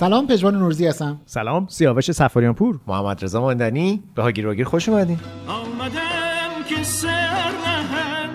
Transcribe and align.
سلام 0.00 0.26
پژمان 0.26 0.54
نورزی 0.58 0.86
هستم. 0.86 1.20
سلام 1.26 1.66
سیاوش 1.68 2.10
سفاریان 2.10 2.54
پور 2.54 2.80
محمد 2.86 3.24
رضا 3.24 3.40
ماندنی. 3.40 4.02
به 4.14 4.22
هاگیر 4.22 4.46
واگیر 4.46 4.64
خوش 4.64 4.88
اومدین. 4.88 5.18
آمدم 5.48 6.64
که 6.68 6.82
سر 6.82 7.50
نهم. 7.66 8.30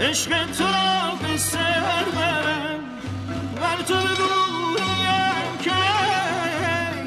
عشق 0.00 0.30
تو 0.30 0.64
را 0.64 1.28
به 1.28 1.36
سر 1.36 2.04
برم. 2.16 2.80
ور 3.62 3.82
تو 3.88 3.94
بگویم 3.94 5.58
که 5.62 5.70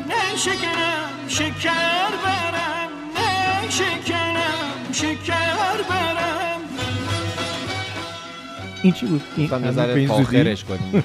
نه 0.08 0.36
شکرم 0.36 1.28
شکر 1.28 1.72
برم. 2.26 2.47
این 8.88 8.94
چی 8.94 9.06
بود 9.06 9.22
این 9.38 9.72
زودی؟ 9.72 10.08
فاخرش 10.08 10.64
کنیم 10.64 11.02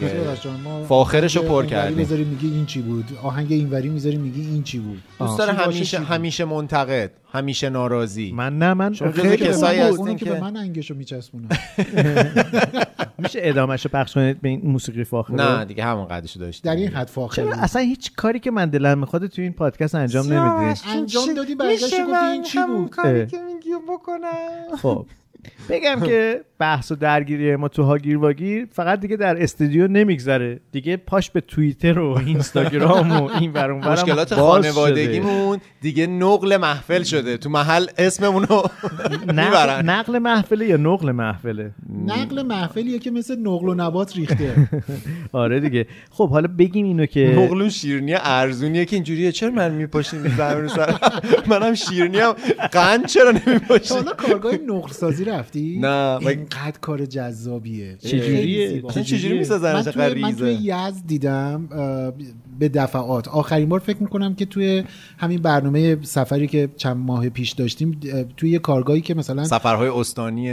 فاخرشو 0.88 1.40
آهنگ 1.40 1.50
پر 1.50 1.66
کردیم. 1.66 1.98
بذاریم 1.98 2.26
میگی 2.26 2.54
این 2.54 2.66
چی 2.66 2.82
بود 2.82 3.04
آهنگ 3.22 3.52
اینوری 3.52 3.88
می‌ذاریم 3.88 4.20
میگی 4.20 4.40
این 4.40 4.62
چی 4.62 4.78
بود 4.78 5.02
دوست. 5.18 5.38
داره 5.38 5.52
همیشه؟ 5.52 5.98
همیشه 5.98 6.44
منتقد 6.44 7.10
همیشه 7.32 7.70
ناراضی 7.70 8.32
من 8.32 8.58
نه 8.58 8.74
من 8.74 8.94
خیلی 8.94 9.36
کسایی. 9.36 9.80
هستین 9.80 9.98
اونو 9.98 10.14
که 10.14 10.24
به 10.24 10.40
من 10.40 10.56
انگشو 10.56 10.94
میچسبونم 10.94 11.48
میشه 13.18 13.38
ادامهشو 13.42 13.88
پخش 13.88 14.14
کنید 14.14 14.40
به 14.40 14.48
این 14.48 14.60
موسیقی 14.64 15.04
فاخر 15.04 15.34
نه 15.34 15.64
دیگه 15.64 15.84
همون 15.84 16.08
قدشو 16.08 16.40
داشت 16.40 16.64
در 16.64 16.76
این 16.76 16.88
حد 16.88 17.06
فاخر 17.08 17.42
چرا. 17.42 17.52
اصلا 17.52 17.82
هیچ 17.82 18.12
کاری 18.16 18.40
که 18.40 18.50
من 18.50 18.70
دلم 18.70 18.98
می‌خواد 18.98 19.26
تو 19.26 19.42
این 19.42 19.52
پادکست 19.52 19.94
انجام 19.94 20.32
نمیدی 20.32 20.80
انجام 20.86 21.34
دادی 21.34 21.54
برگشتی 21.54 22.02
گفتی 22.02 22.26
این 22.32 22.42
چی 22.42 22.58
بود 22.66 22.94
اه. 23.04 23.26
که 23.26 23.38
میگی 23.38 23.70
بکنم 23.88 24.76
خب 24.82 25.06
بگم 25.68 26.00
که 26.00 26.40
بحث 26.58 26.92
و 26.92 26.94
درگیری 26.94 27.56
ما 27.56 27.68
تو 27.68 27.82
هاگیر 27.82 28.18
واگیر 28.18 28.66
فقط 28.72 29.00
دیگه 29.00 29.16
در 29.16 29.42
استودیو 29.42 29.88
نمیگذره. 29.88 30.60
دیگه 30.72 30.96
پاش 30.96 31.30
به 31.30 31.40
توییتر 31.40 31.98
و 31.98 32.18
اینستاگرام 32.26 33.12
و 33.12 33.30
این 33.40 33.52
ور 33.52 33.70
اون 33.70 33.88
مشکلات. 33.88 34.34
خانوادگیمون 34.34 35.60
دیگه 35.80 36.06
نقل 36.06 36.56
محفل 36.56 37.02
شده. 37.02 37.36
تو 37.36 37.50
محل 37.50 37.86
اسممون 37.98 38.42
رو 38.42 38.62
نقل, 39.26 39.44
می‌برن. 39.44 39.90
نقل 39.90 40.18
محفله 40.18 40.66
یا 40.66 40.76
نقل 40.76 41.10
محفله؟ 41.10 41.70
نقل 42.06 42.42
محفلیه 42.42 42.98
که 42.98 43.10
مثل 43.10 43.38
نقل 43.38 43.68
و 43.68 43.74
نبات 43.74 44.16
ریخته. 44.16 44.68
آره 45.32 45.60
دیگه. 45.60 45.86
خب 46.10 46.30
حالا 46.30 46.48
بگیم 46.58 46.86
اینو 46.86 47.06
که 47.06 47.34
نقلون 47.38 47.68
شیرینی 47.68 48.14
ارزونیه 48.14 48.84
که 48.84 48.96
اینجوریه. 48.96 49.32
چرا 49.32 49.50
من 49.50 49.70
میپاشین 49.70 50.28
سر 50.36 50.94
منم 51.50 51.74
شیرینی 51.74 52.18
هم 52.18 52.32
قند 52.72 53.06
چرا 53.06 53.32
تا 53.32 53.38
نمیپاشین 53.46 53.96
حالا 53.96 54.12
کارگاه 54.12 54.54
نقل 54.66 54.90
سازی 54.90 55.24
رفتی؟ 55.32 55.78
نه، 55.80 56.18
اینقدر 56.20 56.78
کار 56.80 57.06
جذابیه. 57.06 57.96
چجوریه؟ 57.96 58.82
چجوری 58.82 59.38
می‌سازن 59.38 59.72
من 59.72 59.82
توی, 59.82 60.22
من 60.22 60.32
توی 60.32 60.50
ریزه 60.50 60.52
یزد 60.52 61.06
دیدم 61.06 61.68
به 62.58 62.68
دفعات. 62.68 63.28
آخرین 63.28 63.68
بار 63.68 63.80
فکر 63.80 64.02
می‌کنم 64.02 64.34
که 64.34 64.46
توی 64.46 64.84
همین 65.18 65.42
برنامه 65.42 65.98
سفری 66.02 66.46
که 66.46 66.68
چند 66.76 66.96
ماه 66.96 67.28
پیش 67.28 67.52
داشتیم 67.52 68.00
توی 68.36 68.50
یه 68.50 68.58
کارگاهی 68.58 69.00
که 69.00 69.14
مثلا 69.14 69.44
سفرهای 69.44 69.88
استانی 69.88 70.50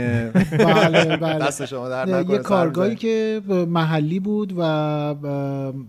بله 0.58 1.16
بله. 1.16 1.46
دست 1.46 1.66
شما 1.66 1.88
در 1.88 2.24
یه 2.30 2.38
کارگاهی 2.38 2.94
که 2.96 3.40
محلی 3.68 4.20
بود 4.20 4.54
و 4.56 4.62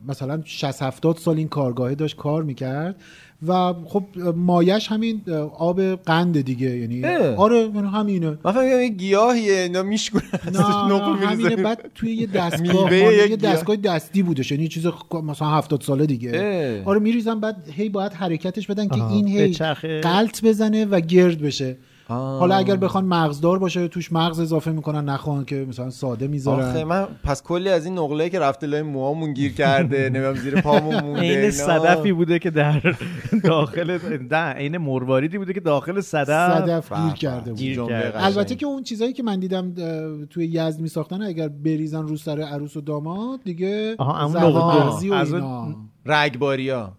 مثلا 0.08 0.42
60 0.46 0.82
70 0.82 1.18
سال 1.18 1.38
این 1.38 1.48
کارگاهه 1.48 1.96
داشت 1.96 2.16
کار 2.16 2.44
می‌کرد. 2.44 2.96
و 3.48 3.74
خب 3.86 4.04
مایش 4.36 4.88
همین 4.88 5.22
آب 5.58 5.82
قند 5.96 6.42
دیگه 6.42 6.78
یعنی 6.78 7.06
اه. 7.06 7.36
آره 7.36 7.58
یعنی 7.58 7.88
همینه 7.88 8.38
من 8.44 8.66
یه 8.66 8.88
گیاهیه 8.88 9.54
اینا 9.54 9.84
میشکنن 9.84 10.22
نه 10.54 10.88
نه 10.88 11.16
همینه 11.16 11.56
بعد 11.56 11.92
توی 11.96 12.16
یه 12.16 12.28
دستگاه 12.42 12.94
یه. 12.94 13.36
دستگاه 13.36 13.76
دستی 13.76 14.24
بودش 14.24 14.52
یعنی 14.52 14.68
چیز 14.68 14.88
مثلا 15.24 15.48
70 15.48 15.82
ساله 15.82 16.06
دیگه 16.06 16.32
اه. 16.34 16.90
آره 16.90 17.00
میریزن 17.00 17.40
بعد 17.40 17.70
هی 17.72 17.90
باید 17.90 18.14
حرکتش 18.14 18.68
بدن 18.68 18.88
که 18.88 19.04
این 19.04 19.28
هی. 19.28 19.54
قلط 20.02 20.44
بزنه 20.44 20.86
و 20.86 21.00
گرد 21.00 21.42
بشه 21.42 21.78
آه. 22.12 22.40
حالا 22.40 22.56
اگر 22.56 22.76
بخوان 22.76 23.06
مغزدار 23.06 23.60
باشه 23.60 23.88
توش 23.88 24.12
مغز 24.12 24.40
اضافه 24.40 24.72
می‌کنن 24.72 25.10
نخوان 25.10 25.46
که 25.46 25.66
مثلا 25.70 25.90
ساده 25.90 26.26
آخه 26.26 26.32
می‌ذارن 26.32 26.84
من 26.84 27.08
پس 27.24 27.44
کلی 27.44 27.70
از 27.70 27.86
این 27.86 28.00
نقله 28.00 28.30
که 28.30 28.40
رفته 28.40 28.68
لای 28.68 28.82
موهامون 28.82 29.34
گیر 29.34 29.54
کرده 29.54 30.10
نمی‌دونم 30.10 30.36
زیر 30.36 30.62
پامون 30.62 31.04
مونده 31.04 31.20
عین 31.20 31.40
اینا. 31.40 31.52
صدفی 31.52 32.14
بوده 32.14 32.40
که 32.40 32.50
در 32.50 32.96
داخل 33.44 33.98
نه 34.32 34.54
عین 34.54 34.78
مرواریدی 34.78 35.38
بوده 35.38 35.54
که 35.54 35.60
داخل 35.60 36.02
صدف 36.02 36.66
صدف 36.66 36.94
گیر. 36.94 37.14
کرده 37.14 37.54
بود. 37.54 37.92
البته 38.16 38.56
که 38.56 38.66
اون 38.66 38.84
چیزایی 38.84 39.14
که 39.14 39.24
من 39.24 39.40
دیدم 39.40 39.74
توی 40.30 40.46
یزد 40.46 40.80
میساختن 40.80 41.22
اگر 41.22 41.48
بریزن 41.48 42.08
رو 42.08 42.18
سر 42.18 42.42
عروس 42.42 42.78
و 42.78 42.82
داماد 42.82 43.40
دیگه 43.44 43.96
آها، 43.98 44.18
از 44.18 45.34
اینا 45.34 45.76
رگباریا. 46.06 46.92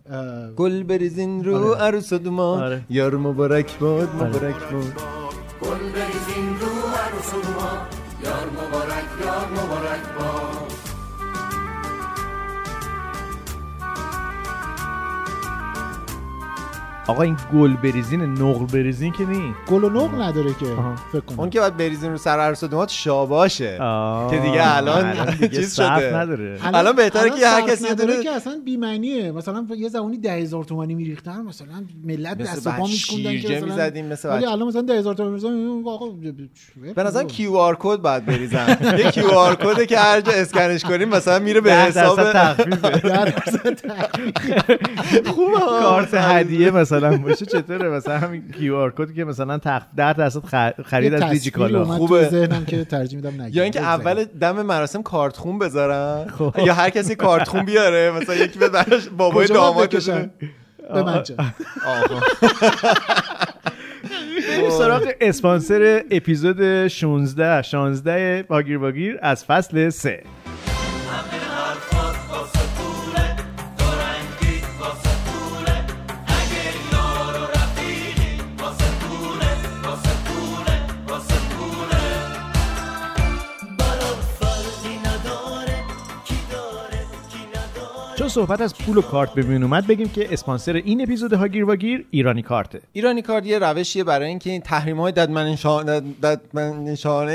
گل 0.57 0.83
بریزین 0.83 1.45
رو 1.45 1.57
آره. 1.57 1.83
عروس 1.83 2.13
و 2.13 2.19
دومان 2.19 2.63
آره. 2.63 2.85
یار 2.91 3.15
مبارک 3.17 3.79
باد 3.79 4.09
مبارک 4.15 4.73
باد. 4.73 4.93
آقا 17.07 17.23
این 17.23 17.37
گل 17.55 17.73
بریزین 17.77 18.23
نقل 18.23 18.67
بریزین 18.67 19.13
که 19.13 19.25
نی 19.27 19.55
گل 19.71 19.85
و 19.85 19.91
نقل 19.91 20.23
نداره 20.23 20.55
که 20.61 20.67
آها. 20.67 20.95
فکر 21.13 21.21
کنم 21.21 21.41
اون 21.41 21.51
که 21.51 21.61
باید 21.61 21.77
بریزین 21.77 22.11
رو 22.11 22.19
سر 22.19 22.67
دومات 22.67 22.89
شاباشه 22.91 23.79
آه. 23.81 24.31
که 24.31 24.37
دیگه 24.39 24.77
الان 24.77 25.27
چیز 25.55 25.77
شده. 25.77 26.17
نداره 26.17 26.59
الان 26.75 26.97
بهتره 26.97 27.31
که 27.31 27.47
هر 27.47 27.61
کسی 27.61 27.85
یه 27.89 27.95
دونه- 27.95 28.23
که 28.23 28.31
اصلا 28.31 28.61
بی‌معنیه 28.65 29.33
مثلا 29.33 29.67
یه 29.77 29.89
زمانی 29.89 30.19
ده 30.19 30.33
هزار 30.33 30.65
تومانی 30.65 30.95
میریختن 30.95 31.43
مثلا 31.43 31.67
ملت 32.05 32.39
دست 32.39 32.67
و 32.67 32.71
پا 32.71 32.83
میشکوندن 32.87 33.39
که 33.41 33.61
مثلا 34.11 34.33
ولی. 34.35 34.47
الان 34.47 34.69
مثلا 34.69 34.83
ده 34.83 34.99
هزار 34.99 35.15
تومانی 35.15 35.35
می‌زنن، 35.35 35.83
آقا 35.87 36.07
به 36.95 37.03
نظر 37.03 37.25
کیو 37.25 37.55
آر 37.57 37.77
کد 37.81 37.97
باید 37.97 38.27
بریزن 38.27 38.77
یه 38.99 39.11
QR 39.11 39.55
code 39.55 39.85
که 39.85 39.99
هر 39.99 40.21
جا 40.21 40.33
اسکنش 40.33 40.85
کنیم 40.85 41.09
مثلا 41.09 41.39
میره 41.39 41.61
به 41.61 41.71
ده 41.71 41.83
حساب 41.87 42.17
درصد 42.17 42.33
تخفیفه 42.33 42.91
در 43.09 43.25
درصد 43.25 43.75
تخفیف. 43.75 44.33
خوبه. 45.35 45.59
کارت 45.59 46.15
هدیه 46.15 46.71
مثلا 46.71 46.92
باشه 47.01 47.47
چطوره 47.47 47.89
مثلا 47.89 48.19
همین 48.19 48.43
QR 48.59 48.77
code 48.77 48.91
ی 48.91 49.15
که 49.15 49.25
مثلا 49.25 49.59
تخ 49.59 49.83
10 49.97 50.13
درصد 50.13 50.41
خرید 50.85 51.15
از 51.15 51.21
تصویر 51.21 51.39
دیجی 51.39 51.51
کالا 51.51 51.83
اومد 51.83 51.99
خوبه. 51.99 52.29
ذهنم 52.29 52.65
که 52.65 52.85
ترجیح 52.85 53.17
میدم 53.17 53.43
نگم 53.43 53.57
یا 53.57 53.63
اینکه 53.63 53.79
بگذاریم. 53.79 54.07
اول 54.07 54.25
دم 54.25 54.63
مراسم 54.63 55.03
کارتخون 55.03 55.59
بذارن 55.59 56.27
خب. 56.39 56.55
یا 56.67 56.75
هر 56.75 56.91
کسی 56.91 57.15
کارتخون 57.15 57.65
بیاره 57.65 58.11
مثلا 58.11 58.35
یکی 58.35 58.59
به 58.59 58.69
براش 58.69 59.09
بابای 59.09 59.47
کجا 59.47 59.55
باید 59.55 59.73
داماد 59.73 59.89
بکشن؟ 59.89 60.31
به 60.95 61.03
من 61.03 61.23
سراغ 64.71 65.13
اسپانسر 65.21 66.03
اپیزود 66.11 66.89
16 66.89 67.63
16 67.63 68.43
هاگیر 68.43 68.79
واگیر 68.79 69.19
از 69.23 69.45
فصل 69.45 69.91
3 69.91 70.23
صحبت 88.33 88.61
از 88.61 88.75
پول 88.75 88.97
و 88.97 89.03
کارت 89.03 89.35
به 89.35 89.43
میون 89.43 89.63
اومد 89.63 89.87
بگیم 89.87 90.09
که 90.09 90.33
اسپانسر 90.33 90.73
این 90.73 91.03
اپیزود 91.03 91.33
هاگیر 91.33 91.65
واگیر 91.65 92.07
ایرانی‌کارته 92.11 92.81
ایرانی‌کارت 92.93 93.47
یه 93.47 93.59
روشیه 93.59 94.05
برای 94.05 94.29
اینکه 94.29 94.51
این 94.51 94.61
تحریم‌های 94.61 95.13
ددمنشانه 95.13 96.01
ددمنشانه 96.23 97.33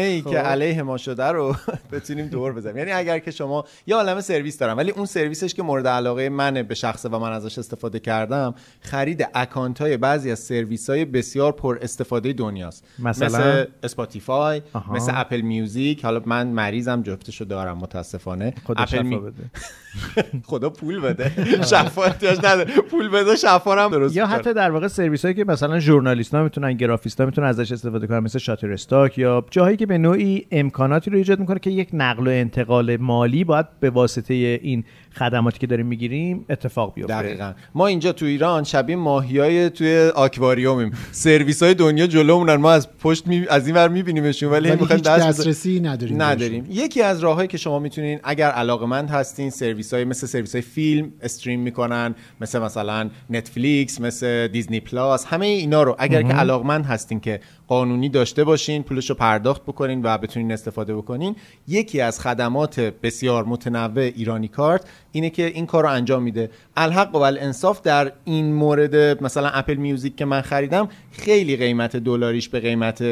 ای 0.00 0.22
خب. 0.22 0.30
که 0.30 0.38
علیه 0.38 0.82
ما 0.82 0.96
شده 0.96 1.24
رو 1.24 1.56
بتونیم 1.92 2.26
دور 2.26 2.52
بزنیم 2.52 2.76
یعنی 2.76 2.92
اگر 2.92 3.18
که 3.18 3.30
شما 3.30 3.64
یه 3.86 3.96
عالم 3.96 4.20
سرویس 4.20 4.58
دارم 4.58 4.76
ولی 4.76 4.90
اون 4.90 5.06
سرویسش 5.06 5.54
که 5.54 5.62
مورد 5.62 5.86
علاقه 5.86 6.28
منه 6.28 6.62
به 6.62 6.74
شخصه 6.74 7.08
و 7.08 7.18
من 7.18 7.32
ازش 7.32 7.58
استفاده 7.58 7.98
کردم 7.98 8.54
خرید 8.80 9.28
اکانت 9.34 9.80
های 9.80 9.96
بعضی 9.96 10.30
از 10.30 10.38
سرویس 10.38 10.90
های 10.90 11.04
بسیار 11.04 11.52
پر 11.52 11.78
استفاده 11.82 12.32
دنیاست 12.32 12.84
مثلا؟ 12.98 13.28
مثل 13.28 13.64
اسپاتیفای. 13.82 14.62
مثل 14.90 15.12
اپل 15.14 15.40
میوزیک 15.40 16.04
حالا 16.04 16.22
من 16.26 16.46
مریضم 16.46 17.02
جفتشو 17.02 17.44
دارم 17.44 17.78
متاسفانه 17.78 18.54
اپل 18.76 19.09
بده. 19.18 19.50
خدا 20.50 20.70
پول 20.70 21.00
بده. 21.00 21.32
شفا 21.62 22.04
احتیاج 22.04 22.38
نداره. 22.38 22.64
پول 22.64 23.08
بده 23.08 23.36
شفا 23.36 23.84
هم 23.84 23.90
درست 23.90 24.16
یا. 24.16 24.26
حتی 24.26 24.54
در 24.54 24.70
واقع 24.70 24.88
سرویس 24.88 25.24
هایی 25.24 25.34
که 25.34 25.44
مثلا 25.44 25.80
ژورنالیست 25.80 26.34
ها 26.34 26.42
می‌تونن 26.42 26.72
گرافیست 26.72 27.20
ها 27.20 27.26
می‌تونن 27.26 27.46
ازش 27.46 27.72
استفاده 27.72 28.06
کنن 28.06 28.18
مثل 28.18 28.38
شاتر 28.38 28.72
استاک 28.72 29.18
یا 29.18 29.44
جاهایی 29.50 29.76
که 29.76 29.86
به 29.86 29.98
نوعی 29.98 30.46
امکاناتی 30.50 31.10
رو 31.10 31.16
ایجاد 31.16 31.40
می‌کنه 31.40 31.58
که 31.58 31.70
یک 31.70 31.88
نقل 31.92 32.26
و 32.26 32.30
انتقال 32.30 32.96
مالی 32.96 33.44
باید 33.44 33.66
به 33.80 33.90
واسطه 33.90 34.34
این 34.34 34.84
خدماتی 35.18 35.58
که 35.58 35.66
داریم 35.66 35.86
می‌گیریم 35.86 36.44
اتفاق 36.50 36.94
بیفته. 36.94 37.14
دقیقا. 37.14 37.52
ما 37.74 37.86
اینجا 37.86 38.12
تو 38.12 38.26
ایران 38.26 38.64
شبیه 38.64 38.96
ماهیای 38.96 39.70
توی 39.70 40.12
آکواریومیم. 40.14 40.92
سرویس 41.12 41.62
های 41.62 41.74
دنیا 41.74 42.06
جلومونن. 42.06 42.56
ما 42.56 42.72
از 42.72 42.98
پشت 42.98 43.26
می... 43.26 43.46
از 43.50 43.66
این 43.66 43.76
ور 43.76 43.88
میبینیمشون 43.88 44.50
ولی 44.50 44.70
ولی 44.70 44.86
هیچ 44.94 45.02
دسترسی 45.02 45.80
نداریم 45.80 46.22
نداریم. 46.22 46.66
یکی 46.70 47.02
از 47.02 47.20
راههایی 47.20 47.48
که 47.48 47.58
شما 47.58 47.78
می‌تونین 47.78 48.20
اگر 48.24 48.50
علاقمند 48.50 49.10
هستین 49.10 49.50
سرویس 49.50 49.94
های 49.94 50.04
مثل 50.04 50.26
سرویس 50.26 50.54
های 50.54 50.62
فیلم 50.62 51.12
stream 51.22 51.60
می‌کنن 51.60 52.14
مثل 52.40 52.58
مثلا 52.58 53.10
نتفلیکس 53.30 54.00
مثل 54.00 54.48
دیزنی 54.48 54.80
پلاس 54.80 55.26
همه 55.26 55.46
اینا 55.46 55.82
رو. 55.82 55.96
اگر 55.98 56.22
که 56.22 56.32
علاقمند 56.32 56.86
هستین 56.86 57.20
که 57.20 57.40
قانونی 57.66 58.08
داشته 58.08 58.44
باشین 58.44 58.82
پولش 58.82 59.10
رو 59.10 59.16
پرداخت 59.16 59.62
بکنین 59.62 60.00
و 60.04 60.18
بتونین 60.18 60.52
استفاده 60.52 60.96
بکنین 60.96 61.36
یکی 61.68 62.00
از 62.00 62.20
خدمات 62.20 62.80
بسیار 62.80 63.44
متنوع 63.44 64.02
ایرانی 64.02 64.48
کارت 64.48 64.84
اینه 65.12 65.30
که 65.30 65.46
این 65.46 65.66
کار 65.66 65.82
رو 65.82 65.90
انجام 65.90 66.22
میده. 66.22 66.50
الحق 66.76 67.14
و 67.14 67.18
الانصاف 67.18 67.82
در 67.82 68.12
این 68.24 68.52
مورد 68.52 69.24
مثلا 69.24 69.48
اپل 69.48 69.74
میوزیک 69.74 70.16
که 70.16 70.24
من 70.24 70.40
خریدم 70.40 70.88
خیلی 71.12 71.56
قیمت 71.56 71.96
دلاریش 71.96 72.48
به 72.48 72.60
قیمت 72.60 73.04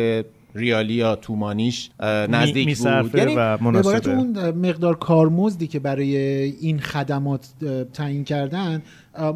ریالی 0.54 0.94
یا 0.94 1.16
تومانیش 1.16 1.90
نزدیک 2.28 2.78
بود. 2.78 3.14
یعنی 3.14 3.34
و 3.34 3.40
عبارت 3.40 3.62
مناسبه 3.62 4.10
اون 4.10 4.50
مقدار 4.50 4.96
کارمزدی 4.96 5.66
که 5.66 5.78
برای 5.78 6.16
این 6.60 6.80
خدمات 6.80 7.48
تعیین 7.92 8.24
کردن 8.24 8.82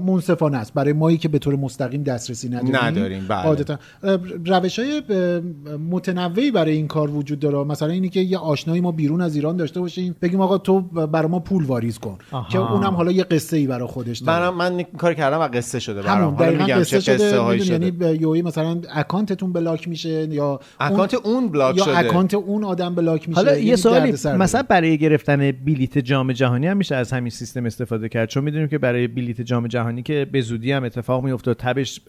منصفانه 0.07 0.57
است. 0.57 0.75
برای 0.75 0.93
مایی 0.93 1.17
که 1.17 1.29
به 1.29 1.39
طور 1.39 1.57
مستقیم 1.57 2.03
دسترسی 2.03 2.49
نداریم. 2.49 2.77
نداریم، 2.77 3.25
بله. 3.29 3.43
عادتا. 3.43 3.79
روش 4.47 4.79
های 4.79 5.03
متنوعی 5.91 6.51
برای 6.51 6.73
این 6.73 6.87
کار 6.87 7.11
وجود 7.11 7.39
داره. 7.39 7.65
مثلا 7.65 7.89
اینی 7.89 8.09
که 8.09 8.21
یه 8.21 8.39
آشنایی 8.39 8.81
ما 8.81 8.93
بیرون 8.93 9.21
از 9.21 9.35
ایران 9.35 9.57
داشته 9.57 9.81
باشیم 9.81 10.17
بگیم 10.23 10.41
آقا 10.41 10.59
تو 10.59 10.81
برای 10.81 11.29
ما 11.29 11.39
پول 11.39 11.65
واریز 11.65 11.99
کن 11.99 12.19
آها. 12.31 12.49
که 12.49 12.59
اونم 12.59 12.95
حالا 12.95 13.13
یه 13.13 13.25
قصه 13.25 13.57
ای 13.57 13.67
برای 13.67 13.89
خودش 13.89 14.19
داره. 14.19 14.51
من 14.51 14.73
این 14.73 14.87
کار 14.99 15.15
کردم 15.15 15.41
و 15.41 15.49
قصه 15.49 15.81
شده 15.81 16.03
برام. 16.03 16.19
همون 16.19 16.35
حالا 16.35 16.51
میگم 16.51 16.67
چه 16.67 16.99
قصه 16.99 16.99
قصه 16.99 17.29
شده. 17.29 17.39
هایی 17.41 17.61
می‌دونی، 17.61 17.79
شده. 17.79 17.87
یعنی 17.87 17.91
یهویی 17.91 18.43
مثلا 18.43 18.81
اکانتتون 18.91 19.53
بلاک 19.53 19.89
میشه 19.89 20.35
یا 20.35 20.61
اکانت 20.81 21.15
اون 21.15 21.49
بلاک 21.49 21.77
یا 21.77 21.85
شده. 21.85 21.99
اکانت 21.99 22.35
اون 22.35 22.65
آدم 22.65 22.95
بلاک 22.95 23.29
میشه. 23.29 23.41
حالا 23.41 23.57
یعنی 23.57 23.67
یه 23.67 23.77
سوالی 23.77 24.07
دردسر 24.07 24.29
داره. 24.29 24.43
مثلا 24.43 24.63
برای 24.63 24.99
گرفتن 24.99 25.53
بلیت 25.53 25.99
جام 25.99 26.33
جهانی 26.33 26.67
هم 26.67 26.77
میشه 26.77 26.95
از 26.95 27.13
همین 27.13 27.31
سیستم 27.31 27.67
استفاده 27.67 28.09
کرد. 28.09 28.29
چون 28.29 28.45
می‌دونیم 28.45 28.69
که 28.69 28.79
برای 28.79 29.09
بلیت 29.09 29.41
جام 29.41 29.67
جهانی 29.73 30.03
که 30.03 30.27
به 30.33 30.41
زودی 30.41 30.73
هم 30.73 30.85
اتفاق 30.85 31.25
میفته 31.25 31.51
و 31.51 31.55
تبش 31.55 32.01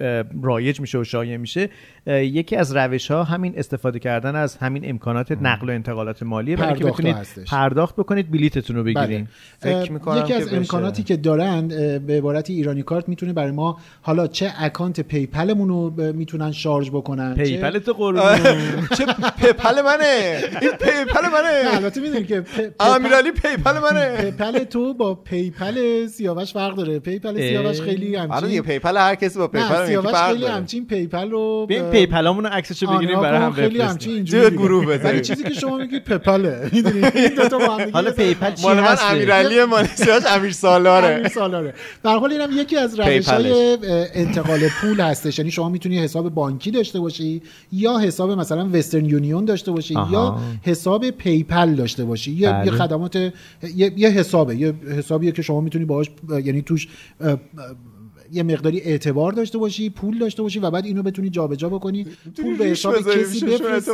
رایج 0.44 0.80
میشه 0.80 0.98
و 0.98 1.04
شایع 1.04 1.38
میشه 1.38 1.70
یکی 2.08 2.56
از 2.56 2.76
روش 2.76 3.12
ها 3.12 3.24
همین 3.24 3.54
استفاده 3.58 4.00
کردن 4.00 4.36
از 4.36 4.58
همین 4.58 4.90
امکانات 4.90 5.32
نقل 5.32 5.70
و 5.70 5.72
انتقالات 5.72 6.24
مالیه. 6.24 6.56
برای 6.56 6.68
اینکه 6.68 6.84
پرداخت 6.84 7.00
بتونید 7.00 7.16
هستش. 7.16 7.50
پرداخت 7.50 7.96
بکنید 7.96 8.32
بلیتتون 8.32 8.76
رو 8.76 8.84
بگیرین. 8.84 9.28
فکر 9.60 9.76
اه، 9.76 9.90
می‌کنم 9.90 10.18
یکی 10.18 10.28
که 10.28 10.36
از. 10.36 10.54
امکاناتی 10.54 11.04
که 11.04 11.18
دارن 11.18 11.68
به 12.08 12.18
عبارت 12.18 12.50
ایرانی 12.50 12.84
کارت 12.84 13.10
می‌تونه 13.10 13.34
برای 13.34 13.52
ما 13.52 13.78
حالا 14.02 14.28
چه 14.28 14.52
اکانت 14.60 15.02
PayPal 15.02 15.47
مون 15.47 15.70
رو 15.70 16.14
می‌تونن 16.14 16.52
شارژ 16.52 16.90
بکنن 16.90 17.36
PayPal 17.36 17.80
تو 17.80 17.94
قربون. 17.94 18.22
چه 18.98 19.06
پیپل 19.42 19.82
منه؟ 19.86 20.42
این 20.62 20.72
پیپل 20.72 21.22
نه، 21.24 21.30
منه 21.34 21.76
البته 21.76 22.02
می‌دونی 22.02 22.24
که 22.24 22.44
امیرعلی 22.80 23.32
پیپل 23.32 23.80
منه. 23.80 24.32
پیپل 24.32 24.64
تو 24.64 24.94
با 24.94 25.16
پیپل 25.16 26.08
سیاوش 26.08 26.54
فرق 26.54 26.76
داره. 26.76 27.00
پیپل 27.00 27.34
سیاوش 27.62 27.82
خیلی 27.82 28.18
آره 28.18 28.48
دیگه 28.48 28.62
همچین 28.62 28.62
پیپل 28.62 28.98
هر 28.98 29.16
کسی 29.16 29.40
با 29.40 29.48
پیپل 29.48 29.86
سیاوش 29.86 30.16
خیلی. 30.16 30.46
همچین 30.46 30.86
پیپل 30.86 31.32
رو 31.32 31.68
اه، 31.70 31.92
پیپلامون 31.92 32.44
رو 32.44 32.50
عکسشو 32.50 32.88
بگیریم 32.88 33.18
آنها 33.18 33.22
برای 33.22 33.40
هم 33.42 33.54
خیلی 33.54 33.82
همچین 33.82 34.14
اینجوری 34.14 34.56
گروه. 34.56 34.96
ولی 34.96 35.22
چیزی 35.22 35.44
که 35.44 35.54
شما 35.54 35.78
میگید 35.78 36.04
پیپله 36.04 36.70
می‌دونی؟ 36.74 37.06
این 37.06 37.36
دو 37.36 37.48
تا 37.48 37.58
با 37.58 37.78
هم 37.78 37.90
حالا 37.94 38.12
پیپل 38.12 38.54
چی 38.54 38.64
مال 38.64 38.80
من 38.80 38.96
امیرعلی 39.12 39.66
مالزیاش 39.66 40.24
امیر 40.28 40.52
سالاره 40.52 41.08
امیر 41.08 41.28
سالاره 41.28 41.74
در 42.04 42.18
حال 42.18 42.32
اینم 42.32 42.50
یکی 42.58 42.78
از 42.78 43.00
روش 43.00 43.28
های 43.30 43.78
انتقال 44.14 44.60
پول 44.82 45.02
هستش. 45.02 45.40
یعنی 45.40 45.52
شما 45.52 45.70
می‌تونی 45.70 46.00
حساب 46.00 46.30
بانکی 46.30 46.72
داشته 46.72 47.00
باشی 47.00 47.42
یا 47.72 47.98
حساب 47.98 48.32
مثلا 48.32 48.70
Western 48.74 49.06
Union 49.06 49.46
داشته 49.46 49.72
باشی. 49.72 49.94
یا 50.12 50.38
حساب 50.62 51.10
PayPal 51.10 51.76
داشته 51.76 52.06
باشی. 52.06 52.32
یه, 52.32 52.52
بله. 52.52 52.66
یه 52.66 52.72
خدمات 52.72 53.16
یه, 53.16 53.32
یه 53.76 54.10
حسابه. 54.10 54.56
یه 54.56 54.74
حسابیه 54.98 55.32
که 55.32 55.42
شما 55.42 55.62
می‌تونی 55.62 55.86
باهاش 55.86 56.08
یعنی 56.44 56.62
توش 56.62 56.88
اه، 57.34 57.40
اه، 57.60 58.03
یه 58.32 58.44
مقداری 58.44 58.82
اعتبار 58.82 59.32
داشته 59.32 59.58
باشی 59.58 59.90
پول 59.90 60.20
داشته 60.20 60.42
باشی 60.42 60.60
و 60.60 60.72
بعد 60.72 60.86
اینو 60.86 61.04
بتونی 61.04 61.30
جابجا 61.30 61.70
بکنی. 61.70 62.06
پول 62.42 62.58
به 62.58 62.66
حساب 62.66 62.96
کسی 63.00 63.46
بفرستی. 63.46 63.92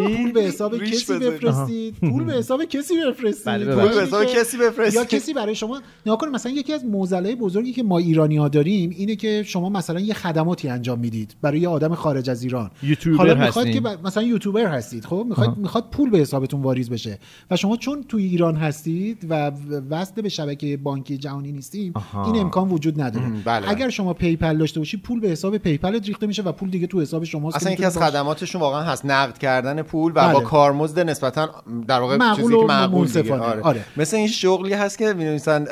پول 0.00 0.32
به 0.32 0.42
حساب 0.42 0.78
کسی 0.78 1.14
بذاری. 1.14 1.30
بفرستید 1.36 1.94
پول 2.00 2.24
به 2.24 2.32
حساب 2.32 2.64
کسی 2.64 2.94
بفرستید 2.96 3.44
بله، 3.44 3.74
پول 3.74 3.94
به 3.94 4.02
حساب 4.02 4.24
کسی 4.24 4.56
بفرست 4.56 4.96
یا 4.96 5.04
کسی 5.04 5.34
برای 5.34 5.54
شما 5.54 5.80
نگاه 6.06 6.18
کن 6.18 6.28
مثلا 6.28 6.52
یکی 6.52 6.72
از 6.72 6.84
معضلای 6.84 7.34
بزرگی 7.34 7.72
که 7.72 7.82
ما 7.82 7.98
ایرانی 7.98 8.36
ها 8.36 8.48
داریم 8.48 8.90
اینه 8.96 9.16
که 9.16 9.42
شما 9.46 9.68
مثلا 9.68 10.00
یه 10.00 10.14
خدماتی 10.14 10.68
انجام 10.68 10.98
می‌دید 10.98 11.34
برای 11.42 11.60
یه 11.60 11.68
آدم 11.68 11.94
خارج 11.94 12.30
از 12.30 12.42
ایران. 12.42 12.70
یوتیوبر 12.82 13.18
حالا 13.18 13.34
می‌خواد. 13.34 13.70
که 13.70 13.80
ب- 13.80 14.06
مثلا 14.06 14.22
یوتیوبر 14.22 14.66
هستید 14.66 15.04
خب؟ 15.04 15.26
می‌خواد 15.28 15.56
می‌خواد 15.56 15.90
پول 15.90 16.10
به 16.10 16.18
حسابتون 16.18 16.62
واریز 16.62 16.90
بشه. 16.90 17.18
و 17.50 17.56
شما 17.56 17.76
چون 17.76 18.02
تو 18.08 18.16
ایران 18.16 18.56
هستید 18.56 19.26
و 19.28 19.52
وصل 19.90 20.22
به 20.22 20.28
شبکه 20.28 20.76
بانکی 20.76 21.18
جهانی 21.18 21.52
نیستیم. 21.52 21.92
این 22.26 22.36
امکان 22.36 22.68
وجود 22.68 23.00
نداره. 23.00 23.32
بله. 23.60 23.70
اگر 23.70 23.88
شما 23.88 24.14
PayPal 24.14 24.58
داشته 24.58 24.80
باشی 24.80 24.96
پول 24.96 25.20
به 25.20 25.28
حساب 25.28 25.58
PayPal 25.58 26.00
ریخته 26.00 26.26
میشه 26.26 26.42
و 26.42 26.52
پول 26.52 26.70
دیگه 26.70 26.86
تو 26.86 27.00
حساب 27.00 27.24
شماست 27.24 27.56
اصلا 27.56 27.70
که 27.70 27.74
یکی 27.74 27.84
از 27.84 27.98
خدماتشون 27.98 28.60
واقعا 28.60 28.82
هست 28.82 29.06
نقد 29.06 29.38
کردن 29.38 29.82
پول 29.82 30.12
و 30.12 30.14
بله. 30.14 30.32
با 30.32 30.40
کارمزد 30.40 31.00
نسبتا 31.00 31.62
در 31.88 32.00
واقع 32.00 32.16
معقول 32.16 32.42
چیزی 32.42 32.58
که 32.58 32.64
معقول 32.64 33.06
دیگه. 33.06 33.34
آره. 33.34 33.60
آره. 33.60 33.84
مثل 33.96 34.16
این 34.16 34.28
شغلی 34.28 34.74
هست 34.74 34.98
که 34.98 35.12
می‌نویسن 35.12 35.66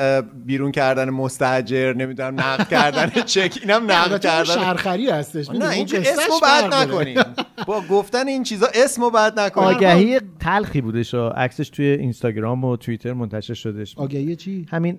بیرون 0.47 0.73
کردن 0.73 1.11
مستاجر 1.11 1.93
نمی‌دونم 1.93 2.41
نقد 2.41 2.69
کردن 2.69 3.11
چک 3.27 3.59
اینم 3.63 3.91
نقد 3.91 4.21
کردن 4.21 4.45
شرخری 4.45 5.11
هستش 5.11 5.51
نه 5.51 5.85
قصهش 5.85 6.07
اسمو 6.09 6.41
داره. 6.71 6.85
نکنین 6.85 7.25
با 7.67 7.81
گفتن 7.91 8.29
این 8.29 8.43
چیزا 8.43 8.67
اسمو 8.75 9.11
بد 9.11 9.41
نکنین 9.41 9.67
آگهی 9.67 10.21
تلخی 10.41 10.81
بودش 10.81 11.15
و 11.15 11.29
عکسش 11.29 11.69
توی 11.69 11.87
اینستاگرام 11.87 12.65
و 12.65 12.77
توییتر 12.77 13.13
منتشر 13.13 13.55
شدش 13.55 13.99
آگهی 13.99 14.37
چی 14.37 14.67
همین 14.71 14.99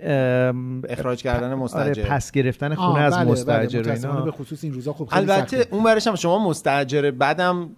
اخراج 0.90 1.22
کردن 1.24 1.48
آره 1.48 1.56
مستاجر 1.56 2.04
پس 2.04 2.32
گرفتن 2.32 2.71
آه، 2.76 2.92
خونه 2.92 3.00
از 3.04 3.14
بله، 3.14 3.24
بله، 3.24 3.32
مستاجر 3.32 3.80
متاسفانه 3.80 4.14
اینا 4.14 4.26
به 4.26 4.32
خصوص 4.32 4.64
این 4.64 4.74
روزا 4.74 4.94
خب 4.94 5.06
خیلی 5.06 5.32
البته 5.32 5.58
سخته. 5.62 5.76
اون 5.76 5.84
برش 5.84 6.08
هم 6.08 6.16
شما 6.16 6.50
مستاجر 6.50 7.12
بعدم 7.12 7.70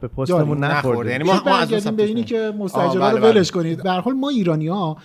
به 0.00 0.08
پستمون 0.08 0.64
نخورده. 0.64 1.10
یعنی 1.10 1.24
ما 1.24 1.42
ما- 1.46 1.56
از 1.56 1.68
به 1.68 1.80
سمت 1.80 2.00
اینی. 2.00 2.24
که 2.24 2.52
مستاجرا 2.58 3.04
آه، 3.04 3.10
رو 3.10 3.16
بله، 3.16 3.20
بله. 3.20 3.30
ولش 3.30 3.50
کنید 3.50 3.82
به 3.82 3.90
هر 3.90 4.00
حال 4.00 4.14
ما 4.14 4.28
ایرانی 4.28 4.68
ها 4.68 4.96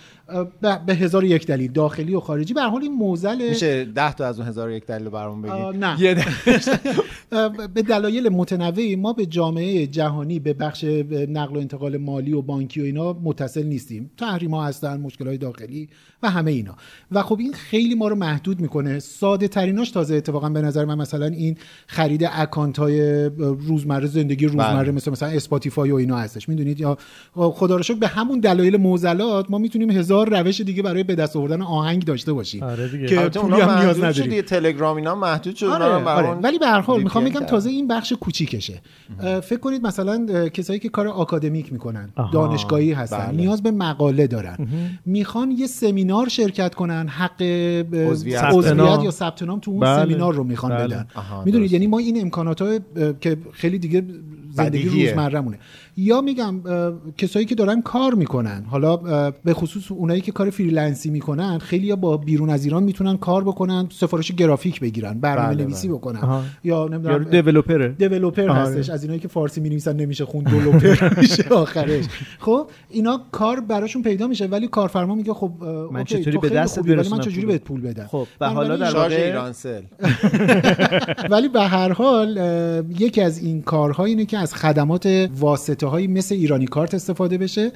به 0.86 0.94
هزار 0.94 1.24
و 1.24 1.26
یک 1.26 1.46
دلیل 1.46 1.72
داخلی 1.72 2.14
و 2.14 2.20
خارجی. 2.20 2.54
به 2.54 2.62
حال 2.62 2.82
این 2.82 2.92
موزل 2.92 3.48
میشه 3.48 3.84
ده 3.84 4.12
تا 4.12 4.26
از 4.26 4.38
اون 4.38 4.48
هزار 4.48 4.68
و 4.68 4.72
یک 4.72 4.86
دلیل 4.86 5.08
آه، 5.14 5.42
بگی 5.42 5.78
نه. 5.78 5.96
یه 6.00 6.16
به 7.74 7.82
دلایل 7.82 8.28
متنوعی 8.28 8.96
ما 8.96 9.12
به 9.12 9.26
جامعه 9.26 9.86
جهانی 9.86 10.38
به 10.38 10.52
بخش 10.52 10.84
نقل 11.28 11.56
و 11.56 11.58
انتقال 11.58 11.96
مالی 11.96 12.32
و 12.32 12.42
بانکی 12.42 12.80
و 12.80 12.84
اینا 12.84 13.12
متصل 13.12 13.62
نیستیم. 13.62 14.10
تحریم 14.16 14.54
ها 14.54 14.64
هستن 14.64 15.00
مشکل 15.00 15.26
های 15.26 15.38
داخلی 15.38 15.88
و 16.22 16.30
همه 16.30 16.50
اینا. 16.50 16.74
و 17.10 17.22
خب 17.22 17.38
این 17.40 17.52
خیلی 17.52 17.94
ما 17.94 18.08
رو 18.08 18.16
محدود 18.16 18.60
می‌کنه. 18.60 18.98
ساده 18.98 19.48
تریناش 19.48 19.90
تازه 19.90 20.14
اتفاقا 20.14 20.48
به 20.48 20.62
نظر 20.62 20.84
من 20.84 20.98
مثلا 20.98 21.26
این 21.26 21.56
خرید 21.86 22.28
اکانت 22.32 22.78
های 22.78 23.24
روزمره 23.38 24.06
زندگی 24.06 24.46
روزمره 24.46 24.82
بله. 24.82 24.90
مثل 24.90 25.10
مثلا 25.10 25.28
Spotify 25.28 25.90
و 25.90 25.94
اینا 25.94 26.16
هستش. 26.16 26.48
می‌دونید؟ 26.48 26.80
یا 26.80 26.98
خدا 27.34 27.76
رو 27.76 27.94
به 28.00 28.08
همون 28.08 28.40
دلایل 28.40 28.76
معضلات 28.76 29.50
ما 29.50 29.58
می‌تونیم 29.58 29.90
هزار 29.90 30.21
روش 30.24 30.60
دیگه 30.60 30.82
برای 30.82 31.02
به 31.02 31.14
دست 31.14 31.36
آوردن 31.36 31.62
آهنگ 31.62 32.04
داشته 32.04 32.32
باشیم 32.32 32.62
آره 32.62 32.88
دیگه. 32.88 33.06
که 33.06 33.16
پولی 33.16 33.60
هم 33.60 33.78
نیاز 33.78 33.98
نداریم 33.98 34.30
دیگه 34.30 34.42
تلگرام 34.42 34.96
اینا 34.96 35.14
محدود 35.14 35.56
شد 35.56 35.66
آره, 35.66 35.84
آره. 35.84 36.28
ولی 36.28 36.58
به 36.58 36.66
هر 36.66 36.80
حال 36.80 37.02
می‌خوام 37.02 37.24
بگم. 37.24 37.40
تازه 37.40 37.70
این 37.70 37.88
بخش 37.88 38.12
کوچیکشه 38.12 38.82
فکر 39.42 39.58
کنید 39.58 39.86
مثلا 39.86 40.48
کسایی 40.48 40.78
که 40.78 40.88
کار 40.88 41.08
آکادمیک 41.08 41.72
می‌کنن 41.72 42.12
آها. 42.16 42.32
دانشگاهی 42.32 42.92
هستن 42.92 43.26
بله. 43.26 43.36
نیاز 43.36 43.62
به 43.62 43.70
مقاله 43.70 44.26
دارن 44.26 44.68
می‌خوان 45.06 45.50
یه 45.50 45.66
سمینار 45.66 46.28
شرکت 46.28 46.74
کنن 46.74 47.08
حق 47.08 47.42
عضویت. 47.92 48.54
یا 49.04 49.10
ثبت 49.10 49.42
نام 49.42 49.60
تو 49.60 49.70
اون 49.70 49.80
بله. 49.80 50.04
سمینار 50.04 50.34
رو 50.34 50.44
می‌خوان 50.44 50.72
بله. 50.72 50.86
بدن 50.86 51.06
می‌دونید. 51.44 51.72
یعنی 51.72 51.86
ما 51.86 51.98
این 51.98 52.20
امکانات 52.20 52.58
که 53.20 53.36
خیلی 53.52 53.78
دیگه 53.78 54.04
زندگی. 54.54 55.06
روزمرهمونه 55.06 55.58
یا 55.96 56.20
میگم 56.20 56.60
کسایی 57.18 57.46
که 57.46 57.54
دارن 57.54 57.82
کار 57.82 58.14
می‌کنن 58.14 58.64
حالا 58.70 58.96
به 59.30 59.54
خصوص 59.54 59.92
اونایی 59.92 60.20
که 60.20 60.32
کار 60.32 60.50
freelance 60.50 61.04
ی 61.04 61.10
می‌کنن 61.10 61.58
خیلی 61.58 61.94
با 61.96 62.16
بیرون 62.16 62.50
از 62.50 62.64
ایران 62.64 62.82
می‌تونن 62.82 63.16
کار 63.16 63.44
بکنن 63.44 63.88
سفارش 63.92 64.32
گرافیک 64.32 64.80
بگیرن 64.80 65.20
برنامه 65.20 65.54
بله، 65.54 65.64
نویسی 65.64 65.88
بکنن. 65.88 66.20
آها. 66.20 66.42
یا 66.64 66.88
نمی‌دونم 66.88 67.24
developer 67.24 68.50
آره. 68.50 68.52
هستش. 68.52 68.90
از 68.90 69.02
اینایی 69.02 69.20
که 69.20 69.28
فارسی 69.28 69.60
می 69.60 69.68
نویسن 69.68 69.96
نمیشه 69.96 70.24
خون 70.24 70.44
دولوپر 70.44 71.10
میشه 71.20 71.48
آخرش. 71.48 72.04
خب 72.38 72.66
اینا 72.90 73.20
کار 73.32 73.60
براشون 73.60 74.02
پیدا 74.02 74.26
میشه 74.26 74.46
ولی 74.46 74.68
کارفرما 74.68 75.14
میگه 75.14 75.34
خب 75.34 75.52
من 75.92 76.04
چطوری 76.04 76.38
به 76.38 76.66
خوبی، 76.66 76.90
ولی 76.90 76.96
من 76.96 76.96
برسونم 76.96 77.20
چجوری؟ 77.20 77.46
بهت 77.46 77.62
پول 77.64 77.80
بدم؟ 77.80 78.06
خب 78.06 78.26
و 78.40 78.50
حالا 78.50 78.76
در 78.76 78.94
واقع 78.94 79.14
ایرانسل 79.14 79.82
ولی 81.32 81.48
به 81.48 81.60
هر 81.62 81.92
حال 81.92 82.40
یکی 82.98 83.20
از 83.20 83.38
این 83.38 83.62
کارها 83.62 84.04
اینه 84.04 84.24
که 84.24 84.38
از 84.38 84.54
خدمات 84.54 85.28
واسطه 85.38 85.81
هایی 85.88 86.06
مثل 86.06 86.34
ایرانی 86.34 86.66
کارت 86.66 86.94
استفاده 86.94 87.38
بشه 87.38 87.72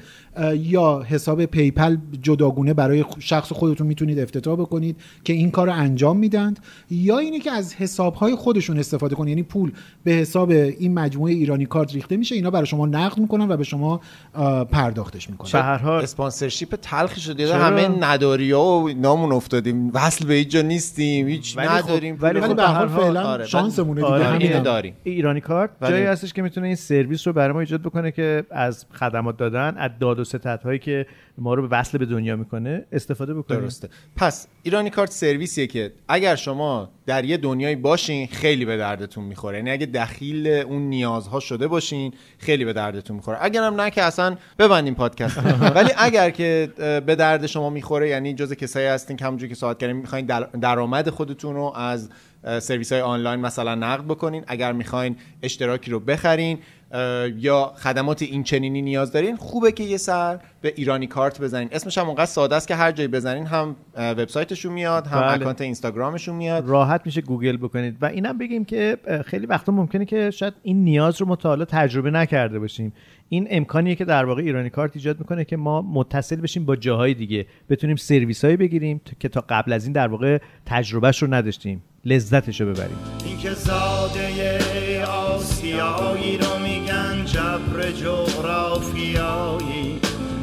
یا 0.57 1.03
حساب 1.07 1.45
پیپل 1.45 1.97
جداگونه 2.21 2.73
برای 2.73 3.05
شخص 3.19 3.51
خودتون 3.53 3.87
می‌تونید 3.87 4.19
افتتاح 4.19 4.55
بکنید 4.59 4.95
که 5.23 5.33
این 5.33 5.51
کار 5.51 5.67
رو 5.67 5.73
انجام 5.73 6.17
میدند 6.17 6.59
یا 6.89 7.17
اینه 7.17 7.39
که 7.39 7.51
از 7.51 7.73
حساب 7.73 8.13
های 8.13 8.35
خودشون 8.35 8.79
استفاده 8.79 9.15
کنید. 9.15 9.29
یعنی 9.29 9.43
پول 9.43 9.71
به 10.03 10.11
حساب 10.11 10.49
این 10.49 10.93
مجموعه 10.93 11.33
ایرانی 11.33 11.65
کارت 11.65 11.93
ریخته 11.93 12.17
میشه 12.17 12.35
اینا 12.35 12.51
برای 12.51 12.65
شما 12.65 12.85
نقد 12.85 13.17
می‌کنن 13.17 13.51
و 13.51 13.57
به 13.57 13.63
شما 13.63 14.01
پرداختش 14.71 15.29
می‌کنن. 15.29 15.51
به 15.51 15.61
هر 15.61 15.77
حال 15.77 16.03
اسپانسرشیپ 16.03 16.75
تلخی 16.81 17.21
شده. 17.21 17.47
چرا؟ 17.47 17.63
همه 17.63 17.87
نداری. 17.87 18.51
ها 18.51 18.79
و 18.79 18.89
نامون 18.89 19.31
افتادیم. 19.31 19.91
وصل 19.93 20.25
به 20.25 20.33
هیچ 20.33 20.49
جا 20.49 20.61
نیستیم. 20.61 21.27
هیچ 21.27 21.57
ولی 21.57 21.67
خب- 21.67 21.83
نداریم. 21.83 22.17
ولی 22.21 22.39
ولی 22.39 22.49
خب 22.49 22.55
به 22.55 22.63
هر 22.63 22.73
حال 22.73 22.87
فعلا 22.87 23.23
آره، 23.23 23.45
شانسمونه 23.45 24.01
دیگه. 24.01 24.13
آره،. 24.13 24.59
داریم. 24.59 24.93
ایرانی 25.03 25.41
کارت 25.41 25.69
جایی 25.81 26.03
هستش 26.05 26.33
که 26.33 26.41
می‌تونه 26.41 26.67
این 26.67 26.75
سرویس 26.75 27.27
رو 27.27 27.33
برای 27.33 27.53
ما 27.53 27.59
ایجاد 27.59 27.81
بکنه. 27.81 27.96
که 28.11 28.43
از 28.51 28.85
خدمات 28.93 29.37
دادن 29.37 29.75
از 29.77 29.91
داد 29.99 30.19
و 30.19 30.23
ستد 30.23 30.61
هایی 30.63 30.79
که 30.79 31.05
ما 31.37 31.53
رو 31.53 31.67
به 31.67 31.77
وصل 31.77 31.97
به 31.97 32.05
دنیا 32.05 32.35
می‌کنه 32.35 32.85
استفاده 32.91 33.33
بکنیم. 33.33 33.59
درسته. 33.59 33.89
پس 34.15 34.47
ایرانی 34.63 34.89
کارت 34.89 35.11
سرویسیه 35.11 35.67
که 35.67 35.93
اگر 36.09 36.35
شما 36.35 36.89
در 37.05 37.25
یه 37.25 37.37
دنیایی 37.37 37.75
باشین 37.75 38.27
خیلی 38.27 38.65
به 38.65 38.77
دردتون 38.77 39.23
می‌خوره. 39.23 39.57
یعنی 39.57 39.71
اگه 39.71 39.85
دخیل 39.85 40.47
اون 40.47 40.81
نیازها 40.81 41.39
شده 41.39 41.67
باشین 41.67 42.13
خیلی 42.37 42.65
به 42.65 42.73
دردتون 42.73 43.15
می‌خوره. 43.15 43.37
اگر 43.41 43.63
هم 43.63 43.81
نه 43.81 43.89
که 43.89 44.03
اصلا 44.03 44.35
ببندیم 44.59 44.93
پادکست 44.93 45.37
ولی 45.75 45.89
اگر 45.97 46.29
که 46.29 46.69
به 47.05 47.15
درد 47.15 47.45
شما 47.45 47.69
می‌خوره 47.69 48.09
یعنی 48.09 48.33
جز 48.33 48.53
کسایی 48.53 48.87
هستین 48.87 49.17
که 49.17 49.25
همونجوری 49.25 49.49
که 49.49 49.55
صحبت 49.55 49.79
کردیم 49.79 49.95
می‌خواین 49.97 50.25
در- 50.25 50.43
درآمد 50.61 51.09
خودتون 51.09 51.55
رو 51.55 51.73
از 51.75 52.09
سرویس 52.59 52.91
های 52.91 53.01
آنلاین 53.01 53.39
مثلا 53.39 53.75
نقد 53.75 54.03
بکنین. 54.05 54.43
اگر 54.47 54.71
می‌خواین 54.71 55.15
اشتراکی 55.43 55.91
رو 55.91 55.99
بخرین 55.99 56.57
یا 57.37 57.73
خدمات 57.75 58.21
این 58.21 58.43
چنینی 58.43 58.81
نیاز 58.81 59.11
دارین 59.11 59.35
خوبه 59.35 59.71
که 59.71 59.83
یه 59.83 59.97
سر 59.97 60.39
به 60.61 60.73
ایرانی 60.75 61.07
کارت 61.07 61.41
بزنین. 61.41 61.69
اسمش 61.71 61.97
هم 61.97 62.05
اونقدر 62.05 62.25
ساده 62.25 62.55
است 62.55 62.67
که 62.67 62.75
هر 62.75 62.91
جایی 62.91 63.07
بزنین 63.07 63.45
هم 63.45 63.75
وبسایتشون 63.95 64.73
میاد 64.73 65.07
هم 65.07 65.21
بله. 65.21 65.31
اکانت 65.31 65.61
اینستاگرامشون 65.61 66.35
میاد. 66.35 66.67
راحت 66.67 67.01
میشه 67.05 67.21
گوگل 67.21 67.57
بکنید. 67.57 67.97
و 68.01 68.05
اینم 68.05 68.37
بگیم 68.37 68.65
که 68.65 68.97
خیلی 69.25 69.45
وقتا 69.45 69.71
ممکنه 69.71 70.05
که 70.05 70.31
شاید 70.31 70.53
این 70.63 70.83
نیاز 70.83 71.21
رو 71.21 71.27
ما 71.27 71.35
تا 71.35 71.49
حالا 71.49 71.65
تجربه 71.65 72.11
نکرده 72.11 72.59
باشیم. 72.59 72.93
این 73.29 73.47
امکانیه 73.49 73.95
که 73.95 74.05
در 74.05 74.25
واقع 74.25 74.41
ایرانی 74.41 74.69
کارت 74.69 74.91
ایجاد 74.95 75.19
می‌کنه 75.19 75.45
که 75.45 75.57
ما 75.57 75.81
متصل 75.81 76.35
بشیم 76.35 76.65
با 76.65 76.75
جاهای 76.75 77.13
دیگه. 77.13 77.45
بتونیم 77.69 77.95
سرویس 77.95 78.45
هایی 78.45 78.57
بگیریم 78.57 79.01
که 79.19 79.29
تا 79.29 79.45
قبل 79.49 79.73
از 79.73 79.83
این 79.83 79.93
در 79.93 80.07
واقع 80.07 80.37
تجربهش 80.65 81.21
رو 81.21 81.33
نداشتیم. 81.33 81.83
لذتش 82.05 82.61
رو 82.61 82.73
ببریم. 82.73 82.97
این 83.25 83.37
که 83.37 83.51
زاده 83.51 85.05
آسیایی 85.05 86.37
جبر 87.77 87.91
جغرافیایی 87.91 89.99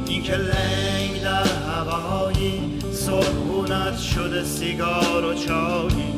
این 0.06 0.22
که 0.22 0.36
لنگ 0.36 1.22
در 1.22 1.44
هوایی 1.44 2.78
صبحونت 2.92 3.98
شده 3.98 4.44
سیگار 4.44 5.24
و 5.24 5.34
چایی. 5.34 6.14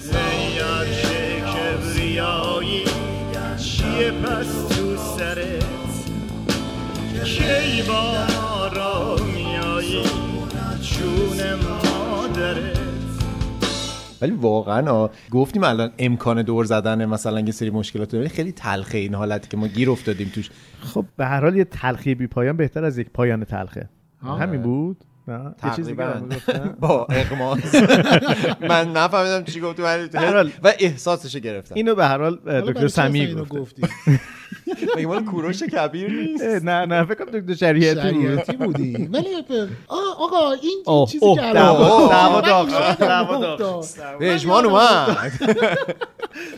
زیر 0.00 0.64
که 1.02 1.40
کبریایی 1.40 2.84
چیه 3.58 4.10
پس 4.10 4.76
تو 4.76 4.96
سرت؟ 5.18 5.64
کی 7.24 7.82
با 7.82 8.16
ولی 14.22 14.32
واقعا 14.32 15.08
گفتیم 15.30 15.64
الان 15.64 15.90
امکان 15.98 16.42
دور 16.42 16.64
زدن 16.64 17.04
مثلا 17.06 17.40
یه 17.40 17.52
سری 17.52 17.70
مشکلات 17.70 18.10
داره 18.10 18.28
خیلی 18.28 18.52
تلخه 18.52 18.98
این 18.98 19.14
حالتی 19.14 19.48
که 19.48 19.56
ما 19.56 19.66
گیر 19.66 19.90
افتادیم 19.90 20.30
توش. 20.34 20.50
خب 20.80 21.04
به 21.16 21.26
هر 21.26 21.40
حال 21.40 21.56
یه 21.56 21.64
تلخی 21.64 22.14
بی 22.14 22.26
پایان 22.26 22.56
بهتر 22.56 22.84
از 22.84 22.98
یک 22.98 23.10
پایان 23.10 23.44
تلخه. 23.44 23.88
آه. 24.22 24.40
همین 24.40 24.62
بود؟ 24.62 24.96
تقریبا؟ 25.62 26.22
با 26.80 27.06
اغماس. 27.10 27.74
من 28.70 28.92
نفهمیدم 28.92 29.44
چی 29.44 29.60
گفتی 29.60 29.82
ولی 29.82 30.08
و 30.62 30.72
احساسش 30.78 31.36
گرفتم. 31.36 31.74
اینو 31.74 31.94
به 31.94 32.06
هر 32.06 32.18
حال 32.18 32.36
دکتر 32.36 33.10
اینو 33.12 33.44
گفت 33.44 33.50
گفتی؟ 33.52 33.82
مگه 34.96 35.06
مال 35.06 35.24
کوروش 35.24 35.62
کبیر 35.62 36.10
نیست؟ 36.10 36.44
نه 36.44 36.86
نه 36.86 37.04
فکر 37.04 37.14
کنم 37.24 37.40
دکتر 37.40 37.54
شریعتی 37.54 38.00
شریعتی 38.00 38.56
بودی. 38.56 39.08
ولی 39.12 39.28
آقا 39.88 40.52
این 40.52 41.06
چیزی 41.06 41.34
که 41.34 41.46
الان- 41.48 42.08
دعوا 42.08 42.40
داغ 42.40 42.68
شد، 42.68 42.98
دعوا. 42.98 43.56
داغ 43.56 43.86
پژمان 44.20 44.64
اومد. 44.64 45.32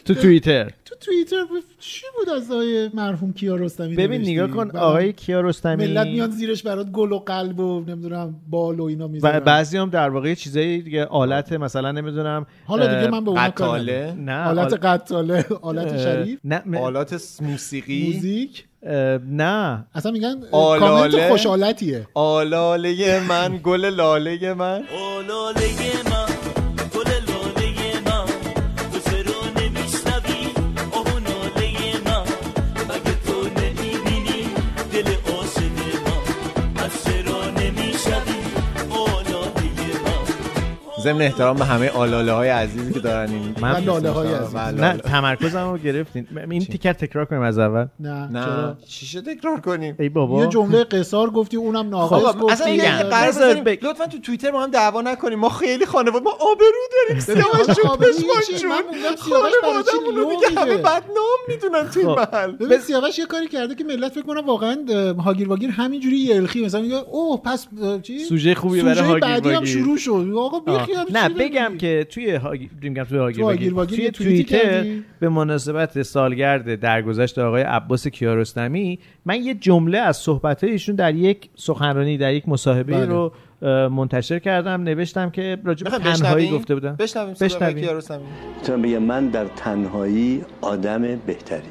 تو 0.04 0.14
توییتر. 0.14 0.70
تو 0.84 0.87
توییتر 1.00 1.36
چی 1.78 2.02
بود 2.18 2.28
از 2.28 2.50
آقای 2.50 2.90
مرحوم 2.94 3.32
کیا 3.32 3.56
رستمی 3.56 3.96
ببین؟ 3.96 4.20
نگاه 4.20 4.48
کن 4.50 4.76
آقای 4.76 5.12
کیارستمی 5.12 5.86
ملت 5.86 6.06
میان 6.06 6.30
زیرش 6.30 6.62
برات 6.62 6.86
گل 6.90 7.12
و 7.12 7.18
قلب 7.18 7.60
و 7.60 7.80
نمی‌دونم 7.80 8.34
بال 8.50 8.80
و 8.80 8.84
اینا 8.84 9.04
و 9.04 9.10
می‌ذارن. 9.10 9.38
بعضی 9.40 9.78
هم 9.78 9.90
در 9.90 10.10
واقع 10.10 10.34
چیزایی 10.34 10.82
دیگه 10.82 11.04
آلت 11.04 11.52
مثلا 11.52 11.92
نمی‌دونم 11.92 12.46
حالا 12.66 12.86
دیگه 12.86 13.10
من 13.10 13.24
به 13.24 13.30
اون 13.30 13.46
قطاله 13.48 14.14
نه 14.18 14.44
حالت 14.44 14.72
آل- 14.72 14.78
قطاله 14.78 15.44
حالت 15.62 15.92
اه، 15.92 15.98
شریف. 15.98 16.38
نه 16.44 16.62
م- 16.66 16.74
آلات 16.76 17.16
س- 17.16 17.42
موسیقی؟ 17.42 18.12
موزیک؟ 18.14 18.64
نه. 19.30 19.84
اصلا 19.94 20.12
میگن 20.12 20.34
آلاله. 20.52 20.78
کامنت 21.10 21.28
خوشحالتیه 21.28 22.06
آلاله 22.14 23.20
من 23.28 23.60
گل 23.62 23.84
لاله 23.94 24.54
من. 24.54 24.82
آلاله 25.16 25.87
ضمن 41.02 41.22
احترام 41.22 41.56
به 41.56 41.64
همه 41.64 41.90
آلاله 41.90 42.32
های 42.32 42.48
عزیزی 42.48 42.92
که 42.92 43.00
دارن 43.00 43.30
این 43.30 43.54
من- 43.60 43.84
لاله 43.84 44.10
های 44.10 44.34
عزیز. 44.34 44.54
نه 44.56 44.96
تمرکزم 44.96 45.70
رو 45.70 45.78
گرفتین. 45.78 46.26
این 46.50 46.64
تیکر 46.64 46.92
تکرار 46.92 47.24
کنیم 47.24 47.42
از 47.42 47.58
اول. 47.58 47.86
نه 48.00 48.28
نه. 48.28 48.44
چرا؟ 48.44 48.76
چی 48.88 49.06
شد 49.06 49.24
تکرار 49.34 49.60
کنیم؟ 49.60 49.96
ای 50.00 50.08
بابا. 50.08 50.40
یه 50.42 50.48
جمله 50.48 50.84
قصار 50.84 51.30
گفتی 51.30 51.56
اونم 51.56 51.88
ناقص 51.88 52.12
آقا 52.12 52.32
گفتی. 52.32 52.52
اصلا 52.52 52.68
یه 52.68 53.04
بذاریم 53.28 53.64
بگ- 53.64 53.84
لطفا 53.84 54.06
تو 54.06 54.18
توییتر 54.18 54.50
ما 54.50 54.62
هم 54.62 54.70
دعوا 54.70 55.02
نکنیم. 55.02 55.38
ما 55.38 55.48
خیلی 55.48 55.86
خانواده 55.86 56.24
ما 56.24 56.30
آبرو 56.30 56.66
داریم. 57.08 57.20
سیاوش 57.20 57.66
جون 57.66 57.96
پشمان؟ 57.96 58.42
جون. 58.60 59.14
چی 59.14 59.30
خانواده‌مون 59.30 60.16
رو 60.16 60.30
دیگه 60.48 60.60
همه؟ 60.60 60.76
بدنام 60.76 61.38
می‌دونن 61.48 61.88
تو 61.90 62.00
این 62.00 62.08
خب. 62.14 62.34
محل. 62.34 62.52
ببین 62.52 62.78
سیاوش 62.78 63.18
یه 63.18 63.26
کاری 63.26 63.48
کرده 63.48 63.74
که 63.74 63.84
ملت 63.84 64.12
فکر 64.12 64.22
کنن 64.22 64.40
واقعا 64.44 64.76
هاگیر 65.24 65.48
واگیر 65.48 65.70
همینجوری 65.70 66.16
یلخی 66.16 66.64
مثلا 66.64 66.80
میگه 66.80 66.94
اوه 67.10 67.40
پس 67.42 67.66
چی؟ 68.02 68.18
سوژه 68.18 68.54
خوبی 68.54 68.82
برای 68.82 68.94
سوژه 68.94 69.06
هاگیر 69.06 69.20
بعدی 69.28 69.48
هم 69.48 69.54
واگیر. 69.54 69.68
شروع 69.82 69.96
شد. 69.96 70.26
آقا 70.36 70.60
نه 71.12 71.28
بگم؟ 71.28 71.76
که 71.78 72.06
توی 72.10 72.34
هاگیر 72.34 72.70
میگم 72.82 73.04
توی 73.04 73.18
هاگیر 73.18 73.84
توی 73.84 74.10
توییتر؟ 74.10 74.84
به 75.20 75.28
مناسبت 75.28 76.02
سالگرد 76.02 76.80
درگذشت 76.80 77.38
آقای 77.38 77.62
عباس 77.62 78.08
کیارستمی 78.08 78.98
من 79.24 79.42
یه 79.42 79.54
جمله 79.54 79.98
از 79.98 80.16
صحبت 80.16 80.64
ایشون 80.64 80.94
در 80.94 81.14
یک 81.14 81.50
سخنرانی 81.54 82.18
در 82.18 82.34
یک 82.34 82.48
مصاحبه 82.48 82.92
بله. 82.92 83.06
رو 83.06 83.32
منتشر 83.88 84.38
کردم 84.38 84.82
نوشتم 84.82 85.30
که 85.30 85.58
راجع 85.64 85.90
به 85.90 85.98
تنهایی؟ 85.98 86.50
گفته 86.50 86.74
بودم 86.74 86.96
بشنویم 87.40 88.00
بگم 88.66 88.98
من 88.98 89.28
در 89.28 89.44
تنهایی 89.44 90.44
آدم 90.60 91.02
بهتریم 91.02 91.62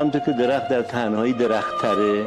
همونطور 0.00 0.20
که 0.20 0.32
درخت 0.32 0.68
در 0.68 0.82
تنهایی 0.82 1.32
درختره 1.32 2.24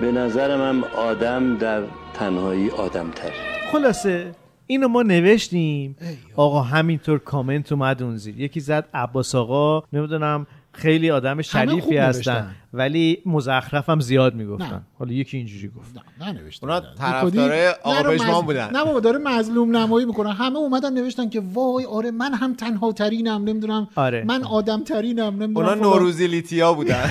به 0.00 0.12
نظرم 0.12 0.60
هم 0.60 0.84
آدم 0.84 1.56
در 1.56 1.82
تنهایی 2.14 2.70
آدم 2.70 3.10
تره 3.10 3.32
خلاصه 3.72 4.41
اینو 4.66 4.88
ما 4.88 5.02
نوشتیم 5.02 5.96
آقا 6.36 6.60
همینطور 6.62 7.18
کامنت 7.18 7.72
اومد 7.72 8.02
اون 8.02 8.16
زیر 8.16 8.40
یکی 8.40 8.60
زد 8.60 8.88
عباس 8.94 9.34
آقا 9.34 9.82
نمی‌دونم 9.92 10.46
خیلی 10.72 11.10
آدم 11.10 11.42
شریفی 11.42 11.96
هستن. 11.96 12.54
ولی 12.72 13.22
مزخرف 13.26 13.90
هم 13.90 14.00
زیاد 14.00 14.34
می‌گفتن. 14.34 14.82
حالا 14.98 15.12
یکی 15.12 15.36
اینجوری 15.36 15.68
گفت 15.68 15.90
نه 16.18 16.32
ننوشته 16.32 16.64
اونا. 16.66 16.80
طرفدارای 16.98 17.60
نه، 17.66 17.72
آقا 17.82 18.02
پژمان 18.10 18.40
مظ- 18.42 18.44
بودن. 18.44 18.70
نه 18.76 18.84
بابا 18.84 19.00
داره 19.00 19.18
مظلوم 19.18 19.76
نمایی 19.76 20.06
می‌کنه 20.06 20.32
همه 20.32 20.56
اومدن 20.58 20.92
نوشتن 20.92 21.28
که 21.28 21.42
وای 21.54 21.84
آره 21.84 22.10
من 22.10 22.34
هم 22.34 22.54
تنها 22.54 22.92
ترینم 22.92 23.44
نمی‌دونم 23.44 23.88
آره. 23.96 24.24
من 24.26 24.44
آدم 24.44 24.84
ترینم 24.84 25.42
نمی‌دونم 25.42 25.68
اونا. 25.68 25.74
نوروزی 25.74 26.26
لیتیا 26.26 26.72
بودن 26.74 27.10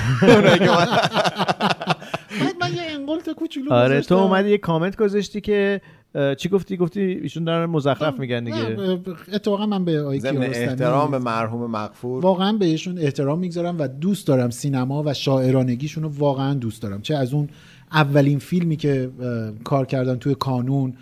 من- 2.60 2.74
یه 2.74 2.82
انقلت 2.90 3.30
کوچولو 3.30 3.72
آره 3.72 4.00
تو. 4.00 4.14
اومدی 4.14 4.50
یه 4.50 4.58
کامنت 4.58 4.96
گذاشتی 4.96 5.40
که 5.40 5.80
چی 6.38 6.48
گفتی؟ 6.48 6.76
گفتی 6.76 7.00
ایشون 7.00 7.44
دارن 7.44 7.66
مزخرف 7.70 8.20
میگن 8.20 8.44
دیگه. 8.44 9.00
اتفاقا 9.32 9.66
من 9.66 9.84
به 9.84 9.92
کیارستمی 9.92 10.46
احترام 10.46 11.10
به 11.10 11.18
مرحوم 11.18 11.70
مغفور 11.70 12.22
واقعا 12.22 12.52
بهشون 12.52 12.98
احترام 12.98 13.38
می‌گذارم 13.38 13.76
و 13.78 13.88
دوست 13.88 14.26
دارم 14.26 14.50
سینما 14.50 15.02
و 15.06 15.14
شاعرانگیشون 15.14 16.04
رو 16.04 16.08
واقعا 16.08 16.54
دوست 16.54 16.82
دارم. 16.82 17.02
چه 17.02 17.16
از 17.16 17.34
اون 17.34 17.48
اولین 17.92 18.38
فیلمی 18.38 18.76
که 18.76 19.10
کار 19.64 19.86
کردن 19.86 20.16
توی 20.16 20.34
کانون 20.34 20.94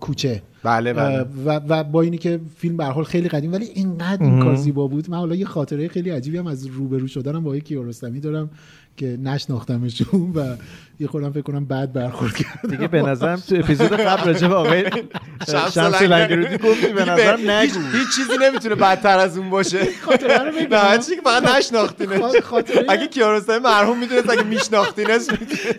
کوچه. 0.00 0.42
بله 0.62 0.92
بله. 0.92 1.26
و, 1.46 1.60
و 1.68 1.84
با 1.84 2.02
اینی 2.02 2.18
که 2.18 2.40
فیلم 2.56 2.76
به 2.76 2.84
هر 2.84 2.90
حال 2.90 3.04
خیلی 3.04 3.28
قدیم 3.28 3.52
ولی 3.52 3.64
اینقدر 3.64 4.22
این 4.22 4.40
کار 4.40 4.54
زیبا 4.54 4.86
بود. 4.86 5.10
من 5.10 5.18
حالا 5.18 5.34
یه 5.34 5.44
خاطره 5.44 5.88
خیلی 5.88 6.10
عجیبی 6.10 6.38
هم 6.38 6.46
از 6.46 6.66
روبرو 6.66 7.06
شدنم 7.06 7.42
با 7.42 7.50
آقای 7.50 7.60
کیارستمی 7.60 8.20
دارم. 8.20 8.50
که 8.96 9.18
نشناختمشون 9.22 10.32
و 10.34 10.56
یه 11.00 11.06
خودم 11.06 11.30
فکر 11.32 11.42
کنم 11.42 11.64
بعد 11.64 11.92
برخورد 11.92 12.36
کردم. 12.36 12.70
دیگه 12.70 12.88
به 12.88 13.02
نظرم 13.02 13.42
تو 13.48 13.56
اپیزود 13.56 13.92
قبل 13.92 14.26
راجع 14.26 14.48
به 14.48 14.54
آقای 14.54 14.84
شمس 15.74 16.02
لنگرودی 16.02 16.58
گفتی 16.58 16.86
به 16.86 17.04
نظرم 17.04 17.38
هیچ, 17.38 17.48
نگو. 17.50 17.80
هیچ 17.92 18.08
چیزی 18.16 18.32
نمی‌تونه 18.42 18.74
بدتر 18.74 19.18
از 19.18 19.38
اون 19.38 19.50
باشه. 19.50 19.78
خاطره 20.02 20.38
رو 20.38 20.52
بگم. 20.52 20.68
نه 20.70 20.78
هر 20.78 20.96
چیزی 20.96 21.16
که 21.16 21.22
فقط 21.22 21.56
نشناختینش. 21.56 22.36
خاطره 22.42 22.84
اگه 22.88 23.06
کیارستمی 23.06 23.58
مرحوم 23.58 23.98
می‌دونست 23.98 24.30
اگه 24.30 24.42
میشناختینش 24.42 25.22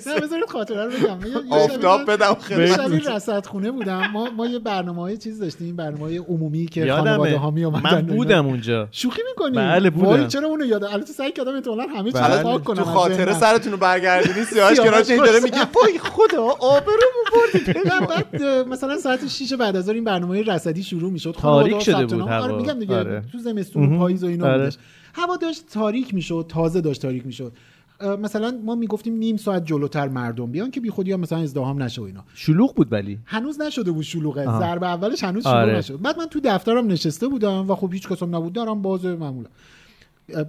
نه 0.08 0.20
بذارید 0.20 0.46
خاطره 0.50 0.86
رو 0.86 0.92
بگم. 0.92 1.20
آفتاب 1.50 2.12
بدم 2.12 2.38
شبیه 2.50 3.16
رصد 3.16 3.46
خونه 3.46 3.72
بودم. 3.72 4.12
ما 4.14 4.30
ما 4.38 4.48
یه 4.48 4.60
برنامه 4.60 5.02
های 5.02 5.18
چیز 5.18 5.40
داشتیم 5.40 5.76
برنامه 5.76 6.20
عمومی 6.20 6.66
که 6.66 6.94
خانواده 6.94 7.38
ها 7.38 7.52
می 7.52 7.66
من 7.66 8.02
بودم 8.02 8.46
اونجا. 8.46 8.88
شوخی 8.92 9.22
می‌کنی؟ 9.30 9.58
بله، 9.58 9.90
بودم. 9.90 10.28
چرا 10.28 10.48
اونو 10.48 10.66
یادم؟ 10.66 10.88
البته 10.88 11.14
سعی 11.14 11.32
کردم 11.32 11.56
احتمالاً 11.56 11.84
همه 11.84 12.12
چیز 12.12 12.22
بله. 12.22 12.44
پاک 12.44 12.64
کنم 12.64 12.84
خاطره. 13.10 13.40
سرتون 13.40 13.72
رو 13.72 13.78
برگردونی 13.78 14.46
سیاهش 14.54 14.78
سیاهش 14.78 14.80
کنار 14.80 15.04
این 15.10 15.26
داره. 15.26 15.40
میگه 15.40 15.58
وای 15.58 16.00
خدا 16.00 16.44
آبرومو 16.60 17.24
بردید 17.34 17.78
نه، 17.94 18.08
بعد 18.08 18.44
مثلا 18.68 18.98
ساعت 18.98 19.28
6 19.28 19.54
بعد 19.54 19.76
از 19.76 19.86
ظهر 19.86 19.96
این 19.96 20.04
برنامه 20.04 20.44
رصدی 20.44 20.84
شروع 20.84 21.12
می‌شد 21.12 21.36
تاریک 21.40 21.80
شده 21.80 22.06
بود 22.06 22.28
هوا. 22.28 22.44
آره 22.44 22.56
میگم 22.56 22.80
دیگه 22.80 22.96
آره. 22.96 23.24
تو 23.32 23.38
زمستون 23.38 23.98
پاییز 23.98 24.24
و 24.24 24.28
اینا 24.28 24.46
آره. 24.46 24.58
بودش 24.58 24.78
هوا 25.14 25.38
داشت 25.38 25.64
تاریک 25.74 26.14
می‌شد 26.14 26.46
تازه 26.50 26.82
داشت 26.82 27.02
تاریک 27.02 27.26
می‌شد 27.26 27.54
مثلا 28.22 28.60
ما 28.64 28.76
می‌گفتیم 28.76 29.14
نیم 29.14 29.38
ساعت 29.38 29.66
جلوتر 29.66 30.08
مردم 30.08 30.52
بیان 30.52 30.72
که 30.72 30.82
بی 30.82 30.90
خودی 30.90 31.12
ها 31.12 31.18
مثلا 31.18 31.40
ازدحام 31.40 31.84
نشه 31.84 32.02
و 32.02 32.04
اینا 32.04 32.24
شلوغ 32.34 32.76
بود 32.76 32.92
ولی 32.92 33.20
هنوز 33.26 33.62
نشده 33.62 33.92
بود 33.92 34.04
شلوغه. 34.04 34.46
ضربه 34.46 34.88
اولش 34.88 35.24
هنوز 35.24 35.44
شلوغ 35.44 35.56
آره. 35.56 35.78
نشد 35.78 36.02
بعد 36.02 36.18
من 36.18 36.26
تو 36.26 36.40
دفترم 36.44 36.88
نشسته 36.88 37.28
بودم 37.28 37.70
و 37.72 37.76
خب 37.76 37.94
هیچ 37.94 38.10
کسم 38.10 38.36
نبود 38.36 38.54
دارم 38.54 38.82
باز 38.82 39.06
معمولا 39.06 39.50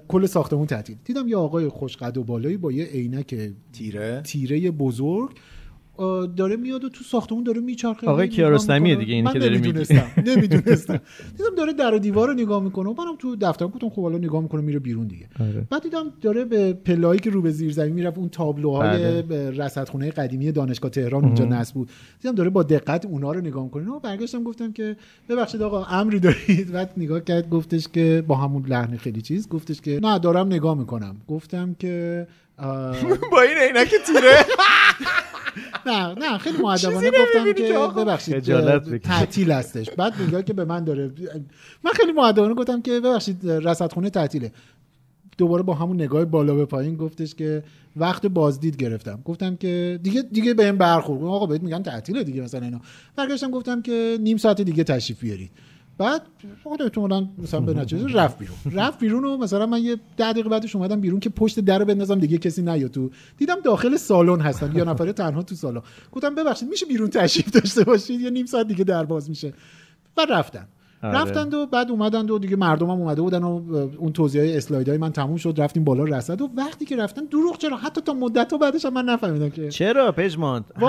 کل 0.09 0.27
ساختمون 0.27 0.67
تعطیل. 0.67 0.97
دیدم 1.05 1.29
یه 1.29 1.37
آقای 1.37 1.69
خوشقد 1.69 2.17
و 2.17 2.25
بالایی 2.25 2.57
با 2.57 2.73
یه 2.73 2.85
عینک 2.85 3.35
تیره. 3.73 4.23
تیره 4.23 4.71
بزرگ. 4.71 5.31
داره 6.37 6.57
میاد 6.57 6.85
و 6.85 6.89
تو 6.89 7.05
ساختمون 7.05 7.43
داره 7.45 7.61
میچرخه. 7.61 8.07
آقای 8.07 8.25
نگاه 8.25 8.37
کیارستمیه 8.37 8.81
می‌کنه. 8.81 9.05
دیگه 9.05 9.15
اینی 9.15 9.33
که 9.33 9.39
داری 9.39 9.59
میگی. 9.59 10.01
نمی‌دونستم 10.27 11.01
دیدم 11.37 11.55
داره 11.57 11.73
در 11.73 11.95
و 11.95 11.99
دیوار 11.99 12.29
رو 12.29 12.35
نگاه 12.35 12.63
می‌کنه. 12.63 12.89
و 12.89 12.95
منم 12.99 13.17
تو 13.19 13.37
دفترم 13.37 13.69
گفتم 13.69 13.89
خب 13.89 14.03
حالا 14.03 14.19
نگاه 14.19 14.43
می‌کنه 14.43 14.61
میره 14.61 14.79
بیرون 14.79 15.07
دیگه. 15.07 15.27
آره. 15.41 15.67
بعد 15.71 15.83
دیدم 15.83 16.05
داره 16.21 16.45
به 16.45 16.73
پلایی 16.73 17.21
که 17.21 17.31
رو 17.31 17.43
به 17.43 17.51
زیر 17.51 17.73
زمین 17.73 17.93
می‌رفت 17.93 18.19
اون 18.19 18.29
تابلوهای 18.29 19.23
بله. 19.23 19.51
رصدخونه 19.51 20.11
قدیمی 20.11 20.53
دانشگاه 20.53 20.91
تهران 20.91 21.25
اونجا 21.25 21.45
نصب 21.45 21.75
بود. 21.75 21.91
دیدم 22.23 22.35
داره 22.35 22.51
با 22.51 22.63
دقت 22.63 23.07
اونا 23.07 23.33
رو 23.33 23.41
نگاه 23.41 23.65
می‌کنه. 23.65 23.91
و 23.91 24.01
برگشتم 24.01 24.43
گفتم 24.43 24.73
که 24.73 24.97
ببخشید 25.29 25.63
آقا 25.63 25.85
امری 25.85 26.21
دارید؟ 26.21 26.73
بعد 26.73 26.91
نگاه 26.97 27.21
کرد 27.21 27.51
گفتش 27.51 27.89
که 27.89 28.25
با 28.27 28.35
همون 28.35 28.67
لحن 28.67 28.97
خیلی 28.97 29.23
چیز 29.23 29.49
گفتش 29.49 29.81
که 29.81 30.01
نه 30.03 30.19
دارم 30.19 30.47
نگاه 30.47 30.79
می‌کنم. 30.79 31.17
گفتم 31.29 31.75
که 31.79 32.27
با 33.33 33.41
این 33.43 33.59
عینک 33.59 33.89
تیره. 34.07 34.37
نه 35.87 36.15
نه 36.15 36.39
خیلی 36.39 36.59
مؤدبانه 36.59 37.11
گفتم 37.11 37.53
که؟ 37.53 37.63
ببخشید. 37.97 38.35
تعطیل 38.99 39.53
هستش. 39.53 39.91
بعد 39.91 40.23
نگاه 40.23 40.43
که 40.43 40.53
به 40.53 40.65
من 40.65 40.85
داره 40.85 41.11
من 41.85 41.91
خیلی 41.91 42.13
مؤدبانه 42.13 42.55
گفتم 42.55 42.83
که 42.83 43.01
ببخشید 43.01 43.51
رصدخونه 43.51 44.11
تعطیله. 44.11 44.53
دوباره 45.39 45.63
با 45.63 45.75
همون 45.75 46.03
نگاه 46.03 46.25
بالا 46.25 46.55
به 46.55 46.65
پایین 46.65 46.97
گفتش 46.97 47.35
که 47.35 47.63
وقت 47.97 48.27
بازدید 48.27 48.77
گرفتم. 48.77 49.21
گفتم 49.25 49.57
که 49.57 50.01
دیگه 50.03 50.23
دیگه 50.23 50.55
بهم 50.55 50.79
برخورد. 50.79 51.21
گفتم 51.21 51.31
آقا 51.31 51.47
بهت 51.47 51.63
میگن 51.63 51.83
تعطیله 51.83 52.25
دیگه 52.25 52.43
مثلا 52.43 52.61
اینا. 52.61 52.81
برگشتم 53.17 53.51
گفتم 53.51 53.83
که 53.83 54.19
نیم 54.21 54.37
ساعت 54.37 54.61
دیگه 54.61 54.85
تشریف 54.85 55.21
بیارید. 55.21 55.51
بعد 55.99 56.23
خود 56.63 56.83
احتمالاً 56.83 57.29
مثلا 57.39 57.61
به 57.61 57.75
نتیجه 57.75 58.13
رفت 58.13 58.39
بیرون. 58.39 58.57
رفت 58.73 58.99
بیرون 58.99 59.25
و 59.25 59.37
مثلا 59.37 59.67
من 59.67 59.83
یه 59.83 59.97
ده 60.17 60.33
دقیقه 60.33 60.49
بعدش 60.49 60.77
اومدم 60.77 61.01
بیرون 61.01 61.21
که 61.21 61.31
پشت 61.31 61.61
در 61.61 61.79
رو 61.79 61.85
بندازم 61.85 62.19
دیگه 62.19 62.39
کسی 62.39 62.63
نیاد 62.63 62.91
تو. 62.91 63.11
دیدم 63.37 63.61
داخل 63.61 63.97
سالن 63.97 64.41
هستن. 64.41 64.77
یا 64.77 64.85
نفره 64.85 65.13
تنها 65.13 65.43
تو 65.43 65.55
سالن. 65.55 65.83
گفتم 66.13 66.35
ببخشید 66.35 66.69
میشه 66.69 66.87
بیرون 66.87 67.11
تشریف 67.11 67.51
داشته 67.51 67.85
باشید؟ 67.85 68.21
یه 68.21 68.31
نیم 68.31 68.47
ساعت 68.47 68.69
دیگه 68.69 68.85
در 68.85 69.05
باز 69.05 69.29
میشه. 69.31 69.53
و 70.17 70.27
رفتن. 70.31 70.69
آره. 71.03 71.19
رفتند 71.19 71.55
و 71.55 71.67
بعد 71.67 71.91
اومدند 71.91 72.31
و 72.31 72.39
دیگه 72.39 72.57
مردم 72.57 72.87
هم 72.87 73.01
اومده 73.01 73.23
بودن 73.23 73.43
و 73.43 73.49
اون 73.99 74.13
توضیح 74.13 74.41
های 74.41 74.57
اسلاید 74.57 74.89
های 74.89 74.99
من 74.99 75.13
تموم 75.13 75.37
شد 75.37 75.55
رفتیم 75.59 75.85
بالا 75.85 76.05
رصد 76.05 76.41
و 76.41 76.51
وقتی 76.57 76.85
که 76.85 76.97
رفتن 76.97 77.25
دروغ 77.25 77.59
چرا 77.59 77.77
حتی 77.77 78.01
تا 78.01 78.13
مدت 78.13 78.53
ها 78.53 78.59
بعدش 78.59 78.85
هم 78.85 78.93
من 78.93 79.05
نفهمیدم 79.05 79.51
که 79.51 79.69
چرا؟ 79.69 80.11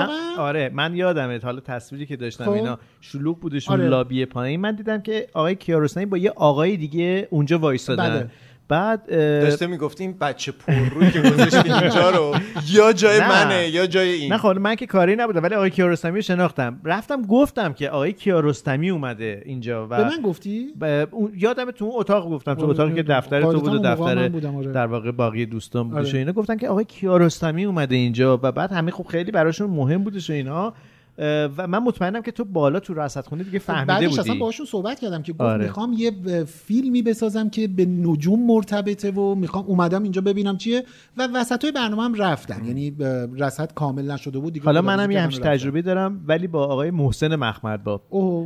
هم- 0.00 0.08
آره 0.38 0.70
من 0.74 0.96
یادمه 0.96 1.38
حالا 1.38 1.60
تصویری 1.60 2.06
که 2.06 2.16
داشتم 2.16 2.44
خب. 2.44 2.50
اینا 2.50 2.78
شلوغ 3.00 3.40
بودشون 3.40 3.80
آره. 3.80 3.88
لابی 3.88 4.24
پایین 4.24 4.60
من 4.60 4.74
دیدم 4.74 5.00
که 5.00 5.26
آقای 5.34 5.54
کیارستمی 5.54 6.06
با 6.06 6.18
یه 6.18 6.30
آقای 6.30 6.76
دیگه 6.76 7.28
اونجا 7.30 7.58
وایسادن 7.58 8.08
بله. 8.08 8.30
بعد 8.68 9.06
داشته 9.42 9.66
می‌گفتی 9.66 10.04
این 10.04 10.18
بچه 10.20 10.52
پررویی 10.52 11.10
که 11.10 11.20
گذاشتی 11.20 11.72
اینجا 11.72 12.10
رو. 12.10 12.34
یا 12.70 12.92
جای 12.92 13.18
نه. 13.20 13.28
منه 13.28 13.68
یا 13.68 13.86
جای 13.86 14.08
این. 14.08 14.32
نه 14.32 14.38
خب 14.38 14.48
من 14.48 14.74
که 14.74 14.86
کاری 14.86 15.16
نبودم 15.16 15.42
ولی 15.42 15.54
آقای 15.54 15.70
کیارستمی 15.70 16.14
رو 16.14 16.22
شناختم. 16.22 16.80
رفتم 16.84 17.22
گفتم 17.22 17.72
که 17.72 17.90
آقای 17.90 18.12
کیارستمی 18.12 18.90
اومده 18.90 19.42
اینجا 19.44 19.84
و 19.84 19.88
به 19.88 20.04
من 20.04 20.22
گفتی؟ 20.24 20.66
ب- 20.80 21.06
اون 21.10 21.32
یادم 21.36 21.70
تو 21.70 21.84
اون 21.84 21.94
اتاق 21.96 22.30
گفتم. 22.30 22.54
تو 22.54 22.60
آره، 22.60 22.70
اتاقی 22.70 22.94
که 22.94 23.02
دفتر 23.02 23.42
تو 23.42 23.60
بود 23.60 23.74
و 23.74 23.78
دفتر 23.78 24.02
آره. 24.02 24.28
در 24.72 24.86
واقع 24.86 25.10
باقی 25.10 25.46
دوستان 25.46 25.90
بودش 25.90 26.04
و 26.04 26.08
آره. 26.08 26.18
اینا. 26.18 26.32
گفتن 26.32 26.56
که 26.56 26.68
آقای 26.68 26.84
کیارستمی 26.84 27.64
اومده 27.64 27.94
اینجا 27.94 28.34
و 28.34 28.52
بعد 28.52 28.72
همه 28.72 28.90
خب 28.90 29.06
خیلی 29.06 29.30
براشون 29.30 29.70
مهم 29.70 30.04
بودش 30.04 30.30
و 30.30 30.32
اینا. 30.32 30.74
و 31.18 31.66
من 31.66 31.78
مطمئنم 31.78 32.22
که 32.22 32.32
تو 32.32 32.44
بالا 32.44 32.80
تو 32.80 32.94
رصدخونه 32.94 33.42
دیگه 33.44 33.58
فهمیده 33.58 33.86
بعدش 33.86 34.08
بودی. 34.08 34.20
اصلا 34.20 34.34
باهاشون 34.34 34.66
صحبت 34.66 35.00
کردم 35.00 35.22
که 35.22 35.32
گفت 35.32 35.40
آره. 35.40 35.64
می‌خوام 35.64 35.92
یه 35.92 36.12
فیلمی 36.44 37.02
بسازم 37.02 37.48
که 37.50 37.68
به 37.68 37.86
نجوم 37.86 38.46
مرتبطه 38.46 39.10
و 39.10 39.34
می‌خوام 39.34 39.64
اومدم 39.64 40.02
اینجا 40.02 40.20
ببینم 40.20 40.56
چیه 40.56 40.84
و 41.16 41.28
وسط 41.34 41.64
های 41.64 41.72
برنامه 41.72 42.02
هم 42.02 42.14
رفتن. 42.14 42.64
یعنی 42.64 42.96
رصد 43.38 43.74
کامل 43.74 44.10
نشده 44.10 44.38
بود 44.38 44.52
دیگه. 44.52 44.64
حالا 44.64 44.82
منم 44.82 45.10
یه 45.10 45.20
همچین. 45.20 45.42
تجربه 45.44 45.82
دارم 45.82 46.24
ولی 46.26 46.46
با 46.46 46.64
آقای 46.64 46.90
محسن 46.90 47.36
مخمدباب. 47.36 48.02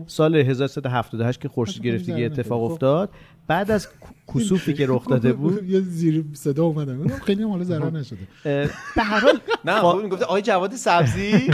سال 0.06 0.36
1378 0.36 1.40
که 1.40 1.48
خورشید 1.48 1.86
نمی‌ذارم 1.86 2.24
اتفاق 2.24 2.66
خب. 2.66 2.72
افتاد. 2.72 3.10
بعد 3.46 3.70
از 3.70 3.88
کسوفی 4.34 4.74
که 4.74 4.86
رخ 4.88 5.08
داده 5.08 5.32
بود 5.42 5.70
یه 5.70 5.80
زیر 5.80 6.24
صدا 6.32 6.64
اومدم. 6.64 7.08
خیلی 7.08 7.42
هم 7.42 7.48
حالا 7.50 7.64
ضرر 7.64 7.90
نشده. 7.90 8.18
به 8.96 9.02
هر 9.02 9.20
حال 9.20 9.32
نه 9.64 9.80
خب 9.80 10.00
می‌گفت 10.02 10.22
آقای 10.22 10.42
جواد 10.42 10.74
سبزی؟ 10.74 11.32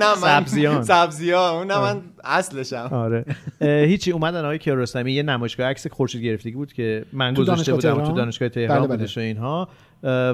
نه 0.00 0.14
من 0.14 0.14
سبزیان. 0.14 0.82
سبزیان. 0.82 1.54
اون 1.54 1.66
نه 1.66 1.78
من 1.80 2.00
اصلشم. 2.24 2.88
آره. 2.92 3.24
هیچی 3.60 4.12
اومدن 4.12 4.44
آقای 4.44 4.58
کیارستمی 4.58 5.12
یه 5.12 5.22
نمایشگاه 5.22 5.66
عکس 5.66 5.86
خورشید 5.86 6.22
گرفتگی 6.22 6.54
بود 6.54 6.72
که 6.72 7.04
من 7.12 7.34
گذاشته 7.34 7.72
بودم 7.72 7.90
تهران؟ 7.90 8.06
تو 8.08 8.12
دانشگاه 8.12 8.48
تهران 8.48 8.78
بله، 8.78 8.86
بله. 8.88 8.96
بودش 8.96 9.16
و 9.18 9.20
اینها. 9.20 9.68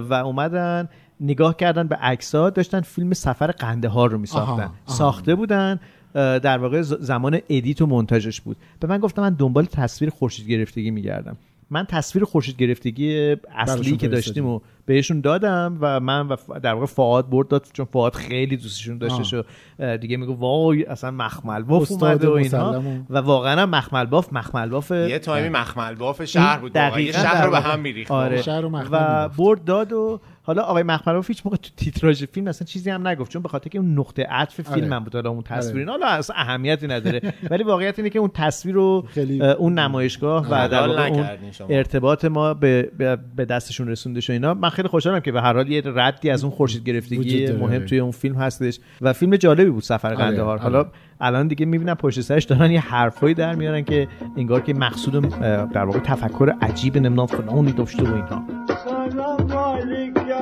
و 0.08 0.12
اومدن 0.24 0.88
نگاه 1.20 1.56
کردن 1.56 1.88
به 1.88 1.96
عکس‌ها 1.96 2.50
داشتن 2.50 2.80
فیلم 2.80 3.12
سفر 3.12 3.46
قندهار 3.46 4.10
رو 4.10 4.18
میساختن. 4.18 4.52
آها، 4.52 4.62
آها. 4.62 4.72
ساخته 4.86 5.34
بودن. 5.34 5.80
در 6.16 6.58
واقع 6.58 6.82
زمان 6.82 7.40
edit 7.48 7.82
و 7.82 7.86
مونتاژش 7.86 8.40
بود 8.40 8.56
به 8.80 8.88
من 8.88 8.98
گفتم 8.98 9.22
من 9.22 9.34
دنبال 9.34 9.64
تصویر 9.64 10.10
خورشید 10.10 10.48
گرفتگی 10.48 10.90
میگردم 10.90 11.36
من 11.70 11.84
تصویر 11.84 12.24
خورشید 12.24 12.56
گرفتگی 12.56 13.36
اصلی 13.54 13.96
که. 13.96 14.08
داشتیم 14.08 14.46
و 14.46 14.60
بهشون 14.86 15.20
دادم 15.20 15.78
و 15.80 16.00
من 16.00 16.28
و 16.28 16.36
در 16.62 16.74
واقع 16.74 16.86
فؤاد 16.86 17.30
برد 17.30 17.48
داد 17.48 17.66
چون 17.72 17.86
فؤاد 17.86 18.14
خیلی 18.14 18.56
دوستشون 18.56 18.98
داشتش 18.98 19.34
و 19.34 19.42
دیگه 19.96 20.16
میگو 20.16 20.34
وای 20.34 20.84
اصلا 20.84 21.10
مخمل 21.10 21.62
باف 21.62 21.82
استاد 21.82 22.26
اومده 22.26 22.28
و 22.28 22.38
مسلمو. 22.38 23.02
و 23.10 23.18
واقعا 23.18 23.66
مخمل 23.66 24.04
باف 24.04 24.32
مخمل 24.32 24.68
باف 24.68 24.90
یه 24.90 25.18
time 25.18 25.42
ی 25.42 25.48
مخمل 25.48 25.94
باف 25.94 26.24
شهر 26.24 26.58
بود 26.58 26.76
واقعا. 26.76 27.00
یه 27.00 27.12
دقیقاً 27.12 27.22
شهر 27.22 27.34
در 27.34 27.44
رو 27.44 27.50
به 27.50 27.56
واقع. 27.56 27.72
هم 27.72 27.80
میریخت 27.80 28.10
آره. 28.10 28.42
و. 28.90 29.28
برد 29.28 29.64
داد 29.64 29.92
و 29.92 30.20
حالا 30.46 30.62
آقای 30.62 30.82
مخملباف 30.82 31.28
هیچ 31.28 31.42
موقع 31.44 31.56
تو 31.56 31.70
تیتراژ 31.76 32.24
فیلم 32.24 32.46
اصلا 32.46 32.66
چیزی 32.66 32.90
هم 32.90 33.08
نگفت 33.08 33.32
چون 33.32 33.42
به 33.42 33.48
خاطر 33.48 33.70
که 33.70 33.78
اون 33.78 33.98
نقطه 33.98 34.26
عطف 34.30 34.60
فیلم 34.60 34.86
آره. 34.86 34.94
هم 34.94 35.04
بود 35.04 35.14
حالا 35.14 35.30
اون 35.30 35.42
تصویر 35.42 35.90
آره. 35.90 35.90
حالا 35.90 36.06
اصلا 36.06 36.36
اهمیتی 36.36 36.86
نداره 36.86 37.20
ولی 37.50 37.64
واقعیت 37.64 37.98
اینه 37.98 38.10
که 38.10 38.18
اون 38.18 38.30
تصویر 38.34 38.74
رو 38.74 39.06
اون 39.58 39.78
نمایشگاه 39.78 40.46
و 40.50 40.68
در 40.68 40.90
اون. 40.90 41.26
ارتباط 41.68 42.24
ما 42.24 42.54
به, 42.54 42.90
دستشون 43.48 43.88
رسوندش 43.88 44.30
و 44.30 44.32
اینا 44.32 44.54
من 44.54 44.70
خیلی 44.70 44.88
خوشحالم 44.88 45.20
که 45.20 45.32
به 45.32 45.42
هر 45.42 45.52
حال 45.52 45.68
یه 45.68 45.82
ردی 45.84 46.30
از 46.30 46.44
اون 46.44 46.52
خورشید 46.52 46.84
گرفتگی. 46.84 47.52
مهم 47.52 47.84
توی 47.84 47.98
اون 47.98 48.10
فیلم 48.10 48.34
هستش 48.34 48.78
و 49.00 49.12
فیلم 49.12 49.36
جالبی 49.36 49.70
بود 49.70 49.82
سفر 49.82 50.14
قندهار 50.14 50.48
آره. 50.48 50.62
حالا 50.62 50.86
الان 51.20 51.48
دیگه 51.48 51.66
می‌بینم 51.66 51.94
پشت 51.94 52.20
سرش 52.20 52.44
دارن 52.44 52.70
یه 52.70 52.80
حرفایی 52.80 53.34
در 53.34 53.54
میارن 53.54 53.82
که 53.82 54.08
انگار 54.36 54.60
که 54.60 54.74
مقصود 54.74 55.28
در 55.72 55.84
واقع 55.84 55.98
تفکر 55.98 56.54
عجیب 56.62 56.96
نمی‌دونم 56.96 57.26
فلانی 57.26 57.72
داشته 57.72 58.02
و 58.02 58.14
اینها 58.14 58.42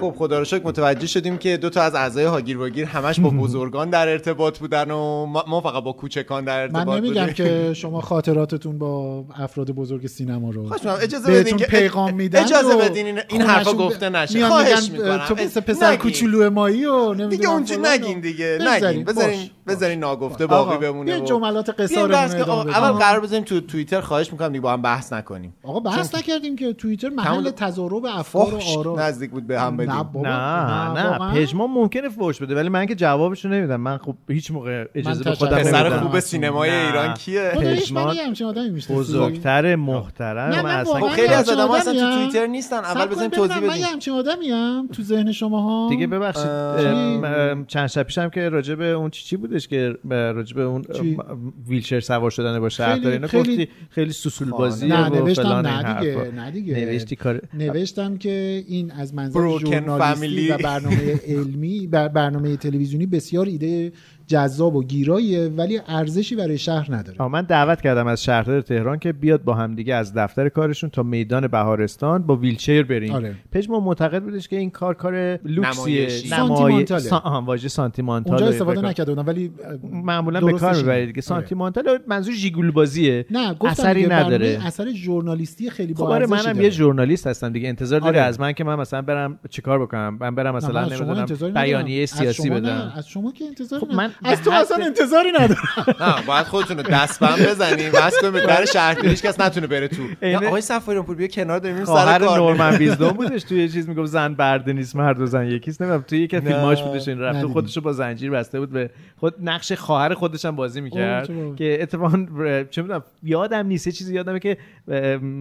خب 0.00 0.14
خدا 0.18 0.38
رو 0.38 0.44
شکر 0.44 0.66
متوجه 0.66 1.06
شدیم 1.06 1.38
که 1.38 1.56
دو 1.56 1.70
تا 1.70 1.82
از 1.82 1.94
اعضای 1.94 2.24
هاگیر 2.24 2.58
واگیر 2.58 2.84
همش 2.84 3.20
با 3.20 3.30
بزرگان 3.42 3.90
در 3.90 4.08
ارتباط 4.08 4.58
بودن 4.58 4.90
و 4.90 5.26
ما 5.26 5.60
فقط 5.60 5.82
با 5.82 5.92
کوچکان 5.92 6.44
در 6.44 6.60
ارتباط 6.60 6.86
من 6.86 6.96
نمیگم 6.96 7.20
بودیم. 7.26 7.34
که 7.34 7.74
شما 7.74 8.00
خاطراتتون 8.00 8.78
با 8.78 9.24
افراد 9.38 9.70
بزرگ 9.70 10.06
سینما 10.06 10.50
رو 10.50 10.72
اجازه 11.02 11.32
بدین 11.32 11.56
که 11.56 11.66
پیغام 11.66 12.14
میدن 12.14 12.40
اجازه 12.42 12.76
بدین 12.76 13.06
این, 13.06 13.20
این 13.28 13.42
حرفا 13.42 13.72
گفته 13.72 14.08
نشه. 14.08 14.46
خواهش 14.48 14.90
می‌کنم. 14.90 15.24
تو 15.28 15.34
مثل 15.34 15.60
پسر 15.60 15.96
کوچولو 15.96 16.50
مایی 16.50 16.84
و 16.86 17.14
نمی‌دونم 17.14 17.28
دیگه 17.64 17.78
و- 17.78 17.86
نگین 17.86 18.20
دیگه. 18.20 18.58
نگین. 18.60 19.04
بذارین 19.04 19.50
بذارین 19.66 19.98
ناگفته. 19.98 20.46
باقی 20.46 20.78
بمونه 20.78 21.04
بیاین 21.04 21.22
و- 21.22 21.26
جملات 21.26 21.70
بدیم. 21.80 21.98
اول 22.10 22.90
قرار 22.92 23.20
بزنیم 23.20 23.42
تو 23.42 23.60
توییتر 23.60 24.00
خواهش 24.00 24.32
می‌کنم 24.32 24.48
دیگه 24.48 24.60
با 24.60 24.72
هم 24.72 24.82
بحث 24.82 25.12
نکنیم. 25.12 25.54
آقا 25.62 25.80
بحث 25.80 26.14
نکردیم 26.14 26.56
که 26.56 26.72
توییتر 26.72 27.08
محل 27.08 27.50
تضارب 27.50 28.04
افکار 28.04 28.54
و 28.54 28.60
آرا. 28.78 28.96
نزدیک 28.98 29.30
بود 29.30 29.46
به 29.46 29.60
هم 29.60 29.76
نه 29.92 30.02
بابا 30.02 30.22
نه 30.28 31.00
نه 31.02 31.10
واقعا؟ 31.10 31.32
پژمان 31.34 31.70
ممکنه 31.70 32.08
فوش 32.08 32.42
بده 32.42 32.54
ولی 32.54 32.68
من 32.68 32.86
که 32.86 32.94
جوابشو 32.94 33.48
نمیدم 33.48 33.76
من 33.80 33.98
خب 33.98 34.14
هیچ 34.28 34.50
موقع 34.50 34.84
اجازه 34.94 35.24
به 35.24 35.34
خودم 35.34 35.50
کنم. 35.50 35.60
پسر 35.62 35.88
نمیدم 35.88 36.00
خوب 36.08 36.20
سینمای 36.20 36.70
نه. 36.70 36.86
ایران 36.86 37.14
کیه 37.14 37.52
من 37.54 37.60
پژمان 37.60 38.16
آدمی 38.46 38.80
بزرگتر 38.90 39.76
محترم 39.76 40.66
نه، 40.66 40.68
اصلا 40.70 40.94
خب 40.94 41.00
واقعا 41.02 41.14
خیلی 41.16 41.28
از 41.28 41.48
همچین 41.48 41.60
آدم 41.64 41.70
اصلا 41.74 41.92
تو. 41.92 42.14
توییتر 42.16 42.46
نیستن 42.46 42.76
اول 42.76 43.06
بزنیم 43.06 43.30
توضیح 43.30 43.56
ببینم، 43.56 43.70
من 43.72 43.74
بدیم 43.78 43.86
همچین 43.92 44.14
آدمیم 44.14 44.86
تو 44.86 45.02
ذهن 45.02 45.32
شما 45.32 45.86
دیگه 45.90 46.06
ببخشید 46.06 46.46
ام، 46.46 47.24
ام، 47.24 47.64
چند 47.66 47.86
شب 47.86 48.02
پیشم 48.02 48.28
که 48.28 48.48
راجع 48.48 48.74
به 48.74 48.86
اون 48.86 49.10
چی 49.10 49.24
چی 49.24 49.36
بودش 49.36 49.68
که 49.68 49.94
راجع 50.10 50.56
به 50.56 50.62
اون؟ 50.62 50.84
ام، 50.94 51.52
ویلچر 51.68 52.00
سوار 52.00 52.30
شدن 52.30 52.60
با 52.60 52.68
خیلی- 52.68 53.06
اینا 53.08 53.26
خیلی- 53.26 53.42
گفتی 53.52 53.68
خیلی 53.90 54.12
سوسول 54.12 54.50
بازی 54.50 54.88
نه 54.88 55.08
و 55.08 55.14
نوشتم 55.14 55.48
نه 55.48 55.94
دیگه. 56.00 56.30
نه 56.36 56.50
دیگه 56.50 56.74
نوشتی 56.74 57.16
کار 57.16 57.40
نوشتم 57.54 58.16
که 58.16 58.64
این 58.68 58.92
از 58.92 59.14
منظر 59.14 59.40
Family. 59.86 60.50
و 60.50 60.58
برنامه 60.58 61.20
علمی 61.26 61.86
بر 61.86 62.08
برنامه 62.08 62.56
تلویزیونی 62.56 63.06
بسیار 63.06 63.46
ایده 63.46 63.92
جذاب 64.30 64.76
و 64.76 64.84
گیراییه 64.84 65.48
ولی 65.48 65.80
ارزشی 65.88 66.36
برای 66.36 66.58
شهر 66.58 66.94
نداره 66.94 67.18
آه، 67.18 67.28
من 67.28 67.42
دعوت 67.42 67.80
کردم 67.80 68.06
از 68.06 68.24
شهردار 68.24 68.60
تهران 68.60 68.98
که 68.98 69.12
بیاد 69.12 69.44
با 69.44 69.54
همدیگه 69.54 69.94
از 69.94 70.14
دفتر 70.14 70.48
کارشون 70.48 70.90
تا 70.90 71.02
میدان 71.02 71.46
بهارستان 71.46 72.22
با 72.22 72.36
ویلچر 72.36 72.82
بریم 72.82 73.12
آره. 73.12 73.34
پژمان 73.52 73.82
معتقد 73.82 74.22
بودش 74.22 74.48
که 74.48 74.56
این 74.56 74.70
کار 74.70 74.94
کار 74.94 75.38
لوکسیه 75.44 76.00
نمایشی. 76.00 76.28
سانتیمانتاله. 76.28 77.00
سا... 77.00 77.18
آها، 77.18 77.42
واژه 77.42 77.68
سانتیمانتال 77.68 78.32
اونجا 78.32 78.48
استفاده. 78.48 78.80
نکرده 78.80 79.14
بودم 79.14 79.26
ولی 79.26 79.50
معمولا 79.92 80.40
به 80.40 80.52
کار. 80.52 80.76
می‌برید 80.76 81.06
دیگه 81.06 81.16
آره. 81.16 81.20
سانتیمانتال 81.20 81.98
منظور 82.06 82.34
جیگول 82.34 82.70
بازیه 82.70 83.26
نه 83.30 83.54
گفتم 83.54 83.66
اثری 83.66 84.02
دیگه 84.02 84.14
نداره 84.14 84.60
اثر 84.66 84.92
ژورنالیستی 84.92 85.70
خیلی 85.70 85.94
خب 85.94 86.00
با 86.00 86.06
آره 86.08 86.30
ارزشی 86.30 86.46
منم 86.46 86.52
داره. 86.52 86.64
یه 86.64 86.70
ژورنالیست 86.70 87.26
هستم 87.26 87.52
دیگه 87.52 87.68
انتظار 87.68 88.00
داری 88.00 88.18
آره. 88.18 88.26
از 88.26 88.40
من 88.40 88.52
که 88.52 88.64
من 88.64 88.74
مثلا 88.74 89.02
برم 89.02 89.38
چیکار 89.50 89.78
بکنم 89.78 90.16
من 90.20 90.34
برم 90.34 90.56
مثلا 90.56 90.84
نمی‌دونم. 90.84 91.54
بیانیه 91.54 92.06
سیاسی 92.06 92.50
بدم 92.50 92.92
از 92.96 93.08
شما 93.08 93.32
که 93.32 93.44
انتظاری 93.44 93.86
خب. 93.86 93.92
من 93.92 94.10
از 94.24 94.42
تو 94.42 94.50
حد- 94.50 94.60
اصلا 94.60 94.84
انتظاری 94.84 95.32
ندارم 95.32 95.58
نه 96.00 96.26
باید 96.26 96.46
خودتون 96.46 96.76
رو 96.76 96.82
دستبند 96.82 97.48
بزنیم 97.48 97.92
بس 97.92 98.20
کنیم 98.20 98.32
به 98.32 98.40
در 98.46 98.64
شهر 98.64 99.06
هیچ 99.06 99.22
کس 99.22 99.40
نتونه 99.40 99.66
بره 99.66 99.88
تو 99.88 100.02
آقای 100.46 100.60
صفاریان 100.60 101.04
پور 101.04 101.16
بیا 101.16 101.26
کنار 101.26 101.58
داریم 101.58 101.84
سر 101.84 102.18
کار 102.18 102.38
نورمن 102.38 102.76
ویزدون 102.80 103.10
بودش 103.10 103.42
توی 103.42 103.58
یه 103.62 103.68
چیز 103.68 103.88
می‌گفت 103.88 104.10
زن 104.10 104.34
برده 104.34 104.72
نیست 104.72 104.96
مرد 104.96 105.20
و 105.20 105.26
زن 105.26 105.46
یکیست 105.46 105.82
نمی‌دونم 105.82 106.04
توی 106.08 106.28
نه. 106.32 106.40
فیلماش 106.40 106.82
بودش 106.82 107.08
این 107.08 107.18
رفته 107.18 107.38
ندیدم. 107.38 107.52
خودشو 107.52 107.80
با 107.80 107.92
زنجیر 107.92 108.30
بسته 108.30 108.60
بود 108.60 108.70
به 108.70 108.90
خود 109.16 109.34
نقش 109.42 109.72
خواهر 109.72 110.14
خودش 110.14 110.44
هم 110.44 110.56
بازی 110.56 110.80
می‌کرد. 110.80 111.30
که 111.56 111.78
اتفاقا 111.82 112.26
چه 112.70 112.82
می‌دونم 112.82 113.02
یادم 113.22 113.66
نیست 113.66 113.86
یه 113.86 113.92
چیزی 113.92 114.14
یادمه 114.14 114.38
که 114.38 114.56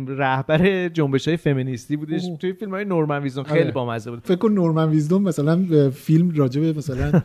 رهبر 0.07 0.87
جنبش 0.87 1.27
های 1.27 1.37
فمینیستی 1.37 1.95
بودش. 1.97 2.21
توی 2.39 2.53
فیلم 2.53 2.71
های 2.71 2.85
نورمن 2.85 3.23
ویزدون 3.23 3.43
خیلی 3.43 3.61
آره. 3.61 3.71
بامزه 3.71 4.11
بود 4.11 4.19
فکر 4.23 4.35
کن 4.35 4.51
نورمن 4.51 4.89
ویزدوم 4.89 5.23
مثلا 5.23 5.59
فیلم 5.95 6.31
راجع 6.35 6.61
به 6.61 6.73
مثلا 6.73 7.21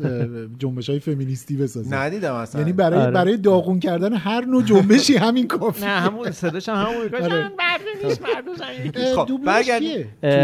جنبش 0.59 0.91
های 0.91 0.99
فمینیستی 1.01 1.44
بسازه. 1.53 1.97
ندیدم 1.97 2.35
اصلا. 2.35 2.61
یعنی 2.61 2.73
برای 2.73 3.01
آره. 3.01 3.11
برای 3.11 3.37
داغون 3.37 3.81
کردن 3.81 4.13
هر 4.15 4.45
نوع 4.45 4.63
جنبشی 4.63 5.17
همین 5.17 5.49
کافی 5.49 5.85
نه 5.85 5.91
همون 5.91 6.31
صداش 6.31 6.69
هم 6.69 6.75
همون 6.75 7.11
آره. 7.25 7.51
خب، 9.15 9.31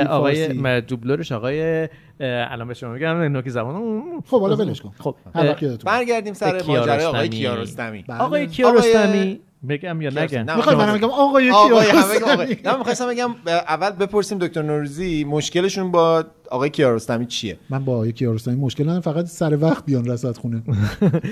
آقای 0.08 0.80
دوبلورش 0.80 1.32
آقای 1.32 1.88
الان 2.20 2.68
به 2.68 2.74
شما 2.74 2.92
میگم 2.92 3.08
نوکی 3.08 3.50
زبان 3.50 4.02
خب 4.26 4.40
حالا 4.40 4.56
ولش 4.56 4.80
کن. 4.80 4.92
خب 4.98 5.14
هر 5.34 5.46
وقت 5.46 5.62
یادتون. 5.62 5.92
برگردیم 5.92 6.34
سر 6.34 6.62
ماجرای 6.62 7.04
آقای 7.04 7.28
کیارستمی. 7.28 8.04
بله. 8.08 8.18
آقای 8.18 8.46
کیارستمی 8.46 9.40
بگم 9.68 10.00
یا. 10.02 10.10
نگم. 10.10 10.38
نه، 10.38 10.56
می‌خوای 10.56 10.76
منم 10.76 10.98
بگم 10.98 11.10
آقای 11.10 11.50
کیارستمی. 11.50 12.56
نه 12.64 12.76
می‌خواستم 12.76 13.08
بگم 13.08 13.30
اول 13.46 13.90
بپرسیم 13.90 14.38
دکتر 14.38 14.62
نوروزی 14.62 15.24
مشکلشون 15.24 15.90
با 15.90 16.24
آقای 16.50 16.70
کیارستمی 16.70 17.26
چیه؟ 17.26 17.58
من 17.70 17.84
با 17.84 17.92
آقای 17.94 18.12
کیارستمی 18.12 18.54
مشکل 18.54 18.84
ندارم 18.84 19.00
فقط 19.00 19.26
سر 19.26 19.58
وقت 19.60 19.84
بیان 19.84 20.10
رصد 20.10 20.36
خونه. 20.36 20.62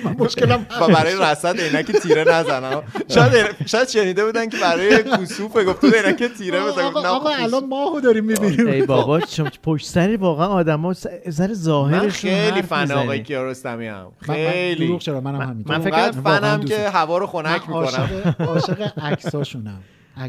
من 0.04 0.16
مشکلم 0.24 0.66
برای 0.88 1.14
رصد 1.20 1.60
عینک 1.60 1.92
تیره 1.92 2.24
نزنم. 2.24 2.82
شاید 3.08 3.46
شاید 3.66 3.88
شنیده 3.88 4.24
بودن 4.24 4.48
که 4.48 4.56
برای 4.58 5.02
کسوف 5.02 5.56
گفته 5.56 5.86
بود 5.86 5.94
عینک 5.94 6.22
تیره 6.38 6.60
بزن 6.64 6.82
آقا, 6.82 7.02
کسوف. 7.30 7.42
الان 7.42 7.66
ماهو 7.68 8.00
داریم 8.00 8.24
می‌بینیم. 8.24 8.66
ای 8.66 8.82
بابا 8.86 9.20
چم- 9.20 9.50
پشت 9.62 9.86
سر 9.86 10.16
واقعا 10.20 10.46
آدما 10.46 10.94
سر 11.30 11.50
ظاهرشون 11.54 12.30
خیلی 12.30 12.62
فن. 12.62 12.90
آقای 12.92 13.22
کیارستمی 13.22 13.86
هم 13.86 14.06
من 14.28 14.34
خیلی. 14.34 14.86
دروغ 14.86 15.00
چرا؟ 15.00 15.20
منم 15.20 15.40
همینطور. 15.40 15.76
من 15.78 15.84
فکر 15.84 15.94
اونقدر 15.94 16.12
کنم 16.12 16.22
واقعا 16.24 16.56
فنم 16.58 16.64
که. 16.64 16.88
هوا 16.88 17.18
رو 17.18 17.26
خنک 17.26 17.62
می‌کنم. 17.68 18.34
عاشق 18.38 18.98
عکساشونم. 18.98 19.80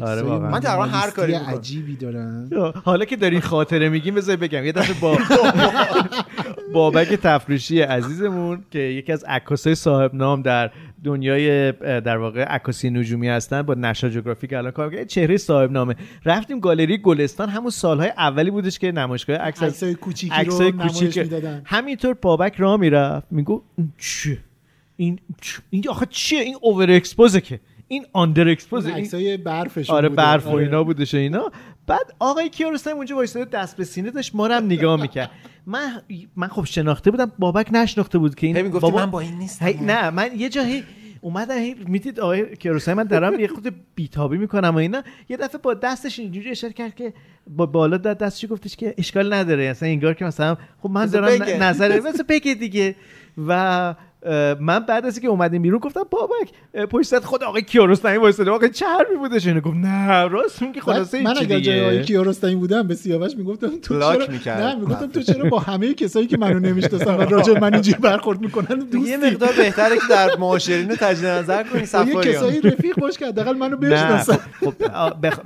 آره. 0.02 0.22
من 0.22 0.60
تقریبا 0.60 0.84
هر 0.84 1.10
کاری. 1.10 1.32
عجیبی 1.34 1.96
دارن. 1.96 2.50
حالا 2.84 3.04
که 3.04 3.16
دارین 3.16 3.40
خاطره 3.40 3.88
میگیم 3.88 4.14
بذار 4.14 4.36
بگم. 4.36 4.64
یه 4.64 4.72
دفعه 4.72 5.00
با 5.00 5.18
بابک 6.74 7.08
تفریشی 7.08 7.80
عزیزمون 7.80 8.64
که 8.70 8.78
یکی 8.78 9.12
از 9.12 9.24
عکاسای 9.28 9.74
صاحب 9.74 10.14
نام 10.14 10.42
در 10.42 10.70
دنیای 11.04 11.72
در 12.00 12.16
واقع 12.16 12.42
عکاسی 12.44 12.90
نجومی 12.90 13.28
هستن 13.28 13.62
با 13.62 13.74
نشا 13.74 14.08
جغرافیک 14.08 14.52
الان 14.52 14.72
کار 14.72 14.88
می‌کنه. 14.88 15.04
چهره 15.04 15.36
صاحب 15.36 15.72
نامه. 15.72 15.96
رفتیم 16.24 16.60
گالری 16.60 16.98
گلستان. 16.98 17.48
همون 17.48 17.70
سالهای 17.70 18.08
اولی 18.18 18.50
بودش 18.50 18.78
که 18.78 18.92
نمایشگاه 18.92 19.36
عکس 19.36 19.62
از 19.62 19.68
عکسای 19.72 19.94
کوچیکی 19.94 20.34
عکسای 20.34 20.70
رو 20.70 20.76
نمایش 20.76 20.92
کوچیک 20.92 21.32
همینطور 21.64 22.14
بابک 22.14 22.54
راه 22.58 22.76
می‌رفت. 22.80 23.26
میگو 23.30 23.62
چیه 23.98 24.38
این 24.96 25.18
چ- 25.42 25.60
این 25.70 25.88
آخه 25.88 26.06
چیه؟ 26.10 26.40
این 26.40 26.56
اوور 26.60 26.90
اکسپوزه 26.90 27.40
که. 27.40 27.60
این 27.92 28.06
آندر 28.12 28.48
اکسپوزه 28.48 28.88
این 28.88 28.98
عکسای 28.98 29.36
برفشون 29.36 29.96
آره. 29.96 30.08
برف 30.08 30.46
و 30.46 30.50
آره. 30.50 30.64
اینا 30.64 30.84
بودش 30.84 31.14
اینا. 31.14 31.52
بعد 31.86 32.14
آقای 32.18 32.48
کیارستمی 32.48 32.92
اونجا 32.92 33.16
وایساده 33.16 33.44
دست 33.44 33.76
به 33.76 33.84
سینه 33.84 34.10
داشت 34.10 34.34
ما 34.34 34.48
هم 34.48 34.64
نگاه 34.64 35.00
می‌کرد. 35.00 35.30
من 35.66 36.02
من 36.36 36.48
خب 36.48 36.64
شناخته 36.64 37.10
بودم 37.10 37.32
بابک 37.38 37.68
نشناخته 37.72 38.18
بود 38.18 38.34
که 38.34 38.46
این 38.46 38.60
می‌گفتی 38.62 38.90
من 38.90 39.10
با 39.10 39.20
این 39.20 39.38
نیستم. 39.38 39.66
هی 39.66 39.74
نه 39.80 40.10
من 40.10 40.30
یه 40.36 40.48
جایی 40.48 40.84
اومدن 41.20 41.58
هی 41.58 41.74
می‌دید 41.86 42.20
آقای 42.20 42.56
کیارستمی 42.56 42.94
من 42.94 43.04
دارم 43.04 43.40
یه 43.40 43.48
خود 43.48 43.74
بیتابی 43.94 44.38
می‌کنم 44.38 44.74
و 44.74 44.76
اینا. 44.76 45.02
یه 45.28 45.36
دفعه 45.36 45.58
با 45.58 45.74
دستش 45.74 46.18
اینجوری 46.18 46.50
اشاره 46.50 46.72
کرد 46.72 46.94
که 46.94 47.12
با 47.46 47.66
بالا 47.66 47.96
داد 47.96 48.18
دستش 48.18 48.46
گفتش 48.50 48.76
که 48.76 48.94
اشکال 48.98 49.32
نداره. 49.32 49.64
اصلا 49.64 49.88
انگار 49.88 50.14
که 50.14 50.24
مثلا 50.24 50.56
خب 50.82 50.90
من 50.90 51.06
دارم 51.06 51.42
نظر 51.62 52.00
مثلا 52.00 52.24
بگه 52.28 52.54
دیگه. 52.54 52.94
و 53.48 53.94
من 54.60 54.78
بعد 54.78 55.06
از 55.06 55.16
اینکه 55.16 55.28
اومدیم 55.28 55.62
بیرون 55.62 55.78
گفتم 55.78 56.02
بابک 56.10 56.48
پشت 56.90 57.08
سر 57.08 57.20
خود 57.20 57.44
آقای 57.44 57.62
کیارستمی 57.62 58.16
وایساده. 58.16 58.50
آقا 58.50 58.68
چه 58.68 58.86
حرفی 58.86 59.14
بودش 59.14 59.46
اینو؟ 59.46 59.60
گفت 59.60 59.76
نه 59.76 60.28
راست 60.28 60.62
میگی 60.62 60.80
خلاصه 60.80 61.22
من 61.22 61.34
چی 61.34 61.44
اگر 61.44 61.60
جای 61.60 61.84
آقای 61.84 62.02
کیارستمی 62.02 62.54
بودم 62.54 62.82
به 62.82 62.94
سیاوش 62.94 63.36
می‌گفتم 63.36 63.70
تو 63.82 64.00
چرا 64.00 64.26
می‌کرد. 64.28 64.62
نه 64.62 64.74
می‌گفتم 64.74 65.06
تو 65.06 65.22
چرا 65.22 65.48
با 65.48 65.58
همه 65.68 65.94
کسایی 65.94 66.26
که 66.26 66.38
منو 66.38 66.60
نمی‌شناسن 66.60 67.14
و 67.14 67.20
راجع 67.20 67.58
من 67.58 67.74
اینجوری 67.74 67.98
برخورد 67.98 68.40
می‌کنن 68.40 68.66
یه 68.70 68.84
دوستی 68.84 69.16
مقدار 69.16 69.52
بهتره 69.56 69.96
که 69.96 70.02
در 70.10 70.36
معاشرین 70.38 70.88
تجدید 70.88 71.26
نظر 71.26 71.62
کنی 71.62 71.72
با 71.72 71.78
یه 71.78 71.84
سفاریان 71.84 72.34
کسایی 72.34 72.60
رفیق 72.60 72.96
باش 72.96 73.18
که 73.18 73.26
حداقل 73.26 73.56
منو 73.56 73.76
نه 73.76 73.90
بشناسن. 73.90 74.38
خب. 74.60 74.74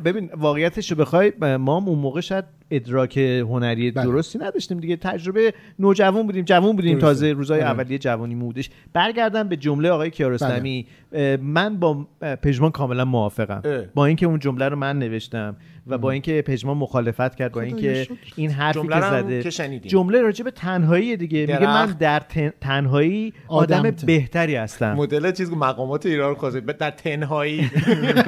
ببین 0.04 0.30
واقعیتش 0.36 0.90
رو 0.90 0.96
بخوای 0.96 1.32
ما 1.40 1.76
اون 1.76 1.98
موقع 1.98 2.20
شاید 2.20 2.44
ادراک 2.70 3.18
هنری 3.18 3.90
بله. 3.90 4.04
درستی 4.04 4.38
نداشتیم 4.38 4.80
دیگه 4.80 4.96
تجربه 4.96 5.54
نوجوان 5.78 6.26
بودیم 6.26 6.44
جوان 6.44 6.76
بودیم 6.76 6.92
درسته. 6.92 7.06
تازه 7.06 7.32
روزای 7.32 7.60
آره. 7.60 7.70
اولیه 7.70 7.98
جوانی 7.98 8.34
بودش 8.34 8.70
برگردم 8.92 9.48
به 9.48 9.56
جمله 9.56 9.90
آقای 9.90 10.10
کیارستمی 10.10 10.86
اه، 11.12 11.36
من 11.36 11.76
با 11.76 12.06
پژمان 12.42 12.70
کاملا 12.70 13.04
موافقم 13.04 13.62
اه. 13.64 13.84
با 13.94 14.06
اینکه 14.06 14.26
اون 14.26 14.38
جمله 14.38 14.68
رو 14.68 14.76
من 14.76 14.98
نوشتم 14.98 15.56
و 15.86 15.98
با 15.98 16.10
اینکه 16.10 16.42
پژمان 16.42 16.76
مخالفت 16.76 17.34
کرد 17.34 17.52
با 17.52 17.60
اینکه. 17.60 18.08
این 18.36 18.50
حرفی 18.50 18.80
جمله 18.80 19.42
که 19.42 19.50
زده. 19.50 19.80
جمله 19.80 20.20
راجع 20.22 20.44
به 20.44 20.50
تنهایی 20.50 21.16
دیگه 21.16 21.40
میگه 21.40 21.66
من 21.66 21.86
درخت. 21.86 21.98
در 21.98 22.20
تن- 22.20 22.52
تنهایی 22.60 23.32
آدم 23.48 23.78
آدم. 23.78 23.94
بهتری 24.06 24.56
هستم 24.56 24.92
مدل 24.94 25.32
چیز 25.32 25.50
مقامات 25.50 26.06
ایران 26.06 26.28
رو 26.28 26.34
خواسته 26.34 26.60
در 26.60 26.90
تنهایی 26.90 27.70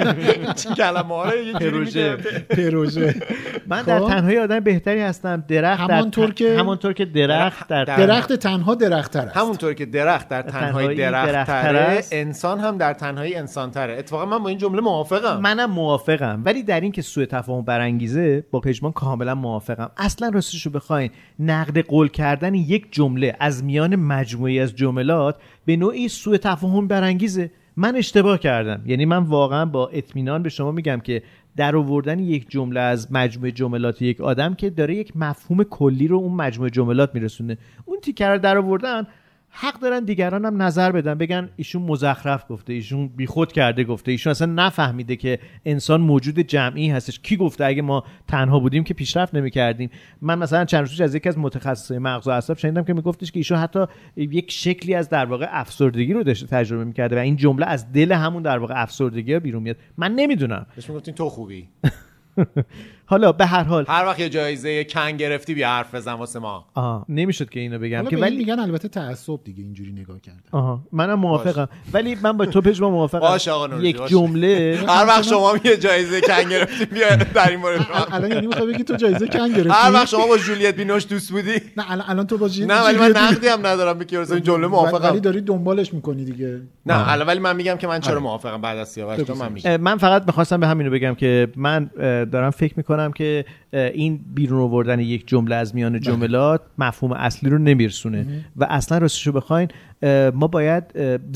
کلمه 0.76 1.14
ها 1.14 1.30
پروژه. 1.60 2.16
پروژه 2.50 3.14
من 3.66 3.82
در 3.82 4.00
خب. 4.00 4.08
تنهایی 4.08 4.38
آدم 4.38 4.60
بهتری 4.60 5.00
هستم 5.00 5.44
درخت 5.48 5.88
در 5.88 5.94
همانطور 5.94 6.32
که- 6.34 6.58
همانطور 6.58 6.92
که 6.92 7.04
درخت 7.04 7.68
در, 7.68 7.84
در- 7.84 8.06
درخت 8.06 8.32
تنها 8.32 8.74
درختر 8.74 9.26
است 9.26 9.36
همونطور 9.36 9.74
که 9.74 9.86
درخت 9.86 10.28
در 10.28 10.42
تنهایی 10.42 10.98
درخت. 10.98 11.50
انسان 12.12 12.60
هم 12.60 12.78
در 12.78 12.94
تنهایی 12.94 13.34
انسان 13.34 13.70
تره 13.70 13.98
اتفاقا 13.98 14.24
من 14.26 14.38
با 14.38 14.48
این 14.48 14.58
جمله 14.58 14.80
موافقم 14.80 15.40
منم 15.40 15.70
موافقم 15.70 16.42
ولی 16.44 16.62
در 16.62 16.80
این 16.80 16.92
که 16.92 17.02
سوء 17.02 17.24
تفاهم 17.46 17.64
برانگیزه 17.64 18.44
با 18.50 18.60
پژمان 18.60 18.92
کاملا 18.92 19.34
موافقم. 19.34 19.90
اصلا 19.96 20.28
راستش 20.28 20.66
رو 20.66 20.72
بخواین 20.72 21.10
نقد 21.38 21.78
قول 21.78 22.08
کردن 22.08 22.54
یک 22.54 22.86
جمله 22.90 23.36
از 23.40 23.64
میان 23.64 23.96
مجموعی 23.96 24.60
از 24.60 24.76
جملات 24.76 25.36
به 25.64 25.76
نوعی 25.76 26.08
سوء 26.08 26.36
تفاهم 26.36 26.88
برانگیزه. 26.88 27.50
من 27.76 27.96
اشتباه 27.96 28.38
کردم. 28.38 28.82
یعنی 28.86 29.04
من 29.04 29.22
واقعا 29.22 29.64
با 29.64 29.88
اطمینان 29.88 30.42
به 30.42 30.48
شما 30.48 30.72
میگم 30.72 31.00
که 31.00 31.22
در 31.56 31.76
آوردن 31.76 32.18
یک 32.18 32.50
جمله 32.50 32.80
از 32.80 33.12
مجموعه 33.12 33.52
جملات 33.52 34.02
یک 34.02 34.20
آدم 34.20 34.54
که 34.54 34.70
داره 34.70 34.94
یک 34.94 35.16
مفهوم 35.16 35.64
کلی 35.64 36.08
رو 36.08 36.16
اون 36.16 36.32
مجموعه 36.32 36.70
جملات 36.70 37.14
میرسونه. 37.14 37.58
اون 37.84 38.00
تیکر 38.00 38.32
رو 38.32 38.38
در 38.38 38.58
آوردن 38.58 39.06
حق 39.58 39.80
دارن 39.80 40.04
دیگران 40.04 40.44
هم 40.44 40.62
نظر 40.62 40.92
بدن. 40.92 41.14
بگن 41.14 41.50
ایشون 41.56 41.82
مزخرف 41.82 42.44
گفته 42.48 42.72
ایشون 42.72 43.08
بیخود 43.08 43.52
کرده 43.52 43.84
گفته 43.84 44.10
ایشون 44.10 44.30
اصلا 44.30 44.52
نفهمیده 44.52 45.16
که 45.16 45.38
انسان 45.64 46.00
موجود 46.00 46.38
جمعی 46.38 46.90
هستش. 46.90 47.20
کی 47.20 47.36
گفته؟ 47.36 47.64
اگه 47.64 47.82
ما 47.82 48.04
تنها 48.28 48.58
بودیم 48.58 48.84
که 48.84 48.94
پیشرفت 48.94 49.34
نمی‌کردیم. 49.34 49.90
من 50.20 50.38
مثلا 50.38 50.64
چند 50.64 50.80
روز 50.80 51.00
از 51.00 51.14
یکی 51.14 51.28
از 51.28 51.38
متخصصای 51.38 51.98
مغز 51.98 52.26
و 52.28 52.30
اعصاب 52.30 52.58
شنیدم 52.58 52.84
که 52.84 52.92
میگفتش 52.92 53.32
که 53.32 53.38
ایشون 53.38 53.58
حتی 53.58 53.84
یک 54.16 54.50
شکلی 54.50 54.94
از 54.94 55.08
در 55.08 55.24
واقع 55.24 55.48
افسردگی 55.50 56.12
رو 56.12 56.22
داشته 56.22 56.46
تجربه 56.46 56.84
می‌کرده 56.84 57.16
و 57.16 57.18
این 57.18 57.36
جمله 57.36 57.66
از 57.66 57.92
دل 57.92 58.12
همون 58.12 58.42
در 58.42 58.58
واقع 58.58 58.82
افسردگی 58.82 59.32
ها 59.32 59.40
بیرون 59.40 59.62
میاد. 59.62 59.76
من 59.96 60.12
نمی‌دونم. 60.12 60.66
بهش 60.76 60.88
می‌گفتین 60.90 61.14
تو 61.14 61.28
خوبی. 61.28 61.68
حالا 63.06 63.32
به 63.32 63.46
هر 63.46 63.62
حال. 63.62 63.84
هر 63.88 64.06
وقت 64.06 64.20
یه 64.20 64.28
جایزه 64.28 64.84
کن 64.84 65.16
گرفتی 65.16 65.54
بیا 65.54 65.68
حرف 65.68 65.94
بزن 65.94 66.12
واسه 66.12 66.38
ما. 66.38 66.66
آه 66.74 67.04
نمی‌شد 67.08 67.48
که 67.48 67.60
اینو 67.60 67.78
بگم 67.78 68.04
که 68.10 68.16
ولی 68.16 68.36
میگن 68.36 68.58
البته 68.58 68.88
تعصب 68.88 69.44
دیگه 69.44 69.62
اینجوری 69.62 69.92
نگاه 69.92 70.20
کردن. 70.20 70.40
آها 70.52 70.82
منم 70.92 71.14
موافقم. 71.14 71.68
ولی 71.92 72.16
من 72.22 72.32
با 72.32 72.46
تو 72.46 72.60
پژمان 72.60 72.92
موافقم. 72.92 73.20
باشه 73.20 73.50
آقا 73.50 73.66
نوروزی، 73.66 73.88
یک. 73.88 74.06
جمله 74.06 74.78
هر 74.88 75.06
وقت 75.06 75.22
شما 75.22 75.54
یه 75.64 75.76
جایزه 75.76 76.20
کن 76.20 76.48
گرفتی 76.48 76.84
بیا 76.84 77.16
در 77.16 77.50
این 77.50 77.60
مورد 77.60 77.80
ال- 77.80 78.14
الان 78.14 78.30
یعنی 78.30 78.46
می‌خوای 78.46 78.72
بگی 78.72 78.84
تو 78.84 78.96
جایزه 78.96 79.26
کن 79.26 79.48
گرفتی؟ 79.48 79.70
هر 79.70 79.92
وقت 79.92 80.06
شما 80.08 80.26
با 80.26 80.38
جولیت 80.38 80.76
بینوش 80.76 81.06
دوست 81.08 81.32
بودی. 81.32 81.60
نه 81.76 81.90
الان 81.90 82.04
الان 82.08 82.26
تو 82.26 82.38
با 82.38 82.50
نه 82.66 82.84
ولی 82.84 82.98
من 82.98 83.12
نقدی 83.16 83.48
هم 83.48 83.66
ندارم 83.66 84.04
کیارستمی 84.04 84.34
این 84.34 84.44
جمله 84.44 84.58
ولی 84.58 84.66
موافقم. 84.66 85.18
داری 85.18 85.40
دنبالش 85.40 85.94
می‌کنی 85.94 86.24
دیگه. 86.24 86.60
نه 86.86 87.10
الان 87.10 87.26
ولی 87.26 87.40
من 87.40 87.56
میگم 87.56 87.76
که 87.76 87.86
من 87.86 88.00
چرا 88.00 88.20
موافقم 88.20 88.60
بعد 88.60 88.78
از 88.78 88.88
سیاوش 88.88 89.22
تو 89.22 89.34
من 89.34 89.52
میگم. 89.52 89.76
من 89.76 89.96
فقط 89.96 90.26
می‌خواستم 90.26 90.60
به 90.60 90.66
همینو 90.66 90.90
بگم 90.90 91.14
که 91.14 91.48
من 91.56 91.90
دارم 92.32 92.50
فکر 92.50 92.74
می‌کنم 92.76 92.95
که 93.16 93.44
اه، 93.72 93.82
این 93.82 94.20
بیرون 94.34 94.60
آوردن 94.60 95.00
یک 95.00 95.28
جمله 95.28 95.54
از 95.54 95.74
میان 95.74 96.00
جملات 96.00 96.60
مفهوم 96.78 97.12
اصلی 97.12 97.50
رو 97.50 97.58
نمیرسونه 97.58 98.26
و 98.56 98.64
اصلا 98.64 98.98
راستشو 98.98 99.32
بخواین 99.32 99.68
ما 100.34 100.46
باید 100.46 100.84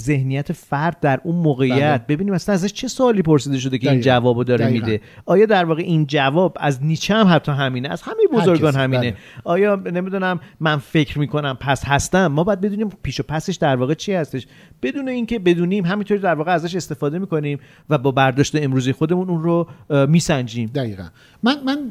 ذهنیت 0.01 0.53
فرد 0.53 1.01
در 1.01 1.21
اون 1.25 1.37
موقعیت 1.37 2.07
ببینیم 2.07 2.35
اصلا 2.35 2.55
ازش 2.55 2.73
چه 2.73 2.89
سوالی 2.89 3.23
پرسیده 3.23 3.59
شده 3.59 3.79
که 3.79 3.91
این 3.91 4.01
بله. 4.01 4.03
دقیقاً. 4.03 4.21
جوابو 4.21 4.45
داره 4.45 4.65
دقیقاً. 4.65 4.87
میده. 4.87 5.01
آیا 5.27 5.47
در 5.47 5.65
واقع 5.65 5.83
این 5.83 6.07
جواب 6.07 6.57
از 6.61 6.85
نیچه 6.85 7.15
هم 7.15 7.27
حتی 7.27 7.53
همینه؟ 7.53 7.89
از 7.89 8.03
همه 8.03 8.41
بزرگان 8.41 8.75
همینه. 8.75 9.01
بله. 9.01 9.17
آیا 9.45 9.77
نمی‌دونم 9.77 10.41
من 10.61 10.77
فکر 10.77 11.19
می‌کنم 11.19 11.57
پس 11.61 11.85
هستم؟ 11.85 12.27
ما 12.27 12.45
باید 12.45 12.61
بدونیم 12.61 12.89
پیش 13.03 13.21
و 13.21 13.23
پسش 13.23 13.57
در 13.57 13.77
واقع 13.77 13.95
چی 13.95 14.13
هستش. 14.13 14.47
بدون 14.83 15.09
اینکه 15.09 15.39
بدونیم 15.39 15.85
همینطوری 15.85 16.21
در 16.21 16.35
واقع 16.35 16.53
ازش 16.53 16.75
استفاده 16.75 17.19
می‌کنیم 17.19 17.59
و 17.91 17.99
با 17.99 18.11
برداشت 18.11 18.57
امروزی 18.57 18.93
خودمون 18.93 19.29
اون 19.31 19.43
رو 19.43 19.69
میسنجیم. 20.09 20.71
دقیقا. 20.75 21.05
من 21.43 21.57
من 21.65 21.91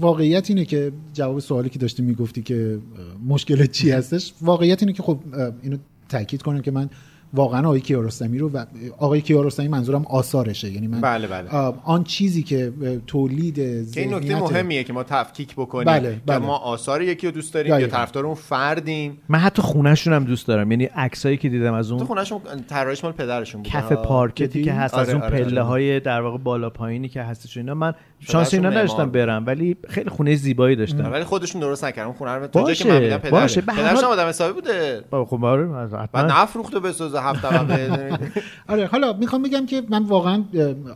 واقعیت 0.00 0.50
اینه 0.50 0.64
که 0.64 0.92
جواب 1.12 1.38
سوالی 1.38 1.68
که 1.68 1.78
داشتی 1.78 2.02
می‌گفتی 2.02 2.42
که 2.42 2.78
مشکل 3.26 3.66
چی 3.66 3.90
هستش؟ 3.90 4.32
واقعیت 4.42 4.82
اینه 4.82 4.92
که 4.92 5.02
خب 5.02 5.18
اینو 5.62 5.76
تاکید 6.08 6.42
کنم 6.42 6.60
که 6.62 6.70
من 6.70 6.90
واقعا 7.34 7.60
آقای 7.60 7.80
کیارستمی 7.80 8.38
رو 8.38 8.48
و 8.48 8.64
آقای 8.98 9.20
کیارستمی 9.20 9.68
منظورم 9.68 10.06
آثارشه 10.06 10.70
یعنی 10.70 10.86
من 10.86 11.00
بله، 11.00 11.26
بله. 11.26 11.48
آن 11.84 12.04
چیزی 12.04 12.42
که 12.42 12.72
تولید 13.06 13.54
که 13.54 14.00
این 14.00 14.14
نکته 14.14 14.28
ذهنیت- 14.28 14.52
مهمیه 14.52 14.84
که 14.84 14.92
ما 14.92 15.02
تفکیک 15.02 15.54
بکنیم 15.54 15.84
بله، 15.84 16.12
که 16.14 16.20
بله. 16.26 16.38
ما 16.38 16.56
آثار 16.56 17.02
یکی 17.02 17.26
رو 17.26 17.32
دوست 17.32 17.54
داریم 17.54 17.80
یا. 17.80 17.86
طرفدار 17.86 18.26
اون 18.26 18.34
فردیم 18.34 19.18
من 19.28 19.38
حتی 19.38 19.62
خونهشون 19.62 20.12
هم 20.12 20.24
دوست 20.24 20.46
دارم 20.48 20.70
یعنی 20.70 20.84
عکسایی 20.84 21.36
که 21.36 21.48
دیدم 21.48 21.74
از 21.74 21.88
تو 21.88 21.94
اون 21.94 22.04
خونهشون 22.04 22.40
طراحیش 22.68 23.04
مال 23.04 23.12
پدرشون 23.12 23.62
بود 23.62 23.72
کف. 23.72 23.92
پارکتی؟ 23.92 24.62
که 24.62 24.72
هست 24.72 24.94
آره، 24.94 25.02
از 25.02 25.08
اون 25.08 25.22
آره، 25.22 25.34
آره. 25.34 25.44
پله 25.44 25.62
های 25.62 26.00
در 26.00 26.20
واقع 26.20 26.38
بالا 26.38 26.70
پایینی 26.70 27.08
که 27.08 27.22
هستش 27.22 27.56
اینا 27.56 27.74
من 27.74 27.94
شانس 28.28 28.54
اینا 28.54 28.70
نداشتم. 28.70 29.10
برم 29.10 29.46
ولی 29.46 29.76
خیلی 29.88 30.10
خونه 30.10 30.34
زیبایی 30.34 30.76
داشتم 30.76 31.12
ولی 31.12 31.24
خودشون 31.24 31.60
درست 31.60 31.84
نکردن. 31.84 32.04
اون 32.04 32.14
خونه 32.16 32.30
رو 32.34 32.46
جایی 32.46 32.74
که 32.76 32.84
باشه، 32.84 32.88
من 32.94 33.00
دیدم 33.00 33.18
پدره. 33.18 33.30
باشه، 33.30 33.60
پدرش 33.60 34.04
آدم 34.04 34.26
حسابی 34.28 34.52
بوده. 34.52 35.04
با- 35.10 35.24
خب 35.24 35.44
آره 35.44 35.66
بعد 35.66 36.16
نفروخته 36.16 36.80
بسازه 36.80 37.20
هفت 37.20 37.42
طبقه. 37.42 38.18
آره 38.68 38.86
حالا 38.86 39.12
می‌خوام 39.12 39.42
بگم 39.42 39.66
که 39.66 39.82
من 39.88 40.02
واقعا 40.04 40.44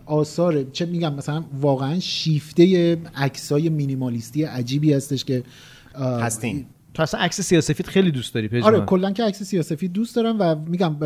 آثار 0.06 0.62
چه 0.62 0.86
میگم 0.86 1.14
مثلا 1.14 1.44
واقعا 1.60 1.98
شیفته 1.98 2.96
عکسای 3.16 3.68
مینیمالیستی 3.68 4.44
عجیبی 4.44 4.92
هستش 4.94 5.24
که 5.24 5.42
هستین. 6.20 6.66
تو 6.98 7.02
اصلا 7.02 7.20
عکس 7.20 7.40
سیاسفید 7.40 7.86
خیلی 7.86 8.10
دوست 8.10 8.34
داری 8.34 8.48
پژمان 8.48 8.74
آره 8.74 8.84
کلا 8.84 9.10
که 9.10 9.24
عکس 9.24 9.42
سیاسفید 9.42 9.92
دوست 9.92 10.16
دارم 10.16 10.36
و 10.40 10.54
میگم 10.54 10.96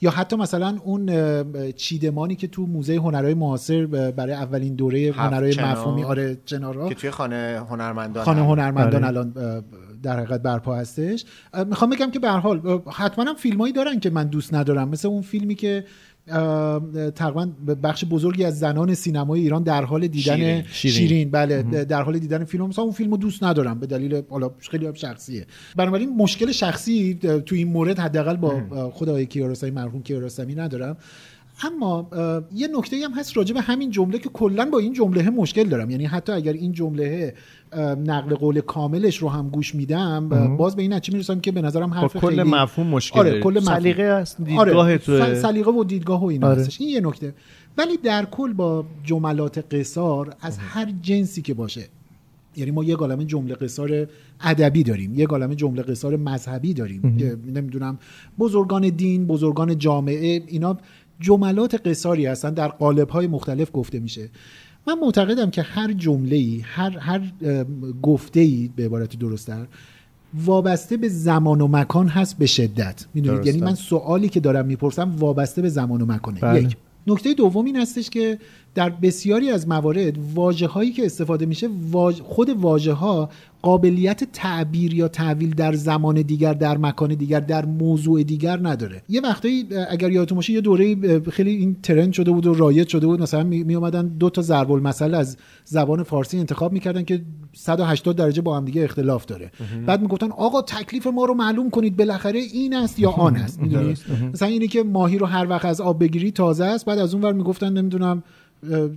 یا 0.00 0.10
حتی 0.10 0.36
مثلا 0.36 0.78
اون 0.84 1.72
چیدمانی 1.72 2.36
که 2.36 2.46
تو 2.46 2.66
موزه 2.66 2.96
هنرهای 2.96 3.34
معاصر 3.34 3.86
برای 3.86 4.32
اولین 4.32 4.74
دوره 4.74 5.12
هنرهای. 5.16 5.56
مفهومی 5.60 6.04
آره 6.04 6.38
چنارها 6.44 6.88
که 6.88 6.94
توی 6.94 7.10
خانه 7.10 7.66
هنرمندان 7.70 8.24
خانه. 8.24 8.40
هنرمندان 8.40 9.04
آره. 9.04 9.06
الان 9.06 9.62
در 10.02 10.16
حقیقت 10.16 10.42
برپا 10.42 10.76
هستش 10.76 11.24
می‌خوام 11.66 11.90
بگم 11.90 12.10
که 12.10 12.18
به 12.18 12.28
هر 12.28 12.38
حال 12.38 12.82
حتما 12.92 13.24
هم 13.24 13.34
فیلمایی 13.34 13.72
دارن 13.72 14.00
که 14.00 14.10
من 14.10 14.26
دوست 14.26 14.54
ندارم 14.54 14.88
مثل 14.88 15.08
اون 15.08 15.22
فیلمی 15.22 15.54
که 15.54 15.84
تقریبا 17.16 17.46
بخش 17.82 18.04
بزرگی 18.04 18.44
از 18.44 18.58
زنان 18.58 18.94
سینمای 18.94 19.40
ایران 19.40 19.62
در 19.62 19.84
حال 19.84 20.06
دیدن 20.06 20.36
شیرین. 20.36 20.64
شیرین, 20.72 20.96
شیرین. 20.96 21.30
بله 21.30 21.62
در 21.62 22.02
حال 22.02 22.18
دیدن 22.18 22.44
فیلم. 22.44 22.66
مثلا 22.66 22.84
اون 22.84 22.92
فیلمو 22.92 23.16
دوست 23.16 23.44
ندارم 23.44 23.80
به 23.80 23.86
دلیل 23.86 24.22
حالا 24.30 24.50
خیلی 24.70 24.88
شخصیه. 24.94 25.46
بنابراین 25.76 26.16
مشکل 26.16 26.52
شخصی 26.52 27.14
تو 27.46 27.54
این 27.54 27.68
مورد 27.68 27.98
حداقل 27.98 28.36
با 28.36 28.90
خود 28.90 29.08
آقای 29.08 29.26
کیارستمی 29.26 29.70
مرحوم 29.70 30.02
کیارستمی 30.02 30.54
ندارم. 30.54 30.96
اما 31.62 32.08
یه 32.54 32.68
نکته 32.78 32.96
هم 33.04 33.12
هست 33.12 33.36
راجع 33.36 33.54
به 33.54 33.60
همین 33.60 33.90
جمله 33.90 34.18
که 34.18 34.28
کلا 34.28 34.64
با 34.72 34.78
این 34.78 34.92
جمله 34.92 35.30
مشکل 35.30 35.64
دارم 35.64 35.90
یعنی 35.90 36.06
حتی 36.06 36.32
اگر 36.32 36.52
این 36.52 36.72
جمله 36.72 37.34
نقل 38.06 38.34
قول 38.34 38.60
کاملش 38.60 39.16
رو 39.16 39.28
هم 39.28 39.48
گوش 39.48 39.74
میدم 39.74 40.56
باز 40.56 40.76
به 40.76 40.82
این 40.82 40.92
نتیجه 40.92 41.16
می‌رسم 41.16 41.40
که 41.40 41.52
به 41.52 41.62
نظرم 41.62 41.90
با 41.90 41.96
حرف 41.96 42.16
کل 42.16 42.28
خیلی 42.28 42.42
مفهوم 42.42 42.86
مشکل 42.86 43.18
آره. 43.18 43.40
کل 43.40 43.50
مفهوم. 43.50 43.78
سلیقه 43.78 44.02
است 44.02 44.36
دیدگاه 44.42 44.70
آره 44.70 44.98
توه. 44.98 45.34
س- 45.34 45.42
سلیقه 45.42 45.70
و 45.70 45.84
دیدگاه 45.84 46.22
و 46.22 46.26
اینا 46.26 46.48
آره. 46.48 46.60
هستش 46.60 46.80
این 46.80 46.90
یه 46.90 47.00
نکته 47.00 47.34
ولی 47.78 47.96
در 47.96 48.24
کل 48.24 48.52
با 48.52 48.84
جملات 49.04 49.74
قصار 49.74 50.36
از 50.40 50.58
هر 50.58 50.92
جنسی 51.02 51.42
که 51.42 51.54
باشه 51.54 51.84
یعنی 52.56 52.70
ما 52.70 52.84
یه 52.84 52.96
عالمه 52.96 53.24
جمله 53.24 53.54
قصار 53.54 54.06
ادبی 54.40 54.82
داریم 54.82 55.18
یه 55.18 55.26
عالمه 55.26 55.54
جمله 55.54 55.82
قصار 55.82 56.16
مذهبی 56.16 56.74
داریم 56.74 57.16
که 57.18 57.36
نمی‌دونم 57.54 57.98
بزرگان 58.38 58.88
دین 58.88 59.26
بزرگان 59.26 59.78
جامعه 59.78 60.42
اینا 60.46 60.78
جملات 61.20 61.88
قصاری 61.88 62.26
هستن 62.26 62.54
در 62.54 62.68
قالب 62.68 63.08
های 63.08 63.26
مختلف 63.26 63.70
گفته 63.72 64.00
میشه. 64.00 64.30
من 64.86 64.98
معتقدم 64.98 65.50
که 65.50 65.62
هر 65.62 65.92
جمله 65.92 66.36
ای 66.36 66.60
هر 66.64 66.98
هر 66.98 67.32
گفته 68.02 68.40
ای 68.40 68.70
به 68.76 68.84
عبارت 68.84 69.18
درستتر 69.18 69.66
وابسته 70.44 70.96
به 70.96 71.08
زمان 71.08 71.60
و 71.60 71.68
مکان 71.68 72.08
هست 72.08 72.38
به 72.38 72.46
شدت. 72.46 73.06
می‌دونید. 73.14 73.46
یعنی 73.46 73.60
من 73.60 73.74
سوالی 73.74 74.28
که 74.28 74.40
دارم 74.40 74.66
می‌پرسم 74.66 75.16
وابسته 75.16 75.62
به 75.62 75.68
زمان 75.68 76.02
و 76.02 76.06
مکانه. 76.06 76.40
بله. 76.40 76.62
یک. 76.62 76.76
نکته 77.06 77.34
دوم 77.34 77.64
این 77.64 77.76
هستش 77.76 78.10
که 78.10 78.38
در 78.74 78.90
بسیاری 78.90 79.50
از 79.50 79.68
موارد 79.68 80.18
واجه 80.34 80.66
هایی 80.66 80.92
که 80.92 81.06
استفاده 81.06 81.46
میشه 81.46 81.68
واژ- 81.92 82.20
خود 82.22 82.50
واژه 82.50 82.92
ها 82.92 83.28
قابلیت 83.62 84.24
تعبیر 84.32 84.94
یا 84.94 85.08
تعویل 85.08 85.54
در 85.54 85.72
زمان 85.72 86.22
دیگر 86.22 86.52
در 86.54 86.78
مکان 86.78 87.14
دیگر 87.14 87.40
در 87.40 87.64
موضوع 87.64 88.22
دیگر 88.22 88.60
نداره. 88.62 89.02
یه 89.08 89.20
وقتایی 89.20 89.68
اگر 89.90 90.10
یادتون 90.10 90.36
باشه 90.36 90.52
یه 90.52 90.60
دوره 90.60 91.20
خیلی 91.30 91.50
این 91.50 91.76
ترند 91.82 92.12
شده 92.12 92.30
بود 92.30 92.46
و 92.46 92.54
رایج 92.54 92.88
شده 92.88 93.06
بود. 93.06 93.22
مثلا 93.22 93.42
می, 93.44 93.64
می 93.64 93.74
اومدن 93.74 94.08
دو 94.08 94.30
تا 94.30 94.42
ضرب 94.42 94.72
المثل 94.72 95.14
از 95.14 95.36
زبان 95.64 96.02
فارسی 96.02 96.38
انتخاب 96.38 96.72
می‌کردن 96.72 97.02
که 97.02 97.22
180 97.52 98.16
درجه 98.16 98.42
با 98.42 98.56
هم 98.56 98.64
دیگه 98.64 98.84
اختلاف 98.84 99.26
داره. 99.26 99.50
بعد 99.86 100.00
می‌گفتن 100.02 100.30
آقا 100.30 100.62
تکلیف 100.62 101.06
ما 101.06 101.24
رو 101.24 101.34
معلوم 101.34 101.70
کنید 101.70 101.96
بالاخره 101.96 102.38
این 102.38 102.74
است 102.74 102.98
یا 102.98 103.10
آن 103.10 103.36
است. 103.36 103.60
می‌دونید 103.62 103.98
مثلا 104.32 104.48
اینی 104.48 104.68
که 104.68 104.82
ماهی 104.82 105.18
رو 105.18 105.26
هر 105.26 105.46
وقت 105.48 105.64
از 105.64 105.80
آب 105.80 106.00
بگیری 106.00 106.30
تازه 106.30 106.64
است. 106.64 106.84
بعد 106.84 106.98
از 106.98 107.14
اون 107.14 107.24
ور 107.24 107.32
می‌گفتن 107.32 107.72
نمی‌دونم 107.72 108.22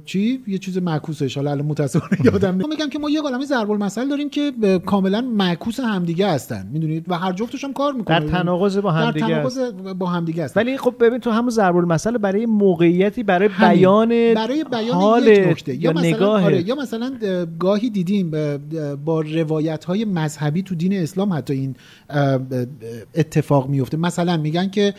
چی؟ 0.05 0.43
یه 0.47 0.57
چیز 0.57 0.77
معکوسش. 0.77 1.37
حالا 1.37 1.51
الان 1.51 1.65
متاسفانه 1.65 2.17
یادم 2.25 2.49
نمیاد 2.49 2.69
میگم 2.69 2.89
که 2.89 2.99
ما 2.99 3.09
یه 3.09 3.21
عالمه 3.21 3.45
ضرب 3.45 3.71
المثل 3.71 4.09
داریم 4.09 4.29
که 4.29 4.51
کاملا 4.85 5.21
معکوس 5.21 5.79
همدیگه 5.79 6.27
هستن. 6.27 6.67
می‌دونید؟ 6.71 7.05
و 7.07 7.17
هر 7.17 7.33
جفتش 7.33 7.63
هم 7.63 7.73
کار 7.73 7.93
می‌کنه. 7.93 8.19
در 8.19 8.27
تناقض 8.27 8.77
با 8.77 8.91
در 8.91 8.97
همدیگه 8.97 9.27
تناقض 9.27 9.59
با 9.99 10.05
همدیگه 10.05 10.43
است 10.43 10.57
ولی 10.57 10.77
خب 10.77 10.95
ببین 10.99 11.19
تو 11.19 11.31
همون 11.31 11.49
ضرب 11.49 11.75
المثل 11.75 12.17
برای 12.17 12.45
موقعیتی 12.45 13.23
برای. 13.23 13.49
بیان 13.59 14.09
برای 14.09 14.63
بیان 14.63 14.95
حال 14.95 15.27
یک 15.27 15.47
نکته. 15.47 15.75
یا 15.75 15.81
یا 15.81 15.91
مثلا 15.91 16.27
آره 16.27 16.67
یا 16.67 16.75
مثلا 16.75 17.11
اه، 17.21 17.45
گاهی 17.59 17.89
دیدیم 17.89 18.31
با 19.05 19.21
روایت 19.21 19.85
های 19.85 20.05
مذهبی 20.05 20.63
تو 20.63 20.75
دین 20.75 20.93
اسلام 20.93 21.33
حتی 21.33 21.53
این 21.53 21.75
اتفاق 23.15 23.69
میفته 23.69 23.97
مثلا 23.97 24.37
میگن 24.37 24.69
که 24.69 24.93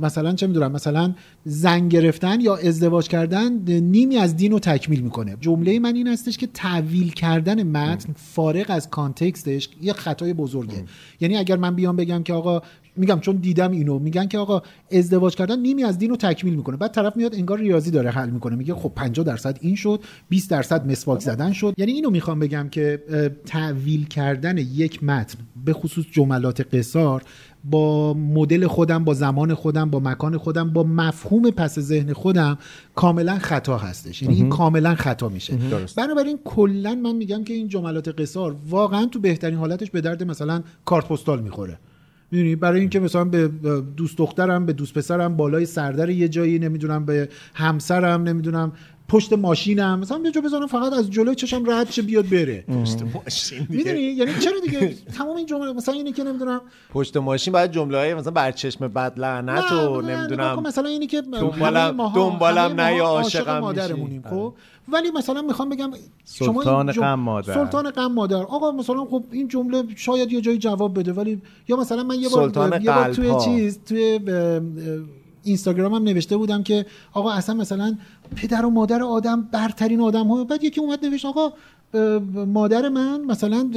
مثلا 0.00 0.32
چه 0.32 0.46
می‌دونم 0.46 0.72
مثلا 0.72 1.14
زن 1.44 1.88
گرفتن 1.88 2.40
یا 2.40 2.56
ازدواج 2.56 3.08
کردن 3.08 3.52
نیمی 3.80 4.16
از 4.16 4.36
دین 4.36 4.52
رو 4.52 4.58
تکمیل 4.58 5.00
می‌کنه. 5.00 5.36
جمله 5.40 5.78
من 5.78 5.94
این 5.94 6.08
هستش 6.08 6.38
که 6.38 6.48
تعویل 6.54 7.10
کردن 7.12 7.62
متن 7.62 8.14
فارغ 8.16 8.66
از 8.68 8.90
کانتکستش 8.90 9.68
یه 9.82 9.92
خطای 9.92 10.32
بزرگه. 10.32 10.84
یعنی 11.20 11.36
اگر 11.36 11.56
من 11.56 11.74
بیام 11.74 11.96
بگم 11.96 12.22
که 12.22 12.32
آقا 12.32 12.62
میگم 12.96 13.20
چون 13.20 13.36
دیدم 13.36 13.70
اینو 13.70 13.98
میگن 13.98 14.26
که 14.26 14.38
آقا 14.38 14.62
ازدواج 14.92 15.34
کردن 15.34 15.58
نیمی 15.58 15.84
از 15.84 15.98
دین 15.98 16.10
رو 16.10 16.16
تکمیل 16.16 16.54
می‌کنه. 16.54 16.76
بعد 16.76 16.92
طرف 16.92 17.16
میاد 17.16 17.34
انگار 17.34 17.58
ریاضی 17.58 17.90
داره 17.90 18.10
حل 18.10 18.30
می‌کنه. 18.30 18.56
میگه 18.56 18.74
خب 18.74 18.92
50 18.96 19.26
درصد 19.26 19.58
این 19.60 19.74
شد 19.74 20.00
20 20.28 20.50
درصد 20.50 20.90
مسواک 20.90 21.20
زدن 21.20 21.52
شد. 21.52 21.74
یعنی 21.78 21.92
اینو 21.92 22.10
می‌خوام 22.10 22.38
بگم 22.38 22.68
که 22.68 23.02
تعویل 23.46 24.06
کردن 24.06 24.58
یک 24.58 25.04
متن 25.04 25.38
به 25.64 25.72
خصوص 25.72 26.04
جملات 26.12 26.74
قصار 26.74 27.22
با 27.64 28.14
مدل 28.14 28.66
خودم 28.66 29.04
با 29.04 29.14
زمان 29.14 29.54
خودم 29.54 29.90
با 29.90 30.00
مکان 30.00 30.38
خودم 30.38 30.70
با 30.70 30.82
مفهوم 30.82 31.50
پس 31.50 31.78
ذهن 31.78 32.12
خودم 32.12 32.58
کاملا 32.94 33.38
خطا 33.38 33.78
هستش. 33.78 34.22
یعنی 34.22 34.34
این 34.34 34.48
کاملا 34.48 34.94
خطا 34.94 35.28
میشه. 35.28 35.58
بنابراین 35.96 36.38
کلا 36.44 36.94
من 36.94 37.16
میگم 37.16 37.44
که 37.44 37.54
این 37.54 37.68
جملات 37.68 38.20
قصار 38.20 38.56
واقعا 38.68 39.06
تو 39.06 39.20
بهترین 39.20 39.58
حالتش 39.58 39.90
به 39.90 40.00
درد 40.00 40.22
مثلا 40.22 40.62
کارت 40.84 41.08
پستال 41.08 41.40
می‌خوره. 41.42 41.78
می‌دونی؟ 42.30 42.56
برای 42.56 42.80
اینکه 42.80 43.00
مثلا 43.00 43.24
به 43.24 43.48
دوست 43.96 44.18
دخترم 44.18 44.66
به 44.66 44.72
دوست 44.72 44.94
پسرم 44.94 45.36
بالای 45.36 45.66
سردر 45.66 46.10
یه 46.10 46.28
جایی 46.28 46.58
نمی‌دونم 46.58 47.04
به 47.04 47.28
همسرم 47.54 48.22
نمی‌دونم 48.22 48.72
پشت 49.10 49.32
ماشینم. 49.32 49.98
مثلا 49.98 50.20
یه 50.24 50.30
جا 50.30 50.40
بزنم 50.40 50.66
فقط 50.66 50.92
از 50.92 51.10
جلوی 51.10 51.34
چشم 51.34 51.70
رد 51.70 51.90
شه 51.90 52.02
بیاد 52.02 52.28
بره. 52.28 52.64
ماشین 52.68 53.58
دیگه. 53.58 53.76
می‌دونی؟ 53.76 54.00
یعنی 54.00 54.32
چرا 54.40 54.52
دیگه؟ 54.64 54.94
تمام 55.18 55.36
این 55.36 55.46
جمله 55.46 55.72
مثلا 55.72 55.94
اینی 55.94 56.12
که 56.12 56.24
نمی‌دونم. 56.24 56.60
پشت 56.92 57.16
ماشین 57.16 57.52
باید 57.52 57.72
جمله 57.72 57.98
های 57.98 58.14
مثلا 58.14 58.32
برچشم 58.32 58.88
بد 58.88 59.20
لعنت 59.20 59.72
و 59.72 60.00
نمی‌دونم. 60.00 60.62
مثلا 60.62 60.88
اینی 60.88 61.06
که 61.06 61.20
دنبالم- 61.20 62.12
دنبالم 62.14 62.70
همه 62.70 62.82
نه 62.82 62.96
یا 62.96 63.04
ماها 63.04 63.16
عاشقم 63.16 63.50
عاشق 63.50 63.60
مادرمونیم. 63.60 64.22
خب. 64.30 64.54
ولی 64.88 65.10
مثلا 65.10 65.42
می‌خوام 65.42 65.68
بگم 65.68 65.90
سلطان 66.24 66.92
جم- 66.92 67.02
غم 67.02 67.14
مادر. 67.14 67.54
سلطان 67.54 67.90
غم 67.90 68.12
مادر. 68.12 68.36
آقا 68.36 68.72
مثلا 68.72 69.04
خب 69.04 69.24
این 69.30 69.48
جمله 69.48 69.84
شاید 69.96 70.32
یه 70.32 70.40
جایی 70.40 70.58
جواب 70.58 70.98
بده 70.98 71.12
ولی 71.12 71.42
یا 71.68 71.76
مثلا 71.76 72.02
من 72.02 72.14
یه 72.14 72.28
بار 72.28 72.42
سلطان 72.48 72.82
یه 72.82 72.90
بار 72.90 73.14
توی. 73.14 73.32
چیز 73.44 73.78
توی 73.86 74.18
اه، 75.40 75.46
اینستاگرامم 75.46 76.04
نوشته 76.04 76.36
بودم 76.36 76.62
که 76.62 76.86
آقا 77.12 77.30
اصلا 77.30 77.54
مثلا 77.54 77.96
پدر 78.36 78.66
و 78.66 78.70
مادر 78.70 79.02
آدم 79.02 79.42
برترین 79.42 80.00
آدم 80.00 80.26
ها 80.28 80.44
بعد 80.44 80.64
یکی 80.64 80.80
اومد 80.80 81.04
نوشت 81.04 81.26
آقا 81.26 81.52
مادر 82.46 82.88
من 82.88 83.20
مثلا 83.20 83.70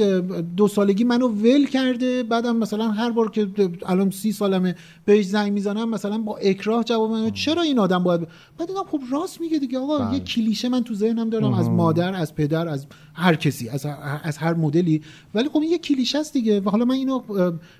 دو 0.56 0.68
سالگی 0.68 1.04
منو 1.04 1.28
ول 1.28 1.66
کرده 1.66 2.22
بعدم 2.22 2.56
مثلا 2.56 2.90
هر 2.90 3.10
بار 3.10 3.30
که 3.30 3.48
الان 3.86 4.10
سی 4.10 4.32
سالمه 4.32 4.74
بهش 5.04 5.24
زنگ 5.24 5.52
می‌زنم 5.52 5.90
مثلا 5.90 6.18
با 6.18 6.36
اکراه 6.36 6.84
جواب 6.84 7.10
من 7.10 7.30
چرا 7.30 7.62
این 7.62 7.78
آدم 7.78 8.02
باید 8.02 8.20
بعد 8.58 8.68
دیدم 8.68 8.84
خب 8.90 9.00
راست 9.12 9.40
میگه 9.40 9.58
دیگه 9.58 9.78
آقا 9.78 10.14
یه 10.14 10.20
کلیشه 10.20 10.68
من 10.68 10.84
تو 10.84 10.94
ذهنم 10.94 11.30
دارم 11.30 11.54
از 11.54 11.70
مادر 11.70 12.14
از 12.14 12.34
پدر 12.34 12.68
از 12.68 12.86
هر 13.14 13.34
کسی 13.34 13.68
از 13.68 13.86
هر, 13.86 14.20
از 14.24 14.38
هر 14.38 14.54
مدلی. 14.54 15.02
ولی 15.34 15.48
خب 15.48 15.56
این 15.56 15.70
یه 15.70 15.78
کلیشه 15.78 16.18
است 16.18 16.32
دیگه. 16.32 16.60
و 16.60 16.70
حالا 16.70 16.84
من 16.84 16.94
اینو 16.94 17.20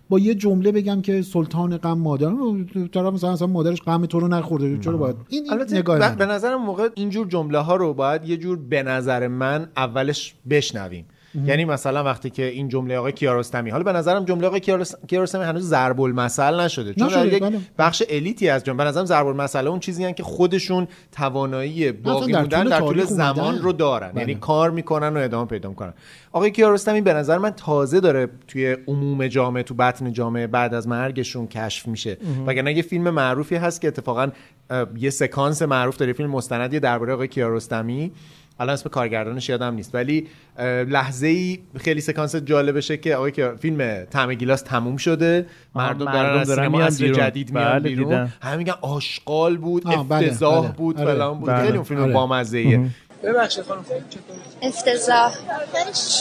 با 0.09 0.19
یه 0.19 0.35
جمله 0.35 0.73
بگم 0.73 1.03
که 1.03 1.23
سلطان 1.23 1.77
غم 1.77 1.99
مادر 1.99 2.33
طرف 2.93 3.15
مثلا 3.15 3.33
اصلا 3.33 3.47
مادرش 3.47 3.83
غم 3.83 4.07
تو 4.07 4.21
رو 4.21 4.29
نخورده 4.29 4.79
چرا 4.79 4.97
باید؟ 4.97 5.17
این, 5.29 5.53
این 5.53 5.79
نگاه. 5.79 6.17
به 6.17 6.27
نظرم 6.27 6.63
موقع 6.63 6.89
اینجور 6.95 7.27
جمله 7.27 7.59
ها 7.59 7.77
رو 7.77 7.95
باید 7.95 8.25
یه 8.25 8.37
جور 8.37 8.59
به 8.59 8.83
نظر 8.83 9.29
من 9.29 9.69
اولش 9.77 10.24
بشنویم. 10.51 11.07
یعنی 11.47 11.65
مثلا 11.65 12.05
وقتی 12.05 12.31
که 12.31 12.45
این 12.45 12.69
جمله 12.69 12.99
آقای 12.99 13.13
کیارستمی 13.13 13.71
حالا 13.71 13.85
به 13.85 13.93
نظرم 13.93 14.25
جمله 14.25 14.47
آقای 14.47 14.61
کیارس- 14.61 14.95
کیارستمی 15.09 15.45
هنوز 15.45 15.69
ضرب 15.69 16.01
المثل 16.01 16.61
نشده. 16.61 16.95
چون 16.95 17.07
نشده، 17.07 17.37
یک 17.37 17.43
بله. 17.43 17.59
بخش 17.79 18.03
الیتی 18.09 18.49
از 18.49 18.65
جمله 18.65 18.79
به 18.79 18.85
نظرم 18.85 19.05
ضرب 19.05 19.27
المثل 19.27 19.67
اون 19.67 19.81
چیزی 19.81 20.05
هن 20.05 20.13
که 20.13 20.23
خودشون 20.23 20.89
توانایی 21.13 21.93
باقی 21.93 22.33
در 22.33 22.41
موندن 22.41 22.65
در 22.65 22.81
طول 22.81 23.05
زمان. 23.05 23.59
رو 23.59 23.73
دارن. 23.73 24.09
بله. 24.13 24.21
یعنی 24.21 24.35
کار 24.35 24.71
می‌کنن 24.71 25.17
و 25.17 25.21
ادامه 25.21 25.47
پیدا 25.47 25.69
می‌کنن. 25.69 25.95
آقای 26.33 26.51
کیارستمی 26.51 27.01
به 27.01 27.15
نظر 27.15 27.39
من 27.39 27.51
تازه 27.51 28.01
داره 28.01 28.29
توی 28.49 28.77
عموم 28.87 29.27
جامعه 29.27 29.63
تو 29.63 29.75
بطن 29.75 30.13
جامعه 30.13 30.47
بعد 30.47 30.75
از 30.75 30.89
مرگشون 30.89 31.47
کشف 31.47 31.89
میشه. 31.89 32.17
وگرنه 32.47 32.77
یه 32.77 32.83
فیلم 32.83 33.11
معروفی 33.11 33.57
هست 33.57 33.81
که 33.81 33.89
اتفاقا 33.89 34.29
یه 34.97 35.11
سکانس 35.11 35.63
معروف 35.63 35.97
داره. 35.97 36.13
فیلم 36.13 36.31
مستندی 36.31 36.81
درباره 36.81 37.13
آقای 37.13 37.29
کیارستمی. 37.29 38.13
الان 38.61 38.73
اسم 38.75 38.89
کارگردانش 38.91 39.49
یادم 39.49 39.75
نیست. 39.75 39.95
ولی 39.95 40.27
لحظه 40.89 41.27
ای 41.27 41.59
خیلی 41.77 42.01
سکانس 42.01 42.37
جالبشه 42.37 42.97
که 42.97 43.17
آقای 43.17 43.33
کیار- 43.33 43.57
فیلم 43.57 44.05
طعم 44.05 44.35
گیلاس 44.35 44.63
تموم 44.63 44.97
شده. 44.97 45.47
مردم 45.75 46.05
دارن 46.13 46.43
دارن 46.45 46.45
سینما 46.45 46.79
میان 46.79 46.91
بیرون. 46.99 47.13
جدید 47.19 47.53
میان 47.53 47.73
بله، 47.73 47.89
بیرون. 47.89 48.33
همه 48.43 48.57
میگن 48.57 48.75
آشغال 48.81 49.57
بود 49.57 49.85
بله، 49.85 49.99
افتضاح 49.99 50.63
بله. 50.67 50.73
بود 50.77 51.01
آره، 51.01 51.15
فلان 51.15 51.39
بود. 51.41 51.49
بله. 51.51 51.63
خیلی 51.65 51.75
اون 51.77 51.85
فیلم 51.85 52.03
آره. 52.03 52.13
بامزه 52.13 52.59
ایه 52.59 52.91
ببخشید 53.23 53.65
خانم 53.65 53.83
چطور 53.85 54.37
افتضاح. 54.63 55.35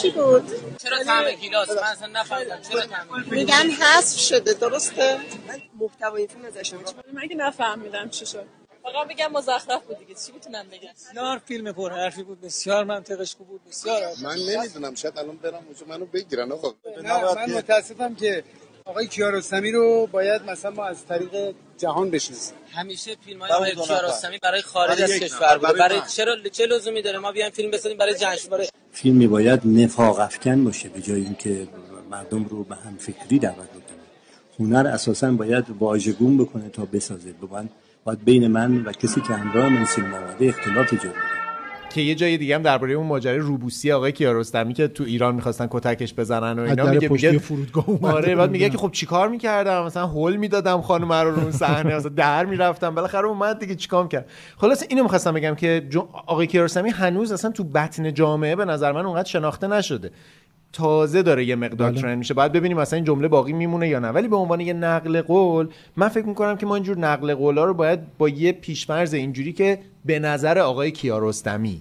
چی 0.00 0.10
بود؟ 0.10 0.42
چرا 0.82 1.04
طعم 1.06 1.24
گیلاس؟ 1.40 1.68
من 1.70 1.76
اصلا 1.92 2.08
نفهمیدم. 2.20 2.56
چرا 2.70 2.80
طعم 2.80 3.24
میگن 3.30 3.70
حذف 3.80 4.18
شده 4.20 4.52
درسته؟ 4.60 5.16
من 5.48 5.54
محتوای 5.80 6.26
فیلم 6.26 6.44
ازش 6.44 6.72
من 7.14 7.28
که 7.28 7.34
نفهمیدم 7.34 8.08
چی 8.08 8.26
شد؟ 8.26 8.44
فقط 8.84 9.06
میگم 9.08 9.32
مزخرف 9.32 9.82
بود 9.86 9.98
دیگه. 9.98 10.14
چی 10.26 10.32
می‌تونم 10.32 10.66
بگم؟ 10.72 10.88
بسیار 10.94 11.38
فیلم 11.38 11.72
پر 11.72 11.92
حرفی 11.92 12.22
بود 12.22 12.40
بسیار 12.40 12.84
منطقش 12.84 13.34
خوب 13.34 13.46
بود 13.48 13.60
بسیار 13.68 14.00
من 14.22 14.36
نمی‌دونم 14.36 14.94
شاید 14.94 15.18
الان 15.18 15.36
برم 15.36 15.62
اونجا 15.66 15.86
منو 15.88 16.06
بگیرن 16.06 16.52
آقا. 16.52 16.74
نه 17.02 17.34
من 17.34 17.52
متاسفم 17.52 18.14
که 18.14 18.44
آقای 18.84 19.06
کیارستمی 19.06 19.72
رو 19.72 20.08
باید 20.12 20.42
مثلا 20.50 20.70
ما 20.70 20.84
از 20.84 21.06
طریق 21.06 21.54
جهان 21.78 22.10
بشناسیم. 22.10 22.56
همیشه 22.70 23.16
فیلم 23.24 23.40
های 23.40 23.50
آقای 23.50 23.74
کیارستمی 23.74 24.38
برای 24.38 24.62
خارج 24.62 25.02
از 25.02 25.10
کشور 25.10 25.58
بوده. 25.58 25.72
برای 25.72 26.00
چرا 26.08 26.36
چه 26.52 26.66
لزومی 26.66 27.02
داره؟ 27.02 27.18
ما 27.18 27.32
بیایم 27.32 27.50
فیلم 27.50 27.70
بسازیم 27.70 27.98
برای 27.98 28.14
جشنواره 28.14 28.68
فیلمی 28.92 29.26
باید 29.26 29.60
نفاق 29.64 30.18
افکن 30.18 30.64
باشه 30.64 30.88
به 30.88 31.02
جای 31.02 31.20
اینکه 31.20 31.68
مردم 32.10 32.44
رو 32.44 32.64
به 32.64 32.74
هم 32.74 32.96
فکری 32.96 33.38
دعوت 33.38 33.68
بکنه. 33.70 34.04
هنر 34.60 34.86
اساسا 34.86 35.30
باید 35.32 35.64
واژگون 35.78 36.38
بکنه 36.38 36.68
تا 36.68 36.84
بسازه. 36.84 37.32
باید, 37.32 37.70
باید 38.04 38.24
بین 38.24 38.46
من 38.46 38.76
و 38.76 38.92
کسی 38.92 39.20
که 39.20 39.34
همراه 39.34 39.68
من 39.68 39.84
سینما 39.84 40.16
آمده 40.16 40.46
اختلاف 40.46 40.92
ایجاد 40.92 41.10
بکنه 41.10 41.24
که 41.90 42.00
یه 42.00 42.14
جای 42.14 42.36
دیگه 42.36 42.54
هم 42.54 42.62
درباره 42.62 42.92
اون 42.92 43.06
ماجرای 43.06 43.38
روبوسی 43.38 43.92
آقای 43.92 44.12
کیارستمی 44.12 44.74
که 44.74 44.88
تو 44.88 45.04
ایران 45.04 45.34
می‌خواستن 45.34 45.66
کتکش 45.70 46.14
بزنن 46.14 46.58
و 46.58 46.62
اینا 46.62 46.86
میگه 46.86 47.08
میگه 47.08 47.38
فرودگاه 47.38 47.90
اومده. 47.90 48.06
آره 48.14 48.34
بعد 48.34 48.50
میگه. 48.50 48.70
که 48.70 48.78
خب 48.78 48.90
چیکار 48.90 49.28
می‌کردم؟ 49.28 49.84
مثلا 49.84 50.06
هول 50.06 50.36
می‌دادم 50.36 50.80
خانم 50.80 51.12
رو 51.12 51.34
رو 51.34 51.40
اون 51.40 51.50
صحنه 51.50 51.96
مثلا 51.96 52.08
در 52.08 52.44
می‌رفتم. 52.44 52.94
بالاخره 52.94 53.26
اومد 53.26 53.58
دیگه 53.58 53.74
چیکار 53.74 54.08
کرد؟ 54.08 54.30
خلاص 54.56 54.84
اینو 54.88 55.02
می‌خواستم 55.02 55.32
بگم 55.34 55.54
که 55.54 55.86
جو- 55.90 56.08
آقای 56.26 56.46
کیارستمی 56.46 56.90
هنوز 56.90 57.32
اصلا 57.32 57.50
تو 57.50 57.64
بطن 57.64 58.14
جامعه 58.14 58.56
به 58.56 58.64
نظر 58.64 58.92
من 58.92 59.06
اونقدر 59.06 59.28
شناخته 59.28 59.66
نشده. 59.66 60.10
تازه 60.74 61.22
داره 61.22 61.44
یه 61.44 61.56
مقدار 61.56 61.90
بله. 61.90 62.00
ترند 62.00 62.18
میشه. 62.18 62.34
باید 62.34 62.52
ببینیم 62.52 62.76
مثلا 62.76 62.96
این 62.96 63.04
جمله 63.04 63.28
باقی 63.28 63.52
میمونه 63.52 63.88
یا 63.88 63.98
نه. 63.98 64.08
ولی 64.08 64.28
به 64.28 64.36
عنوان 64.36 64.60
یه 64.60 64.72
نقل 64.72 65.20
قول 65.22 65.68
من 65.96 66.08
فکر 66.08 66.26
می‌کنم 66.26 66.56
که 66.56 66.66
ما 66.66 66.74
اینجور 66.74 66.98
نقل 66.98 67.34
قولا 67.34 67.64
رو 67.64 67.74
باید 67.74 68.00
با 68.18 68.28
یه 68.28 68.52
پیشفرض 68.52 69.14
اینجوری 69.14 69.52
که 69.52 69.78
به 70.04 70.18
نظر 70.18 70.58
آقای 70.58 70.90
کیارستمی 70.90 71.80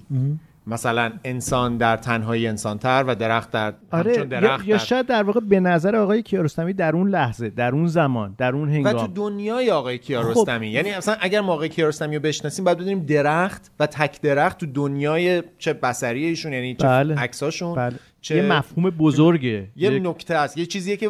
مثلا 0.68 1.12
انسان 1.24 1.78
در 1.78 1.98
تنهایی 1.98 2.48
انسانتر 2.48 3.04
و 3.08 3.16
درخت 3.16 3.52
در 3.52 3.74
آره 3.92 4.26
درخت 4.26 4.68
یا 4.68 4.78
در- 4.78 4.84
شاید 4.84 5.06
در 5.06 5.24
واقع 5.24 5.40
به 5.40 5.60
نظر 5.60 5.96
آقای 5.96 6.22
کیارستمی 6.22 6.74
در 6.74 6.96
اون 6.96 7.10
لحظه 7.10 7.50
در 7.50 7.72
اون 7.72 7.88
زمان 7.88 8.36
در 8.38 8.54
اون 8.56 8.68
و 8.68 8.72
هنگام 8.72 8.94
تو 8.94 9.08
دنیای 9.08 9.72
آقای 9.72 9.98
کیارستمی 9.98 10.68
خب. 10.68 10.74
یعنی 10.74 10.92
اصلا 10.92 11.16
اگر 11.20 11.42
ما 11.42 11.54
آقای 11.54 11.70
کیارستمی 11.70 12.16
رو 12.16 12.22
بشناسیم 12.22 12.66
باید 12.66 12.78
بدونیم 12.78 13.00
درخت 13.06 13.72
و 13.80 13.88
تک 13.88 14.22
درخت 14.22 14.58
تو 14.58 14.66
دنیای 14.66 15.44
چه 15.58 15.74
بصری 15.74 16.26
ایشون 16.26 16.54
یعنی 16.54 16.76
چه 16.76 16.88
بله. 16.88 17.16
عکساشون 17.16 17.76
بله. 17.76 17.96
چه 18.22 18.36
یه 18.36 18.42
مفهوم 18.44 18.90
بزرگه 18.90 19.68
یه 19.76 19.92
یک- 19.92 20.02
نکته 20.06 20.36
است 20.36 20.58
یه 20.58 20.66
چیزیه 20.66 20.98
که 20.98 21.10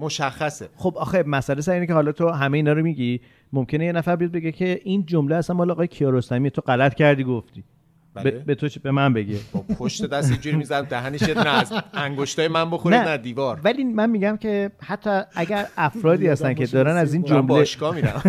مشخصه 0.00 0.68
خب 0.76 0.94
آخه 0.98 1.24
مسئله 1.26 1.60
سر 1.60 1.72
اینه 1.72 1.86
که 1.86 1.92
حالا 1.94 2.12
تو 2.12 2.28
همه 2.28 2.56
اینا 2.56 2.72
رو 2.72 2.82
میگی 2.82 3.20
ممکنه 3.52 3.84
یه 3.84 3.92
نفر 3.92 4.16
بیاد 4.16 4.30
بگه 4.32 4.52
که 4.52 4.80
این 4.84 5.06
جمله 5.06 5.36
اصلا 5.36 5.56
مال 5.56 5.70
آقای 5.70 5.86
کیارستمی 5.86 6.50
تو 6.50 6.60
غلط 6.62 6.94
کردی 6.94 7.24
گفتی 7.24 7.64
بله. 8.14 8.30
به, 8.30 8.38
به 8.38 8.54
تو 8.54 8.68
چه 8.68 8.80
به 8.80 8.90
من 8.90 9.12
بگه 9.12 9.36
با 9.52 9.60
پشت 9.78 10.06
دست 10.06 10.30
اینجوری 10.30 10.56
می‌زد 10.56 10.84
دهنش 10.88 11.22
یه 11.22 11.34
دونه 11.34 11.50
از 11.50 11.72
انگشتای 11.94 12.48
من 12.48 12.70
بخوره 12.70 13.08
نه. 13.08 13.16
دیوار. 13.18 13.60
ولی 13.64 13.84
من 13.84 14.10
میگم 14.10 14.36
که 14.36 14.70
حتی 14.86 15.20
اگر 15.34 15.66
افرادی 15.76 16.28
هستن 16.32 16.54
که 16.54 16.66
دارن 16.66 16.96
از 16.96 17.14
این 17.14 17.22
جمله 17.22 17.42
باشگاه 17.42 17.94
میرم. 17.94 18.22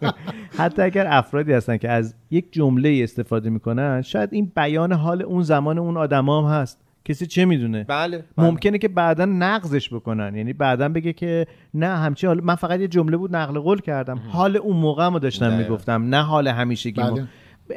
حتی 0.58 0.82
اگر 0.82 1.06
افرادی 1.10 1.52
هستن 1.52 1.76
که 1.76 1.90
از 1.90 2.14
یک 2.30 2.52
جمله 2.52 3.00
استفاده 3.02 3.50
می‌کنن 3.50 4.02
شاید 4.02 4.28
این 4.32 4.52
بیان 4.56 4.92
حال 4.92 5.22
اون 5.22 5.42
زمان 5.42 5.78
اون 5.78 5.96
آدما 5.96 6.48
هم 6.48 6.60
هست. 6.60 6.78
کسی 7.04 7.26
چه 7.26 7.44
می‌دونه؟ 7.44 7.84
بله 7.84 8.24
بله. 8.36 8.46
ممکنه 8.46 8.78
که 8.78 8.88
بعدا 8.88 9.24
نقضش 9.24 9.94
بکنن. 9.94 10.36
یعنی 10.36 10.52
بعدا 10.52 10.88
بگه 10.88 11.12
که 11.12 11.46
نه 11.74 11.86
همچی 11.86 12.26
حال 12.26 12.40
من 12.40 12.54
فقط 12.54 12.80
یه 12.80 12.88
جمله 12.88 13.16
بود 13.16 13.36
نقل 13.36 13.58
قول 13.58 13.80
کردم. 13.80 14.20
حال 14.28 14.56
اون 14.56 14.76
موقع 14.76 15.08
رو 15.10 15.18
داشتم. 15.18 15.52
می‌گفتم 15.52 16.02
نه 16.02 16.22
حال 16.22 16.48
همیشگی 16.48 17.00
بله. 17.00 17.24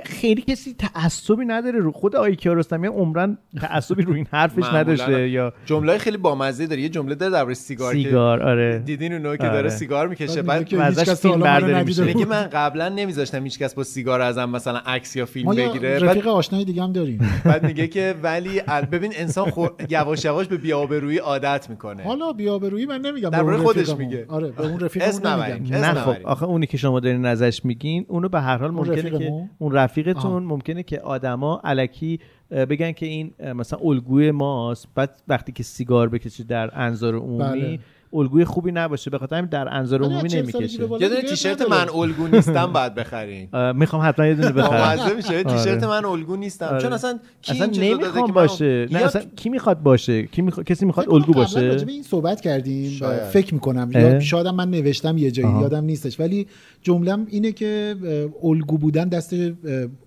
خیلی 0.05 0.41
کسی 0.41 0.73
تعصبی 0.73 1.45
نداره 1.45 1.79
رو 1.79 1.91
خود 1.91 2.15
آقای 2.15 2.35
کیارستمی 2.35 2.87
عمرن 2.87 3.37
تعصبی 3.61 4.03
رو 4.03 4.13
این 4.13 4.27
حرفش 4.31 4.63
نداشته 4.73 5.29
یا 5.29 5.53
جمله 5.65 5.97
خیلی 5.97 6.17
بامزه 6.17 6.67
داره 6.67 6.81
یه 6.81 6.89
جمله 6.89 7.15
داره 7.15 7.31
درباره 7.31 7.53
سیگار 7.53 7.93
سیگار 7.93 8.43
آره 8.43 8.79
دیدین 8.79 9.13
اونو 9.13 9.35
که 9.35 9.43
آره. 9.43 9.53
داره 9.53 9.69
سیگار 9.69 10.07
می‌کشه 10.07 10.41
بعد 10.41 10.69
کس 10.69 11.21
فیلم 11.21 11.39
برداری 11.39 11.83
میشه. 11.83 12.03
میگه 12.03 12.25
من 12.25 12.43
قبلا 12.43 12.89
نمیذاشتم 12.89 13.43
هیچ 13.43 13.59
کس 13.59 13.75
با 13.75 13.83
سیگار 13.83 14.21
ازم 14.21 14.49
مثلا 14.49 14.81
عکس 14.85 15.15
یا 15.15 15.25
فیلم 15.25 15.45
ما 15.45 15.53
بگیره 15.53 15.95
رفیق 15.95 16.23
بعد, 16.23 16.27
آشنای 16.27 16.65
دیگه 16.65 16.83
هم 16.83 16.91
داریم 16.91 17.29
بعد 17.45 17.65
میگه 17.65 17.87
که 17.87 18.15
ولی 18.23 18.61
ببین 18.91 19.11
انسان 19.15 19.51
خو... 19.51 19.67
یواش 19.89 20.25
یواش 20.25 20.47
به 20.47 20.57
بی‌آبرویی 20.57 21.17
عادت 21.17 21.69
می‌کنه 21.69 22.03
حالا 22.03 22.33
بیابرویی 22.33 22.85
من 22.85 23.01
نمیگم 23.01 23.29
درباره 23.29 23.57
خودش. 23.57 23.95
میگه. 23.95 24.25
آره 24.27 24.51
به 24.51 24.67
اون 24.67 24.79
رفیق 24.79 25.03
نه 25.25 25.93
خب. 25.93 26.15
آخه 26.23 26.45
اونی 26.45 26.67
که 26.67 26.77
شما 26.77 26.99
دارین 26.99 27.25
ازش 27.25 27.65
میگین 27.65 28.05
اونو 28.07 28.29
به 28.29 28.41
هر 28.41 28.57
حال 28.57 28.71
ممکنه؟ 28.71 29.09
که 29.09 29.31
اون 29.57 29.75
رفیقتون 29.85 30.31
آها. 30.31 30.39
ممکنه 30.39 30.83
که 30.83 30.99
آدما 30.99 31.61
علکی 31.63 32.19
بگن 32.51 32.91
که 32.91 33.05
این 33.05 33.33
مثلا 33.53 33.79
الگوی 33.79 34.31
ماست 34.31 34.87
بعد 34.95 35.21
وقتی 35.27 35.51
که 35.51 35.63
سیگار 35.63 36.09
بکشه 36.09 36.43
در 36.43 36.79
انظار 36.79 37.15
عمومی 37.15 37.61
بله. 37.61 37.79
الگوی 38.15 38.45
خوبی 38.45 38.71
نباشه. 38.71 39.11
به 39.11 39.17
خاطر 39.17 39.41
در 39.41 39.73
انظار 39.75 40.03
عمومی 40.03 40.29
40 40.29 40.51
سالگی 40.51 40.57
نمی‌کشه 40.77 40.81
یه 40.81 40.87
دونه 40.87 41.09
دیگه 41.09 41.21
تیشرت. 41.21 41.61
من 41.61 41.89
الگو 41.89 42.27
نیستم 42.27 42.65
باید 42.65 42.95
بخرین. 42.95 43.71
می‌خوام 43.71 44.01
حتما 44.07 44.25
یه 44.25 44.33
دونه 44.33 44.51
بخرم. 44.51 44.97
بامزه 44.97 45.15
میشه. 45.15 45.43
تیشرت 45.43 45.83
آره. 45.83 46.01
من 46.01 46.05
الگو 46.05 46.35
نیستم. 46.35 46.65
آره. 46.65 46.81
چون 46.81 46.93
اصلا 46.93 47.19
کی 47.41 47.51
اصلا 47.51 47.65
نمی‌خوام 47.65 48.31
باشه. 48.31 48.87
نه 48.91 48.99
اصلا 48.99 49.21
کی 49.35 49.49
می‌خواد 49.49 49.83
باشه؟ 49.83 50.23
کی. 50.23 50.51
کسی 50.65 50.85
می‌خواد 50.85 51.09
الگو 51.09 51.33
باشه؟ 51.33 51.61
راجع 51.61 51.85
به 51.85 51.91
این 51.91 52.03
صحبت 52.03 52.41
کردیم. 52.41 52.99
فکر 53.31 53.53
می‌کنم. 53.53 54.19
شاید 54.19 54.47
من 54.47 54.69
نوشتم 54.69 55.17
یه 55.17 55.31
جایی. 55.31 55.59
یادم 55.61 55.83
نیستش. 55.83 56.19
ولی 56.19 56.47
جملم 56.81 57.27
اینه 57.29 57.51
که 57.51 57.95
الگو 58.43 58.77
بودن 58.77 59.09
دست 59.09 59.33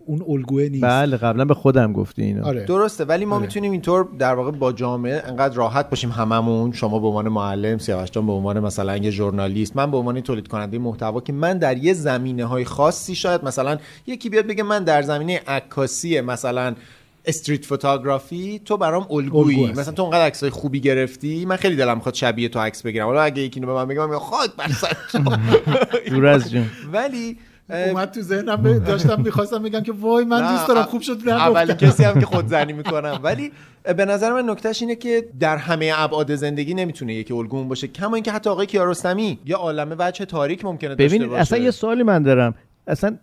اون 0.07 0.25
الگوه 0.29 0.69
نیست. 0.69 0.85
بله 0.85 1.17
قبلا 1.17 1.45
به 1.45 1.55
خودم 1.55 1.93
گفتی 1.93 2.23
اینو. 2.23 2.45
آره. 2.45 2.65
درسته 2.65 3.05
ولی 3.05 3.25
ما 3.25 3.35
آره. 3.35 3.43
می‌تونیم 3.43 3.73
اینطور 3.73 4.09
در 4.19 4.35
واقع 4.35 4.51
با 4.51 4.73
جامعه 4.73 5.23
انقدر 5.27 5.55
راحت 5.55 5.91
باشیم 5.91 6.11
هممون. 6.11 6.73
شما 6.73 6.99
به 6.99 7.07
عنوان 7.07 7.29
معلم 7.29 7.79
سیاوش 7.99 8.11
جان 8.11 8.27
به 8.27 8.33
عنوان 8.33 8.61
مثلا 8.61 8.97
یه 8.97 9.11
ژورنالیست 9.11 9.77
من 9.77 9.91
به 9.91 9.97
عنوان 9.97 10.21
تولید 10.21 10.49
کننده 10.49 10.79
محتوا 10.79 11.21
که 11.21 11.33
من 11.33 11.59
در 11.59 11.77
یه 11.77 11.93
زمینه 11.93 12.45
های 12.45 12.65
خاصی 12.65 13.15
شاید 13.15 13.45
مثلا 13.45 13.79
یکی 14.07 14.29
بیاد 14.29 14.47
بگه 14.47 14.63
من 14.63 14.85
در 14.85 15.03
زمینه 15.03 15.41
عکاسی 15.47 16.21
مثلا 16.21 16.75
استریت 17.25 17.65
فوتوگرافی 17.65 18.61
تو 18.65 18.77
برام 18.77 19.07
الگو 19.11 19.39
الگویی 19.39 19.67
هست. 19.67 19.79
مثلا 19.79 19.95
تو 19.95 20.03
اونقدر 20.03 20.27
عکسای 20.27 20.51
خوبی 20.51 20.81
گرفتی 20.81 21.45
من 21.45 21.57
خیلی 21.57 21.77
دلم 21.77 21.97
می‌خواد 21.97 22.15
شبیه 22.15 22.49
تو 22.49 22.59
عکس 22.59 22.83
بگیرم. 22.83 23.07
حالا 23.07 23.23
اگه 23.23 23.43
یکی 23.43 23.61
اینو 23.61 23.73
به 23.73 23.79
من 23.79 23.89
بگه 23.89 24.01
من 24.01 24.07
میگم 24.07 24.19
خاک 24.19 24.51
بر 24.57 24.69
سر 24.69 24.97
دور 26.09 26.27
از 26.37 26.51
جون. 26.51 26.71
ولی 26.93 27.39
اومد 27.71 28.11
تو 28.11 28.21
ذهنم 28.21 28.79
داشتم 28.79 29.23
می‌خواستم 29.23 29.63
بگم 29.63 29.81
که 29.81 29.93
وای 29.93 30.25
من 30.25 30.43
نه، 30.43 30.53
دوست 30.53 30.69
دارم 30.69 30.83
خوب 30.83 31.01
شد 31.01 31.29
اولین 31.29 31.71
نگفتم 31.71 31.87
کسی 31.87 32.05
هم 32.05 32.21
که 32.21 32.27
خودزنی 32.27 32.73
می‌کنم. 32.73 33.21
ولی 33.23 33.53
به 33.97 34.05
نظر 34.05 34.33
من 34.33 34.51
نکتهش 34.51 34.83
اینه 34.83 34.95
که 34.95 35.29
در 35.41 35.57
همه 35.57 35.93
ابعاد 35.97 36.35
زندگی 36.35 36.75
نمی‌تونه 36.75 37.15
یکی 37.15 37.35
الگومون 37.35 37.69
باشه. 37.69 37.89
کما 37.89 38.15
اینکه 38.15 38.33
حتی 38.33 38.51
آقای 38.51 38.67
کیارستمی 38.67 39.39
یا 39.45 39.57
عالمه 39.57 39.97
وجه 39.99 40.25
تاریک 40.25 40.65
ممکنه 40.65 40.95
داشته 40.95 41.17
ببین 41.17 41.29
باشه. 41.29 41.41
اصلا 41.41 41.59
یه 41.59 41.71
سوالی 41.71 42.03
من 42.03 42.23
دارم. 42.23 42.55
اصلا 42.89 43.17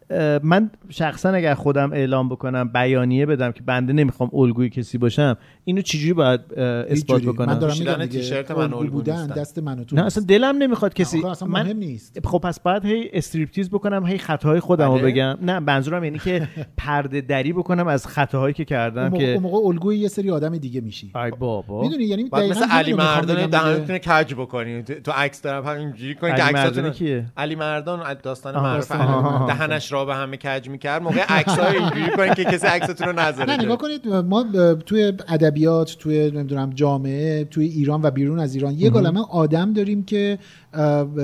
من 0.44 0.70
شخصا 0.90 1.30
اگر 1.30 1.54
خودم 1.54 1.94
اعلام 1.94 2.30
بکنم 2.30 2.70
بیانیه 2.74 3.26
بدم 3.26 3.52
که 3.52 3.64
بنده 3.64 3.94
نمی‌خوام 3.94 4.30
الگوی 4.34 4.70
کسی 4.70 4.98
باشم 4.98 5.38
اینو 5.64 5.82
چجوری 5.82 6.14
باید 6.14 6.42
اثبات 6.54 7.22
جوری. 7.22 7.38
من 7.38 7.46
بکنم 7.46 7.60
دارم 7.60 7.78
میگم 7.80 8.06
تیشرت 8.06 8.52
من 8.52 8.74
الگو 8.74 8.92
بودن. 8.92 9.28
دست 9.28 9.60
من 9.60 9.80
و 9.80 9.84
تو 9.84 9.96
نه. 9.96 10.06
اصلا 10.06 10.24
دلم 10.28 10.58
نمی‌خواد 10.58 10.94
کسی 10.94 11.26
اصلا 11.26 11.48
من 11.48 11.62
مهم 11.62 11.78
نیست 11.78 12.28
خب 12.28 12.38
پس 12.38 12.60
بعد 12.60 12.86
هی 12.86 13.10
استریپتیز 13.14 13.70
بکنم 13.70 14.06
هی 14.06 14.18
خطاهای 14.18 14.60
خودم 14.60 14.92
رو 14.92 14.98
بله. 14.98 15.04
بگم 15.12 15.38
نه 15.42 15.60
منظورم 15.60 16.04
یعنی 16.04 16.20
که 16.20 16.48
پرده 16.78 17.22
دری 17.22 17.54
بکنم 17.54 17.88
از 17.88 18.08
خطاهایی 18.08 18.54
که 18.54 18.66
کردم 18.66 19.14
اون 19.14 19.20
که 19.20 19.40
موقع 19.42 19.68
الگوی 19.68 19.98
یه 19.98 20.08
سری 20.08 20.32
آدم 20.32 20.58
دیگه 20.58 20.82
میشی 20.82 21.12
ای 21.16 21.32
بابا 21.40 21.82
می‌دونی 21.82 22.04
یعنی 22.04 22.24
باید 22.24 22.52
دقیقاً 22.52 22.66
مثل 22.66 22.76
علی 22.76 22.94
مردان 22.94 23.48
دهنتون. 23.48 23.98
کج 23.98 24.34
بکنی 24.34 24.84
تو 24.84 25.12
عکس 25.12 25.42
دارم 25.42 25.64
هم 25.66 25.78
اینجوری 25.78 26.16
کنی 26.16 26.32
که 26.36 26.44
علی 26.44 26.58
عکساتون؟ 26.58 27.26
علی 27.38 27.56
مردان 27.56 28.14
داستان 28.24 28.56
آها، 28.56 29.48
دهنش 29.58 29.92
را 29.92 30.06
به 30.06 30.16
همه 30.16 30.38
کج 30.38 30.70
می‌کرد 30.70 31.02
موقع 31.02 31.22
عکسای 31.30 31.78
اینجوری 31.78 32.12
کنی 32.18 32.36
که 32.36 32.44
کسی 32.44 32.68
عکستون 32.68 33.08
رو 33.08 33.20
نذاره 33.20 33.56
نه. 33.56 33.64
نگاه 33.64 33.78
کنید 33.78 34.08
ما 34.08 34.46
توی 34.86 35.14
ادبیات 35.28 35.96
توی 36.00 36.32
نمی‌دونم 36.32 36.70
جامعه 36.76 37.44
توی 37.44 37.66
ایران 37.66 38.02
و 38.04 38.12
بیرون 38.12 38.40
از 38.40 38.56
ایران 38.56 38.74
یه 38.74 38.92
عالمه 38.92 39.22
آدم 39.32 39.74
داریم 39.74 40.04
که 40.04 40.40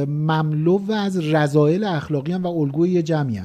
مملو 0.07 0.77
و 0.77 0.91
از 0.91 1.33
رضایل 1.33 1.83
اخلاقی 1.83 2.31
هم 2.31 2.43
و 2.43 2.59
الگوی 2.59 2.89
یه 2.89 3.01
جمعی. 3.01 3.41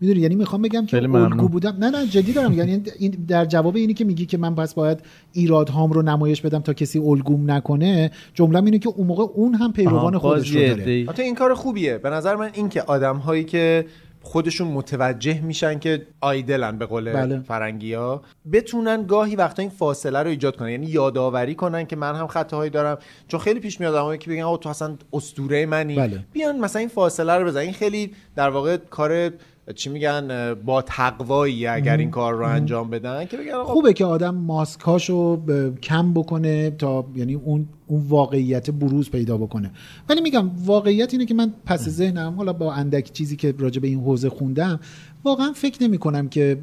می‌دونی 0.00 0.20
یعنی 0.20 0.34
می‌خوام 0.34 0.62
بگم 0.62 0.86
که. 0.86 0.96
الگو 0.96 1.48
بودم 1.48 1.76
نه 1.78 1.90
نه 1.90 2.06
جدی 2.06 2.32
دارم 2.32 2.52
یعنی 2.52 2.82
این 2.98 3.10
در 3.28 3.44
جواب 3.44 3.76
اینی 3.76 3.94
که 3.94 4.04
میگی 4.04 4.26
که 4.26 4.38
من 4.38 4.54
پس 4.54 4.74
باید 4.74 4.98
ایرادهام 5.32 5.92
رو 5.92 6.02
نمایش 6.02 6.40
بدم 6.40 6.58
تا 6.58 6.72
کسی 6.72 6.98
الگوم 6.98 7.50
نکنه 7.50 8.10
جمله 8.34 8.64
اینه 8.64 8.78
که 8.78 8.88
اون 8.88 9.06
موقع 9.06 9.24
اون 9.34 9.54
هم 9.54 9.72
پیروان 9.72 10.18
خودش 10.18 10.50
رو 10.50 10.60
داره. 10.60 11.06
حتی 11.08 11.22
این 11.22 11.34
کار 11.34 11.54
خوبیه 11.54 11.98
به 11.98 12.10
نظر 12.10 12.36
من 12.36 12.50
این 12.54 12.68
که 12.68 12.82
آدم 12.82 13.16
هایی 13.16 13.44
که 13.44 13.86
خودشون 14.26 14.68
متوجه 14.68 15.40
میشن 15.40 15.78
که 15.78 16.06
آیدلن 16.20 16.78
به 16.78 16.86
قول 16.86 17.12
بله. 17.12 17.40
فرنگی 17.40 17.94
ها 17.94 18.22
بتونن 18.52 19.06
گاهی 19.06 19.36
وقتا 19.36 19.62
این 19.62 19.70
فاصله 19.70 20.22
رو 20.22 20.28
ایجاد 20.28 20.56
کنن. 20.56 20.68
یعنی 20.68 20.86
یادآوری 20.86 21.54
کنن 21.54 21.86
که 21.86 21.96
من 21.96 22.14
هم 22.14 22.26
خطاهایی 22.26 22.70
دارم. 22.70 22.98
چون 23.28 23.40
خیلی 23.40 23.60
پیش 23.60 23.80
میاد 23.80 23.94
آدمایی 23.94 24.18
که 24.18 24.30
بگن 24.30 24.42
آقا 24.42 24.56
تو 24.56 24.68
اصلا 24.68 24.96
اسطوره 25.12 25.66
منی. 25.66 25.96
بله. 25.96 26.24
بیان 26.32 26.58
مثلا 26.58 26.80
این 26.80 26.88
فاصله 26.88 27.32
رو 27.32 27.46
بزن 27.46 27.60
این 27.60 27.72
خیلی 27.72 28.12
در 28.36 28.48
واقع 28.48 28.76
کار 28.76 29.30
چی 29.74 29.90
میگن 29.90 30.54
با 30.54 30.82
تقوایی 30.82 31.66
اگر 31.66 31.96
این 31.96 32.10
کار 32.10 32.34
رو 32.34 32.44
انجام 32.46 32.90
بدن 32.90 33.24
که 33.24 33.36
بگن 33.36 33.62
خوبه 33.64 33.92
که 33.92 34.04
آدم 34.04 34.34
ماسکاشو 34.34 35.36
ب- 35.36 35.80
کم 35.80 36.14
بکنه 36.14 36.70
تا 36.70 37.06
یعنی 37.16 37.34
اون 37.34 37.68
اون 37.86 38.02
واقعیت 38.08 38.70
بروز 38.70 39.10
پیدا 39.10 39.36
بکنه. 39.36 39.70
ولی 40.08 40.20
میگم 40.20 40.50
واقعیت 40.64 41.12
اینه 41.14 41.26
که 41.26 41.34
من 41.34 41.52
پس 41.64 41.88
ذهنم 41.88 42.34
حالا 42.36 42.52
با 42.52 42.72
اندک 42.72 43.12
چیزی 43.12 43.36
که 43.36 43.54
راجع 43.58 43.80
به 43.80 43.88
این 43.88 44.00
حوزه 44.00 44.28
خوندم 44.30 44.80
واقعا 45.24 45.52
فکر 45.52 45.82
نمی 45.82 45.98
کنم 45.98 46.28
که 46.28 46.58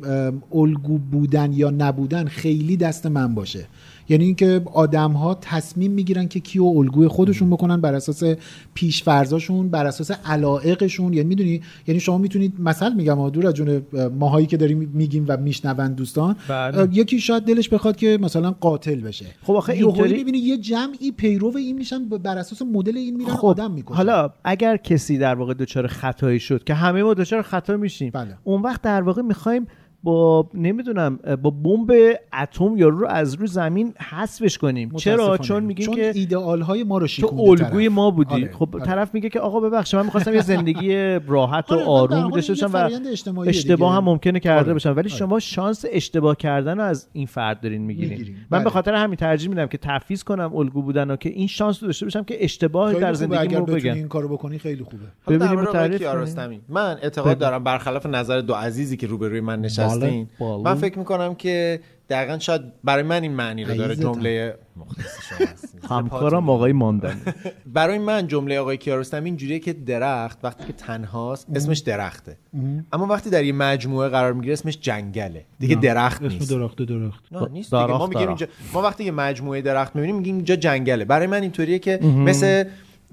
الگو 0.54 0.98
بودن 0.98 1.54
یا 1.54 1.70
نبودن 1.70 2.26
خیلی 2.26 2.78
دست 2.78 3.06
من 3.06 3.36
باشه. 3.36 3.66
یعنی 4.10 4.26
اینکه 4.26 4.62
آدم 4.74 5.12
ها 5.12 5.38
تصمیم 5.42 5.92
می‌گیرن 5.92 6.28
که 6.28 6.40
کیو 6.40 6.64
الگوی 6.64 7.08
خودشون 7.08 7.50
بکنن 7.50 7.82
بر 7.82 7.94
اساس 7.94 8.24
پیشفرزاشون 8.74 9.70
بر 9.70 9.86
اساس 9.86 10.12
علائقشون. 10.26 11.14
یعنی 11.14 11.30
می‌دونی؟ 11.30 11.62
یعنی 11.88 12.00
شما 12.00 12.18
می‌تونید 12.18 12.54
مثل 12.60 12.94
میگم 12.94 13.18
ها، 13.18 13.30
دور 13.30 13.48
از 13.48 13.54
جون 13.54 13.82
اه، 13.94 14.08
ماهایی 14.08 14.46
که 14.46 14.58
داریم 14.58 14.92
میگیم 14.94 15.26
و 15.28 15.38
میشنون 15.38 15.94
دوستان 15.94 16.36
بله. 16.48 16.90
یکی 16.92 17.20
شاید 17.20 17.44
دلش 17.44 17.70
بخواد 17.70 17.96
که 17.96 18.18
مثلا 18.22 18.52
قاتل 18.52 18.96
بشه. 18.96 19.26
خب 19.44 19.54
آخه 19.54 19.74
اینطوری- 19.74 20.14
می‌بینی 20.14 20.38
یه 20.38 20.58
جمعی 20.58 21.12
پیرو 21.12 21.58
این 21.58 21.78
میشن 21.78 22.06
بر 22.06 22.38
اساس 22.38 22.62
مدل 22.62 22.98
این 22.98 23.18
میرن 23.18 23.30
خب 23.30 23.46
آدم 23.46 23.72
می‌کنن 23.72 23.98
حالا 23.98 24.30
اگر 24.44 24.78
کسی 24.78 25.18
در 25.18 25.36
واقع 25.36 25.54
دچار 25.54 25.88
خطایی 25.88 26.40
شد 26.40 26.64
که 26.64 26.74
همه 26.74 27.04
ما 27.04 27.14
دچار 27.14 27.42
خطا 27.42 27.78
میشیم 27.78 28.12
بله. 28.14 28.38
اون 28.44 28.62
وقت 28.62 28.82
در 28.82 29.02
واقع 29.02 29.22
می‌خوایم 29.22 29.68
با 30.04 30.50
نمی‌دونم 30.54 31.20
با 31.42 31.50
بمب 31.50 31.92
اتم 32.42 32.78
یا 32.78 32.88
رو 32.90 33.08
از 33.08 33.34
رو 33.34 33.48
زمین 33.48 33.94
حذفش 34.10 34.58
کنیم 34.58 34.92
چرا. 34.96 35.38
چون 35.38 35.64
میگیم 35.64 35.86
چون 35.86 35.96
که 35.96 36.12
ایدئال 36.16 36.62
های 36.62 36.84
ما 36.84 36.98
رو 36.98 37.08
تو 37.08 37.42
الگوی. 37.42 37.90
ما 37.90 38.12
بودی 38.12 38.34
آره، 38.34 38.52
خب 38.52 38.76
آره. 38.76 38.86
طرف 38.86 39.14
میگه 39.14 39.30
که 39.30 39.40
آقا 39.40 39.60
ببخشید 39.60 40.00
من 40.00 40.06
می‌خواستم 40.06 40.34
یه 40.34 40.42
زندگی 40.54 40.96
راحت 41.28 41.72
و 41.72 41.76
آرومی 41.76 42.22
حال 42.22 42.32
داشته 42.32 42.54
باشم 42.54 43.38
و 43.38 43.40
اشتباه. 43.40 43.96
هم 43.96 44.04
ممکنه 44.04 44.40
کرده 44.40 44.60
آره، 44.60 44.74
باشم 44.74 44.90
ولی 44.90 45.00
آره. 45.00 45.08
شما 45.08 45.40
شانس 45.40 45.86
اشتباه 45.92 46.36
کردن 46.36 46.78
رو 46.78 46.84
از 46.84 47.08
این 47.14 47.26
فرد 47.26 47.62
دارین 47.62 47.82
می‌گیرین. 47.82 48.20
من 48.20 48.36
بله. 48.50 48.64
به 48.64 48.70
خاطر 48.70 48.94
همین 48.94 49.16
ترجیح 49.16 49.50
میدم 49.50 49.68
که 49.68 49.78
تفویض 49.78 50.24
کنم 50.24 50.56
الگو 50.56 50.82
بودن 50.82 51.12
و 51.12 51.16
که 51.16 51.30
این 51.30 51.48
شانس 51.48 51.84
رو 51.84 51.88
داشته 51.88 52.06
باشم 52.06 52.24
که 52.24 52.44
اشتباه 52.44 52.94
در 52.94 53.14
زندگی 53.14 53.48
بتونی 53.48 53.82
بگم 53.82 53.94
این 53.94 54.08
کارو 54.08 54.28
بکنی 54.28 54.58
خیلی 54.58 54.84
خوبه 54.84 55.04
ببینیم 55.28 56.62
من 56.70 56.98
اعتقاد 57.04 57.38
دارم 57.38 57.64
برخلاف 57.64 58.06
نظر 58.06 58.42
دو 58.42 58.54
عزیزی 58.54 58.98
که 58.98 59.08
روبروی 59.08 59.42
من 59.42 59.60
نشستین 59.98 60.28
بله. 60.40 60.58
من 60.58 60.76
فکر 60.76 61.00
می‌کنم 61.00 61.36
که 61.36 61.80
دقیقا 62.10 62.40
شاید 62.40 62.62
برای 62.84 63.04
من 63.04 63.22
این 63.24 63.32
معنی 63.32 63.64
رو 63.66 63.76
داره. 63.76 63.96
جمله 63.96 64.56
هستین. 65.54 65.82
همکارم 65.90 66.50
آقای 66.50 66.72
ماندنی. 66.72 67.22
برای 67.74 67.98
من 67.98 68.28
جمله 68.28 68.60
آقای 68.60 68.78
کیارستمی 68.78 69.26
اینجوریه 69.26 69.60
که 69.60 69.74
درخت 69.74 70.40
وقتی 70.44 70.64
که 70.68 70.74
تنهاست 70.74 71.48
اسمش 71.56 71.80
درخته. 71.80 72.38
اما 72.94 73.06
وقتی 73.06 73.30
در 73.30 73.44
یه 73.44 73.54
مجموعه 73.54 74.10
قرار 74.10 74.34
می‌گیره 74.34 74.54
اسمش 74.54 74.78
جنگله. 74.82 75.46
دیگه 75.60 75.76
درخت 75.76 76.24
اسم 76.24 76.34
نیست. 76.34 76.52
درخت 76.52 76.82
درخت. 76.82 77.24
نه 77.32 77.48
نیست 77.52 77.74
ما 77.74 78.08
میگیم. 78.08 78.28
اینجا 78.28 78.48
ما 78.74 78.82
وقتی 78.82 79.04
یه 79.04 79.12
مجموعه 79.12 79.62
درخت 79.62 79.96
می‌بینیم 79.96 80.16
میگیم 80.16 80.36
اینجا 80.36 80.56
جنگله. 80.56 81.06
برای 81.06 81.28
من 81.28 81.42
اینطوریه 81.42 81.80
که 81.80 82.00
مثل 82.04 82.64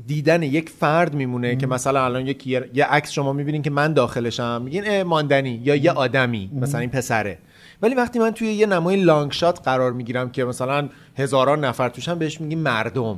دیدن 0.06 0.42
یک 0.42 0.68
فرد 0.68 1.14
میمونه 1.14 1.56
که 1.56 1.66
مثلا 1.66 2.04
الان 2.04 2.26
یک 2.26 2.46
یه 2.46 2.84
عکس 2.90 3.10
شما 3.10 3.32
می‌بینین 3.32 3.62
که 3.62 3.70
من 3.70 3.92
داخلشم. 3.92 4.62
میگین 4.64 5.02
ماندنی. 5.02 5.60
یا 5.64 5.74
یه 5.74 5.90
آدمی 5.90 6.50
مثلا 6.60 6.80
این 6.80 6.90
پسره. 6.90 7.38
ولی 7.82 7.94
وقتی 7.94 8.18
من 8.18 8.30
توی 8.30 8.48
یه 8.52 8.66
نمای 8.66 8.96
لانگ 8.96 9.32
شات 9.32 9.60
قرار 9.64 9.92
می‌گیرم 9.92 10.30
که 10.30 10.44
مثلا 10.44 10.88
هزاران 11.16 11.64
نفر 11.64 11.88
توشن 11.88 12.18
بهش 12.18 12.40
میگیم 12.40 12.58
مردم. 12.58 13.16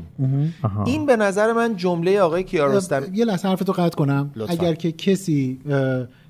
این 0.87 1.07
به 1.07 1.17
نظر 1.17 1.53
من 1.53 1.77
جمله 1.77 2.21
آقای 2.21 2.45
کیارستمی 2.45 3.17
یه 3.17 3.25
لحظه 3.25 3.49
حرفتو 3.49 3.73
قطع 3.73 3.97
کنم. 3.97 4.31
لطفاً. 4.37 4.53
اگر 4.53 4.75
که 4.75 4.93
کسی 4.93 5.61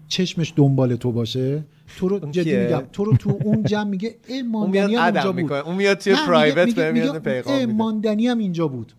چشمش 0.09 0.53
دنبال 0.57 0.97
تو 0.97 1.13
باشه 1.13 1.65
تو 1.99 2.09
رو 2.09 2.31
جدی؟ 2.31 2.57
میگم. 2.57 2.83
تو 2.93 3.05
رو 3.05 3.17
تو 3.17 3.39
اون 3.45 3.63
جمع 3.65 3.85
میگه 3.85 4.15
ای 4.29 4.43
ماندنی 4.53 4.95
هم 4.95 5.15
اینجا 5.15 5.33
بود. 5.33 5.53
اون 5.53 5.77
میاد 5.77 5.99
توی 5.99 6.15
پرایوت 6.27 6.75
بهم 6.75 6.95
میاد 6.95 7.19
پیغام 7.19 7.61
میده. 7.61 7.73
ماندنی 7.73 8.27
هم 8.27 8.39
اینجا 8.39 8.69
بود. 8.69 8.93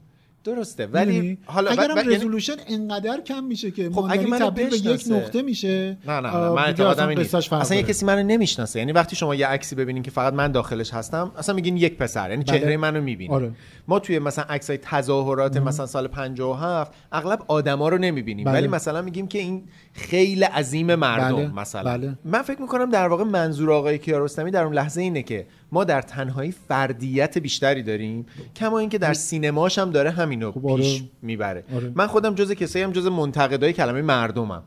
درسته 0.44 0.86
ولی؟ 0.88 1.38
حالا 1.46 1.72
اگرم 1.72 1.96
و- 1.96 2.00
یعنی- 2.00 2.16
رزولوشن 2.16 2.54
انقدر 2.68 3.22
کم 3.22 3.44
میشه 3.44 3.72
که 3.72 3.90
خب 3.90 4.00
اگه 4.00 4.08
ماندنی 4.08 4.26
منو 4.26 4.50
تبدیل 4.50 4.70
به 4.70 4.78
یک. 4.78 5.04
نقطه 5.10 5.42
میشه 5.42 5.98
نه 6.08 6.20
نه, 6.20 6.38
نه 6.38 6.50
من 6.50 6.64
اعتقادم 6.64 7.08
این 7.08 7.18
نیست 7.18 7.40
فرق 7.40 7.60
اصلا 7.62 7.78
یه. 7.78 7.84
کسی 7.84 8.06
منو 8.06 8.24
نمی‌شناسه 8.24 8.80
یعنی 8.80 8.92
وقتی 8.92 9.16
شما 9.16 9.36
یه 9.36 9.48
عکسی 9.48 9.76
ببینین 9.76 10.04
که 10.04 10.12
فقط 10.12 10.34
من 10.34 10.52
داخلش 10.52 10.94
هستم 10.94 11.32
اصلا 11.38 11.56
میگین 11.56 11.78
یک 11.78 11.98
پسر 11.98 12.30
یعنی 12.30 12.44
بله. 12.44 12.60
چهره 12.60 12.78
منو 12.78 13.02
می‌بینین 13.02 13.32
آره. 13.36 13.52
ما 13.88 14.00
توی 14.00 14.20
مثلا 14.20 14.46
عکسای 14.50 14.78
تظاهرات 14.78 15.58
مثلا 15.58 15.86
سال 15.86 16.08
57 16.08 16.94
اغلب 17.12 17.44
آدما 17.48 17.90
رو 17.90 17.98
نمی‌بینیم 17.98 18.46
بله. 18.46 18.54
ولی 18.54 18.68
مثلا 18.68 19.02
میگیم 19.02 19.28
که 19.28 19.40
این 19.40 19.64
خیلی 19.94 20.44
عظیم 20.44 20.96
مردم 20.96 21.36
بله، 21.36 21.54
مثلا 21.54 21.84
بله. 21.84 22.18
من 22.26 22.42
فکر 22.42 22.62
می‌کنم 22.62 22.90
در 22.90 23.08
واقع 23.08 23.24
منظور 23.24 23.72
آقای 23.72 23.98
کیارستمی 23.98 24.52
در 24.52 24.64
اون 24.64 24.74
لحظه 24.74 25.02
اینه 25.02 25.24
که 25.24 25.48
ما 25.72 25.84
در 25.84 26.02
تنهایی 26.02 26.52
فردیت 26.52 27.38
بیشتری 27.38 27.84
داریم 27.84 28.26
کما 28.56 28.80
اینکه 28.80 28.98
در 28.98 29.14
سینماش 29.14 29.80
هم 29.80 29.92
داره 29.92 30.12
همینو 30.12 30.52
خب 30.52 30.68
آره. 30.68 30.84
پیش 30.84 31.04
می‌بره 31.22 31.64
آره. 31.76 31.92
من 31.96 32.08
خودم 32.08 32.36
جز 32.36 32.52
کسایی 32.52 32.86
هم 32.86 32.92
جز 32.92 33.08
منتقدای 33.08 33.74
کلمه 33.74 34.02
مردمم 34.02 34.64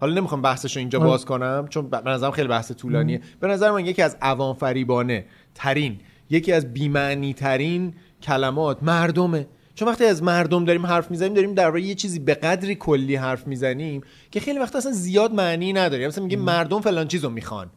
حالا 0.00 0.14
نمی‌خوام 0.14 0.42
بحثش 0.42 0.76
رو 0.76 0.80
اینجا 0.80 0.98
آره. 0.98 1.08
باز 1.08 1.24
کنم 1.24 1.66
چون 1.70 1.90
به 1.90 2.00
نظرم 2.06 2.30
خیلی 2.30 2.48
بحث 2.48 2.72
طولانیه 2.72 3.20
به 3.40 3.46
نظر 3.46 3.70
من 3.70 3.86
یکی 3.86 4.02
از 4.02 4.16
عوام 4.22 4.54
فریبانه 4.54 5.24
ترین 5.54 5.98
یکی 6.30 6.52
از 6.52 6.72
بی‌معنی 6.72 7.34
ترین 7.34 7.94
کلمات. 8.22 8.82
مردمه. 8.82 9.46
چون 9.74 9.88
وقتی 9.88 10.04
از 10.04 10.22
مردم 10.22 10.64
داریم 10.64 10.86
حرف 10.86 11.10
می‌زنیم 11.10 11.34
داریم 11.34 11.54
درباره 11.54 11.82
یه 11.82 11.94
چیزی 11.94 12.18
به 12.18 12.34
قدری 12.34 12.74
کلی 12.74 13.16
حرف 13.16 13.46
می‌زنیم 13.46 14.00
که 14.30 14.40
خیلی 14.40 14.58
وقت 14.58 14.76
اصلا 14.76 14.92
زیاد 14.92 15.34
معنی 15.34 15.72
نداره. 15.72 16.06
مثلا 16.06 16.24
میگه 16.24 16.36
مردم 16.36 16.80
فلان 16.80 17.08
چیزو 17.08 17.30
می‌خوان. 17.30 17.70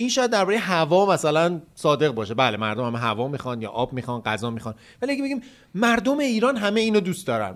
این 0.00 0.08
شاید 0.08 0.30
درباره 0.30 0.58
هوا 0.58 1.12
مثلا 1.12 1.60
صادق 1.74 2.10
باشه 2.10 2.34
بله 2.34 2.56
مردم 2.56 2.84
همه 2.84 2.98
هوا 2.98 3.28
می‌خوان 3.28 3.62
یا 3.62 3.70
آب 3.70 3.92
می‌خوان 3.92 4.20
غذا 4.20 4.50
می‌خوان 4.50 4.74
ولی 5.02 5.12
اگه 5.12 5.22
بگیم 5.22 5.40
مردم 5.74 6.18
ایران 6.18 6.56
همه 6.56 6.80
اینو 6.80 7.00
دوست 7.00 7.26
دارن 7.26 7.54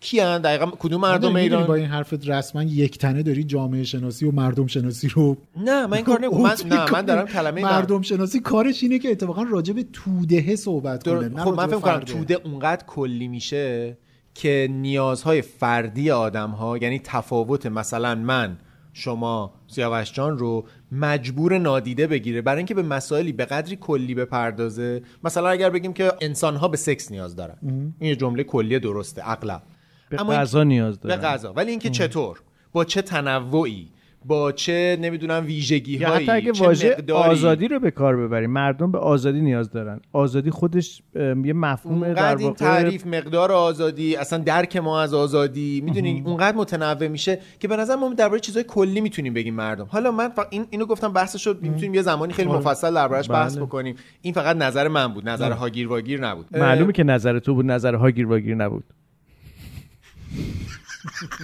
کیان 0.00 0.42
دقیقا 0.42 0.66
کدوم 0.66 1.00
مردم 1.00 1.36
ایران 1.36 1.66
با 1.66 1.74
این 1.74 1.86
حرفت 1.86 2.28
رسما 2.28 2.62
یک 2.62 2.98
تنه 2.98 3.22
داری 3.22 3.44
جامعه 3.44 3.84
شناسی 3.84 4.26
و 4.26 4.30
مردم 4.30 4.66
شناسی 4.66 5.08
رو 5.08 5.36
نه 5.56 5.86
من 5.86 5.94
این 5.94 6.04
کار 6.04 6.20
نمی‌کنم. 6.20 6.42
من 6.42 6.56
نه 6.66 6.92
من. 6.92 7.02
دارم 7.02 7.26
کلمه 7.26 7.62
مردم 7.62 8.02
شناسی 8.02 8.40
کارش 8.40 8.82
اینه 8.82 8.98
که 8.98 9.10
اتفاقا 9.10 9.42
راجع 9.42 9.74
به 9.74 9.86
توده 9.92 10.56
صحبت 10.56 11.04
در... 11.04 11.16
کنه 11.16 11.28
نه 11.28 11.44
خب 11.44 11.50
من 11.50 11.66
فکر 11.66 11.78
کنم. 11.78 12.00
توده 12.00 12.40
اونقدر 12.44 12.84
کلی 12.86 13.28
میشه 13.28 13.96
که 14.34 14.68
نیازهای 14.70 15.42
فردی 15.42 16.10
آدم 16.10 16.50
ها 16.50 16.78
یعنی 16.78 16.98
تفاوت 17.04 17.66
مثلا 17.66 18.14
من 18.14 18.56
شما 18.92 19.54
سیاوش 19.66 20.12
جان 20.12 20.38
رو 20.38 20.64
مجبور 20.94 21.58
نادیده 21.58 22.06
بگیره. 22.06 22.42
برای 22.42 22.58
اینکه 22.58 22.74
به 22.74 22.82
مسائلی 22.82 23.32
به 23.32 23.44
قدری 23.44 23.76
کلی 23.76 24.14
بپردازه. 24.14 25.02
مثلا 25.24 25.48
اگر 25.48 25.70
بگیم 25.70 25.92
که 25.92 26.12
انسان 26.20 26.56
ها 26.56 26.68
به 26.68 26.76
سکس 26.76 27.10
نیاز 27.10 27.36
دارن. 27.36 27.56
این 27.62 27.94
یه 28.00 28.16
جمله 28.16 28.44
کلی 28.44 28.78
درسته. 28.78 29.30
اغلب. 29.30 29.62
به 30.10 30.16
غذا 30.16 30.64
نیاز 30.64 31.00
به 31.00 31.08
دارن. 31.08 31.22
غذا. 31.22 31.52
ولی 31.52 31.70
اینکه 31.70 31.90
چطور؟ 31.90 32.40
با 32.72 32.84
چه 32.84 33.02
تنوعی؟ 33.02 33.88
با 34.24 34.52
چه 34.52 34.98
نمی‌دونم 35.00 35.44
ویژگی 35.46 35.98
یا 35.98 36.08
حتی 36.08 36.30
اگه 36.30 36.52
واژه 36.52 36.90
مقداری. 36.90 37.30
آزادی 37.30 37.68
رو 37.68 37.80
به 37.80 37.90
کار 37.90 38.16
ببریم 38.16 38.50
مردم 38.50 38.92
به 38.92 38.98
آزادی 38.98 39.40
نیاز 39.40 39.70
دارن. 39.70 40.00
آزادی 40.12 40.50
خودش 40.50 41.02
یه 41.44 41.52
مفهوم 41.52 42.12
در 42.12 42.36
این 42.36 42.46
واقع 42.46 42.56
تعریف 42.56 43.06
مقدار 43.06 43.52
آزادی 43.52 44.16
اصلا 44.16 44.38
درک 44.38 44.76
ما 44.76 45.02
از 45.02 45.14
آزادی 45.14 45.80
می‌دونی؟ 45.80 46.22
اونقدر 46.26 46.56
متنوع 46.56 47.08
میشه 47.08 47.38
که 47.60 47.68
به 47.68 47.76
نظر 47.76 47.96
ما 47.96 48.14
درباره 48.14 48.40
چیزای 48.40 48.64
کلی 48.68 49.00
می‌تونیم 49.00 49.34
بگیم 49.34 49.54
مردم. 49.54 49.86
حالا 49.90 50.10
من 50.10 50.28
فقط 50.28 50.46
این 50.50 50.66
اینو 50.70 50.86
گفتم 50.86 51.12
بحث 51.12 51.36
شد 51.36 51.58
می‌تونیم 51.62 51.94
یه 51.94 52.02
زمانی 52.02 52.32
خیلی 52.32 52.48
آره. 52.48 52.58
مفصل 52.58 52.94
دربارش 52.94 53.30
بحث 53.30 53.56
بله. 53.56 53.66
بکنیم. 53.66 53.96
این 54.22 54.34
فقط 54.34 54.56
نظر 54.56 54.88
من 54.88 55.08
بود. 55.08 55.28
نظر 55.28 55.52
هاگیر 55.52 55.88
واگیر 55.88 56.20
نبود. 56.26 56.56
معلومه 56.56 56.92
که 56.92 57.04
نظر 57.04 57.38
تو 57.38 57.54
بود 57.54 57.66
نظر 57.66 57.94
هاگیر 57.94 58.26
واگیر 58.26 58.54
نبود. 58.54 58.84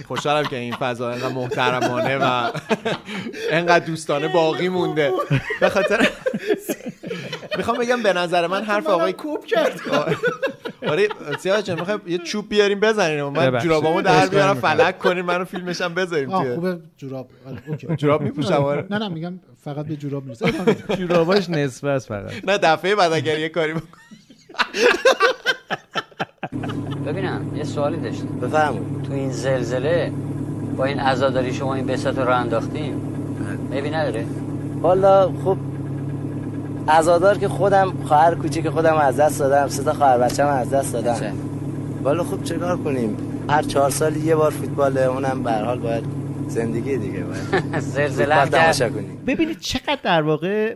خوشحالم 0.07 0.45
که 0.45 0.55
این 0.55 0.75
فضا 0.75 1.11
انقدر 1.11 1.33
محترمانه 1.33 2.17
و 2.17 2.51
انقدر 3.51 3.85
دوستانه 3.85 4.27
باقی 4.27 4.69
مونده. 4.69 5.11
به 5.59 5.69
خاطر 5.69 6.09
می‌خوام 7.57 7.77
بگم 7.77 8.03
به 8.03 8.13
نظر 8.13 8.47
من 8.47 8.63
حرف 8.63 8.87
آقای 8.87 9.13
کوب 9.13 9.45
کرد. 9.45 9.81
آره 10.87 11.07
سیاه 11.39 11.61
جان 11.61 11.79
می‌خوام 11.79 12.01
یه 12.07 12.17
چوب 12.17 12.49
بیاریم 12.49 12.79
بزنیم؟ 12.79 13.25
من. 13.25 13.59
جورابامو 13.59 14.01
در 14.01 14.27
بیارم. 14.27 14.53
فلک 14.53 14.99
کنیم 14.99 15.25
منو 15.25 15.45
فیلمش 15.45 15.81
هم 15.81 15.93
بذاریم 15.93 16.29
آه 16.29 16.55
خوبه 16.55 16.79
جوراب. 16.97 17.29
آره، 17.47 17.57
اوکی. 17.67 17.87
جوراب 17.95 18.21
میپوشم 18.21 18.53
آره. 18.53 18.85
نه 18.89 18.97
نه 18.97 19.07
میگم 19.07 19.39
فقط 19.63 19.85
به 19.85 19.95
جوراب 19.95 20.25
می‌رسه 20.25 20.51
جوراباش 20.95 21.49
نصف 21.49 21.83
است 21.83 22.07
فقط. 22.07 22.31
نه 22.43 22.57
دفعه 22.57 22.95
بعد 22.95 23.13
اگر 23.13 23.39
یه 23.39 23.49
کاری 23.49 23.73
بکنم 23.73 23.89
ببینم 27.05 27.41
یه 27.55 27.63
سوالی 27.63 27.97
داشتم. 27.97 28.27
بفرمایید. 28.41 29.01
تو 29.03 29.13
این 29.13 29.31
زلزله 29.31 30.11
با 30.77 30.85
این 30.85 30.99
عزاداری 30.99 31.53
شما 31.53 31.75
این 31.75 31.85
بساط 31.85 32.17
رو 32.17 32.35
انداختیم 32.35 32.93
میبی 33.71 33.89
نداره؟ 33.89 34.25
والا 34.81 35.31
خب 35.45 35.57
عزادار 36.87 37.37
که 37.37 37.47
خودم 37.47 37.93
خواهر 38.05 38.35
کوچیک 38.35 38.69
خودم 38.69 38.95
از 38.95 39.17
دست 39.17 39.39
دادم 39.39 39.67
سه 39.67 39.83
تا 39.83 39.93
خواهر 39.93 40.17
بچه‌م 40.17 40.47
از 40.47 40.69
دست؟ 40.69 40.93
دادم. 40.93 41.33
والا 42.03 42.23
خب 42.23 42.43
چیکار 42.43 42.77
کنیم؟ 42.77 43.17
هر 43.49 43.61
چهار 43.61 43.89
سالی 43.89 44.19
یه 44.19 44.35
بار 44.35 44.51
فوتباله 44.51 45.01
اونم 45.01 45.43
به 45.43 45.51
هر 45.51 45.63
حال 45.63 45.79
باید 45.79 46.20
زندگی 46.51 46.97
دیگه 46.97 47.19
باید 47.23 47.79
زلزله 47.95 48.45
تماشا 48.45 48.89
کرد. 48.89 48.93
کنیم. 48.93 49.17
ببینید 49.27 49.59
چقدر 49.59 49.99
در 50.03 50.21
واقع 50.21 50.75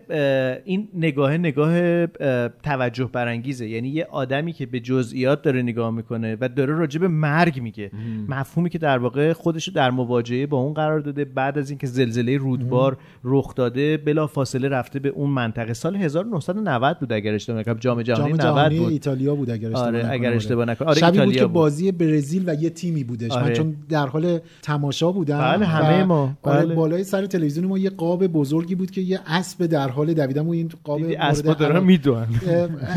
این 0.65 0.87
نگاه 0.93 1.37
نگاه 1.37 1.73
اه، 1.73 2.47
توجه 2.63 3.09
برانگیزه. 3.13 3.67
یعنی 3.67 3.89
یه 3.89 4.07
آدمی 4.11 4.53
که 4.53 4.65
به 4.65 4.79
جزئیات 4.79 5.41
داره 5.41 5.61
نگاه 5.61 5.91
می‌کنه 5.91 6.37
و 6.41 6.49
داره 6.49 6.73
راجع 6.73 6.99
به 6.99 7.07
مرگ 7.07 7.61
میگه. 7.61 7.91
مفهومی 8.27 8.69
که 8.69 8.77
در 8.77 8.97
واقع 8.97 9.33
خودشو 9.33 9.71
در 9.71 9.91
مواجهه 9.91 10.45
با 10.45 10.57
اون 10.57 10.73
قرار 10.73 10.99
داده 10.99 11.25
بعد 11.25 11.57
از 11.57 11.69
اینکه 11.69 11.87
زلزله 11.87 12.37
رودبار 12.37 12.97
رخ 13.23 13.55
داده 13.55 13.97
بلا 13.97 14.27
فاصله 14.27 14.69
رفته 14.69 14.99
به 14.99 15.09
اون 15.09 15.29
منطقه. 15.29 15.73
سال 15.73 15.95
1990 15.95 16.99
بود 16.99 17.13
اگر 17.13 17.33
اشتباه 17.33 17.59
نکنم. 17.59 17.77
جام 17.79 18.01
جهانی 18.01 18.23
جام 18.23 18.29
90 18.29 18.41
جهانی 18.41 18.79
بود. 18.79 18.91
ایتالیا 18.91 19.35
بود 19.35 19.49
اگر 19.49 19.67
اشتباه 19.67 19.87
آره، 19.87 19.99
نکنم. 19.99 20.11
اگر 20.11 20.33
اشتباه 20.33 20.65
نکنم. 20.65 20.87
آره، 20.87 20.99
شبیه 20.99 21.11
بود 21.11 21.29
ایتالیا 21.29 21.47
که. 21.47 21.53
بازی 21.53 21.91
برزیل 21.91 22.49
و 22.49 22.53
یه 22.53 22.69
تیمی 22.69 23.03
بودش. 23.03 23.31
من 23.31 23.43
آره. 23.43 23.53
چون 23.53 23.75
در 23.89 24.07
حال 24.07 24.39
تماشا 24.61 25.11
بودم. 25.11 25.37
بله، 25.39 25.64
همه 25.65 26.03
ما. 26.03 26.33
بله. 26.43 26.75
بالای 26.75 27.03
سر 27.03 27.25
تلویزیون 27.25 27.65
ما 27.65 27.77
یه 27.77 27.89
قاب 27.89 28.27
بزرگی 28.27 28.75
بود 28.75 28.91
که 28.91 29.01
یه 29.01 29.19
اسب 29.27 29.65
در 29.65 29.89
حال 29.89 30.13
دویدن 30.13 30.45
و 30.45 30.49
این 30.49 30.69
قاب 30.83 31.01
اسبا 31.19 31.53
دارن 31.53 31.75
اه، 31.77 31.87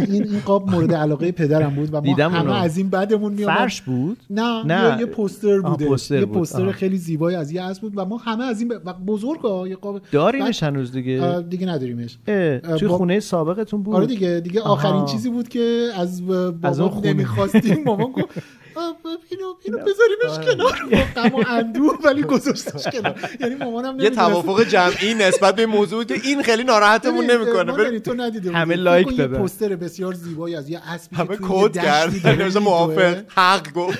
این 0.08 0.22
این 0.28 0.40
قاب 0.44 0.70
مورد 0.70 0.94
علاقه 0.94 1.32
پدرم 1.32 1.74
بود 1.74 1.88
و 1.92 1.96
ما 1.96 2.00
دیدم 2.00 2.30
همه 2.30 2.40
اونو. 2.40 2.52
از 2.52 2.76
این 2.78 2.88
بعدمون 2.90 3.32
می 3.32 3.44
فرش 3.44 3.82
بود 3.82 4.18
نه, 4.30 4.62
نه. 4.66 4.92
یه, 4.94 5.00
یه 5.00 5.06
پوستر 5.06 5.60
بوده 5.60 5.86
پوستر 5.86 6.18
یه. 6.18 6.26
پوستر. 6.26 6.72
خیلی 6.72 6.96
زیبایی 6.96 7.36
از 7.36 7.52
یه 7.52 7.62
اسب 7.62 7.82
بود 7.82 7.92
و 7.96 8.04
ما 8.04 8.16
همه 8.16 8.44
از 8.44 8.60
این 8.60 8.68
ب... 8.68 8.72
و 8.84 8.92
بزرگ 8.92 9.40
ها 9.40 9.68
یه 9.68 9.76
قاب 9.76 10.00
داریمش 10.12 10.62
هنوز 10.62 10.92
دیگه 10.92 11.44
دیگه 11.50 11.66
نداریمش 11.66 12.18
توی 12.78 12.88
با- 12.88 12.96
خونه 12.96 13.20
سابقتون 13.20 13.82
بود 13.82 13.94
آره 13.96 14.06
دیگه 14.06 14.40
دیگه 14.44 14.60
آخرین 14.60 14.94
آها. 14.94 15.06
چیزی 15.06 15.30
بود 15.30 15.48
که 15.48 15.88
از 15.96 16.26
بابا. 16.26 17.00
نمی‌خواستیم 17.04 17.82
مامان 17.86 18.12
گفت 18.16 18.24
اینو 19.30 19.54
اینو 19.64 19.78
بذاریمش 19.78 20.46
کنار 20.46 20.78
با 20.92 21.22
غم 21.22 21.34
و 21.34 21.44
اندوه 21.48 21.98
ولی 22.04 22.22
گذاشتش 22.22 22.84
کنار 22.94 23.14
یعنی 23.40 23.54
مامانم 23.54 24.00
یه. 24.00 24.10
توافق 24.10 24.64
جمعی 24.64 25.14
نسبت 25.14 25.56
به 25.56 25.62
این 25.62 25.70
موضوع 25.70 26.04
که 26.04 26.14
این 26.24 26.42
خیلی 26.42 26.64
ناراحتمون 26.64 27.24
نمی‌کنه 27.30 28.00
تو 28.00 28.14
ندیده 28.14 28.52
همه. 28.52 28.76
لایک 28.76 29.16
دادن. 29.16 29.38
پوستر 29.38 29.76
بسیار 29.76 30.14
زیبایی 30.14 30.54
از 30.54 30.70
یه 30.70 30.80
اسبی 30.92 31.16
که 31.16 31.22
همه 31.22 31.36
کد 31.42 31.72
کرد. 31.72 32.58
موافق 32.68 33.16
حق 33.28 33.72
گفت 33.72 33.98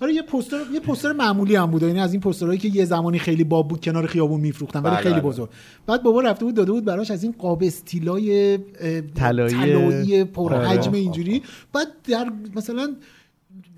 آره 0.00 0.14
یه 0.14 0.22
پوستر 0.22 0.60
یه 0.72 0.80
پوستر 0.80 1.12
معمولی 1.12 1.56
هم 1.56 1.70
بود 1.70 1.82
یعنی 1.82 2.00
از 2.00 2.12
این 2.12 2.20
پوسترهایی 2.20 2.58
که 2.58 2.68
یه 2.68 2.84
زمانی 2.84 3.18
خیلی 3.18 3.44
باب 3.44 3.68
بود 3.68 3.80
کنار 3.80 4.06
خیابون 4.06 4.40
میفروختن 4.40 4.82
ولی 4.82 4.94
بله، 4.94 5.02
خیلی 5.02 5.14
بله. 5.14 5.22
بزرگ 5.22 5.48
بعد 5.86 6.02
بابا 6.02 6.20
رفته 6.20 6.44
بود 6.44 6.54
داده 6.54 6.72
بود 6.72 6.84
براش 6.84 7.10
از 7.10 7.22
این 7.22 7.34
قاب 7.38 7.62
استیلای 7.62 8.58
طلایی. 9.14 9.54
طلایی 9.54 10.24
پر 10.24 10.54
آره. 10.54 10.68
حجم 10.68 10.92
اینجوری 10.92 11.42
بعد 11.72 11.88
در 12.08 12.32
مثلا 12.56 12.96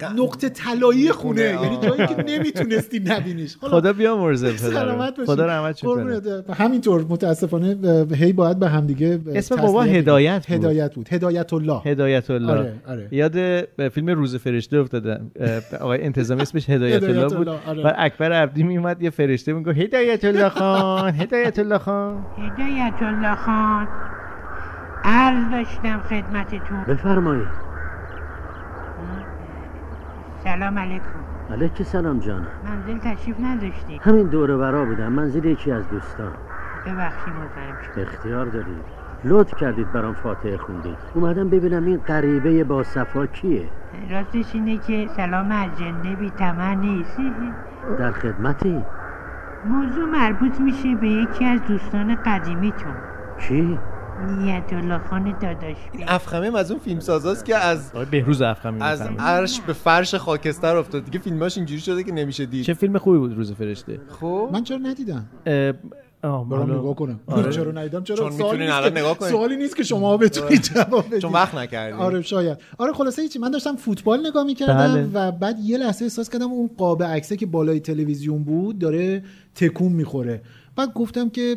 نقطه 0.08 0.48
طلایی 0.48 1.12
خونه. 1.12 1.42
یعنی. 1.42 1.78
جایی 1.82 2.06
که 2.06 2.24
نمی‌تونستی 2.26 3.00
نبینیش. 3.00 3.56
حالا 3.60 3.80
خدا 3.80 3.92
بیامرزه 3.92 4.56
سلامت 4.56 5.10
پدر 5.10 5.10
باشی. 5.10 5.26
خدا 5.32 5.46
رحمتش 5.46 5.82
کنه. 5.82 6.20
همینطور 6.54 7.06
متاسفانه 7.08 7.76
هی 8.14 8.32
باید 8.32 8.58
به 8.58 8.68
همدیگه 8.68 9.20
اسم 9.34 9.56
بابا 9.56 9.82
هدایت 9.82 10.46
بود. 10.46 10.56
هدایت 10.56 10.94
بود. 10.94 11.08
هدایت 11.08 11.52
الله 11.52 11.80
هدایت 11.84 12.30
الله 12.30 12.52
آره، 12.52 12.74
آره. 12.88 13.08
یاد 13.10 13.64
فیلم 13.88 14.10
روز 14.10 14.36
فرشته 14.36 14.78
افتادم 14.78 15.30
آقای 15.80 16.02
انتظامی 16.02 16.42
اسمش 16.42 16.70
هدایت 16.70 17.02
الله 17.02 17.36
بود 17.36 17.48
آره. 17.48 17.82
و 17.84 17.92
اکبر 17.96 18.32
عبدی 18.32 18.62
میومد 18.62 19.02
یه 19.02 19.10
فرشته 19.10 19.52
میگه 19.52 19.72
هدایت 19.72 20.24
الله 20.24 20.48
خان 20.48 21.14
هدایت 21.14 21.58
الله 21.58 21.78
خان. 21.78 22.26
هدایت 22.38 23.02
الله 23.02 23.34
خان. 23.34 23.88
عرض 25.04 25.50
داشتم 25.52 26.00
خدمتتون. 26.08 26.84
بفرمایید. 26.88 27.69
سلام 30.44 30.78
علیکم. 30.78 31.04
علیک 31.50 31.82
سلام 31.82 32.18
جانم 32.18 32.46
منزل 32.64 32.98
تشریف 32.98 33.36
نداشتید 33.40 34.00
همین 34.02 34.26
دوره 34.26 34.56
برا 34.56 34.84
بودم. 34.84 35.12
منزل 35.12 35.44
یکی 35.44 35.72
از 35.72 35.88
دوستان. 35.88 36.32
ببخشید 36.86 37.34
شد 37.94 38.00
اختیار 38.00 38.46
دارید. 38.46 38.84
لطف 39.24 39.54
کردید 39.54 39.92
برام 39.92 40.14
فاتحه 40.14 40.56
خوندید. 40.56 40.96
اومدم 41.14 41.48
ببینم 41.48 41.86
این 41.86 41.96
غریبه 41.96 42.64
با 42.64 42.82
صفا 42.82 43.26
کیه. 43.26 43.68
راستش 44.10 44.54
اینه 44.54 44.78
که 44.78 45.08
سلام 45.16 45.50
از 45.52 45.78
جنده 45.78 46.14
بی 46.14 46.32
نیست. 46.76 47.20
در 47.98 48.12
خدمتی؟ 48.12 48.84
موضوع 49.64 50.04
مربوط 50.04 50.60
میشه 50.60 50.94
به 50.94 51.08
یکی 51.08 51.44
از 51.44 51.60
دوستان 51.68 52.14
قدیمیتون. 52.14 52.94
کی؟ 53.38 53.78
نیت 54.20 54.72
الله 54.72 54.98
خان 54.98 55.38
داداش 55.38 55.76
این 55.92 56.08
افخمی 56.08 56.46
از 56.46 56.70
اون 56.70 56.80
فیلم 56.80 57.00
سازاست 57.00 57.44
که 57.44 57.56
از 57.56 57.92
بهروز 58.10 58.42
افخمی 58.42 58.82
از. 58.82 59.00
عرش 59.18 59.60
به 59.60 59.72
فرش 59.72 60.14
خاکستر 60.14 60.76
افتاد. 60.76 61.04
دیگه 61.04 61.18
فیلماش 61.18 61.56
اینجوری 61.56 61.80
شده 61.80 62.02
که 62.02 62.12
نمیشه 62.12 62.46
دید. 62.46 62.64
چه 62.64 62.74
فیلم 62.74 62.98
خوبی 62.98 63.18
بود 63.18 63.36
روز 63.36 63.52
فرشته؟ 63.52 64.00
خب 64.20 64.50
من 64.52 64.64
چرا 64.64 64.78
ندیدم؟ 64.78 65.26
برام 66.22 66.72
نگاه 66.72 66.94
کنم. 66.94 67.20
آره. 67.26 67.52
چرا 67.52 67.72
ندیدم؟ 67.72 68.04
چرا 68.04 68.16
چون 68.16 68.30
سوالی 68.30 68.58
نیست 68.58 68.72
الان 68.72 68.98
نگاه 68.98 69.18
کنین. 69.18 69.32
سوالی 69.32 69.56
نیست 69.56 69.76
که 69.76 69.82
شما 69.82 70.16
بتونید 70.16 70.62
جواب 70.62 71.06
بدید 71.06 71.18
چون 71.18 71.32
وقت 71.32 71.54
نکردی 71.54 71.92
آره 71.92 72.22
شاید. 72.22 72.58
آره 72.78 72.92
خلاصه 72.92 73.22
هیچی. 73.22 73.38
من 73.38 73.50
داشتم 73.50 73.76
فوتبال 73.76 74.26
نگاه 74.26 74.44
بله. 74.44 74.52
می‌کردم 74.52 75.10
و 75.14 75.32
بعد 75.32 75.58
یه 75.60 75.78
لحظه 75.78 76.04
احساس 76.04 76.30
کردم 76.30 76.50
اون 76.50 76.70
قاب 76.78 77.02
عکسه 77.02 77.36
که 77.36 77.46
بالای 77.46 77.80
تلویزیون 77.80 78.44
بود 78.44 78.78
داره 78.78 79.22
تکون 79.54 79.92
می‌خوره. 79.92 80.42
بعد 80.76 80.92
گفتم 80.94 81.28
که 81.30 81.56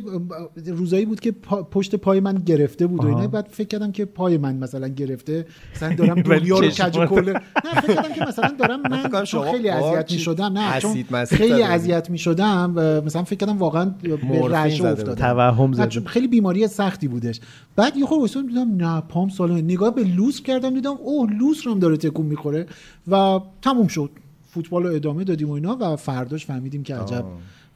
روزایی 0.68 1.06
بود 1.06 1.20
که 1.20 1.32
پا- 1.32 1.64
پشت 1.72 1.96
پای 1.96 2.20
من 2.20 2.36
گرفته 2.36 2.88
بود 2.88 3.04
و 3.04 3.08
اینا. 3.08 3.28
بعد 3.28 3.48
فکر 3.52 3.68
کردم 3.68 3.92
که 3.92 4.06
پای 4.06 4.38
من 4.38 4.56
مثلا 4.56 4.88
گرفته. 4.88 5.46
مثلا 5.76 5.96
دارم 5.96 6.22
دنیا 6.32 6.60
رو 6.60 6.68
کج 6.68 6.98
و 6.98 7.06
کله 7.06 7.34
نه 7.34 7.82
فکر 7.82 7.94
کردم 7.96 8.14
که 8.14 8.26
مثلا 8.28 8.52
دارم 8.60 8.82
من 8.82 9.24
چون 9.24 9.52
خیلی 9.52 9.70
اذیت 9.70 10.12
می‌شدم 10.12 10.58
نه 10.58 10.80
چون 10.80 11.04
خیلی 11.26 11.64
اذیت 11.64 12.10
می‌شدم 12.10 12.72
مثلا 13.06 13.24
فکر 13.24 13.36
کردم 13.40 13.58
واقعا 13.58 13.86
به 13.86 14.70
زده 14.70 14.92
افتادم. 14.92 15.16
توهم. 15.16 15.88
چون 15.88 16.06
خیلی 16.06 16.28
بیماری 16.28 16.68
سختی 16.68 17.08
بودش. 17.08 17.40
بعد 17.76 17.98
یه 17.98 18.06
خورده 18.06 18.42
دیدم 18.42 18.76
نه 18.76 19.02
پام 19.02 19.30
سالمه 19.30 19.62
نگاه 19.62 19.96
به 19.96 20.04
لوس 20.04 20.42
کردم 20.42 20.74
دیدم 20.74 20.96
اوه 21.04 21.34
لوس 21.40 21.68
رو 21.68 21.74
هم 21.74 21.80
داره 21.80 21.98
تکون 21.98 22.26
می‌خوره. 22.26 22.66
و 23.12 23.40
تموم 23.62 23.88
شد. 23.88 24.10
فوتبال 24.50 24.84
رو 24.84 24.96
ادامه 24.96 25.24
دادیم 25.24 25.50
و 25.50 25.52
اینا 25.52 25.78
و 25.82 25.96
فرداش 25.96 26.46
فهمیدیم 26.46 26.84
که 26.84 26.96
عجب. 26.96 27.26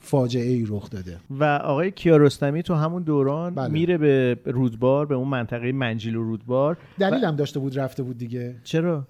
فاجعه 0.08 0.51
ای 0.51 0.66
رخ 0.68 0.89
داده 0.89 1.18
و 1.30 1.43
آقای 1.43 1.91
کیارستمی 1.91 2.64
تو 2.64 2.74
همون 2.74 3.03
دوران 3.03 3.55
بله. 3.55 3.68
میره 3.68 3.97
به 3.97 4.38
رودبار 4.45 5.05
به 5.05 5.16
اون 5.16 5.28
منطقه 5.28 5.72
منجیل 5.72 6.16
و 6.16 6.24
رودبار 6.24 6.78
دلیل 6.99 7.26
هم 7.26 7.36
داشته 7.36 7.60
بود 7.60 7.80
رفته 7.80 8.03
بود 8.03 8.18
دیگه 8.18 8.55
چرا 8.64 9.01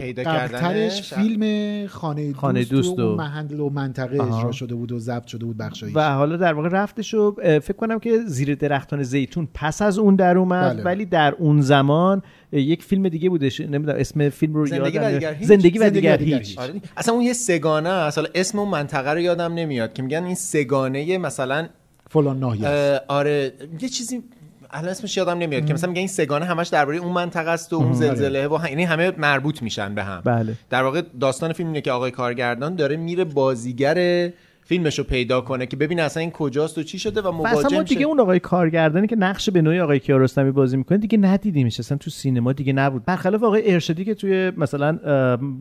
پیدا 0.00 0.22
قبلترش 0.22 0.60
کردنش؟ 0.60 1.14
فیلم 1.14 1.86
خانه 1.86 2.26
دوست, 2.26 2.38
خانه 2.38 2.64
دوست 2.64 2.98
و 2.98 3.12
و- 3.12 3.16
محل 3.16 3.60
و 3.60 3.70
منطقه 3.70 4.18
آها. 4.18 4.38
اجرا 4.38 4.52
شده 4.52 4.74
بود 4.74 4.92
و 4.92 4.98
ضبط 4.98 5.26
شده 5.26 5.44
بود 5.44 5.56
بخشایش 5.56 5.96
و 5.96 6.14
حالا 6.14 6.36
در 6.36 6.52
واقع 6.52 6.68
رفتش 6.68 7.14
و 7.14 7.34
فکر 7.40 7.76
کنم 7.76 7.98
که 7.98 8.18
زیر 8.26 8.54
درختان 8.54 9.02
زیتون 9.02 9.48
پس 9.54 9.82
از 9.82 9.98
اون 9.98 10.16
در 10.16 10.38
اومد 10.38 10.72
بله. 10.74 10.82
ولی 10.82 11.04
در 11.04 11.34
اون 11.38 11.60
زمان 11.60 12.22
یک 12.60 12.82
فیلم 12.82 13.08
دیگه 13.08 13.30
بودش 13.30 13.60
نمی‌دونم 13.60 13.98
اسم 13.98 14.28
فیلم 14.28 14.54
رو 14.54 14.66
زندگی 14.66 14.84
یادم 14.84 14.98
و 15.00 15.04
نمیاد. 15.06 15.14
دیگر 15.20 15.34
هیچ؟ 15.34 15.48
زندگی 15.48 15.78
و 15.78 15.90
دیگر 15.90 16.14
و 16.14 16.16
دیگر 16.16 16.38
هیچ. 16.38 16.58
آره. 16.58 16.74
اصلا 16.96 17.14
اون 17.14 17.22
یه 17.22 17.32
سگانه 17.32 17.88
است 17.88 18.18
حالا 18.18 18.30
اسم 18.34 18.58
اون 18.58 18.68
منطقه 18.68 19.10
رو 19.10 19.20
یادم 19.20 19.54
نمیاد 19.54 19.92
که 19.92 20.02
میگن 20.02 20.24
این 20.24 20.34
سگانه 20.34 21.18
مثلا 21.18 21.68
فلان 22.10 22.38
ناحیه 22.38 23.00
آره 23.08 23.52
یه 23.80 23.88
چیزی 23.88 24.22
الان 24.70 24.88
اسمش 24.90 25.16
یادم 25.16 25.38
نمیاد 25.38 25.66
که 25.66 25.74
مثلا 25.74 25.88
میگن 25.90 25.98
این 25.98 26.08
سگانه 26.08 26.44
همش 26.44 26.68
درباره 26.68 26.96
اون 26.96 27.12
منطقه 27.12 27.50
است 27.50 27.72
و 27.72 27.76
اون 27.76 27.92
زلزله 27.92 28.46
و 28.48 28.56
هم- 28.56 28.68
یعنی 28.68 28.84
همه 28.84 29.12
مربوط 29.18 29.62
میشن 29.62 29.94
به 29.94 30.04
هم 30.04 30.22
بله 30.24 30.54
در 30.70 30.82
واقع 30.82 31.02
داستان 31.20 31.52
فیلم 31.52 31.68
اینه 31.68 31.80
که 31.80 31.92
آقای 31.92 32.10
کارگردان 32.10 32.74
داره 32.76 32.96
میره 32.96 33.24
بازیگر 33.24 34.30
فیلمش 34.66 34.98
رو 34.98 35.04
پیدا 35.04 35.40
کنه 35.40 35.66
که 35.66 35.76
ببینه 35.76 36.02
اصلا 36.02 36.20
این 36.20 36.30
کجاست 36.30 36.78
و 36.78 36.82
چی 36.82 36.98
شده 36.98 37.20
و 37.20 37.32
مواجه 37.32 37.58
اصلا 37.58 37.78
ما. 37.78 37.82
دیگه 37.82 38.06
اون 38.06 38.20
آقای 38.20 38.38
کارگردانی 38.40 39.06
که 39.06 39.16
نقش 39.16 39.50
به 39.50 39.62
نوعی 39.62 39.80
آقای 39.80 40.00
کیارستمی 40.00 40.50
بازی 40.50 40.76
می‌کنه 40.76 40.98
دیگه 40.98 41.18
ندیدیمش 41.18 41.80
اصلا 41.80 41.98
تو 41.98 42.10
سینما 42.10 42.52
دیگه 42.52 42.72
نبود 42.72 43.04
برخلاف 43.04 43.42
آقای 43.42 43.72
ارشدی 43.72 44.04
که 44.04 44.14
توی 44.14 44.52
مثلا 44.56 44.98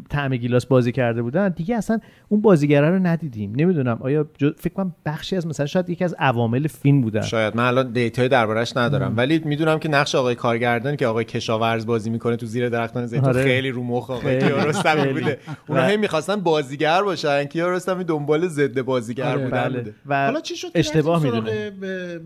طعم 0.10 0.36
گیلاس 0.36 0.66
بازی 0.66 0.92
کرده 0.92 1.22
بودن 1.22 1.50
دیگه 1.50 1.76
اصلا 1.76 2.00
اون 2.30 2.42
بازیگره 2.42 2.90
رو 2.90 3.00
ندیدیم 3.00 3.54
نمی‌دونم 3.56 3.98
آیا 4.02 4.28
جو- 4.38 4.52
فکر 4.58 4.74
کنم 4.74 4.96
بخشی 5.06 5.36
از 5.36 5.48
مثلا 5.48 5.66
شاید 5.66 5.90
یکی 5.90 6.04
از 6.04 6.16
عوامل 6.20 6.68
فیلم 6.68 7.02
بودن 7.02 7.22
شاید 7.22 7.56
من 7.56 7.64
الان 7.64 7.92
data 7.92 8.21
ی 8.21 8.28
دربارش 8.28 8.78
ندارم 8.78 9.14
ولی 9.18 9.42
می‌دونم 9.46 9.80
که 9.80 9.90
نقش 9.90 10.16
آقای 10.16 10.36
کارگردان 10.36 10.96
که 10.96 11.08
آقای 11.08 11.26
کشاورز 11.26 11.86
بازی 11.86 12.10
می‌کنه 12.10 12.36
تو 12.36 12.46
زیر 12.46 12.70
درختان 12.70 13.06
زیتون 13.06 13.30
آره. 13.30 13.44
خیلی 13.44 13.70
رو 13.70 13.84
مخ 13.84 14.10
آقای. 14.12 14.40
کیارستمی. 14.40 15.14
بوده 15.14 15.40
هی 15.76 15.98
می‌خواستن 15.98 16.36
بازیگر 16.36 17.02
باشن 17.04 17.46
کیارستمی 17.46 18.04
دنبال 18.04 18.48
ضد 18.48 18.82
بازیگر 18.94 19.26
آره، 19.26 19.44
بودن 19.44 19.64
بله. 19.64 19.80
بوده. 19.80 19.94
و 20.06 20.26
حالا 20.26 20.42
چی 20.42 20.56
شد 20.56 20.72
اشتباه 20.76 21.24
می‌دونه 21.24 21.70
ب- 21.70 21.86
ب- 21.86 22.20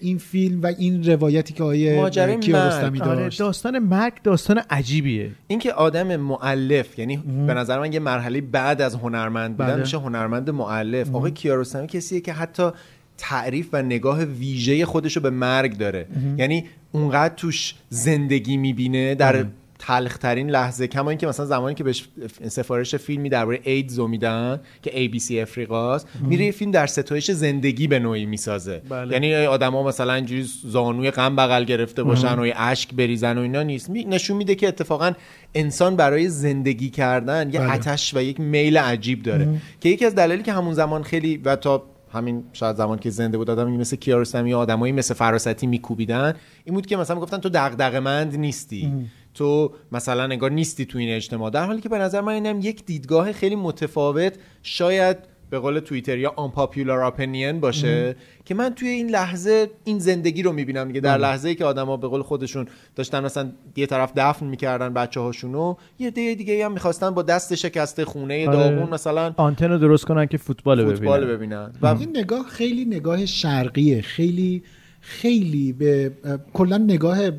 این 0.00 0.18
فیلم 0.18 0.62
و 0.62 0.66
این 0.78 1.04
روایتی 1.04 1.54
که 1.54 1.62
آیه 1.62 2.10
کیارستمی 2.40 2.98
مرگ. 2.98 3.08
آره 3.08 3.22
داشت 3.22 3.38
داستان 3.38 3.78
مرگ 3.78 4.12
داستان 4.22 4.58
عجیبیه. 4.70 5.30
اینکه 5.46 5.72
آدم 5.72 6.16
معلف 6.16 6.98
یعنی 6.98 7.16
به 7.46 7.54
نظر 7.54 7.80
من 7.80 7.92
یه 7.92 8.00
مرحله 8.00 8.40
بعد 8.40 8.82
از 8.82 8.94
هنرمند 8.94 9.56
بودن 9.56 9.70
بله. 9.72 9.80
میشه 9.80 9.98
هنرمند 9.98 10.50
معلف 10.50 11.14
آقای 11.14 11.30
کیارستمی 11.30 11.86
کسیه 11.86 12.20
که 12.20 12.32
حتی 12.32 12.70
تعریف 13.18 13.68
و 13.72 13.82
نگاه 13.82 14.24
ویژه 14.24 14.86
خودشو 14.86 15.20
به 15.20 15.30
مرگ 15.30 15.78
داره. 15.78 16.06
یعنی 16.38 16.64
اونقدر 16.92 17.34
توش 17.34 17.74
زندگی 17.88 18.56
می‌بینه 18.56 19.14
در 19.14 19.44
تلخترین 19.86 20.50
لحظه 20.50 20.86
کما 20.86 21.10
اینکه 21.10 21.26
مثلا 21.26 21.46
زمانی 21.46 21.74
که 21.74 21.84
بهش 21.84 22.08
سفارش 22.48 22.94
فیلمی 22.94 23.28
درباره 23.28 23.60
ایدز 23.64 23.98
میدن 24.00 24.60
که 24.82 24.90
ABC 24.90 25.32
افریقاست 25.32 26.08
میره 26.20 26.44
یه 26.44 26.52
فیلم 26.52 26.70
در 26.70 26.86
ستایش 26.86 27.30
زندگی 27.30 27.86
به 27.86 27.98
نوعی 27.98 28.26
می‌سازه. 28.26 28.82
بله. 28.88 29.12
یعنی 29.12 29.34
آدما 29.34 29.82
مثلا 29.82 30.14
اینجوری 30.14 30.46
زانوی 30.64 31.10
غم 31.10 31.36
بغل 31.36 31.64
گرفته 31.64 32.02
باشن 32.02 32.38
و 32.38 32.52
اشک 32.56 32.94
بریزن 32.94 33.38
و 33.38 33.40
اینا 33.40 33.62
نیست. 33.62 33.90
می- 33.90 34.04
نشون 34.04 34.36
میده 34.36 34.54
که 34.54 34.68
اتفاقا 34.68 35.12
انسان 35.54 35.96
برای 35.96 36.28
زندگی 36.28 36.90
کردن 36.90 37.50
یه 37.52 37.60
بله. 37.60 37.72
آتش 37.72 38.14
و 38.14 38.22
یک 38.22 38.40
میل 38.40 38.78
عجیب 38.78 39.22
داره. 39.22 39.48
که 39.80 39.88
یکی 39.88 40.04
از 40.04 40.14
دلایلی 40.14 40.42
که 40.42 40.52
همون 40.52 40.74
زمان 40.74 41.02
خیلی 41.02 41.36
و 41.36 41.56
تا 41.56 41.82
همین 42.12 42.44
شاید 42.52 42.76
زمان 42.76 42.98
که 42.98 43.10
زنده 43.10 43.38
بود 43.38 43.50
آدمی 43.50 43.76
مثل 43.76 43.96
کیارستمی 43.96 44.50
یا 44.50 44.58
آدمایی 44.58 44.92
مثل 44.92 45.14
فراستی 45.14 45.66
میکوبیدن 45.66 46.34
این 46.64 46.74
بود 46.74 46.86
که 46.86 46.96
مثلا 46.96 47.20
گفتن 47.20 47.38
تو 47.38 47.48
دغدغه‌مند 47.48 48.36
نیستی. 48.36 48.92
تو 49.36 49.72
مثلا 49.92 50.22
انگار 50.22 50.50
نیستی 50.50 50.84
تو 50.84 50.98
این 50.98 51.10
اجتماع. 51.10 51.50
در 51.50 51.66
حالی 51.66 51.80
که 51.80 51.88
به 51.88 51.98
نظر 51.98 52.20
من 52.20 52.32
اینم 52.32 52.60
یک 52.60 52.84
دیدگاه 52.84 53.32
خیلی 53.32 53.56
متفاوت 53.56 54.32
شاید 54.62 55.16
به 55.50 55.58
قول 55.58 55.80
توییتر 55.80 56.18
یا 56.18 56.34
unpopular 56.36 57.12
opinion 57.12 57.54
باشه 57.60 58.16
که 58.44 58.54
من 58.54 58.74
توی 58.74 58.88
این 58.88 59.10
لحظه 59.10 59.70
این 59.84 59.98
زندگی 59.98 60.42
رو 60.42 60.52
می‌بینم 60.52 60.88
دیگه. 60.88 61.00
در 61.00 61.18
لحظه 61.18 61.48
ای 61.48 61.54
که 61.54 61.64
آدما 61.64 61.96
به 61.96 62.08
قول 62.08 62.22
خودشون 62.22 62.66
داشتن 62.96 63.24
مثلا 63.24 63.52
یه 63.76 63.86
طرف 63.86 64.12
دفن 64.16 64.46
می‌کردن 64.46 64.94
بچه 64.94 65.20
هاشونو 65.20 65.74
یه 65.98 66.10
دیگه 66.10 66.34
دیگه 66.34 66.64
هم 66.64 66.72
می‌خواستن 66.72 67.10
با 67.10 67.22
دست 67.22 67.54
شکسته 67.54 68.04
خونه 68.04 68.48
آره. 68.48 68.56
داغون 68.56 68.90
مثلا 68.90 69.34
آنتن 69.36 69.70
رو 69.70 69.78
درست 69.78 70.04
کنن 70.04 70.26
که 70.26 70.38
فوتبال 70.38 70.80
رو 70.80 70.90
فوتبال 70.90 71.24
ببینن. 71.24 71.66
ببینن. 71.66 71.72
و 71.82 71.86
این 72.00 72.16
نگاه 72.16 72.46
خیلی 72.46 72.84
نگاه 72.84 73.26
شرقیه 73.26 74.02
خیلی 74.02 74.62
خیلی 75.08 75.72
به 75.72 76.12
کلا 76.52 76.78
نگاه 76.78 77.18
اه، 77.20 77.30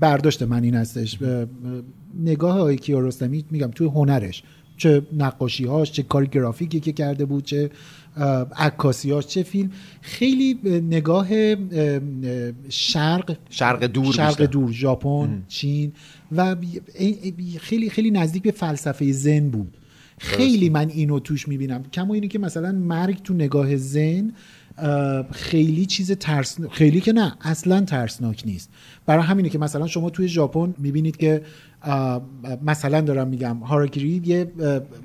برداشت 0.00 0.42
من 0.42 0.64
این 0.64 0.74
هستش. 0.74 1.22
اه، 1.22 1.28
اه، 1.30 1.46
نگاه 2.24 2.58
آقای 2.58 2.76
کیارستمی 2.76 3.44
میگم 3.50 3.70
توی 3.70 3.86
هنرش 3.86 4.42
چه 4.76 5.02
نقاشی 5.18 5.64
هاش 5.64 5.92
چه 5.92 6.02
کار 6.02 6.24
گرافیکی 6.26 6.80
که 6.80 6.92
کرده 6.92 7.24
بود 7.24 7.44
چه 7.44 7.70
عکاسی 8.56 9.10
هاش 9.10 9.26
چه 9.26 9.42
فیلم. 9.42 9.70
خیلی 10.00 10.54
به 10.54 10.80
نگاه 10.80 11.28
اه، 11.30 11.56
اه، 11.72 12.52
شرق 12.68 13.36
شرق 13.50 13.84
دور 13.84 14.12
شرق 14.12 14.28
بیشتر. 14.28 14.44
دور 14.44 14.72
ژاپن 14.72 15.42
چین 15.48 15.92
و 16.36 16.56
خیلی 17.60 17.90
خیلی 17.90 18.10
نزدیک 18.10 18.42
به 18.42 18.50
فلسفه 18.50 19.12
زن 19.12 19.48
بود. 19.48 19.76
خیلی 20.18 20.68
من 20.68 20.88
اینو 20.88 21.18
توش 21.18 21.48
می‌بینم. 21.48 21.82
کما 21.82 22.14
اینه 22.14 22.28
که 22.28 22.38
مثلا 22.38 22.72
مرگ 22.72 23.22
تو 23.22 23.34
نگاه 23.34 23.76
زن 23.76 24.32
خیلی 25.32 25.86
چیز 25.86 26.12
ترس 26.12 26.60
خیلی 26.70 27.00
که 27.00 27.12
نه 27.12 27.36
اصلا 27.40 27.80
ترسناک 27.80 28.42
نیست. 28.46 28.70
برای 29.06 29.24
همینه 29.24 29.48
که 29.48 29.58
مثلا 29.58 29.86
شما 29.86 30.10
توی 30.10 30.28
ژاپن 30.28 30.74
می‌بینید 30.78 31.16
که 31.16 31.42
مثلا 32.66 33.00
دارم 33.00 33.28
میگم 33.28 33.56
هاراگیری 33.56 34.22
یه 34.24 34.52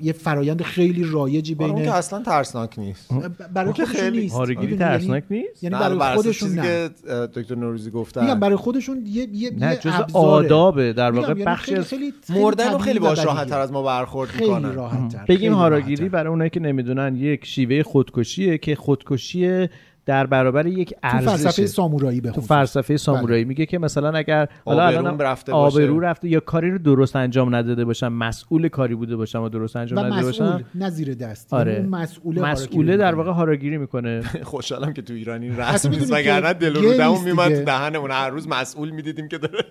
یه 0.02 0.12
فرایند 0.12 0.62
خیلی 0.62 1.04
رایجی 1.04 1.54
آره، 1.54 1.66
بین 1.66 1.76
اون 1.76 1.84
که 1.84 1.92
اصلا 1.94 2.22
ترسناک 2.22 2.78
نیست 2.78 3.10
برای 3.54 3.72
خودشون 3.72 3.86
خیلی- 3.86 4.20
نیست 4.20 4.34
هاراگیری 4.34 4.66
می‌دونی؟ 4.72 4.78
ترسناک 4.90 5.24
یعنی- 5.30 5.42
نیست؟ 5.48 5.64
یعنی 5.64 5.76
برای 5.76 6.14
خودشون 6.16 6.50
نه 6.50 6.88
دکتر 7.26 7.54
نوروزی 7.54 7.90
گفتن 7.90 8.20
میگم 8.24 8.40
برای 8.40 8.56
خودشون 8.56 9.02
یه 9.06 9.28
یه 9.32 9.50
نه 9.58 9.76
جز 9.76 9.86
ابزاره. 9.94 10.26
آدابه 10.26 10.92
در 10.92 11.10
واقع 11.10 11.38
یعنی 11.38 11.56
خیلی 11.56 12.12
مردن 12.28 12.78
خیلی 12.78 12.98
باش. 12.98 13.24
راحت 13.24 13.48
تر 13.48 13.60
از 13.60 13.72
ما 13.72 13.82
برخورد 13.82 14.30
می‌کنن 14.40 15.08
بگیم 15.28 15.52
هاراگیری 15.52 16.08
برای 16.08 16.30
اونایی 16.30 16.50
که 16.50 16.60
نمی‌دونن 16.60 17.16
یک 17.16 17.44
شیوه 17.44 17.82
خودکشیه 17.82 18.58
که 18.58 18.74
خودکشی 18.76 19.68
در 20.10 20.26
برابر 20.26 20.66
یک 20.66 20.90
تو 20.90 20.96
ارزش 21.02 21.28
فلسفه 21.28 21.66
سامورایی 21.66 22.20
به 22.20 22.30
تو. 22.30 22.40
فلسفه 22.40 22.96
سامورایی 22.96 23.44
میگه 23.44 23.66
که 23.66 23.78
مثلا 23.78 24.10
اگر 24.10 24.48
حالا 24.64 24.86
الان 24.86 25.18
رفته 25.18 25.52
باشه. 25.52 25.82
آبرو 25.82 26.00
رفته 26.00 26.28
یا 26.28 26.40
کاری 26.40 26.70
رو 26.70 26.78
درست 26.78 27.16
انجام 27.16 27.54
نداده 27.54 27.84
باشم 27.84 28.12
مسئول 28.12 28.68
کاری 28.68 28.94
بوده 28.94 29.16
باشم 29.16 29.42
و 29.42 29.48
درست 29.48 29.76
انجام 29.76 29.98
و 29.98 30.02
نداده 30.02 30.28
مسئول 30.28 30.48
باشم 30.48 30.64
نه 30.74 30.90
زیر 30.90 31.14
دست. 31.14 31.54
آره. 31.54 31.72
یعنی 31.72 31.84
اون 31.84 31.94
مسئوله 31.94 32.42
مسئوله 32.42 32.96
در 32.96 33.14
واقع 33.14 33.30
هاراگیری 33.30 33.78
می‌کنه. 33.78 34.20
خوشحالم 34.52 34.92
که 34.92 35.02
تو 35.02 35.12
ایران 35.12 35.42
این 35.42 35.56
رسم 35.56 35.90
نیست. 35.90 36.12
وگرنه 36.12 36.52
دل 36.52 36.76
و 36.76 36.80
گه 36.80 36.88
رودمون 36.88 37.14
نیست 37.14 37.26
میمد. 37.26 37.54
تو 37.54 37.64
دهنمون 37.64 38.10
هر 38.10 38.30
روز 38.30 38.48
مسئول 38.48 38.90
می‌دیدیم 38.90 39.28
که 39.28 39.38
داره 39.38 39.64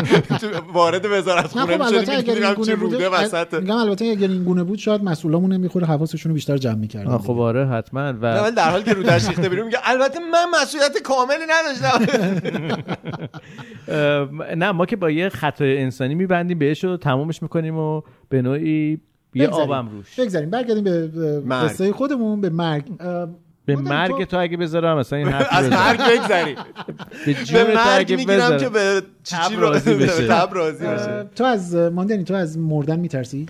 وارد 0.74 1.06
وزارت 1.12 1.56
نه 1.56 1.62
خونه 1.62 1.78
خب 1.78 1.82
می‌شدیم 1.82 1.96
البته 1.96 2.12
اگر 2.12 2.34
می‌دیدیم 2.34 2.34
این 2.34 2.44
همچین 2.44 2.74
گونه 2.74 2.90
روده 2.92 3.08
وسط 3.08 3.54
میگم 3.54 3.76
البته 3.76 4.04
اگر 4.04 4.28
این 4.28 4.44
گونه 4.44 4.62
بود 4.62 4.78
شاید 4.78 5.04
مسئولامون 5.04 5.52
نمی‌خوره 5.52 5.86
حواسشون 5.86 6.30
رو 6.30 6.34
بیشتر 6.34 6.56
جمع 6.56 6.74
می‌کردن 6.74 7.18
خب 7.18 7.38
آره 7.38 7.66
حتما 7.66 8.12
و 8.12 8.42
ولی 8.42 8.54
در 8.54 8.70
حالی 8.70 8.84
که 8.84 8.92
رودش 8.92 9.28
ریخته 9.28 9.48
بیرون 9.62 9.66
میگه 9.66 9.78
البته 9.82 10.18
من 10.18 10.46
مسئولیت 10.62 11.02
کاملی 11.02 11.44
نداشتم 11.48 11.98
نه 14.56 14.72
ما 14.72 14.86
که 14.86 14.96
با 14.96 15.10
یه 15.10 15.28
خطای 15.28 15.82
انسانی 15.82 16.14
میبندیم 16.14 16.58
بهش 16.58 16.84
و 16.84 16.96
تمامش 16.96 17.42
می‌کنیم 17.42 17.76
و 17.78 18.02
به 18.28 18.42
نوعی 18.42 19.00
یه 19.34 19.46
بگذاریم. 19.46 19.70
آبم 19.70 19.88
روش 19.88 20.20
بگذاریم 20.20 20.50
برگردیم 20.50 20.84
به-. 20.84 21.08
قصه 21.50 21.92
خودمون 21.92 22.40
به 22.40 22.50
مرگ 22.50 22.84
به 23.66 23.76
مرگ 23.76 24.24
تو- 24.24 24.38
اگه 24.38 24.56
بذارم 24.56 24.98
مثلا 24.98 25.18
این 25.18 25.28
حرف 25.28 25.48
از. 25.50 25.68
مرگ 25.70 26.00
بگذری 26.00 26.56
به 27.52 27.74
مرگ 27.74 28.12
می‌گیرم. 28.14 28.58
که 28.58 28.68
به 28.68 29.02
چیچی 29.22 29.56
راضی 29.56 29.94
به 29.94 30.04
بشه. 30.06 30.26
تب 30.28 30.48
راضی 30.52 30.86
بشه 30.86 31.24
تو 31.36 31.44
از 31.44 31.74
ماندنی 31.74 32.24
تو 32.24 32.34
از 32.34 32.58
مردن 32.58 33.00
میترسی 33.00 33.46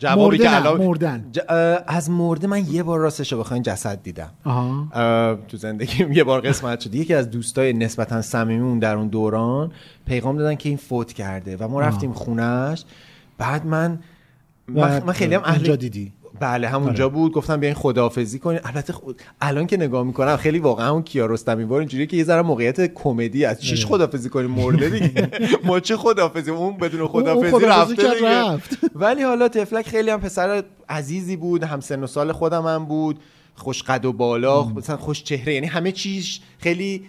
جوابی 0.00 0.38
که 0.38 0.56
الان 0.56 0.86
مردن. 0.86 1.24
ج- 1.32 1.40
از 1.86 2.10
مرده 2.10 2.46
من 2.46 2.66
یه 2.66 2.82
بار 2.82 3.00
راستش 3.00 3.32
رو 3.32 3.38
بخواین 3.38 3.62
جسد 3.62 4.02
دیدم. 4.02 4.30
آها. 4.44 4.88
اه، 4.92 5.38
تو 5.48 5.56
زندگیم 5.56 6.12
یه 6.12 6.24
بار 6.24 6.40
قسمت 6.40 6.80
شد. 6.80 6.94
یکی 6.94 7.14
از 7.14 7.30
دوستای 7.30 7.72
نسبتا 7.72 8.22
صمیمیمون 8.22 8.78
در 8.78 8.96
اون 8.96 9.08
دوران 9.08 9.72
پیغام 10.06 10.36
دادن 10.36 10.54
که 10.54 10.68
این 10.68 10.78
فوت 10.78 11.12
کرده 11.12 11.56
و 11.56 11.68
ما 11.68 11.80
آه. 11.82 11.86
رفتیم 11.88 12.12
خونش 12.12 12.84
بعد 13.38 13.66
من 13.66 13.98
من, 14.68 15.02
من 15.02 15.12
خیلی 15.12 15.34
هم 15.34 15.42
اهل 15.44 15.76
دیدی. 15.76 16.12
بله 16.40 16.68
همونجا 16.68 17.04
آره. 17.04 17.14
بود. 17.14 17.32
گفتم 17.32 17.60
بیاین 17.60 17.74
خداحافظی 17.74 18.38
کنین. 18.38 18.60
البته 18.64 18.92
خود 18.92 19.22
الان 19.40 19.66
که 19.66 19.76
نگاه 19.76 20.04
می‌کنم 20.04 20.36
خیلی 20.36 20.58
واقعا 20.58 20.90
اون 20.90 21.02
کیارستمی 21.02 21.64
بار 21.64 21.78
اینجوریه 21.78 22.06
که 22.06 22.16
یه 22.16 22.24
ذره 22.24 22.42
موقعیت 22.42 22.94
کمدی 22.94 23.44
از 23.44 23.62
چیش 23.62 23.80
آره. 23.80 23.88
خداحافظی 23.88 24.28
کنیم؟ 24.28 24.50
مرده 24.50 24.90
دیگه. 24.90 25.30
ما 25.66 25.80
چه 25.80 25.96
خداحافظی؟ 25.96 26.50
اون 26.50 26.76
بدون 26.76 27.08
خداحافظی 27.08 27.66
رفته 27.66 28.14
دیگه. 28.14 28.28
رفت. 28.28 28.78
ولی 28.94 29.22
حالا 29.22 29.48
تفلک 29.48 29.88
خیلی 29.88 30.10
هم 30.10 30.20
پسر 30.20 30.62
عزیزی 30.88 31.36
بود 31.36 31.64
هم 31.64 31.80
سن 31.80 32.02
و 32.02 32.06
سال 32.06 32.32
خودم 32.32 32.66
هم 32.66 32.84
بود. 32.84 33.18
خوش 33.54 33.82
قد 33.82 34.04
و 34.04 34.12
بالا 34.12 34.64
مثلا 34.64 34.96
خوش 34.96 35.22
چهره. 35.22 35.54
یعنی 35.54 35.66
همه 35.66 35.92
چیز 35.92 36.38
خیلی 36.58 37.04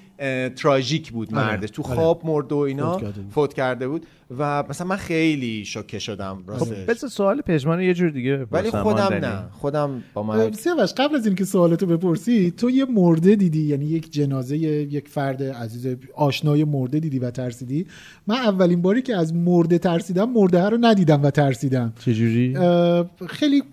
تراژیک 0.56 1.12
بود 1.12 1.36
آره، 1.36 1.48
مردش 1.48 1.70
تو 1.70 1.84
آره. 1.84 1.96
خواب 1.96 2.22
مرد 2.26 2.52
و 2.52 2.58
اینا 2.58 2.98
فوت 2.98 3.04
کرده 3.04 3.22
بود. 3.22 3.32
فوت 3.32 3.54
کرده 3.54 3.88
بود. 3.88 4.06
و 4.38 4.64
مثلا 4.70 4.88
من 4.88 4.96
خیلی 4.96 5.66
شوکه 5.66 6.00
شدم 6.00 6.44
راستش. 6.48 6.68
خب 6.68 6.90
بس 6.90 7.06
سوال 7.06 7.42
پژمان 7.42 7.82
یه 7.82 7.94
جور 7.94 8.10
دیگه 8.10 8.46
ولی 8.52 8.72
خودم. 8.72 9.14
نه. 9.14 9.44
خودم 9.52 10.04
با 10.14 10.24
مرگ 10.24 10.54
سیاوش 10.54 10.94
قبل 10.94 11.16
از 11.16 11.26
اینکه 11.26 11.46
سوالتو 11.46 11.86
بپرسی 11.86 12.52
تو 12.58 12.70
یه 12.70 12.86
مرده 12.86 13.36
دیدی؟ 13.36 13.62
یعنی 13.62 13.86
یک 13.86 14.12
جنازه 14.12 14.58
یک 14.58 15.08
فرد 15.08 15.44
عزیز 15.44 15.96
آشنای 16.16 16.64
مرده 16.64 17.00
دیدی 17.00 17.20
و 17.20 17.32
ترسیدی؟ 17.32 17.88
من 18.28 18.36
اولین 18.36 18.82
باری 18.82 19.02
که 19.02 19.16
از 19.16 19.34
مرده 19.34 19.78
ترسیدم 19.78 20.30
مرده 20.30 20.70
رو 20.70 20.78
ندیدم 20.82 21.24
و 21.24 21.32
ترسیدم. 21.32 21.94
چجوری؟ 22.00 22.58
خیلی 23.28 23.64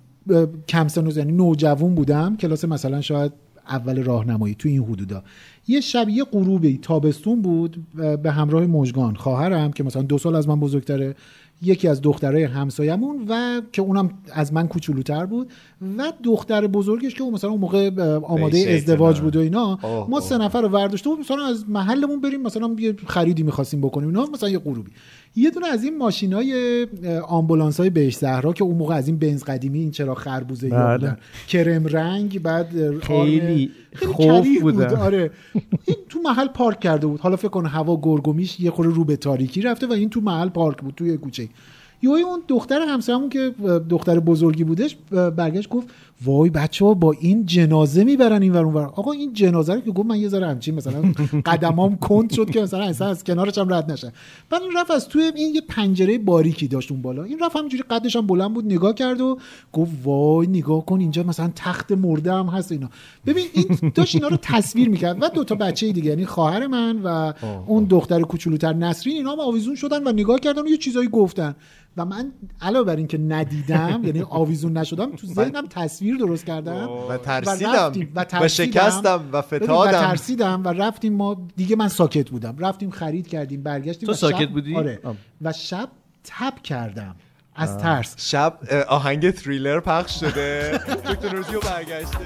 کم 0.68 0.88
سن 0.88 1.06
و 1.06 1.18
یعنی 1.18 1.32
نوجوان 1.32 1.94
بودم. 1.94 2.36
کلاس 2.36 2.64
مثلا 2.64 3.00
شاید 3.00 3.32
اول 3.68 4.02
راهنمایی 4.02 4.54
تو 4.54 4.68
این 4.68 4.82
حدودا. 4.82 5.22
یه 5.68 5.80
شب 5.80 6.08
یه 6.08 6.24
غروبی 6.24 6.78
تابستون 6.78 7.42
بود 7.42 7.86
به 8.22 8.32
همراه 8.32 8.66
مژگان 8.66 9.14
خواهرم 9.14 9.72
که 9.72 9.84
مثلا 9.84 10.02
دو 10.02 10.18
سال 10.18 10.34
از 10.34 10.48
من 10.48 10.60
بزرگتره 10.60 11.14
یکی 11.62 11.88
از 11.88 12.02
دخترای 12.02 12.42
همسایمون 12.44 13.24
و 13.28 13.60
که 13.72 13.82
اونم 13.82 14.10
از 14.32 14.52
من 14.52 14.68
کوچولوتر 14.68 15.26
بود 15.26 15.50
و 15.98 16.12
دختر 16.22 16.66
بزرگش 16.66 17.14
که 17.14 17.22
اون 17.22 17.34
مثلا 17.34 17.50
اون 17.50 17.60
موقع 17.60 17.90
آماده 18.18 18.58
ازدواج. 18.58 19.20
بود 19.20 19.36
و 19.36 19.40
اینا 19.40 19.78
اوه، 19.82 20.10
ما 20.10 20.18
اوه. 20.18 20.20
سه 20.20 20.38
نفر 20.38 20.62
رو 20.62 20.68
ورداشته 20.68 21.08
بود 21.08 21.18
مثلا 21.18 21.46
از 21.46 21.64
محلمون 21.68 22.20
بریم 22.20 22.42
مثلا 22.42 22.76
یه 22.78 22.94
خریدی 23.06 23.42
می‌خواستیم 23.42 23.80
بکنیم 23.80 24.08
اینا 24.08 24.26
مثلا 24.32 24.48
یه 24.48 24.58
غروبی 24.58 24.90
یه 25.36 25.50
دونه 25.50 25.66
از 25.66 25.84
این 25.84 25.98
ماشینای 25.98 26.86
آمبولانس 27.28 27.80
های 27.80 27.90
بهش 27.90 28.16
زهرا 28.16 28.52
که 28.52 28.64
اون 28.64 28.76
موقع 28.76 28.94
از 28.94 29.08
این 29.08 29.18
بنز 29.18 29.44
قدیمی 29.44 29.78
این 29.78 29.90
چرا 29.90 30.14
خربوزه 30.14 30.68
بله. 30.68 30.98
بودن 30.98 31.16
کرم 31.48 31.86
رنگ 31.86 32.42
بعد 32.42 32.98
خیلی 32.98 33.70
خیلی 33.92 34.12
خوف 34.12 34.60
بود. 34.60 34.82
آره. 34.82 35.30
این 35.84 35.96
تو 36.08 36.20
محل 36.24 36.48
پارک 36.48 36.80
کرده 36.80 37.06
بود. 37.06 37.20
حالا 37.20 37.36
فکر 37.36 37.48
کن 37.48 37.66
هوا 37.66 38.00
گرگومیش 38.02 38.60
یه 38.60 38.70
خورده 38.70 38.94
رو 38.94 39.04
به 39.04 39.16
تاریکی 39.16 39.62
رفته 39.62 39.86
و 39.86 39.92
این 39.92 40.10
تو 40.10 40.20
محل 40.20 40.48
پارک 40.48 40.82
بود 40.82 40.94
توی 40.94 41.16
کوچه. 41.16 41.48
یوی 42.02 42.22
اون 42.22 42.42
دختر 42.48 42.80
همسرمون 42.80 43.28
که 43.28 43.54
دختر 43.90 44.20
بزرگی 44.20 44.64
بودش 44.64 44.96
برگشت 45.36 45.68
گفت 45.68 45.88
وای 46.24 46.50
بچه 46.50 46.84
ها 46.84 46.94
با 46.94 47.12
این 47.20 47.46
جنازه 47.46 48.04
می‌برن 48.04 48.42
این 48.42 48.52
ور 48.52 48.64
اون 48.64 48.74
ور. 48.74 48.84
آقا 48.84 49.12
این 49.12 49.32
جنازه 49.32 49.74
رو 49.74 49.80
که 49.80 49.90
گفت 49.90 50.08
من 50.08 50.18
یه 50.18 50.28
ذره 50.28 50.46
همچین 50.46 50.74
مثلا 50.74 51.02
قدمام 51.46 51.96
کند 51.96 52.32
شد 52.32 52.50
که 52.50 52.60
مثلا 52.60 52.84
اصلا 52.84 53.08
از 53.08 53.24
کنارش 53.24 53.58
هم 53.58 53.74
رد 53.74 53.92
نشه. 53.92 54.12
بعد 54.50 54.62
این 54.62 54.72
رفت 54.76 54.90
از 54.90 55.08
توی 55.08 55.22
این 55.36 55.54
یه 55.54 55.60
پنجره 55.68 56.18
باریکی 56.18 56.68
داشت 56.68 56.92
اون 56.92 57.02
بالا. 57.02 57.22
این 57.22 57.38
رفت 57.38 57.56
همینجوری 57.56 57.82
قدش 57.90 58.16
هم 58.16 58.26
بلند 58.26 58.54
بود 58.54 58.64
نگاه 58.64 58.94
کرد 58.94 59.20
و 59.20 59.38
گفت 59.72 59.92
وای 60.04 60.46
نگاه 60.46 60.86
کن 60.86 61.00
اینجا 61.00 61.22
مثلا 61.22 61.50
تخت 61.56 61.92
مرده 61.92 62.32
هم 62.32 62.46
هست 62.46 62.72
اینا. 62.72 62.90
ببین 63.26 63.44
این 63.52 63.92
داشت 63.94 64.14
اینا 64.14 64.28
رو 64.28 64.36
تصویر 64.42 64.88
می‌کرد 64.88 65.22
و 65.22 65.28
دو 65.28 65.44
تا 65.44 65.54
بچه 65.54 65.92
دیگه 65.92 66.10
یعنی 66.10 66.26
خواهر 66.26 66.66
من 66.66 67.00
و 67.04 67.32
اون 67.66 67.84
دختر 67.84 68.20
کوچولوتر 68.20 68.72
نسرین 68.72 69.16
اینا 69.16 69.32
هم 69.32 69.40
آویزون 69.40 69.74
شدن 69.74 70.06
و 70.06 70.12
نگاه 70.12 70.40
کردن 70.40 70.62
و 70.62 70.68
یه 70.68 70.76
چیزایی 70.76 71.08
گفتن. 71.08 71.54
و 71.96 72.04
من 72.04 72.32
علاوه 72.60 72.86
بر 72.86 72.96
اینکه 72.96 73.18
ندیدم 73.18 74.00
یعنی 74.04 74.22
آویزون 74.30 74.76
نشدم 74.76 75.16
تو 75.16 75.26
ذهنم 75.26 75.66
تصویر 75.70 76.07
درست 76.16 76.44
کردم 76.46 76.88
و 77.08 77.16
ترسیدم. 77.16 77.72
رفتیم 77.72 78.12
و, 78.14 78.24
و. 78.40 78.48
شکستم 78.48 79.28
و 79.32 79.42
فتادم. 79.42 79.74
و 79.74 79.86
ترسیدم 79.86 80.64
و 80.64 80.68
رفتیم 80.68 81.12
ما 81.12 81.46
دیگه 81.56 81.76
من 81.76 81.88
ساکت 81.88 82.30
بودم. 82.30 82.56
رفتیم 82.58 82.90
خرید 82.90 83.28
کردیم 83.28 83.62
برگشتیم 83.62 84.06
تو 84.06 84.12
و 84.12 84.14
ساکت 84.14 84.40
شب- 84.40 84.50
بودی؟ 84.50 84.76
آره. 84.76 85.00
آه. 85.04 85.14
و 85.42 85.52
شب 85.52 85.88
تب 86.24 86.62
کردم. 86.62 87.16
از 87.56 87.78
ترس. 87.78 88.30
شب 88.30 88.58
آهنگ 88.88 89.30
تریلر 89.30 89.80
پخش 89.80 90.20
شده. 90.20 90.80
دکتر 91.08 91.34
روزیو 91.34 91.60
برگشته. 91.60 92.18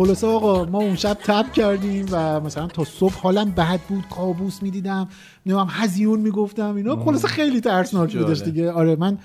خلاصه 0.00 0.26
آقا 0.26 0.64
ما 0.64 0.78
اون 0.78 0.96
شب 0.96 1.18
تب 1.24 1.52
کردیم 1.52 2.06
و 2.10 2.40
مثلا 2.40 2.66
تا 2.66 2.84
صبح 2.84 3.12
حالم 3.12 3.50
بد 3.50 3.80
بود 3.88 4.04
کابوس 4.10 4.62
می‌دیدم 4.62 5.08
نمی‌دونم 5.46 5.66
هزیون 5.70 6.20
می‌گفتم 6.20 6.76
اینا 6.76 6.96
خلاصه 6.96 7.28
خیلی 7.28 7.60
ترسناک. 7.60 8.16
بودش 8.16 8.42
دیگه. 8.42 8.72
آره 8.72 8.96
من 8.96 9.18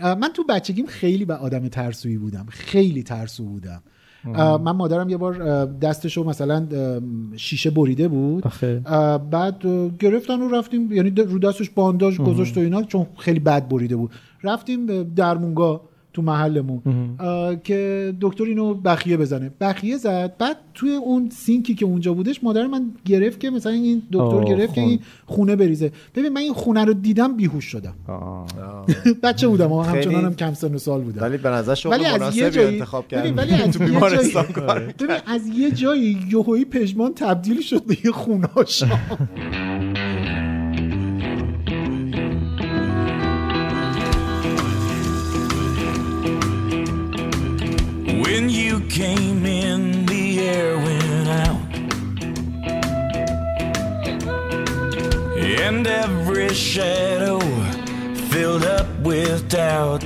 من 0.00 0.28
تو 0.34 0.44
بچگیم 0.48 0.86
خیلی 0.86 1.24
به 1.24 1.34
آدم 1.34 1.68
ترسویی 1.68 2.18
بودم 2.18 2.46
خیلی 2.48 3.02
ترسو 3.02 3.44
بودم. 3.44 3.82
من 4.34 4.72
مادرم 4.72 5.08
یه 5.08 5.16
بار 5.16 5.64
دستشو 5.64 6.24
مثلا 6.24 6.66
شیشه 7.36 7.70
بریده 7.70 8.08
بود. 8.08 8.46
آخه. 8.46 8.78
بعد 9.30 9.62
گرفتن 9.98 10.40
و 10.40 10.48
رفتیم 10.48 10.92
یعنی 10.92 11.10
رو 11.10 11.38
دستش 11.38 11.70
بانداژ 11.70 12.20
گذاشت 12.20 12.56
و 12.56 12.60
اینا 12.60 12.82
چون 12.82 13.06
خیلی 13.18 13.40
بد 13.40 13.68
بریده 13.68 13.96
بود. 13.96 14.10
رفتیم 14.42 15.02
درمونگاه 15.02 15.91
تو 16.12 16.22
محلمون 16.22 16.82
که 17.64 18.12
دکتر 18.20 18.44
اینو 18.44 18.74
بخیه 18.74 19.16
بزنه. 19.16 19.50
بخیه 19.60 19.96
زد 19.96 20.36
بعد 20.38 20.56
توی 20.74 20.90
اون 20.94 21.28
سینکی 21.30 21.74
که 21.74 21.84
اونجا 21.86 22.14
بودش 22.14 22.44
مادر 22.44 22.66
من 22.66 22.84
گرفت 23.04 23.40
که 23.40 23.50
مثلا 23.50 23.72
این 23.72 24.02
دکتر 24.12 24.44
گرفت 24.44 24.74
که 24.74 24.80
خون. 24.80 24.90
این 24.90 25.00
خونه 25.26 25.56
بریزه. 25.56 25.92
ببین 26.14 26.28
من 26.32 26.40
این 26.40 26.52
خونه 26.54 26.84
رو 26.84 26.92
دیدم 26.94 27.36
بیهوش 27.36 27.64
شدم. 27.64 27.94
بچه 29.22 29.48
بودم 29.48 29.72
و 29.72 29.82
خیلی- 29.82 29.96
همچنان 30.04 30.24
هم 30.24 30.34
کم 30.34 30.54
سن 30.54 30.74
و 30.74 30.78
سال 30.78 31.00
بودم. 31.00 31.22
ولی 31.22 31.36
به 31.36 31.48
نظر 31.48 31.74
شغل 31.74 31.92
ولی 31.92 32.04
از 32.04 32.36
یه 32.36 32.50
جایی 32.50 32.74
انتخاب 32.74 33.04
ببین، 33.10 33.34
کرد 33.34 33.38
ولی 33.38 33.54
از 33.62 33.76
یه 33.80 33.86
بیمارستان 33.86 34.44
جایی- 34.56 34.92
ببین 34.98 35.16
از 35.26 35.46
یه 35.48 35.70
جایی 35.70 36.18
یهویی 36.30 36.64
پژمان 36.64 37.12
تبدیل 37.14 37.60
شد 37.60 37.84
به 37.86 37.96
یه 38.04 38.10
خوناشا 38.12 38.86
When 48.32 48.48
you 48.48 48.80
came 48.88 49.44
in, 49.44 50.06
the 50.06 50.40
air 50.40 50.78
went 50.78 51.28
out. 51.44 51.60
And 55.36 55.86
every 55.86 56.48
shadow 56.54 57.40
filled 58.30 58.64
up 58.64 58.88
with 59.00 59.50
doubt. 59.50 60.02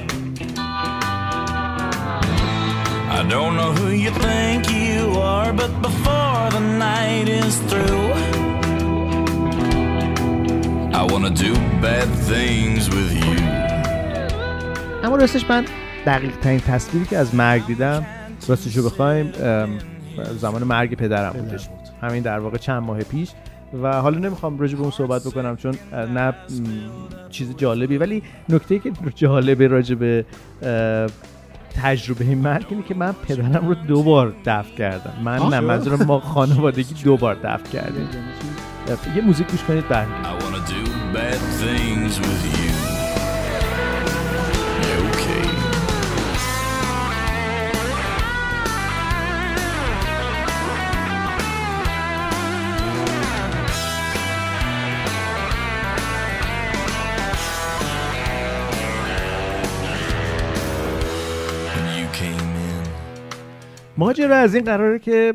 I 3.16 3.24
don't 3.28 3.54
know 3.54 3.70
who 3.78 3.90
you 3.90 4.10
think 4.10 4.72
you 4.72 5.20
are, 5.20 5.52
but 5.52 5.70
before 5.80 6.50
the 6.50 6.64
night 6.80 7.28
is 7.28 7.56
through, 7.70 8.10
I 11.00 11.06
wanna 11.08 11.30
do 11.30 11.54
bad 11.80 12.08
things 12.26 12.90
with 12.90 13.12
you. 13.12 13.38
I 15.04 15.08
want 15.08 15.20
to 15.22 15.28
switch 15.28 15.46
band. 15.46 15.85
دقیق 16.06 16.36
ترین 16.36 16.60
تصویری 16.60 17.06
که 17.06 17.18
از 17.18 17.34
مرگ 17.34 17.66
دیدم 17.66 18.06
راستش 18.48 18.76
رو 18.76 18.84
بخوایم 18.84 19.32
زمان 20.38 20.64
مرگ 20.64 20.94
پدرم 20.94 21.32
بودش 21.32 21.68
همین 22.02 22.22
در 22.22 22.38
واقع 22.38 22.58
چند 22.58 22.82
ماه 22.82 22.98
پیش. 22.98 23.30
و 23.82 24.00
حالا 24.00 24.18
نمی‌خوام 24.18 24.58
راجع 24.58 24.76
به 24.76 24.82
اون 24.82 24.90
صحبت 24.90 25.24
بکنم 25.24 25.56
چون 25.56 25.74
نه 25.92 26.34
چیز 27.30 27.56
جالبی. 27.56 27.98
ولی 27.98 28.22
نکته 28.48 28.78
که 28.78 28.92
جالبه 29.14 29.66
راجع 29.66 29.94
به 29.94 30.24
تجربه 31.82 32.34
مرگ 32.34 32.66
اینه 32.70 32.82
که 32.82 32.94
من 32.94 33.12
پدرم 33.12 33.68
رو 33.68 33.74
دو 33.74 34.02
بار 34.02 34.32
دفن 34.46 34.76
کردم. 34.78 35.12
من 35.24 35.38
نه؟ 35.38 35.60
منظورم 35.60 36.02
ما 36.06 36.20
خانوادگی 36.20 36.94
دو 37.04 37.16
بار 37.16 37.34
دفن 37.34 37.70
کردیم. 37.72 38.08
یه 39.16 39.22
موزیک 39.22 39.50
گوش 39.50 39.62
کنید 39.62 39.88
برمیگردیم 39.88 40.26
ماجرا 63.98 64.36
از 64.36 64.54
این 64.54 64.64
قراره 64.64 64.98
که 64.98 65.34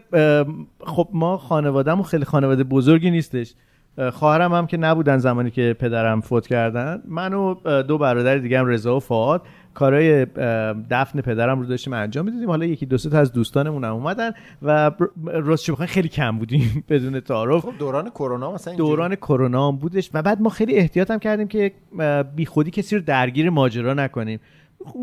خب 0.80 1.08
ما 1.14 1.38
خانوادهمون 1.38 2.04
خیلی 2.04 2.26
خانواده 2.26 2.64
بزرگی 2.64 3.12
نیستش. 3.12 3.54
اه، 3.98 4.12
خواهرم 4.12 4.54
هم 4.54 4.68
که 4.68 4.78
نبودن 4.78 5.18
زمانی 5.18 5.52
که 5.52 5.76
پدرم 5.80 6.22
فوت 6.22 6.48
کردن. 6.48 7.02
من 7.08 7.34
و 7.34 7.54
دو 7.82 7.98
برادر 7.98 8.38
دیگه 8.38 8.60
هم 8.60 8.66
رضا 8.66 8.96
و 8.96 9.00
فعاد 9.00 9.42
کارهای 9.74 10.26
دفن 10.90 11.22
پدرم 11.22 11.60
رو 11.60 11.66
داشتیم 11.66 11.94
انجام 11.94 12.26
می‌دادیم. 12.26 12.50
حالا 12.50 12.66
یکی 12.66 12.86
دو 12.86 12.98
سه 12.98 13.10
تا 13.10 13.20
از 13.20 13.32
دوستانمون 13.32 13.84
هم 13.84 13.94
اومدن 13.94 14.32
و 14.62 14.92
راستش 15.26 15.72
بخواین 15.72 15.90
خیلی 15.90 16.10
کم 16.10 16.38
بودیم 16.38 16.84
بدون 16.90 17.20
تعارف. 17.20 17.62
خب 17.62 17.74
دوران 17.80 18.10
کرونا 18.10 18.52
مثلا 18.52 18.76
دوران 18.76 19.16
کرونا 19.16 19.68
هم 19.68 19.76
بودش 19.76 20.10
و 20.14 20.22
بعد 20.22 20.42
ما 20.42 20.50
خیلی 20.50 20.76
احتیاط 20.76 21.12
هم 21.12 21.20
کردیم 21.20 21.48
که 21.48 21.72
بی 22.36 22.46
خودی 22.46 22.72
کسی 22.72 22.96
رو 22.96 23.02
درگیر 23.02 23.50
ماجرا 23.50 23.94
نکنیم. 23.94 24.40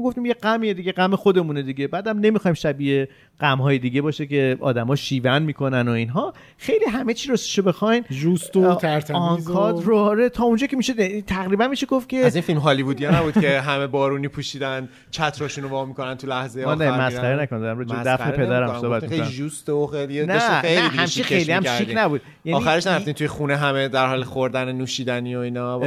گفتیم 0.05 0.27
یه 0.27 0.35
غمیه 0.35 0.75
دیگه 0.75 0.93
غم 0.93 1.17
خودمونه 1.17 1.63
دیگه 1.63 1.87
بعدم 1.87 2.19
نمی‌خوایم 2.19 2.55
شبیه 2.55 3.09
غم 3.41 3.59
های 3.59 3.79
دیگه 3.79 4.03
باشه 4.03 4.27
که 4.27 4.57
آدما 4.61 4.97
شیون 4.97 5.43
می‌کنن 5.43 5.89
و 5.89 5.91
اینها 5.93 6.33
خیلی 6.59 6.85
همه 6.85 7.15
چی 7.15 7.29
رو 7.29 7.37
شو 7.37 7.63
بخواین 7.63 8.05
جوست 8.11 8.57
و 8.57 8.75
ترتمیز 8.75 9.21
و- 9.21 9.23
آنکاد 9.23 9.83
رو 9.85 9.97
آره 9.97 10.29
تا 10.29 10.45
اونجا 10.45 10.67
که 10.67 10.77
میشه 10.77 10.93
ده- 10.93 11.23
تقریبا 11.23 11.69
میشه 11.69 11.87
گفت 11.87 12.09
که 12.09 12.17
از 12.17 12.35
این 12.35 12.43
فیلم 12.43 12.59
هالیوودی 12.59 13.05
ها 13.05 13.19
نبود 13.19 13.41
که 13.41 13.61
همه 13.61 13.87
بارونی 13.87 14.29
پوشیدن 14.29 14.89
چترشون 15.11 15.65
رو 15.65 15.71
وا 15.71 15.85
می‌کنن 15.85 16.15
تو 16.15 16.27
لحظه 16.27 16.63
آخر 16.63 17.01
مسخره. 17.07 17.43
نکنم، 17.43 17.61
دارم 17.61 17.79
مسخره 17.81 18.05
دفن 18.05 18.31
پدرم. 18.31 18.81
صحبت 18.81 19.03
گفتین 19.03 19.09
خیلی 19.09 19.21
می‌کنم. 19.21 19.37
جوست 19.37 19.69
و 19.69 19.87
خیلی 19.87 20.27
نه، 20.27 20.35
نه، 20.35 21.07
خیلی 21.07 21.53
هم 21.53 21.63
شیک. 21.79 21.93
نبود. 21.97 22.21
یعنی- 22.45 22.59
آخرش 22.59 22.87
نرفتین 22.87 23.15
توی 23.15 23.27
خونه 23.29 23.57
همه 23.57 23.89
در 23.89 24.07
حال 24.07 24.25
خوردن 24.25 24.73
نوشیدنی 24.73 25.37
و 25.37 25.39
اینا 25.39 25.81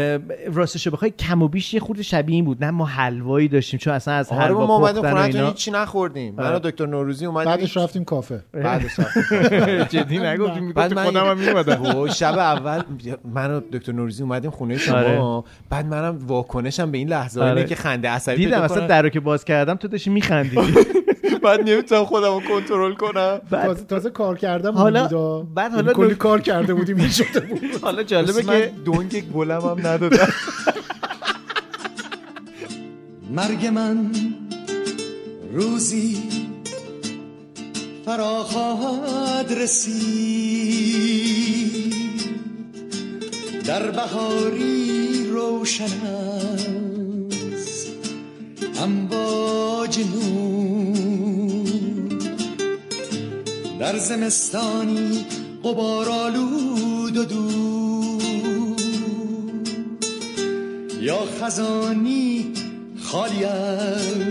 راستش 0.54 0.86
رو 0.86 0.92
بخوای 0.92 1.12
کم 1.12 1.42
و 1.42 1.48
بیش 1.48 1.74
یه 1.74 1.80
خورده 1.80 2.04
شبیه 2.04 2.36
این 2.36 2.46
بود 2.46 2.64
نه 2.64 2.72
ما 2.72 2.86
حلوایی 2.86 3.48
داشتیم 3.48 3.80
چون 3.82 3.94
اصلا 3.94 4.14
از 4.14 4.30
آره 4.32 4.42
حلوا 4.42 4.66
ما 4.66 4.76
اومدیم 4.76 5.02
خونه‌تون 5.02 5.36
اینا. 5.36 5.48
هیچی 5.48 5.72
نخوردیم. 5.72 6.36
من 6.36 6.46
آره. 6.46 6.56
و 6.56 6.60
دکتر 6.60 6.86
نوروزی 6.86 7.26
اومدیم 7.26 7.52
بعدش 7.52 7.78
رفتیم 7.78 8.04
کافه. 8.04 8.44
بعدش 8.54 9.00
رفتیم 9.00 9.84
جدی 10.00 10.20
نگفتیم 10.20 10.74
بعد 10.74 10.94
من 10.94 11.04
خودم 11.04 11.26
هم 11.26 11.38
میومدم 11.38 11.84
وای، 11.94 12.12
شب 12.12 12.38
اول 12.38 12.82
من 13.34 13.52
و 13.52 13.62
دکتر 13.74 13.92
نوروزی 13.92 14.24
اومدیم 14.24 14.52
خونه 14.52 14.78
شما. 14.78 14.98
آره. 14.98 15.44
بعد 15.70 15.86
منم 15.86 16.20
واکنشم 16.28 16.92
به 16.92 16.98
این 16.98 17.10
لحظه 17.10 17.42
آره. 17.42 17.50
اینه 17.50 17.64
که 17.64 17.76
خنده 17.76 18.10
عصبی 18.10 18.46
دیدم 18.46 18.62
اصلا 18.62 18.78
کنم. 18.78 18.88
در 18.88 19.02
رو 19.02 19.10
که 19.10 19.20
باز 19.20 19.46
کردم 19.46 19.76
تو 19.76 19.88
داشتی 19.88 20.10
میخندیدی. 20.10 20.74
بعد 21.44 21.70
نمی‌تونم 21.70 22.06
خودم 22.06 22.34
رو 22.34 22.42
کنترل 22.50 22.94
کنم. 22.94 23.42
تازه, 23.52 23.84
تازه 23.84 24.10
کار 24.10 24.38
کردم 24.38 24.72
حالا-. 24.72 25.08
بعد 25.56 25.72
یعنی 25.72 25.76
حالا 25.76 25.94
کلی 25.94 26.16
کار 26.16 26.42
کرده 26.42 26.74
بودیم 26.74 26.98
این 26.98 27.10
شده 27.10 27.40
بود. 27.40 27.62
حالا 27.82 28.04
جالبه 28.04 28.44
من 28.44 28.60
که 28.60 28.72
دونگ 28.86 29.32
گلم 29.34 29.62
هم 29.62 29.88
ندادم. 29.88 30.28
مرگ 33.32 33.66
من 33.66 34.12
روزی 35.54 36.18
فرا 38.06 38.44
خواهد 38.44 39.54
رسید. 39.54 40.82
در 43.66 43.92
بهاری 43.92 45.26
روشن 45.30 46.06
است 46.06 47.88
امواج 48.84 50.00
نور. 50.00 51.32
در 53.80 53.98
زمستانی 53.98 55.26
قبارالود 55.64 57.18
و 57.18 57.26
دور 57.26 58.22
یا 61.02 61.20
خزانی 61.42 62.54
خالی 63.12 63.46
از 63.46 64.26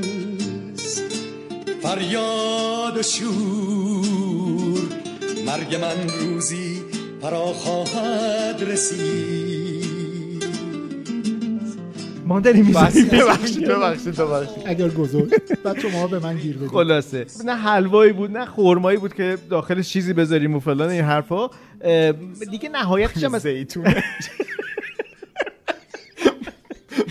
فریاد 1.82 2.96
و 2.96 3.02
شور 3.02 4.78
مرگ 5.46 5.74
من 5.74 6.08
روزی 6.20 6.82
فرا 7.22 7.46
خواهد 7.46 8.62
رسید. 8.62 9.90
ببخشید 12.28 13.10
ببخشید 13.10 13.68
ببخشید. 13.68 14.62
اگر 14.66 14.88
گذاشت 14.88 15.34
بعد 15.64 15.80
شما 15.80 16.06
به 16.06 16.18
من 16.18 16.36
گیر 16.36 16.56
بدید 16.56 16.68
خلاصه. 16.68 17.26
نه 17.44 17.54
حلوایی 17.54 18.12
بود 18.12 18.36
نه 18.36 18.44
خرمایی 18.44 18.98
بود 18.98 19.14
که 19.14 19.38
داخلش 19.50 19.88
چیزی 19.88 20.12
بذاریم 20.12 20.56
و 20.56 20.60
فلان 20.60 20.88
این 20.88 21.04
حرفا. 21.04 21.48
دیگه 22.50 22.68
نهایتش 22.68 23.24
هم 23.24 23.34
از 23.34 23.42
زیتون 23.50 23.84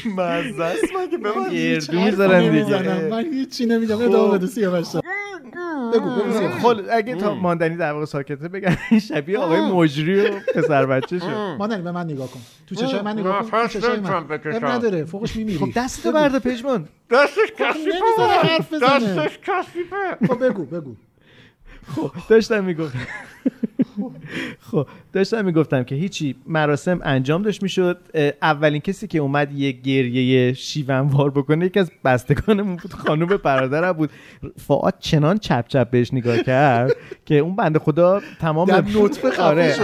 مزه 0.05 0.63
است. 0.63 0.83
مگه 0.83 1.17
به 1.17 1.31
من 1.39 1.49
گردو 1.53 2.01
می‌ذارن 2.01 2.63
دیگه 2.63 3.07
من 3.11 3.25
هیچی 3.33 3.65
نمیگم. 3.65 3.95
خب. 3.95 4.01
ادامه 4.01 4.37
بده 4.37 4.47
سیاوش. 4.47 4.87
بگو 5.93 6.09
بگو. 6.09 6.49
خل 6.61 6.81
اگه 6.91 7.15
تا 7.15 7.35
ماندنی 7.35 7.75
در 7.75 7.91
واقع 7.91 8.05
ساکته 8.05 8.47
بگن 8.47 8.77
شبیه 9.09 9.37
آقای 9.37 9.61
مجری 9.61 10.19
و 10.19 10.39
پسر 10.55 10.85
بچه 10.85 11.19
شد. 11.19 11.25
مادر 11.59 11.81
به 11.81 11.91
من 11.91 12.05
نگاه 12.05 12.27
کن. 12.31 12.39
تو 12.67 12.75
چشای 12.75 13.01
من 13.01 13.19
نگاه 13.19 13.49
کن؟ 13.49 13.61
تو 13.61 13.79
چشای 13.79 13.99
من؟ 13.99 14.11
اب 14.11 14.65
نداره. 14.65 15.05
فوقش 15.05 15.35
میمیری. 15.35 15.57
خب 15.57 15.71
دستتو 15.75 16.11
برده 16.11 16.39
پژمان. 16.39 16.87
دستش 17.11 17.49
نمی‌ذاره 17.59 18.31
حرف 18.31 18.73
بزنه. 18.73 19.15
دستش 19.15 19.39
کثیفه 19.43 20.27
خب 20.27 20.45
بگو 20.45 20.65
بگو. 20.65 20.95
خب 21.95 22.11
داشتم 22.29 22.63
می‌گفتم. 22.63 22.99
خب 24.59 24.87
داشتم 25.13 25.45
می‌گفتم 25.45 25.83
که 25.83 25.95
هیچی 25.95 26.35
مراسم 26.47 26.99
انجام 27.03 27.41
داشت 27.41 27.63
می‌شد 27.63 27.97
اولین 28.41 28.81
کسی 28.81 29.07
که 29.07 29.19
اومد 29.19 29.51
یه 29.51 29.71
گریه 29.71 30.53
شیونوار 30.53 31.29
بکنه 31.29 31.65
یکی 31.65 31.79
از 31.79 31.91
بستگانمون 32.05 32.75
بود 32.75 32.93
خانوم 32.93 33.37
برادرم 33.37 33.91
بود 33.91 34.09
فعاد 34.67 34.93
چنان 34.99 35.37
چپ 35.37 35.67
چپ 35.67 35.89
بهش 35.89 36.13
نگاه 36.13 36.37
کرد 36.37 36.91
که 37.25 37.37
اون 37.37 37.55
بنده 37.55 37.79
خدا 37.79 38.21
تمام 38.39 38.71
نطفه 38.71 39.41
آره، 39.41 39.73
شد. 39.73 39.83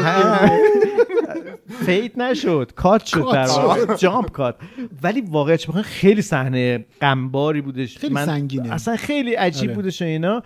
فیت 1.86 2.18
نشد 2.18 2.72
کات 2.76 3.06
شد 3.06 3.26
در. 3.34 3.48
جامپ 3.96 4.32
کات 4.32 4.56
ولی 5.04 5.22
واقعیت 5.22 5.68
بخواین 5.68 5.84
خیلی 5.84 6.22
صحنه 6.22 6.86
غمباری 7.02 7.62
بودش 7.62 7.98
خیلی 7.98 8.16
سنگینه. 8.16 8.74
اصلا 8.74 8.96
خیلی 8.96 9.34
عجیب 9.34 9.70
آره. 9.70 9.76
بودش 9.76 10.02
و 10.02 10.06
اینا 10.06 10.44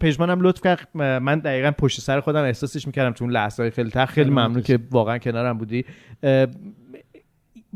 پژمانم 0.00 0.40
لطف 0.40 0.60
کرد. 0.60 0.88
من 0.94 1.38
دقیقا 1.38 1.70
پشت 1.70 2.00
سر 2.00 2.20
خودم 2.20 2.44
احساسش 2.44 2.86
می‌کردم 2.86 3.12
تو 3.12 3.24
اون 3.24 3.32
لحظه 3.32 3.62
های 3.62 3.70
خیلی 3.70 3.90
تخ 3.90 4.10
خیلی 4.10 4.30
ممنون 4.30 4.62
که 4.62 4.78
واقعا 4.90 5.18
کنارم 5.18 5.58
بودی. 5.58 5.84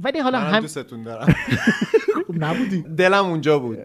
ولی 0.03 0.18
حالا 0.18 0.39
هم 0.39 0.61
دوستتون 0.61 1.03
دارم. 1.03 1.26
خب 2.28 2.34
نبودی. 2.45 2.82
دلم 2.82 3.24
اونجا 3.26 3.59
بود. 3.59 3.78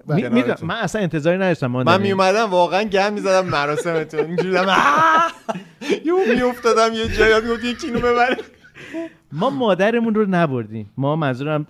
من 0.63 0.75
اصلا 0.75 1.01
انتظاری 1.01 1.37
نداشتم 1.37 1.67
من. 1.67 2.01
می 2.01 2.11
اومدم 2.11 2.49
واقعا 2.49 2.83
گم 2.83 3.13
می‌زدم 3.13 3.49
مراسمتون. 3.49 4.25
اینجوری! 4.25 4.49
یهو 6.05 6.17
میافتادم 6.35 6.93
یه 6.93 7.07
جایی 7.07 7.45
می‌گفت 7.47 7.63
یکی 7.63 7.87
اینو 7.87 7.99
ببره. 7.99 8.37
ما 9.31 9.49
مادرمون 9.49 10.15
رو 10.15 10.25
نبردیم. 10.29 10.89
ما 10.97 11.15
منظورم 11.15 11.67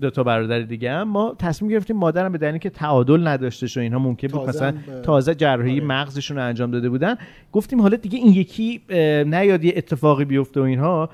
دو 0.00 0.10
تا 0.10 0.22
برادر 0.22 0.60
دیگه 0.60 0.92
هم. 0.92 1.08
ما 1.08 1.36
تصمیم 1.38 1.70
گرفتیم 1.70 1.96
مادرم 1.96 2.32
به 2.32 2.38
دلیلی 2.38 2.58
که 2.58 2.70
تعادل 2.70 3.26
نداشتش 3.26 3.76
و 3.76 3.80
اینها 3.80 3.98
ممکن 3.98 4.28
بود 4.28 4.48
مثلا 4.48 4.74
تازه 5.02 5.34
جراحی 5.34 5.80
مغزشون 5.80 6.36
رو 6.36 6.44
انجام 6.44 6.70
داده 6.70 6.88
بودن. 6.88 7.14
گفتیم 7.52 7.80
حالا 7.82 7.96
دیگه 7.96 8.18
این 8.18 8.32
یکی 8.32 8.80
نیاد 9.26 9.64
یه 9.64 9.72
اتفاقی 9.76 10.24
بیفته 10.24 10.60
و 10.60 10.62
اینها 10.62 11.10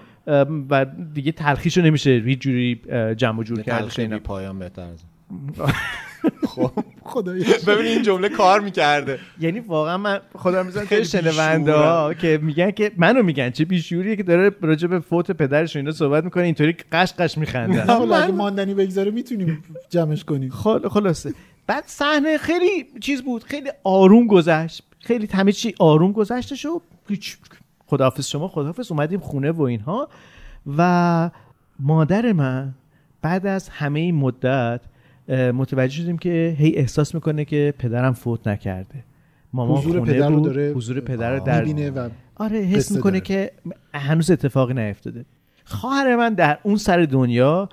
و 0.70 0.86
دیگه 1.14 1.32
تلخیشو 1.32 1.80
نمیشه 1.80 2.10
هیچ 2.10 2.38
جوری 2.38 2.80
جمع 3.16 3.40
و 3.40 3.42
جور 3.42 3.62
کرد. 3.62 4.16
پایان 4.16 4.58
بهتر 4.58 4.86
خب 6.46 6.70
خدایا 7.02 7.44
ببین 7.66 7.86
این 7.86 8.02
جمله 8.02 8.28
کار 8.28 8.60
می‌کرده. 8.60 9.18
یعنی 9.40 9.60
واقعا 9.60 9.96
من 9.96 10.20
خودم 10.34 10.66
می‌زنم 10.66 10.86
خیلی 10.86 11.06
که 11.06 11.20
شنونده 11.20 11.74
ها 11.74 12.14
که 12.14 12.38
میگن 12.42 12.70
که 12.70 12.92
منو 12.96 13.22
میگن 13.22 13.50
چه 13.50 13.64
بیشوریه 13.64 14.16
که 14.16 14.22
داره 14.22 14.50
راجع 14.62 14.88
به 14.88 15.00
فوت 15.00 15.30
پدرش 15.30 15.76
و 15.76 15.78
اینا 15.78 15.90
صحبت 15.90 16.24
می‌کنه 16.24 16.44
اینطوری 16.44 16.76
قش 16.92 17.12
قش 17.12 17.38
ولی 17.38 18.14
اگه 18.14 18.32
ماندنی 18.32 18.74
بگذاره 18.74 19.10
می‌تونیم 19.10 19.62
جمعش 19.88 20.24
کنیم. 20.24 20.50
خل... 20.50 20.88
خلاصه. 20.88 21.34
بعد 21.66 21.84
صحنه 21.86 22.38
خیلی 22.38 22.86
چیز 23.00 23.22
بود 23.22 23.44
خیلی 23.44 23.70
آروم 23.84 24.26
گذشت. 24.26 24.82
خیلی 25.00 25.28
همه 25.32 25.52
چی 25.52 25.74
آروم 25.78 26.12
گذشتش 26.12 26.66
و 26.66 26.80
خداحافظ 27.86 28.26
شما 28.26 28.48
خداحافظ 28.48 28.92
اومدیم 28.92 29.20
خونه 29.20 29.52
و 29.52 29.62
اینها. 29.62 30.08
و 30.78 31.30
مادر 31.80 32.32
من 32.32 32.74
بعد 33.22 33.46
از 33.46 33.68
همه 33.68 34.00
این 34.00 34.14
مدت 34.14 34.80
متوجه 35.30 36.02
شدیم 36.02 36.18
که 36.18 36.56
هی 36.58 36.76
احساس 36.76 37.14
می‌کنه 37.14 37.44
که 37.44 37.74
پدرم 37.78 38.12
فوت 38.12 38.48
نکرده. 38.48 39.04
مامان 39.52 39.78
حضور 39.78 39.98
خونه 39.98 40.12
پدر 40.12 40.28
رو 40.28 40.40
داره 40.40 40.72
حضور 40.72 41.00
پدر 41.00 41.36
رو 41.36 41.44
در 41.44 41.64
می‌بینه 41.64 41.90
و 41.90 42.08
آره 42.36 42.58
حس 42.58 42.92
می‌کنه 42.92 43.12
داره. 43.12 43.20
که 43.20 43.52
هنوز 43.94 44.30
اتفاقی 44.30 44.74
نیفتاده. 44.74 45.24
خواهر 45.64 46.16
من 46.16 46.34
در 46.34 46.58
اون 46.62 46.76
سر 46.76 47.02
دنیا 47.02 47.68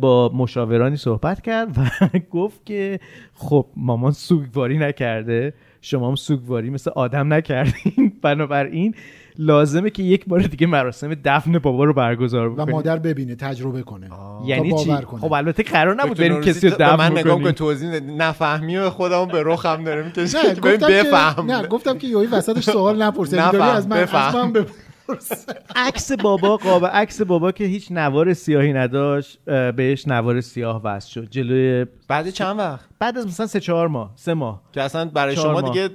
با 0.00 0.28
مشاورانی 0.34 0.96
صحبت 0.96 1.40
کرد 1.40 1.78
و 1.78 2.08
گفت 2.38 2.66
که 2.66 3.00
خب 3.34 3.66
مامان 3.76 4.12
سوگواری 4.12 4.78
نکرده. 4.78 5.54
شما 5.80 6.08
هم 6.08 6.14
سوگواری 6.14 6.70
مثل 6.70 6.90
آدم 6.90 7.32
نکردین. 7.32 8.12
بنابراین 8.22 8.94
لازمه 9.38 9.90
که 9.90 10.02
یک 10.02 10.24
بار 10.26 10.40
دیگه 10.40 10.66
مراسم 10.66 11.14
دفن 11.24 11.58
بابا 11.58 11.84
رو 11.84 11.92
برگزار 11.92 12.48
و 12.48 12.54
بکنیم. 12.54 12.74
مادر 12.74 12.98
ببینه 12.98 13.34
تجربه 13.34 13.82
کنه. 13.82 14.10
یعنی 14.46 14.70
تا 14.70 14.76
چی؟ 14.76 14.88
باور 14.88 15.02
کنه. 15.02 15.20
خب 15.20 15.32
البته 15.32 15.62
قرار 15.62 15.94
نبود 15.94 16.18
بریم 16.18 16.40
کسی 16.40 16.68
رو 16.68 16.76
من 16.80 16.94
دفن 16.94 17.12
نگاه 17.12 17.34
کن 17.34 17.40
بکنیم 17.40 17.52
توضیح. 17.52 18.00
نفهمی 18.00 18.76
و 18.76 18.90
خودمو 18.90 19.26
به 19.26 19.42
رخم 19.46 19.84
داره 19.84 20.02
می‌کشه 20.02 20.38
نه 20.38 20.54
که 20.54 20.60
که 20.60 20.86
بفهم. 20.86 21.50
نه 21.50 21.66
گفتم 21.66 21.98
که 21.98 22.06
یوهی 22.06 22.26
وسطش 22.26 22.64
سوال 22.64 23.02
نپرسه. 23.02 23.36
داری 23.36 23.56
از 23.56 23.86
من 23.88 23.96
از 23.96 24.02
بفهم. 24.02 24.40
من 24.40 24.52
بپرس. 24.52 25.46
عکس 25.76 26.12
بابا 26.12 26.56
قاب 26.56 26.86
عکس 26.86 27.22
بابا 27.22 27.52
که 27.52 27.64
هیچ 27.64 27.92
نوار 27.92 28.34
سیاهی 28.34 28.72
نداشت 28.72 29.38
بهش 29.76 30.08
نوار 30.08 30.40
سیاه 30.40 30.80
وصل 30.84 31.10
شد. 31.10 31.30
جلوی 31.30 31.86
بعد 32.08 32.30
چند 32.30 32.58
وقت؟ 32.58 32.88
بعد 32.98 33.18
از 33.18 33.26
مثلا 33.26 33.46
سه 33.46 33.60
چهار 33.60 33.88
ماه 33.88 34.12
سه 34.14 34.34
ماه. 34.34 34.62
که 34.72 34.82
اصلا 34.82 35.04
برای 35.04 35.36
شما. 35.36 35.60
دیگه 35.60 35.88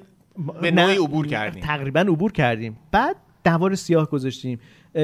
به 0.62 0.72
نوعی 0.72 0.96
عبور 0.96 1.28
کردیم. 1.28 1.64
تقریبا 1.64 2.00
عبور 2.00 2.32
کردیم. 2.32 2.78
بعد 2.92 3.16
نوار 3.46 3.76
سیاه 3.76 4.10
گذاشتیم. 4.10 4.60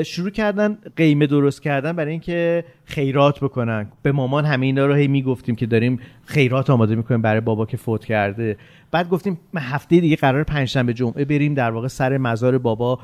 شروع 0.06 0.30
کردن 0.30 0.78
قیمه 0.96 1.28
درست 1.28 1.62
کردن 1.62 1.92
برای 1.92 2.12
اینکه 2.12 2.66
خیرات 2.90 3.40
بکنن. 3.40 3.88
به 4.02 4.12
مامان 4.12 4.46
همه 4.46 4.66
اینا 4.66 4.86
رو 4.86 4.94
هی 4.94 5.08
می‌گفتیم 5.08 5.56
که 5.56 5.66
داریم 5.66 6.00
خیرات 6.26 6.70
آماده 6.70 6.96
می‌کنیم 6.96 7.22
برای 7.22 7.42
بابا 7.42 7.66
که 7.66 7.78
فوت 7.78 8.06
کرده. 8.06 8.58
بعد 8.92 9.10
گفتیم 9.10 9.40
هفته 9.56 10.00
دیگه 10.00 10.16
قرار 10.16 10.44
پنجشنبه 10.44 10.94
جمعه 10.94 11.26
بریم 11.26 11.54
در 11.54 11.72
واقع 11.72 11.88
سر 11.88 12.18
مزار 12.18 12.58
بابا 12.58 13.00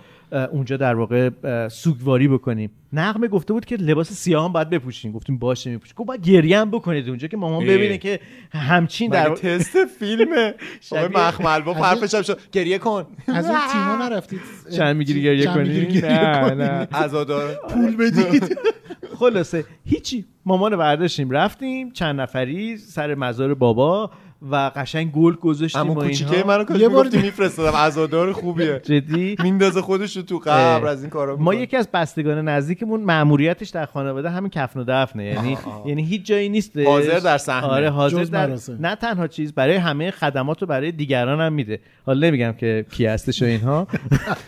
اونجا 0.52 0.78
در 0.78 0.96
واقع 0.96 1.30
سوگواری 1.70 2.28
بکنیم. 2.28 2.70
نغمه 2.94 3.28
گفته 3.28 3.54
بود 3.54 3.66
که 3.66 3.76
لباس 3.76 4.14
سیاه 4.14 4.46
هم 4.46 4.52
باید 4.54 4.70
بپوشیم 4.70 5.12
گفتیم 5.12 5.38
باشه 5.38 5.70
میپوشیم. 5.70 5.96
گفت 5.98 6.08
باید 6.08 6.22
گریه 6.28 6.60
هم 6.60 6.72
بکنید 6.72 7.10
اونجا 7.10 7.28
که 7.28 7.38
مامان. 7.38 7.64
ببینه 7.66 7.98
که 7.98 8.20
همچین 8.52 9.12
در 9.12 9.30
تست 9.36 9.86
فیلمه. 10.00 10.46
آقای 10.92 11.04
شبیه- 11.06 11.28
مخمل 11.28 11.62
با 11.62 11.74
حرفش 11.74 12.16
هم 12.16 12.22
شد. 12.22 12.40
گریه 12.52 12.78
کن. 12.78 13.06
از 13.28 13.46
اون 13.46 13.58
تیما 13.72 13.96
نرفتید. 14.10 14.40
چند 14.78 14.96
می‌گیری 14.96 15.24
گریه 15.24 15.46
کنی؟ 15.46 16.02
نه؟ 16.02 16.54
نه. 16.54 16.88
عزادار. 16.94 17.56
پول 17.70 17.96
بدید. 17.96 18.58
خلاصه 19.20 19.66
هیچی. 19.86 20.26
مامان 20.46 20.72
رو 20.72 20.78
برداشتیم 20.78 21.30
رفتیم. 21.32 21.92
چند 21.92 22.22
نفری 22.22 22.78
سر 22.78 23.16
مزار 23.16 23.54
بابا 23.54 24.12
و 24.52 24.72
قشنگ 24.76 25.12
گل 25.12 25.36
گذاشتیم 25.36 25.82
اما 25.82 25.92
و 25.92 25.96
کوچیکه. 25.96 26.44
منو 26.48 26.64
کاش 26.64 26.82
می‌گفتی 26.82 27.18
میفرستادم 27.22 27.78
عزادار 27.78 28.34
خوبیه 28.34 28.82
جدی 28.90 29.36
میندازه 29.44 29.82
خودش 29.82 30.18
رو 30.18 30.24
تو 30.24 30.38
قبر. 30.38 30.88
از 30.88 31.02
این 31.02 31.10
کارا 31.10 31.38
ما. 31.38 31.54
یکی 31.54 31.78
از 31.78 31.88
بستگان 31.94 32.48
نزدیکمون 32.50 33.02
مأموریتش 33.02 33.70
در 33.70 33.86
خانواده 33.86 34.30
همین 34.30 34.50
کفن 34.50 34.80
و 34.80 34.84
دفنه 34.88 35.26
یعنی. 35.26 35.58
یعنی 35.86 36.04
هیچ 36.04 36.26
جایی 36.26 36.50
نیست 36.50 36.78
حاضر 36.78 37.20
در 37.20 37.38
صحنه. 37.38 37.68
آره 37.68 37.90
حاضر 37.90 38.24
در. 38.24 38.58
نه 38.80 38.96
تنها 38.96 39.28
چیز 39.28 39.54
برای 39.54 39.76
همه 39.76 40.12
خدمات 40.12 40.62
رو 40.62 40.68
برای 40.68 40.92
دیگران 40.92 41.42
هم 41.42 41.54
میده 41.54 41.80
حالا 42.06 42.28
نمیگم 42.28 42.52
که 42.52 42.86
کی 42.92 43.06
هستش 43.06 43.42
و 43.42 43.46
اینها 43.46 43.88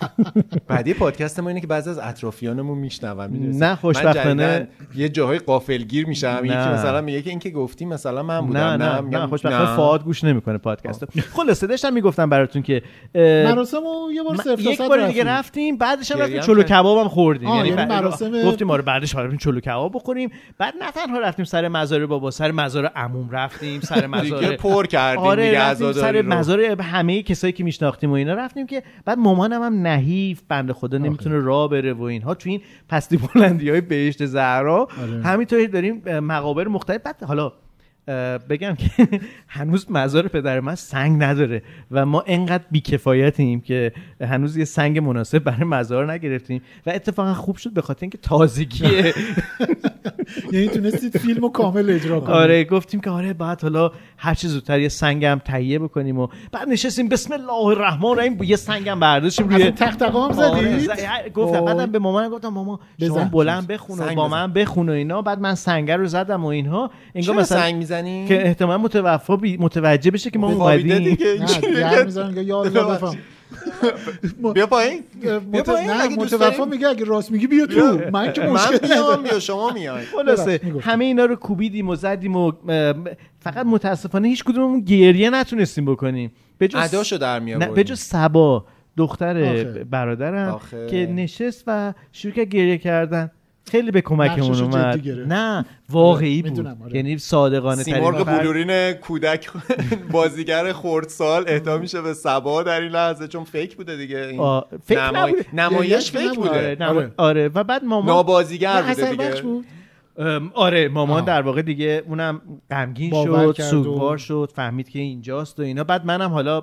بعدی 0.67 0.93
پادکست 0.93 1.39
ما 1.39 1.49
اینه 1.49 1.61
که 1.61 1.67
بعضی 1.67 1.89
از 1.89 1.97
اطرافیانمون 1.99 2.77
میشنون 2.77 3.31
می‌دونی؟ 3.31 3.57
نه، 3.57 3.75
خوشبختانه- 3.75 4.67
یه 4.95 5.09
جاهای 5.09 5.39
قافلگیر 5.39 6.07
میشم 6.07 6.41
یکی. 6.43 6.53
مثلا 6.55 7.01
میگه 7.01 7.21
که 7.21 7.29
این 7.29 7.39
که 7.39 7.49
گفتی 7.49 7.85
مثلا 7.85 8.23
من 8.23 8.41
بودم 8.41 8.59
نه 8.59 9.01
نه 9.01 9.27
خوشبختانه 9.27 9.75
فعاد 9.85 10.03
گوش 10.03 10.23
نمی‌کنه 10.23 10.57
پادکست. 10.57 11.19
خلاصه 11.33 11.67
داشتم 11.67 11.93
می‌گفتم 11.93 12.29
براتون 12.29 12.61
که 12.61 12.81
اه، 13.15 13.43
مراسم 13.43 13.77
رو 13.77 14.11
یه 14.13 14.23
بار 14.23 14.35
تا 14.35 14.53
یک 14.53 14.75
صد 14.77 14.87
بار 14.87 15.07
دیگه 15.07 15.23
رفتیم. 15.23 15.27
رفتیم 15.27 15.77
بعدش 15.77 16.11
هم 16.11 16.19
رفتیم 16.19 16.41
چلو 16.41 16.63
کرد. 16.63 16.67
کباب 16.79 16.97
هم 16.97 17.07
خوردیم 17.07 17.49
یعنی 17.49 17.59
یعنی 17.59 17.71
بعد- 17.75 17.89
مراسم- 17.89 18.43
گفتیم 18.43 18.71
آره 18.71 18.81
بعدش 18.81 19.15
رفتیم 19.15 19.37
چلو 19.37 19.59
کباب 19.59 19.91
بخوریم 19.95 20.31
بعد 20.57 20.73
نه 20.81 20.91
تنها 20.91 21.19
رفتیم 21.19 21.45
سر 21.45 21.67
مزار 21.67 22.05
بابا 22.05 22.31
سر 22.31 22.51
مزار 22.51 22.85
عموم 22.85 23.29
رفتیم 23.29 23.81
سر 23.81 24.07
مزار 24.07 24.55
پر 24.55 24.85
کردیم 24.85 25.23
آره 25.23 25.45
دیگه 25.45 25.59
رفتیم 25.59 25.87
عزاداری 25.87 26.21
سر. 26.21 26.27
مزار 26.27 26.61
همه 26.81 27.23
کسایی 27.23 27.53
که 27.53 27.63
میشناختیم 27.63 28.09
و 28.11 28.13
اینا 28.13 28.33
رفتیم 28.33 28.67
که 28.67 28.83
بعد 29.05 29.17
مامانم 29.17 29.61
هم 29.63 29.87
نحیف 29.87 30.41
بنده 30.49 30.73
خدا 30.73 30.97
نمی‌تونه 30.97 31.39
راه 31.39 31.69
بره 31.69 31.93
و 31.93 32.03
اینها 32.03 32.33
تو 32.33 32.49
این 32.49 32.61
پستی 32.89 33.17
بلندی 33.17 33.69
های 33.69 33.81
بهشت 33.81 34.25
زهرا 34.25 34.77
آره. 34.77 35.21
همینطوری 35.23 35.67
داریم 35.67 36.19
مقابر 36.19 36.67
مختلف 36.67 37.01
بعد 37.01 37.23
حالا 37.23 37.51
بگم 38.49 38.75
که 38.75 38.89
هنوز 39.47 39.91
مزار 39.91 40.27
پدر 40.27 40.59
من 40.59 40.75
سنگ 40.75 41.23
نداره 41.23 41.61
و 41.91 42.05
ما 42.05 42.23
انقدر 42.27 42.63
بیکفایتیم 42.71 43.61
که 43.61 43.91
هنوز 44.21 44.57
یه 44.57 44.65
سنگ 44.65 44.99
مناسب 44.99 45.39
برای 45.39 45.63
مزار 45.63 46.11
نگرفتیم 46.11 46.61
و 46.85 46.89
اتفاقا 46.89 47.33
خوب 47.33 47.57
شد 47.57 47.73
به 47.73 47.81
خاطر 47.81 47.99
اینکه 48.01 48.17
تازگیه 48.17 49.13
یعنی 50.51 50.67
تونستید 50.67 51.17
فیلم 51.17 51.41
رو 51.41 51.49
کامل 51.49 51.89
اجرا 51.89 52.19
کنید 52.19 52.31
آره 52.31 52.63
گفتیم 52.63 52.99
که 52.99 53.09
آره 53.09 53.33
بعد 53.33 53.61
حالا 53.61 53.91
هر 54.17 54.33
چه 54.33 54.47
زودتر 54.47 54.79
یه 54.79 54.89
سنگم 54.89 55.41
تهیه 55.45 55.79
بکنیم 55.79 56.19
و 56.19 56.27
بعد 56.51 56.69
نشستیم 56.69 57.09
بسم 57.09 57.33
الله 57.33 57.65
الرحمن 57.65 58.05
الرحیم 58.05 58.43
یه 58.43 58.55
سنگم 58.55 58.99
برداشتیم 58.99 59.49
روی 59.49 59.71
تخت 59.71 60.01
هم 60.01 60.15
آره، 60.15 60.79
زدید 60.79 61.33
گفتم 61.33 61.59
وای. 61.59 61.73
بعدم 61.73 61.91
به 61.91 61.99
مامان 61.99 62.29
گفتم 62.29 62.47
ماما 62.47 62.79
شما. 62.99 63.23
بلند 63.23 63.67
بخون 63.67 63.99
و 63.99 64.05
سنگ 64.05 64.15
با. 64.15 64.27
من 64.27 64.53
بخون 64.53 64.89
و 64.89 64.91
اینا 64.91 65.21
بعد 65.21 65.39
من 65.39 65.55
سنگر 65.55 65.97
رو 65.97 66.05
زدم 66.05 66.43
و 66.43 66.47
اینها 66.47 66.91
انگار 67.15 67.35
مثلا 67.35 67.57
سنگ 67.57 67.85
می‌زنی 68.01 68.27
که 68.27 68.47
احتمال 68.47 68.77
متوفا 68.77 69.35
بی- 69.35 69.57
متوجه 69.57 70.11
بشه 70.11 70.29
که 70.29 70.39
ما 70.39 70.51
اومدیم. 70.51 70.97
دیگه 70.97 72.43
یا 72.43 72.61
الله 72.61 72.83
بفهم 72.83 73.17
بیا 74.53 74.67
پایین. 74.67 75.03
مت... 75.53 75.69
پایین. 75.69 75.89
اگه 75.91 76.15
متوفا. 76.15 76.65
میگه 76.65 76.87
اگه 76.87 77.05
راست 77.05 77.31
میگی 77.31 77.47
بیا 77.47 77.65
تو. 77.65 77.99
من 78.13 78.33
که 78.33 78.41
مشکل 78.41 78.87
میام 78.87 79.03
ندارم. 79.03 79.25
یا 79.25 79.39
شما 79.39 79.71
میای؟ 79.71 80.05
خلاصه. 80.05 80.61
همه 80.81 81.05
اینا 81.05 81.25
رو 81.25 81.35
کوبیدیم 81.35 81.89
و 81.89 81.95
زدیم 81.95 82.35
و 82.35 82.51
فقط 83.39 83.65
متاسفانه 83.65 84.27
هیچ 84.27 84.43
کدوممون 84.43 84.81
گریه 84.81 85.29
نتونستیم 85.29 85.85
بکنیم. 85.85 86.31
به 86.57 86.67
جز 86.67 86.79
اداشو 86.93 87.17
در. 87.17 87.39
به 87.39 87.83
جز 87.83 87.99
سبا 87.99 88.65
دختر 88.97 89.43
آخه. 89.43 89.83
برادرم 89.83 90.53
آخه. 90.53 90.87
که 90.87 91.05
نشست 91.15 91.63
و 91.67 91.93
شروع 92.11 92.33
کرد 92.33 92.47
گریه 92.47 92.77
کردن. 92.77 93.31
خیلی 93.71 93.91
به 93.91 94.01
کمکمون 94.01 94.61
اومد. 94.61 95.09
نه 95.09 95.65
واقعی 95.89 96.41
آره، 96.41 96.49
بود 96.49 96.67
آره. 96.67 96.95
یعنی 96.95 97.17
صادقانه 97.17 97.83
ترین 97.83 97.95
سیمرغ. 97.95 98.25
بلورین 98.25 98.93
کودک 98.93 99.49
بازیگر 100.11 100.73
خردسال 100.73 101.45
اهدا 101.47 101.77
میشه 101.77 102.01
به 102.01 102.13
سبا 102.13 102.63
در 102.63 102.81
این 102.81 102.91
لحظه 102.91 103.27
چون 103.27 103.43
فیک 103.43 103.75
بوده 103.75 103.97
دیگه 103.97 104.17
این 104.17 104.39
آه، 104.39 104.67
فیک. 104.87 104.97
نمایش 105.53 106.11
گریه‌اش 106.11 106.11
فیک. 106.11 106.39
آره, 106.39 106.75
بوده 106.75 106.85
آره. 106.85 107.11
آره 107.17 107.47
و 107.55 107.63
بعد 107.63 107.83
مامان 107.83 108.15
نابازیگر 108.15 108.81
بوده 108.81 109.11
دیگه 109.11 109.33
آره 110.53 110.87
مامان 110.87 111.19
آه. 111.19 111.25
در 111.25 111.41
واقع 111.41 111.61
دیگه 111.61 112.03
اونم 112.07 112.41
غمگین 112.71 113.11
شد 113.23 113.55
سوگوار 113.61 114.15
و- 114.15 114.17
شد 114.17 114.51
فهمید 114.55 114.89
که 114.89 114.99
اینجاست 114.99 115.59
و 115.59 115.63
اینا 115.63 115.83
بعد 115.83 116.05
منم 116.05 116.29
حالا 116.31 116.61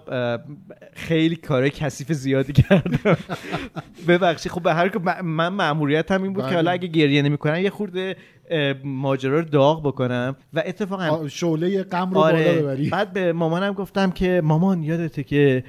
خیلی 0.93 1.37
کارهای 1.37 1.71
کثیف 1.71 2.13
زیادی 2.13 2.53
کردم 2.63 3.17
ببخشید 4.09 4.53
خب 4.53 4.63
به 4.63 4.75
هر 4.75 4.99
من- 5.23 5.49
مأموریتم 5.49 6.23
این 6.23 6.33
بود 6.33 6.43
که 6.43 6.47
بله. 6.49 6.57
حالا 6.57 6.71
اگه 6.71 6.89
گریه 6.89 7.23
نمی‌کنن 7.23 7.61
یه 7.61 7.71
خورده 7.71 8.17
ماجرا 8.85 9.39
رو 9.39 9.45
داغ 9.45 9.87
بکنم 9.87 10.37
و 10.55 10.63
اتفاقا 10.67 11.29
شعله 11.29 11.83
غم 11.83 12.09
رو 12.09 12.15
بالا 12.15 12.37
آره 12.37 12.53
ببری 12.63 12.89
بعد 12.91 13.13
به 13.13 13.33
مامانم 13.33 13.73
گفتم 13.73 14.11
که 14.11 14.41
مامان 14.45 14.83
یادته 14.83 15.23
که 15.25 15.65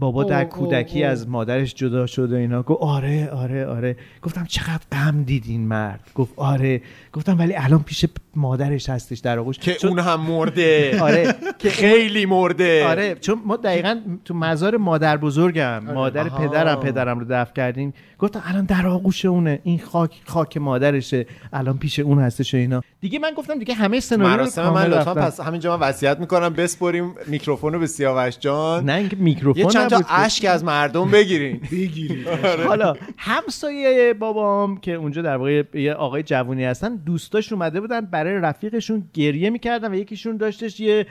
بابا 0.00 0.24
در 0.24 0.44
کودکی. 0.44 1.04
از 1.04 1.28
مادرش 1.28 1.74
جدا 1.74 2.06
شد 2.06 2.32
و 2.32 2.36
اینا. 2.36 2.62
گفت 2.62 2.82
آره 2.82 3.28
آره 3.30 3.66
آره. 3.66 3.96
گفتم 4.22 4.44
چقدر 4.44 4.82
غم 4.92 5.22
دید 5.22 5.44
این 5.46 5.68
مرد. 5.68 6.10
گفت 6.14 6.32
آره. 6.36 6.82
گفتم 7.12 7.38
ولی 7.38 7.54
الان 7.56 7.82
پیش 7.82 8.04
مادرش 8.36 8.88
هستش 8.88 9.18
در 9.18 9.38
آغوش. 9.38 9.58
که 9.58 9.74
چون- 9.74 9.90
اون 9.90 9.98
هم 9.98 10.20
مرده. 10.20 10.90
آره. 11.02 11.34
که 11.58 11.70
خیلی 11.80 12.26
مرده. 12.26 12.86
آره. 12.88 13.14
چون 13.14 13.42
ما 13.46 13.56
دقیقا 13.56 14.00
تو 14.24 14.34
مزار 14.34 14.76
مادر 14.76 15.16
بزرگم. 15.16 15.78
مادر 15.94 16.26
آها. 16.28 16.48
پدرم 16.48 16.80
پدرم 16.80 17.18
رو 17.18 17.24
دفن 17.30 17.52
کردیم. 17.56 17.94
گفتم 18.18 18.42
الان 18.46 18.64
در 18.64 18.86
آغوش 18.86 19.24
اونه. 19.24 19.60
این 19.64 19.78
خاک 19.78 20.10
خاک 20.26 20.56
مادرشه. 20.56 21.26
الان 21.52 21.78
پیش 21.78 21.98
اون 21.98 22.18
هستش 22.18 22.54
و 22.54 22.56
اینا. 22.56 22.82
دیگه 23.00 23.18
من 23.18 23.30
گفتم 23.36 23.58
دیگه 23.58 23.74
همه 23.74 24.00
سناریو 24.00 24.30
رو 24.32 24.36
مراسم 24.36 24.62
من 24.62 24.68
کامل 24.68 24.86
لطفا 24.94 25.12
رفتم. 25.12 25.26
پس 25.26 25.40
همینجا 25.40 25.76
من 25.76 25.88
وصیت 25.88 26.18
می‌کنم. 26.20 26.48
بسپریم 26.48 27.14
میکروفون 27.26 27.72
رو 27.72 27.78
به 27.78 27.86
سیاوش 27.86 28.38
جان. 28.38 28.84
نه 28.84 28.92
اینکه 28.94 29.16
میکروفون 29.16 29.62
یه 29.62 29.68
چند 29.68 29.90
تا. 29.90 30.00
اشک 30.08 30.44
از 30.44 30.64
مردم 30.64 31.10
بگیرین. 31.10 31.60
بگیرید 31.72 32.28
حالا 32.66 32.94
همسایه 33.16 34.14
بابام 34.14 34.76
که 34.80 34.92
اونجا 34.94 35.22
در 35.22 35.36
واقع 35.36 35.62
یه 35.74 35.92
آقای 35.94 36.22
جوونی 36.22 36.64
هستن 36.64 36.96
دوستاش 36.96 37.52
اومده 37.52 37.80
بودن 37.80 38.00
برای 38.24 38.40
رفیقشون 38.40 39.04
گریه 39.14 39.50
می‌کردن 39.50 39.92
و 39.92 39.94
یکیشون 39.94 40.36
داشتش 40.36 40.80
یه 40.80 41.06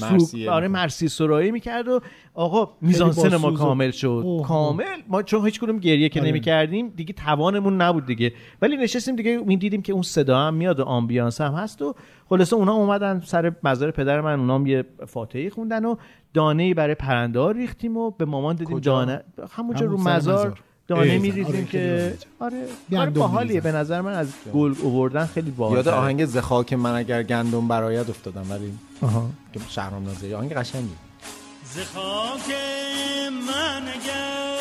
مرثیه 0.00 0.50
آره 0.50 0.68
مرسی 0.68 1.08
سرایی 1.08 1.50
می‌کرد 1.50 1.88
و 1.88 2.00
آقا 2.34 2.72
میزانسن 2.80 3.36
ما 3.36 3.50
کامل 3.50 3.90
شد 3.90 4.22
اوه. 4.24 4.46
کامل 4.46 4.84
ما 5.08 5.22
چون 5.22 5.44
هیچ 5.44 5.60
کدوم 5.60 5.78
گریه 5.78 6.08
که 6.08 6.20
آره. 6.20 6.28
نمی‌کردیم 6.28 6.88
دیگه 6.88 7.12
توانمون 7.12 7.82
نبود 7.82 8.06
دیگه 8.06 8.32
ولی 8.62 8.76
نشستیم 8.76 9.16
دیگه 9.16 9.36
می‌دیدیم 9.36 9.82
که 9.82 9.92
اون 9.92 10.02
صدا 10.02 10.38
هم 10.38 10.54
میاد 10.54 10.80
و 10.80 10.84
آمبیانس 10.84 11.40
هم 11.40 11.52
هست 11.52 11.82
و 11.82 11.94
خلاصه 12.28 12.56
اونا 12.56 12.72
اومدن 12.72 13.20
سر 13.20 13.52
مزار 13.62 13.90
پدر 13.90 14.20
من 14.20 14.40
اونام 14.40 14.66
یه 14.66 14.84
فاتحه 15.06 15.50
خوندن 15.50 15.84
و 15.84 15.96
دانه 16.34 16.62
ای 16.62 16.74
برای 16.74 16.94
پرنده 16.94 17.40
ها 17.40 17.50
ریختیم 17.50 17.96
و 17.96 18.10
به 18.10 18.24
مامان 18.24 18.56
دیدیم؟ 18.56 18.78
دانه 18.78 19.22
همونجا 19.50 19.86
همون 19.86 19.98
رو 19.98 20.02
مزار 20.02 20.46
مزار. 20.46 20.60
دانه 20.88 21.18
میریزیم 21.18 21.46
آره، 21.46 21.64
که 21.64 22.14
آره 22.40 22.66
آره 22.96 23.10
باحالیه. 23.10 23.60
به 23.60 23.72
نظر 23.72 24.00
من 24.00 24.12
از 24.12 24.28
گل 24.54 24.74
اووردن 24.82 25.26
خیلی 25.26 25.50
باحال 25.50 25.76
یاد 25.76 25.88
آهنگ 25.88 26.24
زخاک 26.24 26.72
من 26.72 26.94
اگر 26.94 27.22
گندم 27.22 27.68
برایت 27.68 28.08
افتادم 28.10 28.50
ولی 28.50 28.72
آها. 29.02 29.30
که 29.52 29.60
شهرام 29.68 30.04
ناظری 30.04 30.34
آهنگ 30.34 30.52
قشنگی. 30.52 30.94
ز 31.74 31.78
خاک 31.94 32.48
من 33.48 33.82
اگر 33.88 34.56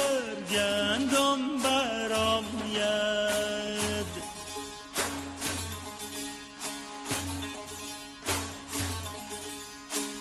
گندم 0.51 1.39
برآید 1.63 2.86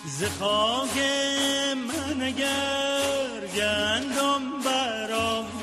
ز 0.05 0.23
خاک 0.39 0.97
من 1.87 2.21
اگر 2.21 3.47
گندم 3.55 4.41
برآید 4.65 5.54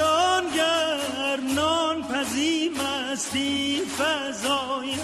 آن 0.00 0.42
گر 0.56 1.36
نان 1.56 2.02
پزی 2.02 2.68
مستی 2.68 3.80
فزاید 3.98 5.00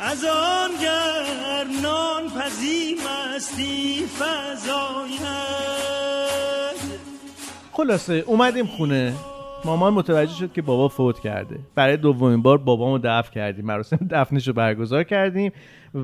از 0.00 0.24
آن 0.24 0.70
گر 0.80 1.64
نان 1.82 2.22
پزی 2.28 2.96
مستی 3.06 4.06
فزاید 4.18 5.22
خلاصه 7.72 8.24
اومدیم 8.26 8.66
خونه. 8.66 9.12
مامان 9.64 9.92
متوجه 9.92 10.34
شد 10.34 10.52
که 10.52 10.62
بابا 10.62 10.88
فوت 10.88 11.20
کرده. 11.20 11.58
برای 11.74 11.96
دومین 11.96 12.42
بار 12.42 12.58
بابامو 12.58 12.98
دفن 12.98 13.30
کردیم. 13.30 13.64
مراسم 13.64 13.98
دفنش 14.10 14.48
برگزار 14.48 15.02
کردیم 15.04 15.52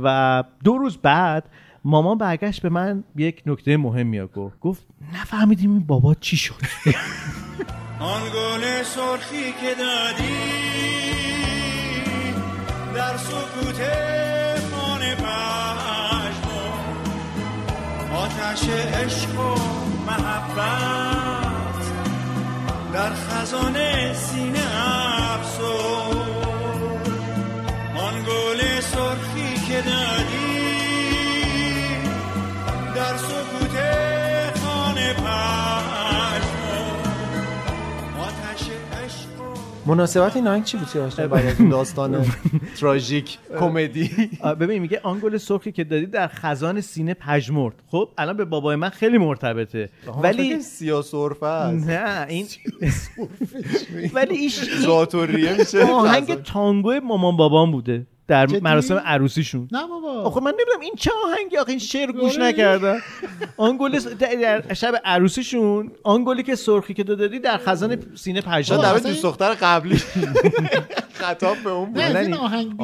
و 0.03 0.45
دو 0.65 0.79
روز 0.79 0.99
بعد 0.99 1.45
مامان 1.85 2.19
برگشت 2.19 2.63
به 2.63 2.69
من 2.69 3.05
یک 3.17 3.43
نکته 3.47 3.77
مهمی 3.77 4.21
گفت. 4.21 4.61
گفت 4.61 4.87
نفهمیدیم 5.15 5.71
این 5.71 5.87
بابا 5.87 6.15
چی 6.15 6.37
شد. 6.37 6.55
آن 8.01 8.23
گل 8.23 8.83
سرخی 8.83 9.53
که 9.53 9.75
دادی 9.75 10.39
در 12.95 13.17
سکوت 13.17 13.81
خانه 14.71 15.15
پشمان 15.15 16.33
آتش 18.15 18.69
عشق 18.69 19.39
و 19.41 19.55
محبت 20.07 21.85
در 22.93 23.15
خزان 23.15 23.77
سینه 24.15 24.67
افسون. 25.35 26.19
آن 27.99 28.23
گل 28.23 28.81
سرخی 28.81 29.55
که 29.69 29.83
دادی 29.83 30.28
در 33.09 33.17
سکوت 33.17 33.77
خانه 34.61 35.15
مناسبت 39.87 40.37
این 40.37 40.49
آهنگ 40.49 40.65
چی 40.65 40.77
بود 40.77 40.89
جان؟ 40.95 41.27
بعد 41.27 41.47
از 41.47 41.69
داستان 41.71 42.27
تراژیک 42.81 43.39
کمدی؟ 43.61 44.11
ببین 44.61 44.83
میگه 44.83 45.01
آن 45.03 45.21
گل 45.21 45.37
سرخی 45.37 45.73
که 45.73 45.85
دادی 45.85 46.07
در 46.07 46.29
خزان 46.29 46.81
سینه 46.81 47.15
پژمرد 47.15 47.75
خب 47.87 48.09
الان 48.19 48.37
به 48.37 48.45
بابای 48.45 48.77
من 48.77 48.89
خیلی 48.89 49.19
مرتبطه. 49.19 49.89
ولی 50.23 50.61
سیاه 50.61 51.03
سرفه 51.03 51.47
است. 51.47 51.89
نه 51.89 52.27
این 52.29 52.47
ولی 54.15 54.37
ایش 54.37 54.65
زاتوریه 54.81 55.59
میشه. 55.59 55.85
آهنگ 55.85 56.43
تانگو 56.43 57.01
مامان 57.01 57.37
بابام 57.37 57.73
بوده. 57.73 58.07
در 58.29 58.47
جدی؟ 58.47 58.61
مراسم 58.61 58.95
عروسیشون. 58.95 59.69
نه 59.73 59.87
بابا. 59.87 60.23
آخه 60.23 60.41
من 60.41 60.51
نمی‌دونم 60.51 60.81
این 60.81 60.93
چه 60.99 61.11
آهنگی 61.25 61.57
آخه 61.57 61.71
این 61.71 61.79
شعر 61.79 62.13
گوش 62.13 62.35
آره. 62.39 62.45
نکردم. 62.49 62.99
آن 63.57 63.77
گل 63.81 63.99
س- 63.99 64.07
در 64.07 64.75
شب 64.75 64.95
عروسیشون 65.05 65.91
آن 66.03 66.25
گلی 66.25 66.43
که 66.43 66.55
سرخی 66.55 66.95
که 66.95 67.05
تو 67.05 67.15
دادی 67.15 67.39
در 67.39 67.59
خزان 67.59 67.97
سینه 68.15 68.41
پژمان 68.41 68.81
در 68.83 68.99
دوست 68.99 69.23
دختر 69.23 69.55
قبلی. 69.55 69.97
خطاب 71.13 71.57
به 71.65 71.71
اون 71.71 71.93
بود. 71.93 72.03
این 72.03 72.35
آهنگ 72.35 72.77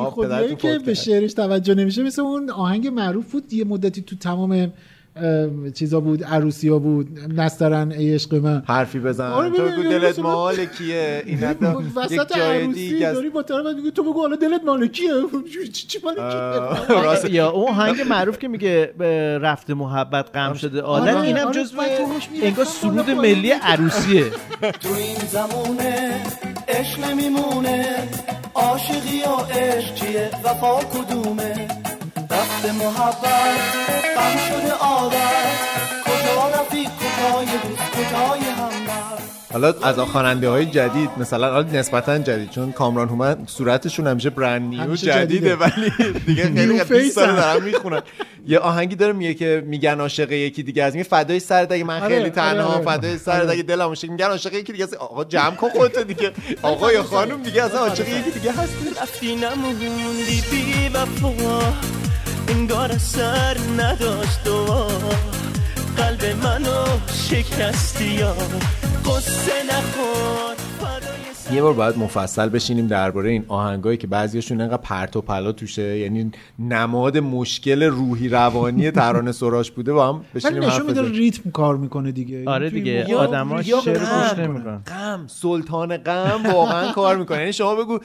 بی 0.49 0.57
که 0.57 0.79
به. 0.79 0.95
شعرش 0.95 1.35
توجه 1.35 1.75
نمیشه. 1.75 2.03
مثل 2.03 2.23
اون 2.23 2.51
آهنگ 2.51 2.87
معروف 2.89 3.33
بود. 3.33 3.53
یه 3.53 3.65
مدتی 3.65 4.03
تو 4.03 4.17
تمام 4.17 4.73
چیزا 5.75 6.01
بود 6.01 6.25
عروسی 6.25 6.69
ها 6.69 6.79
بود 6.79 7.19
نسترن 7.37 7.93
ای 7.93 8.15
عشق 8.15 8.35
من. 8.35 8.63
حرفی 8.69 8.99
بزن. 8.99 9.31
آره، 9.31 9.51
تو 9.51 9.63
بگو 9.63 9.71
یعنی 9.71 9.83
دلت 9.83 10.11
مثلا- 10.19 10.23
مال 10.23 10.65
کیه؟ 10.65 11.23
این 11.27 11.45
وسط 11.97 12.37
عروسی 12.37 13.01
داری 13.01 13.31
با 13.31 13.43
طرف 13.43 13.67
میگه 13.77 13.91
تو 13.91 14.03
بگو 14.03 14.21
حالا 14.21 14.37
دلت 14.37 14.61
مال 14.67 14.87
کیه؟ 14.87 15.09
چی- 15.73 15.87
چی 15.87 15.99
مال 16.05 16.15
کیه 16.15 17.03
راست. 17.03 17.31
یا 17.31 17.51
اون 17.51 17.69
آهنگ 17.69 18.01
معروف 18.01 18.39
که 18.39 18.49
میگه 18.49 18.93
رفت 19.43 19.71
محبت 19.71 20.31
غم 20.37 20.53
شده. 20.55 20.81
عادت 20.81 21.15
آره، 21.15 21.27
اینم 21.27 21.47
آره، 21.47 21.63
جزو 21.65 21.77
روش 21.77 22.29
می‌رفتم 22.33 22.47
انگار 22.47 22.65
سرود. 22.65 23.11
ملی 23.11 23.51
عروسیه. 23.51 24.25
تو 24.81 24.89
این 24.95 25.17
زمونه 25.33 26.23
عشق 26.69 27.05
نمیمونه. 27.05 27.87
عاشقی 28.55 29.23
و 29.23 29.53
عشق 29.59 29.95
چیه؟ 29.95 30.31
وفا 30.45 30.81
کدومه؟ 30.81 31.84
رفت 32.35 32.65
محبت 32.65 33.61
غم 34.17 34.37
شده 34.49 34.73
عادت 34.73 35.15
کجا 36.05 36.49
رفیق 36.61 36.89
کجای 36.89 37.47
دوست 37.47 37.91
کجای 37.93 38.55
حالا 39.53 39.75
از 39.83 39.99
خواننده 39.99 40.49
های 40.49 40.67
جدید 40.67 41.11
مثلا 41.17 41.53
حالا 41.53 41.69
نسبتا 41.73 42.19
جدید 42.19 42.51
چون 42.51 42.73
کامران 42.73 43.09
هومن 43.09 43.37
صورتشون 43.47 44.07
همیشه 44.07 44.31
brand 44.31 44.63
new 44.63 44.81
همیشه 44.81 45.07
جدیده 45.07 45.57
جدیده. 45.57 45.57
ولی 45.57 45.93
دیگه 46.27 46.43
خیلی 46.55 46.73
20 46.73 46.85
فیس 46.85 47.15
سال. 47.15 47.37
دارن 47.37 47.63
می‌خونن 47.65 48.03
یه 48.47 48.59
آهنگی 48.59 48.97
داره 48.97 49.13
میگه 49.13 49.35
که 49.35 49.63
میگن 49.67 50.01
عاشق 50.01 50.33
یکی 50.33 50.63
دیگه 50.63 50.83
از 50.83 50.97
میگه 50.97 51.09
فدای 51.09 51.41
سرت 51.41 51.73
اگه 51.73 51.85
من 51.85 52.03
آره، 52.03 52.17
خیلی 52.17 52.31
تنها 52.31 52.67
آره، 52.67 52.87
آره. 52.89 52.97
فدای 52.99 53.19
سرت 53.19 53.51
اگه 53.51 53.63
دلم 53.63 53.81
عاشق 53.89 54.09
میگن 54.11 54.27
عاشق 54.27 54.55
یکی 54.55 54.73
دیگه 54.73 54.85
است. 54.85 54.95
آقا 54.95 55.25
جمع 55.25 55.55
کن 55.55 55.69
خودت 55.69 55.99
دیگه 55.99 56.33
آقا 56.63 56.93
یا 56.93 57.03
خانم 57.03 57.43
دیگه 57.43 57.65
اصلا 57.65 57.79
عاشق 57.79 58.09
یکی 58.09 58.31
دیگه 58.31 58.53
هستی 58.53 58.91
رفتی 59.03 59.37
نموندی 59.37 60.43
بی 60.51 60.89
وفا 60.89 61.33
انگار 62.49 62.99
سر 62.99 63.57
نداشت 63.79 64.49
و 64.49 64.65
قلب 65.97 66.37
منو 66.45 66.85
شکستی 67.29 68.05
یا. 68.05 68.35
قصه 69.05 69.53
نخور 69.69 70.55
یه 71.53 71.63
بار 71.63 71.73
باید 71.73 71.99
مفصل 71.99 72.49
بشینیم 72.49 72.87
درباره 72.87 73.31
این 73.31 73.45
آهنگایی 73.49 73.97
که 73.97 74.07
بعضیاشون 74.07 74.61
انقدر 74.61 74.77
پرت 74.77 75.17
و 75.17 75.21
پلا 75.21 75.53
توشه. 75.53 75.99
یعنی 75.99 76.33
نماد 76.59 77.19
مشکل 77.19 77.83
روحی 77.83 78.29
روانی 78.29 78.91
ترانه 78.91 79.33
سراش 79.33 79.71
بوده 79.71 79.93
با 79.93 80.09
هم 80.09 80.15
ولی 80.15 80.25
بشینیم 80.35 80.65
نشون 80.65 80.87
میده. 80.87 81.03
ریتم 81.03 81.51
کار 81.51 81.77
می‌کنه 81.77 82.13
دیگه. 82.13 82.45
آره 82.47 82.71
دیگه 82.71 83.17
آدما 83.17 83.63
یا 83.63 83.81
شعر 83.81 83.99
غم. 83.99 84.29
گوش 84.29 84.39
نمی‌کنن. 84.39 84.83
غم 84.87 85.25
سلطان 85.27 85.97
غم 85.97 86.47
واقعا 86.53 86.93
کار 86.93 87.17
می‌کنه. 87.17 87.39
یعنی 87.39 87.53
شما 87.53 87.75
بگو 87.75 87.99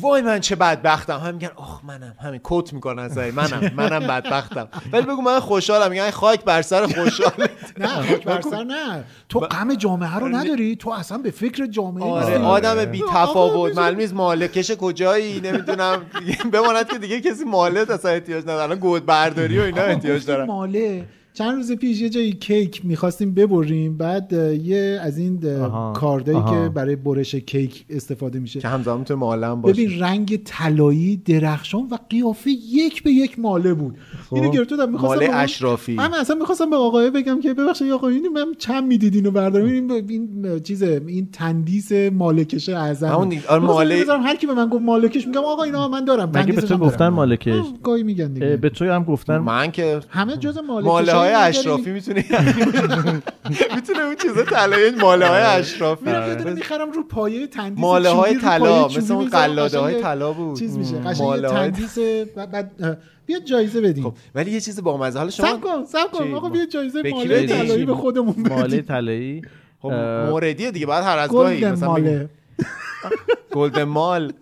وای 0.00 0.22
من 0.22 0.40
چه 0.40 0.56
بدبختم. 0.56 1.18
هم 1.18 1.34
میگن 1.34 1.50
آخ 1.56 1.84
منم. 1.84 2.14
همین 2.22 2.40
کت 2.44 2.72
می‌کنن 2.72 3.08
سعی 3.08 3.30
منم 3.30 3.72
منم 3.76 4.06
بدبختم. 4.06 4.68
ولی 4.92 5.02
بگو 5.06 5.22
من 5.22 5.40
خوشحالم. 5.40 5.90
میگن 5.90 6.10
خاک 6.10 6.44
بر 6.44 6.62
سر 6.62 6.86
خوشحال. 6.86 7.48
نه 7.78 7.88
خاک 7.88 8.24
بر 8.24 8.40
سر 8.40 8.64
نه. 8.64 9.04
تو 9.28 9.40
غم 9.40 9.74
جامعه 9.74 10.16
رو 10.16 10.28
نداری؟ 10.28 10.76
تو 10.76 10.90
اصلا 10.90 11.18
به 11.18 11.30
فکر 11.30 11.66
جامعه 11.66 12.04
آره 12.04 12.26
نیستی. 12.28 12.44
آدم 12.44 12.84
بی 12.84 13.02
تفاوت 13.12 13.76
معلوم 13.76 13.98
نیست 14.00 14.14
مالکش 14.14 14.70
کجایی. 14.70 15.40
نمی‌دونم. 15.40 16.02
بماند 16.52 16.88
که 16.88 16.98
دیگه 16.98 17.20
کسی 17.20 17.44
مالت 17.44 17.90
اصلا 17.90 18.10
احتیاج 18.10 18.42
نداره. 18.42 18.62
الان 18.62 18.78
گود 18.78 19.06
برداری 19.06 19.58
و 19.58 19.62
اینا 19.62 19.82
احتیاج 19.82 20.26
دارن. 20.26 20.44
ماله. 20.44 21.04
چند 21.34 21.54
روز 21.54 21.72
پیش 21.72 22.00
یه 22.00 22.08
جایی 22.08 22.32
کیک 22.32 22.84
می‌خواستیم 22.84 23.34
ببریم 23.34 23.96
بعد 23.96 24.32
یه 24.62 25.00
از 25.02 25.18
این. 25.18 25.40
کاردایی. 25.94 26.38
که 26.50 26.68
برای 26.68 26.96
برش 26.96 27.34
کیک 27.34 27.84
استفاده 27.90 28.38
میشه. 28.38 28.60
که 28.60 28.68
همزمان 28.68 28.98
می‌تونه 28.98 29.20
معلم 29.20 29.60
باشه 29.60 29.74
ببین 29.74 30.00
رنگ 30.00 30.40
طلایی 30.44 31.16
درخشان 31.16 31.88
و 31.90 31.98
قیافه 32.10 32.50
یک 32.50 33.02
به 33.02 33.10
یک 33.10 33.38
ماله 33.38 33.74
بود. 33.74 33.98
اینو 34.32 34.50
گرفته 34.50 34.76
بودم 34.76 34.92
می‌خواستم 34.92 35.26
ماله 35.26 35.36
اشرافی. 35.36 35.94
من 35.94 36.14
اصلا 36.14 36.36
می‌خواستم 36.36 36.70
به 36.70 36.76
آقای 36.76 37.10
بگم 37.10 37.40
که 37.40 37.54
ببخشید 37.54 37.92
آقا 37.92 38.08
این 38.08 38.28
من 38.28 38.46
چند 38.58 38.86
می‌دید 38.86 39.14
اینو 39.14 39.30
بردارم. 39.30 39.66
این 39.66 39.90
این 39.90 40.60
چیز 40.60 40.82
این 40.82 41.28
تندیس 41.32 41.92
مالکش 41.92 42.68
اعظم. 42.68 43.06
همون. 43.06 43.38
آره، 43.48 43.62
ماله- 43.62 44.04
هر 44.22 44.36
کی 44.36 44.46
به 44.46 44.54
من 44.54 44.68
گفت 44.68 44.82
مالکش 44.82 45.26
میگم 45.26 45.44
آقا 45.44 45.62
اینا 45.62 45.88
من 45.88 46.04
دارم. 46.04 46.30
مگه 46.34 46.52
به 46.52 46.62
تو 46.62 46.78
گفتن. 46.78 47.08
مالکش؟ 47.08 47.52
آه، 47.52 47.72
گاهی 47.82 48.02
میگن 48.02 48.32
دیگه. 48.32 48.56
به 48.56 48.68
تو 48.68 48.84
هم 48.84 49.04
گفتن؟ 49.04 49.38
من 49.38 49.70
که 49.70 50.00
همه 50.08 50.36
جز 50.36 50.58
مالکش 50.58 50.88
های 51.24 51.34
اشرافی 51.34 51.90
می‌تونه 51.90 52.24
می‌تونه 53.76 54.00
اون 54.00 54.16
چیزا 54.22 54.44
طلایی 54.44 54.90
ماله 54.90 55.26
های 55.26 55.42
اشرافی. 55.42 56.10
یه 56.10 56.34
دونه 56.34 56.52
می‌خرم 56.52 56.92
رو 56.92 57.02
پایه 57.02 57.46
تندیس 57.46 57.80
ماله 57.80 58.08
های 58.08 58.34
طلا، 58.34 58.88
مثل 58.88 59.14
اون 59.14 59.28
قلاده 59.28 59.78
های 59.78 60.02
طلا 60.02 60.32
بود. 60.32 60.58
چیز 60.58 60.78
میشه. 60.78 60.96
قشنگ 60.96 61.26
ماله 61.26 61.48
تندیس 61.48 61.98
بعد 62.36 62.96
بیا 63.26 63.38
جایزه 63.38 63.80
بدیم. 63.80 64.12
ولی 64.34 64.50
یه 64.50 64.60
چیز 64.60 64.82
با 64.82 64.96
مزه 64.96 65.18
حالا 65.18 65.30
شما 65.30 65.46
سب 65.46 65.60
کن 65.60 65.84
سب 65.84 66.12
کن؟ 66.12 66.34
آقا 66.34 66.48
بیا 66.48 66.66
جایزه 66.66 67.02
ماله؟ 67.10 67.46
طلایی 67.46 67.84
به 67.84 67.94
خودمون 67.94 68.34
ماله 68.38 68.64
بدیم. 68.64 68.80
طلایی. 68.80 69.42
خب 69.82 69.92
موردیه 70.30 70.70
دیگه 70.70 70.86
بعد 70.86 71.04
هر 71.04 71.18
از 71.18 71.30
گاهی. 71.30 71.64
مثلا 71.64 71.88
ماله. 71.88 72.28
گلدن 73.52 73.84
مال. 73.84 74.32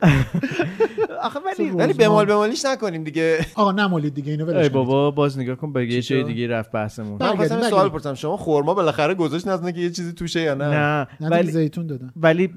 آخه 1.22 1.40
ولی 1.40 1.70
ولی 1.70 1.92
به 1.92 2.08
مال 2.08 2.26
به 2.26 2.34
مالیش 2.34 2.64
نکنیم 2.64 3.04
دیگه. 3.04 3.46
آقا 3.54 3.72
نمالید 3.72 4.14
دیگه 4.14 4.30
اینو 4.30 4.48
ای 4.48 4.54
ولش. 4.54 4.68
بابا 4.68 5.10
باز 5.10 5.38
نگاه 5.38 5.56
کن 5.56 5.72
بگه 5.72 5.94
یه 5.94 6.00
شد؟ 6.00 6.26
دیگه 6.26 6.48
رفت 6.48 6.72
بحثمون. 6.72 7.18
من 7.20 7.36
خواستم 7.36 7.62
سوال. 7.62 7.88
پرسم 7.88 8.14
شما 8.14 8.36
خورما 8.36 8.74
بالاخره 8.74 9.14
گذاشت 9.14 9.48
نزدن 9.48 9.72
که 9.72 9.80
یه 9.80 9.90
چیزی 9.90 10.12
توشه 10.12 10.40
یا 10.40 10.54
نه؟ 10.54 10.66
نه 11.20 11.28
ولی 11.28 11.50
زیتون 11.50 11.86
دادم 11.86 12.12
ولی 12.16 12.50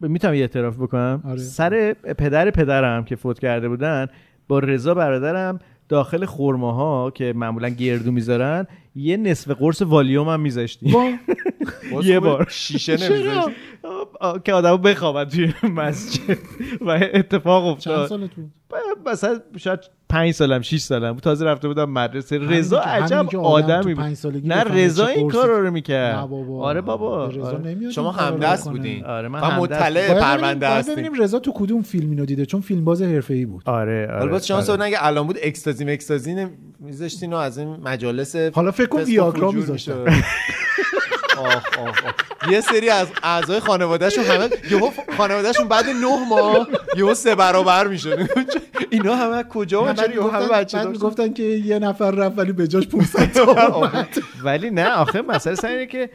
می‌تونم 0.00 0.34
یه 0.34 0.40
اعتراف 0.40 0.76
بکنم؟ 0.76 1.22
آره. 1.28 1.38
سر 1.38 1.92
پدر 2.18 2.50
پدرم 2.50 3.04
که 3.04 3.16
فوت 3.16 3.38
کرده 3.38 3.68
بودن 3.68 4.06
با 4.48 4.58
رضا 4.58 4.94
برادرم 4.94 5.58
داخل 5.88 6.24
خرماها 6.26 7.10
که 7.10 7.32
معمولا 7.36 7.68
گردو 7.68 8.12
می‌ذارن 8.12 8.66
یه 8.94 9.16
نصف 9.16 9.50
قرص 9.50 9.82
والیوم 9.82 10.28
هم 10.28 10.40
میذاشتیم. 10.40 10.94
یه 12.04 12.20
بار. 12.20 12.46
شیشه؟ 12.50 12.92
نمیذاشت. 13.10 13.48
که 14.44 14.52
آدمو 14.52 14.76
بخوابن 14.78 15.24
توی 15.24 15.54
مسجد 15.62 16.38
و 16.80 16.90
اتفاق 17.12 17.78
چند 17.78 17.92
افتاد. 17.94 18.08
سالت 18.08 18.30
بود 18.34 18.50
ب- 19.04 19.08
مثلا 19.08 19.40
شاید 19.56 19.80
پنج 20.08 20.30
سالم 20.32 20.62
6 20.62 20.80
سالم. 20.80 21.12
بود. 21.12 21.22
تازه 21.22 21.44
رفته 21.44 21.68
بودم 21.68 21.90
مدرسه. 21.90 22.38
رضا 22.38 22.80
عجب 22.80 23.36
آدمی 23.36 23.94
بود. 23.94 24.04
نه 24.44 24.62
رضا 24.64 25.06
این 25.06 25.30
کارا 25.30 25.58
رو 25.58 25.70
می‌کرد. 25.70 26.28
آره 26.60 26.80
بابا. 26.80 27.30
شما 27.94 28.12
همدست. 28.12 28.68
بودین. 28.70 29.04
آره، 29.04 29.28
من 29.28 29.56
مطلع 29.56 30.20
پرونده 30.20 30.68
هستیم 30.68 30.94
ببینیم 30.94 31.22
رضا 31.22 31.38
تو 31.38 31.52
کدوم 31.54 31.82
فیلم 31.82 32.10
اینو 32.10 32.24
دیده 32.24 32.46
چون 32.46 32.60
فیلمباز 32.60 33.02
حرفه‌ای 33.02 33.44
بود. 33.46 33.62
آره 33.66 34.08
آره 34.12 34.30
باز 34.30 34.46
شانس. 34.46 34.70
آوردن 34.70 34.84
اگه 34.84 34.96
الان 35.00 35.26
بود 35.26 35.36
اکستازی 35.42 35.84
مکستازی 35.84 36.46
میذاشتین 36.80 37.32
و 37.32 37.36
از 37.36 37.58
این 37.58 37.68
مجالس 37.68 38.36
حالا 38.36 38.70
فکر 38.70 38.86
کن 38.86 39.00
ویاگرا 39.02 39.50
می‌ذاشتن. 39.50 40.04
آخ 41.44 41.78
آخ 41.78 42.04
آخ. 42.04 42.50
یه 42.50 42.60
سری 42.60 42.88
از 42.90 43.06
اعضای 43.22 43.60
خانوادهشون 43.60 44.24
همه 44.24 44.50
یهو 44.70 44.90
خانوادهشون 45.16 45.68
بعد 45.68 45.84
نه 45.88 46.28
ماه 46.28 46.68
یهو 46.96 47.14
سه 47.14 47.34
برابر 47.34 47.86
می‌شد 47.86 48.18
اینا 48.90 49.16
همه 49.16 49.42
کجا 49.42 49.84
و 49.84 49.92
چرا 49.92 50.28
همه 50.28 50.48
بچه 50.48 50.84
می‌گفتن 50.84 51.32
که 51.32 51.42
یه 51.42 51.78
نفر 51.78 52.10
رفت 52.10 52.38
ولی 52.38 52.52
به 52.52 52.68
جاش 52.68 52.86
500 52.92 53.32
تا 53.32 53.66
اومد. 53.66 54.08
ولی 54.44 54.70
نه 54.70 54.88
آخه 54.90 55.22
مسئله 55.22 55.54
سر 55.54 55.68
اینه 55.68 55.86
که 55.86 56.10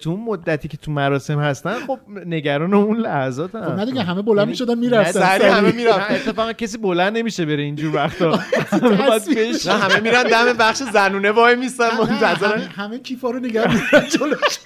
تو 0.00 0.10
اون 0.10 0.20
مدتی 0.20 0.68
که 0.68 0.76
تو 0.76 0.90
مراسم 0.90 1.40
هستن 1.40 1.74
خب 1.86 1.98
نگران 2.26 2.74
اون 2.74 2.96
لحظات 2.96 3.54
هم. 3.54 3.64
خب 3.64 3.72
نه 3.72 3.84
دیگه 3.84 4.02
همه 4.02 4.22
بلند 4.22 4.48
می‌شدن 4.48 4.74
نه، 4.74 4.80
می‌رفتن 4.80 5.20
سریع. 5.20 5.48
همه 5.48 5.68
نه 5.68 5.76
می‌رفتن 5.76 6.14
اتفاقا 6.14 6.52
کسی 6.52 6.78
بلند 6.78 7.18
نمیشه 7.18 7.46
بره 7.46 7.62
اینجور 7.62 7.96
وقتا. 7.96 8.36
همه 9.82 10.00
میرن 10.00 10.22
دم 10.22 10.52
بخش 10.52 10.82
زنونه 10.92 11.30
وای 11.30 11.56
میستن. 11.56 11.90
همه, 11.90 12.00
منتظرن 12.00 12.60
همه 12.60 12.98
کیفا 12.98 13.30
رو 13.30 13.38
نگه 13.38 13.62
جلوش. 14.08 14.58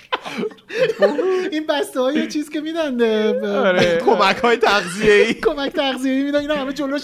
این 1.53 1.67
بسته 1.67 2.01
های 2.01 2.29
چیز 2.29 2.51
که 2.51 2.61
میدن 2.61 3.03
آره. 3.47 3.99
کمک 4.07 4.37
های 4.37 4.57
تغذیه 4.57 5.15
ای 5.15 5.35
کمک 5.35 5.73
تغذیه‌ای 5.73 6.23
میدن 6.23 6.39
اینا 6.39 6.57
همه 6.57 6.73
جلوش 6.73 7.03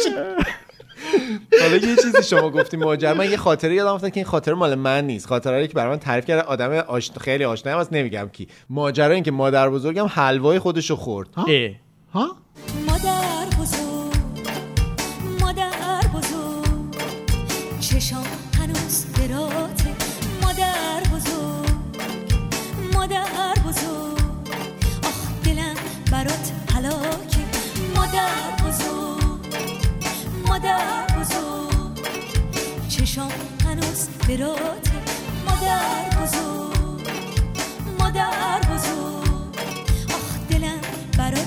حالا 1.62 1.76
یه 1.76 1.96
چیزی 1.96 2.22
شما 2.22 2.50
گفتیم 2.50 2.80
ماجرا 2.80 3.14
من 3.14 3.30
یه 3.30 3.36
خاطره 3.36 3.74
یادم 3.74 3.92
افتاد 3.92 4.10
که 4.10 4.20
این 4.20 4.26
خاطره 4.26 4.54
مال 4.54 4.74
من 4.74 5.06
نیست. 5.06 5.26
خاطره 5.26 5.66
که 5.66 5.74
برای 5.74 5.90
من 5.90 5.98
تعریف 5.98 6.24
کرده 6.26 6.42
آدم 6.42 6.72
آشنا 6.72 7.18
خیلی 7.18 7.44
آشنایم 7.44 7.78
از 7.78 7.88
نمیگم 7.92 8.28
کی. 8.32 8.48
ماجرا 8.70 9.14
این 9.14 9.22
که 9.24 9.30
مادر 9.30 9.70
بزرگم 9.70 10.06
حلوای 10.06 10.58
خودشو 10.58 10.96
خورد. 10.96 11.28
اه. 11.36 11.44
ها؟ 12.12 12.36
مادر 12.86 13.46
بزرگ 13.60 14.48
مادر 15.40 16.00
بزرگ 16.14 16.96
چشام 17.80 18.24
هنوز 18.58 19.06
براته 19.06 19.94
مادر 20.42 21.00
بزرگ 21.14 21.68
مادر 22.94 23.54
بزرگ 23.68 24.18
آخ 25.04 25.42
دلم 25.44 25.74
برات 26.12 26.52
حلاکه 26.74 27.38
مادر 27.96 28.28
بزرگ 28.52 28.57
مادر 30.48 31.06
بزرگ. 31.20 32.06
چشام 32.88 33.30
هنوز 33.64 34.08
براته 34.28 34.90
مادر 35.46 36.22
بزرگ. 36.22 37.08
مادر 37.98 38.60
بزرگ. 38.60 39.56
آخ 40.08 40.48
دلم 40.50 40.80
برات 41.18 41.46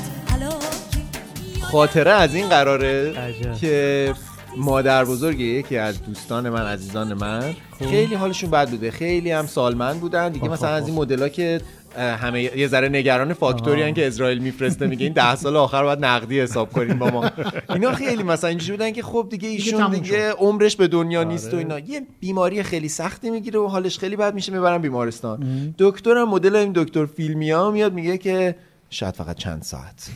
خاطره 1.61 2.11
از 2.11 2.35
این 2.35 2.49
قراره 2.49 3.13
عجب. 3.19 3.53
که 3.53 4.13
مادر 4.57 5.05
بزرگ 5.05 5.39
یکی 5.39 5.77
از 5.77 6.03
دوستان 6.03 6.49
من 6.49 6.67
عزیزان 6.67 7.13
من 7.13 7.55
خیلی 7.79 8.15
حالشون 8.15 8.51
بد 8.51 8.69
بوده. 8.69 8.91
خیلی 8.91 9.31
هم 9.31 9.47
سالمند 9.47 9.99
بودن. 9.99 10.29
دیگه 10.29 10.45
خب، 10.45 10.51
مثلا 10.51 10.69
خب، 10.69 10.75
از 10.75 10.87
این 10.87 10.95
مدلا 10.95 11.29
که 11.29 11.61
همه 11.97 12.43
یه 12.43 12.67
ذره 12.67 12.89
نگران 12.89 13.33
فاکتوری 13.33 13.93
که 13.93 14.07
اسرائیل 14.07 14.39
میفرسته 14.39 14.87
میگه 14.87 15.03
این 15.03 15.13
ده 15.13 15.35
سال 15.35 15.57
آخر 15.57 15.83
باید 15.83 16.05
نقدی 16.05 16.39
حساب 16.39 16.73
کنیم 16.73 16.99
با 16.99 17.09
ما 17.09 17.31
اینا 17.73 17.91
خیلی 17.91 18.23
مثلا 18.23 18.49
اینجوری 18.49 18.71
بودن 18.71 18.91
که 18.91 19.03
خب 19.03 19.27
دیگه 19.29 19.49
ایشون 19.49 19.91
دیگه 19.91 20.31
عمرش 20.31 20.75
به 20.75 20.87
دنیا 20.87 21.23
نیست 21.23 21.47
آره. 21.47 21.55
و 21.55 21.59
اینا. 21.59 21.79
یه 21.79 22.01
بیماری 22.19 22.63
خیلی 22.63 22.89
سختی 22.89 23.29
می‌گیره 23.29 23.59
و 23.59 23.67
حالش 23.67 23.99
خیلی 23.99 24.15
بد 24.15 24.33
میشه 24.33 24.51
می‌برن 24.51 24.77
بیمارستان. 24.77 25.73
دکترم 25.77 26.29
مدل 26.29 26.55
این 26.55 26.71
دکتر 26.75 27.05
فیلمیا 27.05 27.71
میاد 27.71 27.93
میگه 27.93 28.17
که 28.17 28.55
شاید 28.93 29.15
فقط 29.15 29.35
چند 29.35 29.61
ساعت. 29.61 30.11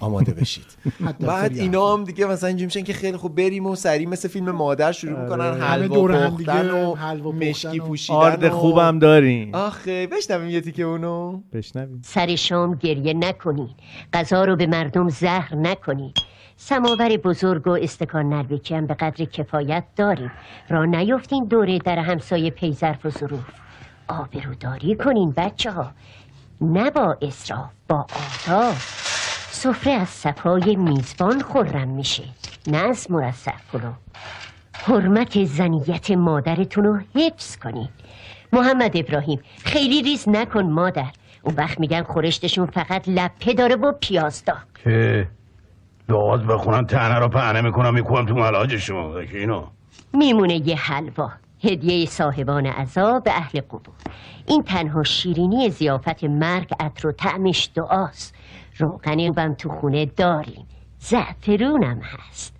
آماده 0.00 0.32
بشید. 0.32 0.66
بعد 1.20 1.56
اینا 1.56 1.92
هم 1.92 2.04
دیگه 2.04 2.26
مثلا 2.26 2.48
اینجوری 2.48 2.66
میشن 2.66 2.82
که 2.82 2.92
خیلی 2.92 3.16
خوب 3.16 3.36
بریم 3.36 3.66
و 3.66 3.76
سریع 3.76 4.08
مثل 4.08 4.28
فیلم 4.28 4.50
مادر 4.50 4.92
شروع 4.92 5.20
می‌کنن 5.20 5.44
همه 5.44 5.64
حلوا 5.64 5.94
دور 5.94 6.12
هم 6.12 6.36
پختن 6.36 6.62
دیگه 6.62 7.22
و 7.22 7.32
مشکی 7.32 7.80
پوشیدن 7.80 8.18
آرد 8.18 8.48
خوبم 8.48 8.98
دارین. 8.98 9.54
آخه 9.54 10.06
بشنویم 10.06 10.50
یه 10.50 10.60
تیکه 10.60 10.82
اونو. 10.82 11.40
بشنویم. 11.52 12.02
سر 12.04 12.36
شام 12.36 12.74
گریه 12.74 13.14
نکنید 13.14 13.76
غذا 14.12 14.44
رو 14.44 14.56
به 14.56 14.66
مردم 14.66 15.08
زهر 15.08 15.54
نکنید 15.54 16.16
سماور 16.56 17.16
بزرگ 17.16 17.66
و 17.66 17.70
استکان 17.70 18.28
نروکی 18.28 18.74
هم 18.74 18.86
به 18.86 18.94
قدر 18.94 19.24
کفایت 19.24 19.84
داریم. 19.96 20.32
را 20.68 20.84
نیفتین 20.84 21.44
دوره 21.44 21.78
در 21.78 21.98
همسایه 21.98 22.50
پیزرف 22.50 23.06
و 23.06 23.10
ظروف. 23.10 23.44
آبروداری 24.08 24.96
کنین 24.96 25.34
بچه 25.36 25.70
ها 25.70 25.92
نه 26.60 26.90
با 26.90 27.16
اصراف 27.22 27.70
با 27.88 28.06
آداب 28.48 28.74
سفره 29.50 29.92
از 29.92 30.08
صفای 30.08 30.76
میزبان 30.76 31.40
خورم 31.40 31.88
میشه. 31.88 32.24
نه 32.66 32.78
از 32.78 33.10
مرصف 33.10 33.70
کنو 33.72 33.92
حرمت 34.72 35.44
زنیت 35.44 36.10
مادرتون 36.10 36.84
رو 36.84 37.00
حفظ 37.14 37.56
کنید. 37.56 37.90
محمد 38.52 38.96
ابراهیم 38.96 39.40
خیلی 39.64 40.02
ریز 40.02 40.28
نکن 40.28 40.62
مادر. 40.62 41.10
اون 41.42 41.54
وقت 41.54 41.80
میگن 41.80 42.02
خورشتشون 42.02 42.66
فقط 42.66 43.08
لپه 43.08 43.52
داره 43.52 43.76
و 43.76 43.92
پیازدا 44.00 44.56
که 44.84 45.28
دعات 46.08 46.40
بخونم 46.42 46.84
تنه 46.84 47.18
رو 47.18 47.28
پهنه 47.28 47.60
می‌کنم 47.60 47.94
می‌کنم 47.94 48.26
تو 48.26 48.34
ملاجشون 48.34 49.16
اینو. 49.16 49.66
میمونه 50.12 50.68
یه 50.68 50.76
حلوا. 50.76 51.30
هدیه 51.64 52.06
صاحبان 52.06 52.66
عذا 52.66 53.20
به 53.20 53.30
اهل 53.30 53.60
قبور. 53.60 53.94
این 54.46 54.62
تنها 54.62 55.02
شیرینی 55.02 55.70
زیافت 55.70 56.24
مرگ 56.24 56.74
عطر 56.80 57.08
و 57.08 57.12
طعمش 57.12 57.70
دعاست. 57.74 58.34
روغن 58.78 59.26
خوبم 59.26 59.54
تو 59.54 59.68
خونه 59.68 60.06
داریم. 60.06 60.66
زعفرونم 60.98 62.00
هست. 62.02 62.56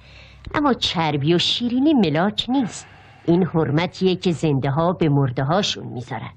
اما 0.55 0.75
چربی 0.75 1.35
و 1.35 1.39
شیرینی 1.39 1.95
ملاک 1.95 2.47
نیست. 2.49 2.87
این 3.25 3.43
حرمتیه 3.43 4.17
که 4.17 4.33
زنده 4.33 4.71
ها 4.71 4.93
به 4.93 5.09
مرده 5.09 5.45
هاشون 5.45 5.87
می‌ذارن. 5.87 6.33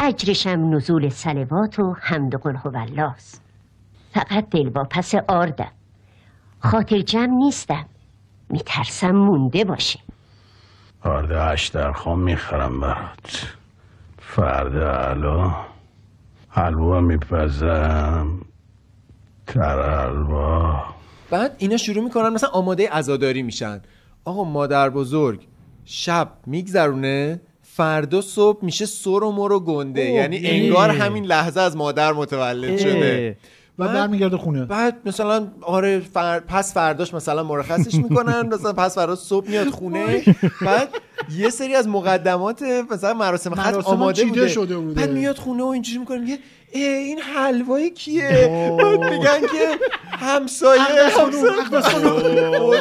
اجرشم 0.00 0.74
نزول 0.74 1.08
سلوات 1.08 1.78
و 1.78 1.96
حمد 2.00 2.34
قل 2.34 2.56
فقط 4.12 4.50
دلواپس 4.50 5.14
آردم. 5.28 5.72
خاطر 6.58 7.00
جمع 7.00 7.34
نیستم. 7.36 7.86
میترسم 8.50 9.10
مونده 9.10 9.64
باشیم. 9.64 10.02
آرده 11.02 11.40
اشترخان 11.40 12.18
می‌خرم 12.18 12.80
برات. 12.80 13.46
فردا 14.18 14.90
علا 14.90 15.54
حلوا 16.48 17.00
میپزم. 17.00 18.40
تر 19.46 19.90
حلوا 19.90 20.84
بعد 21.30 21.54
اینا 21.58 21.76
شروع 21.76 22.04
می‌کنن 22.04 22.28
مثلا 22.28 22.50
آماده 22.50 22.90
عزاداری 22.90 23.42
میشن. 23.42 23.80
آقا 24.24 24.44
مادر 24.44 24.90
بزرگ 24.90 25.40
شب 25.84 26.32
میگذرونه 26.46 27.40
فردا 27.62 28.20
صبح 28.20 28.64
میشه 28.64 28.86
سر 28.86 29.10
و 29.10 29.32
مر 29.32 29.52
و 29.52 29.60
گنده. 29.60 30.04
یعنی 30.04 30.36
یعنی- 30.36 30.60
انگار 30.66 30.90
همین 30.90 31.24
لحظه 31.24 31.60
از 31.60 31.76
مادر 31.76 32.12
متولد 32.12 32.78
شده. 32.78 33.36
و 33.80 33.88
برمیگرده 33.88 34.36
خونه 34.36 34.64
بعد 34.64 34.96
مثلا 35.04 35.46
آره 35.62 36.00
فر... 36.00 36.40
پس 36.40 36.74
فرداش 36.74 37.14
مثلا 37.14 37.42
مرخصش 37.42 37.94
می‌کنن 37.94 38.46
مثلا 38.46 38.72
پس 38.72 38.94
فردا 38.94 39.16
صبح 39.16 39.48
میاد 39.48 39.70
خونه 39.70 40.22
بعد 40.60 40.88
یه 41.36 41.50
سری 41.50 41.74
از 41.74 41.88
مقدمات 41.88 42.62
مثلا 42.90 43.14
مراسم 43.14 43.50
مراسم 43.50 43.90
آماده 43.90 44.24
بوده. 44.24 44.48
شده 44.48 44.76
بوده. 44.76 45.00
بعد 45.00 45.10
میاد 45.10 45.36
خونه 45.36 45.62
و 45.62 45.66
اینجوری 45.66 45.98
می‌کنه 45.98 46.18
میگه 46.18 46.38
این 46.72 47.18
حلوای 47.18 47.90
کیه؟ 47.90 48.76
بعد 48.78 49.12
میگن 49.12 49.40
که 49.40 49.68
همسایه 50.10 50.82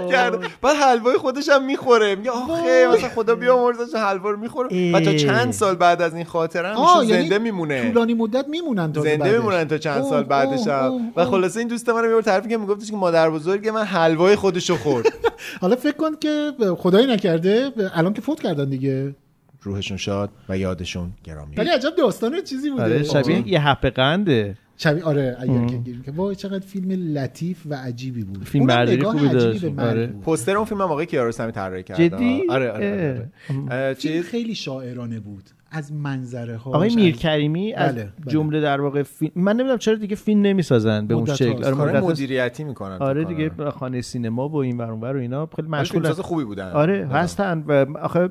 کرده 0.09 0.37
بعد 0.61 0.75
حلوای 0.75 1.17
خودش 1.17 1.49
هم 1.49 1.65
می‌خوره. 1.65 2.15
میگه 2.15 2.31
آخه 2.31 2.87
مثلا 2.93 3.09
خدا 3.09 3.35
بیامرزش 3.35 3.95
حلوا 3.95 4.29
رو 4.29 4.37
می‌خوره. 4.37 4.91
و 4.91 4.99
تا 4.99 5.13
چند 5.13 5.53
سال 5.53 5.75
بعد 5.75 6.01
از 6.01 6.13
این 6.13 6.25
خاطره 6.25 6.67
هم 6.67 7.03
یعنی 7.03 7.23
زنده 7.23 7.39
میمونه. 7.39 7.87
طولانی 7.87 8.13
مدت 8.13 8.47
میمونن 8.47 8.93
تا 8.93 9.01
زنده 9.01 9.31
میمونن 9.31 9.67
تا 9.67 9.77
چند 9.77 10.03
سال 10.03 10.23
بعدش 10.23 10.67
هم. 10.67 11.13
و 11.15 11.25
خلاصه 11.25 11.59
این 11.59 11.67
دوست 11.67 11.89
من 11.89 12.07
میور 12.07 12.21
طرفی 12.21 12.49
که 12.49 12.57
میگفتش 12.57 12.91
که 12.91 12.97
مادر 12.97 13.29
بزرگ 13.29 13.69
من 13.69 13.83
حلوای 13.83 14.35
خودشو 14.35 14.77
خورد. 14.77 15.05
حالا 15.61 15.75
فکر 15.75 15.97
کن 15.97 16.15
که 16.15 16.51
خدایی 16.77 17.07
نکرده 17.07 17.71
الان 17.95 18.13
که 18.13 18.21
فوت 18.21 18.39
کردن 18.41 18.69
دیگه. 18.69 19.15
روحشون 19.61 19.97
شاد 19.97 20.29
و 20.49 20.57
یادشون 20.57 21.11
گرامی 21.23 21.55
ولی 21.55 21.69
عجب 21.69 21.95
داستان 21.97 22.41
چیزی 22.41 22.69
بوده 22.69 22.83
آره 22.83 23.03
شبیه 23.03 23.47
یه 23.47 23.59
حق 23.59 23.85
قنده 23.85 24.55
شبیه 24.77 25.03
آره 25.03 25.37
اگر. 25.39 25.65
که 25.65 25.77
گیریم 25.77 26.03
که 26.03 26.11
وای 26.11 26.35
چقدر 26.35 26.65
فیلم 26.65 27.17
لطیف 27.17 27.61
و 27.65 27.75
عجیبی 27.75 28.23
بود 28.23 28.43
فیلم 28.43 28.65
برداری 28.67 29.03
خوبی 29.03 29.29
داشت. 29.29 29.65
آره. 29.65 30.07
پوستر 30.07 30.57
اون 30.57 30.65
فیلم 30.65 30.81
هم 30.81 30.91
آقای 30.91 31.05
کیارستمی 31.05 31.51
طراحی 31.51 31.83
کرد 31.83 31.97
جدی؟ 31.97 32.43
آره 32.49 32.71
آره, 32.71 32.93
آره, 32.93 33.29
آره. 33.69 33.95
چیز 33.95 34.23
خیلی 34.23 34.55
شاعرانه 34.55 35.19
بود 35.19 35.43
از 35.71 35.93
منظره 35.93 36.57
ها 36.57 36.71
آقای 36.71 36.95
میرکریمی 36.95 37.73
از 37.73 37.95
بله، 37.95 38.03
بله. 38.03 38.33
جمله 38.33 38.61
در 38.61 38.81
واقع 38.81 39.03
فیلم 39.03 39.31
من 39.35 39.53
نمی‌دونم 39.53 39.77
چرا 39.77 39.95
دیگه 39.95 40.15
فیلم 40.15 40.41
نمی‌سازن 40.41 41.07
به 41.07 41.13
اون 41.13 41.25
شکل. 41.25 41.63
آره 41.63 41.75
هاست. 41.75 42.09
مدیریتی 42.09 42.63
می‌کنن 42.63 42.97
آره 42.97 43.23
دیگه. 43.23 43.51
خانه 43.69 44.01
سینما 44.01 44.49
و 44.49 44.55
این 44.55 44.77
ور 44.77 44.91
اون 44.91 45.01
ور 45.01 45.15
و 45.15 45.19
اینا 45.19 45.49
خیلی 45.55 45.67
مشغول 45.67 46.01
فیلمساز 46.01 46.25
خوبی 46.25 46.43
بودن 46.43 46.71
آره 46.71 47.07
هستن 47.07 47.63
و 47.67 47.85
آخه 47.97 48.29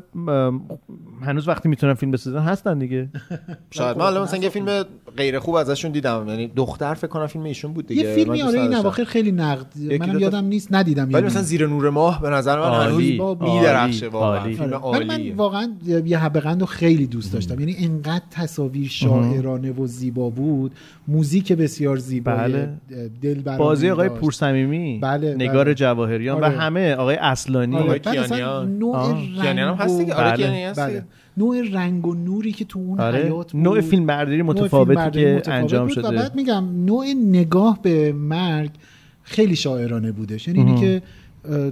هنوز 1.23 1.49
وقتی 1.49 1.69
می‌تونن 1.69 1.95
فیلم 1.95 2.13
بسازن 2.13 2.39
هستن 2.41 2.79
دیگه 2.79 3.09
شاید 3.71 3.97
من 3.99 4.05
الان 4.05 4.23
مثلا 4.23 4.41
یه 4.41 4.49
فیلم 4.49 4.85
غیر 5.17 5.39
خوب 5.39 5.55
ازشون 5.55 5.91
دیدم 5.91 6.25
یعنی 6.29 6.49
دختر 6.57 6.95
فکر 6.95 7.07
کنم 7.07 7.27
فیلم 7.27 7.45
ایشون 7.45 7.73
بود 7.73 7.87
دیگه 7.87 8.03
یه 8.03 8.15
فیلمی 8.15 8.43
آره 8.43 8.61
این. 8.61 8.75
اواخر 8.75 9.05
خیلی 9.05 9.33
نقد 9.33 9.67
منم 10.01 10.19
یادم 10.19 10.45
نیست 10.45 10.69
ندیدم 10.75 11.05
ولی 11.05 11.13
یعنی. 11.13 11.27
مثلا 11.27 11.43
زیر 11.43 11.67
نور 11.67 11.91
ماه 11.91 12.23
به 12.23 12.31
نظر 12.31 12.61
من 12.61 12.87
هنوز 12.87 13.03
میدرخشه 13.41 14.09
واقعا. 14.09 14.45
فیلم 14.45 14.73
آره. 14.73 14.99
ولی 14.99 15.05
من 15.05 15.15
عالیه 15.15 15.35
واقعا 15.35 15.73
یه 15.87 16.19
حبقند 16.19 16.61
رو 16.61 16.67
خیلی 16.67 17.07
دوست 17.07 17.28
داشتم 17.31 17.61
یعنی 17.61 17.77
انقدر 17.79 18.25
تصاویر 18.31 18.89
شاعرانه 18.89 19.73
و 19.73 19.87
زیبا 19.87 20.31
بود 20.31 20.73
موزیک 21.09 21.53
بسیار 21.53 21.97
زیبا 21.97 22.33
بله. 22.37 22.69
دل 23.23 23.41
بازی 23.59 23.91
آقای. 23.91 24.09
پورصمیمی 24.09 24.99
بله، 25.03 25.35
نگار 25.35 25.65
بله. 25.65 25.75
جواهریان 25.75 26.41
و 26.41 26.45
آره. 26.45 26.59
همه 26.59 26.95
آقای 26.95 27.17
اصلانی 27.17 27.77
آره. 27.77 27.85
آقای 27.85 27.99
کیانیان. 27.99 28.79
نوع. 28.79 29.11
رنگ 29.13 29.41
کیانیان 29.43 29.75
هم 29.75 29.87
و- 29.89 30.13
آره 30.13 30.31
بله. 30.31 30.37
کیانی 30.37 30.65
هست 30.65 30.81
بله. 30.81 31.05
نوع 31.37 31.63
رنگ 31.73 32.07
و 32.07 32.15
نوری 32.15 32.53
که 32.53 32.65
تو 32.65 32.79
اون 32.79 33.01
آره. 33.01 33.19
حیات 33.19 33.53
بود 33.53 33.63
نوع 33.63 33.81
فیلمبرداری 33.81 34.37
نوع 34.37 34.47
متفاوتی 34.47 34.95
که 35.21 35.27
متفاوت 35.27 35.49
انجام 35.49 35.85
بود 35.87 35.95
شده. 35.95 36.09
و 36.09 36.13
بعد 36.13 36.35
میگم 36.35 36.85
نوع 36.85 37.07
نگاه 37.25 37.79
به 37.83 38.13
مرگ 38.13 38.71
خیلی 39.23 39.57
شاعرانه 39.57 40.13
بودش 40.13 40.49
یعنی 40.49 40.61
اینی. 40.61 40.81
که 40.81 41.03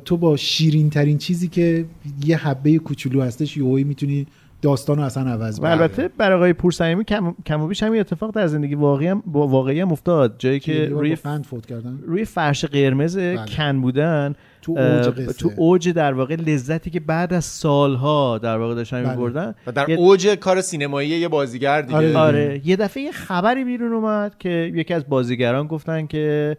تو 0.04 0.16
با 0.16 0.36
شیرین 0.36 0.90
ترین 0.90 1.18
چیزی 1.18 1.48
که 1.48 1.84
یه 2.26 2.36
حبه 2.36 2.78
کوچولو 2.78 3.22
هستش 3.22 3.56
یهویی 3.56 3.84
می‌تونی 3.84 4.26
داستان 4.62 4.96
رو 4.98 5.02
اصلا 5.04 5.30
عوض 5.32 5.58
و 5.58 5.62
بدی. 5.62 5.72
البته 5.72 6.08
برای 6.18 6.36
آقای 6.36 6.52
پورصمیمی 6.52 7.04
کم, 7.04 7.34
کم 7.46 7.60
و 7.60 7.66
بیش 7.66 7.82
همین 7.82 8.00
اتفاق 8.00 8.30
در 8.34 8.46
زندگی 8.46 8.74
واقعی 8.74 9.06
هم 9.06 9.22
با 9.26 9.46
واقعی 9.46 9.80
هم 9.80 9.92
افتاد. 9.92 10.34
جایی 10.38 10.60
که 10.60 10.88
روی 10.88 11.14
قند 11.14 11.44
فوت 11.46 11.66
کردن؟ 11.66 11.98
روی 12.06 12.24
فرش 12.24 12.64
قرمز 12.64 13.18
کن 13.56 13.80
بودن 13.80 14.34
تو 14.62 14.72
اوج 14.72 15.08
قصه. 15.08 15.32
تو 15.32 15.50
اوج 15.56 15.88
در 15.88 16.12
واقع 16.12 16.34
لذتی 16.34 16.90
که 16.90 17.00
بعد 17.00 17.32
از 17.32 17.44
سالها 17.44 18.38
در 18.38 18.58
واقع 18.58 18.74
داشتن 18.74 19.02
بله. 19.02 19.10
می‌بردن. 19.10 19.54
و 19.66 19.72
در 19.72 19.88
یه- 19.90 19.96
اوج 19.96 20.26
کار 20.28 20.60
سینمایی 20.60 21.08
یه 21.08 21.28
بازیگر 21.28 21.82
دیگه. 21.82 21.96
آره. 21.96 22.16
آره. 22.18 22.60
یه 22.64 22.76
دفعه 22.76 23.02
یه 23.02 23.12
خبری 23.12 23.64
بیرون 23.64 23.92
اومد 23.92 24.38
که 24.38 24.72
یکی 24.74 24.94
از 24.94 25.08
بازیگران 25.08 25.66
گفتن 25.66 26.06
که 26.06 26.56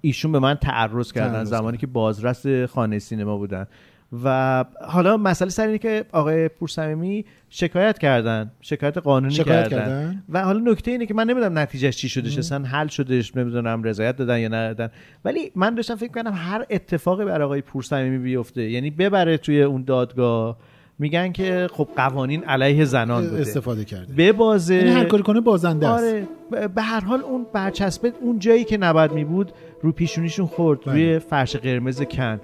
ایشون 0.00 0.32
به 0.32 0.38
من 0.38 0.54
تعرض 0.54 1.12
کردن 1.12 1.32
تعرض 1.32 1.48
زمانی 1.48 1.76
که 1.78 1.86
بازرس 1.86 2.46
خانه 2.46 2.98
سینما 2.98 3.36
بودن. 3.36 3.66
و 4.24 4.64
حالا 4.88 5.16
مسئله 5.16 5.50
سر 5.50 5.66
اینه 5.66 5.78
که 5.78 6.04
آقای 6.12 6.48
پورصمیمی 6.48 7.24
شکایت 7.48 7.98
کردن 7.98 8.50
شکایت 8.60 8.98
قانونی 8.98 9.34
شکایت 9.34 9.68
کردن. 9.68 9.76
کردن؟ 9.78 10.22
و 10.28 10.44
حالا 10.44 10.70
نکته 10.72 10.90
اینه 10.90 11.06
که 11.06 11.14
من 11.14 11.24
نمی‌دونم 11.24 11.58
نتیجهش 11.58 11.96
چی 11.96 12.08
شدش 12.08 12.38
اصلا 12.38 12.64
حل 12.64 12.86
شدش 12.86 13.36
نمی‌دونم 13.36 13.82
رضایت 13.82 14.16
دادن 14.16 14.38
یا 14.38 14.48
ندادن. 14.48 14.88
ولی 15.24 15.52
من 15.54 15.74
داشتم 15.74 15.96
فکر 15.96 16.12
کنم 16.12 16.32
هر 16.34 16.66
اتفاقی 16.70 17.24
برای 17.24 17.44
آقای 17.44 17.60
پورصمیمی 17.60 18.18
بیفته 18.18 18.70
یعنی 18.70 18.90
ببره 18.90 19.36
توی 19.36 19.62
اون 19.62 19.84
دادگاه. 19.84 20.56
میگن 20.98 21.32
که 21.32 21.68
خب 21.72 21.88
قوانین 21.96 22.44
علیه 22.44 22.84
زنان 22.84 23.28
بوده. 23.28 23.40
استفاده 23.40 23.84
کرده. 23.84 24.12
به 24.14 24.32
بازه 24.32 24.74
یعنی 24.74 24.90
هر 24.90 25.04
کاری 25.04 25.22
کنه 25.22 25.40
بازنده 25.40 25.88
است. 25.88 26.04
آره. 26.04 26.68
به 26.68 26.82
هر 26.82 27.00
حال 27.00 27.20
اون 27.20 27.46
برچسبه 27.52 28.12
اون 28.20 28.38
جایی 28.38 28.64
که 28.64 28.76
نباید 28.76 29.12
می 29.12 29.24
بود 29.24 29.52
رو 29.82 29.92
پیشونیشون 29.92 30.46
خورد 30.46 30.80
بله. 30.80 30.92
روی 30.92 31.18
فرش 31.18 31.56
قرمز 31.56 32.02
کن. 32.02 32.40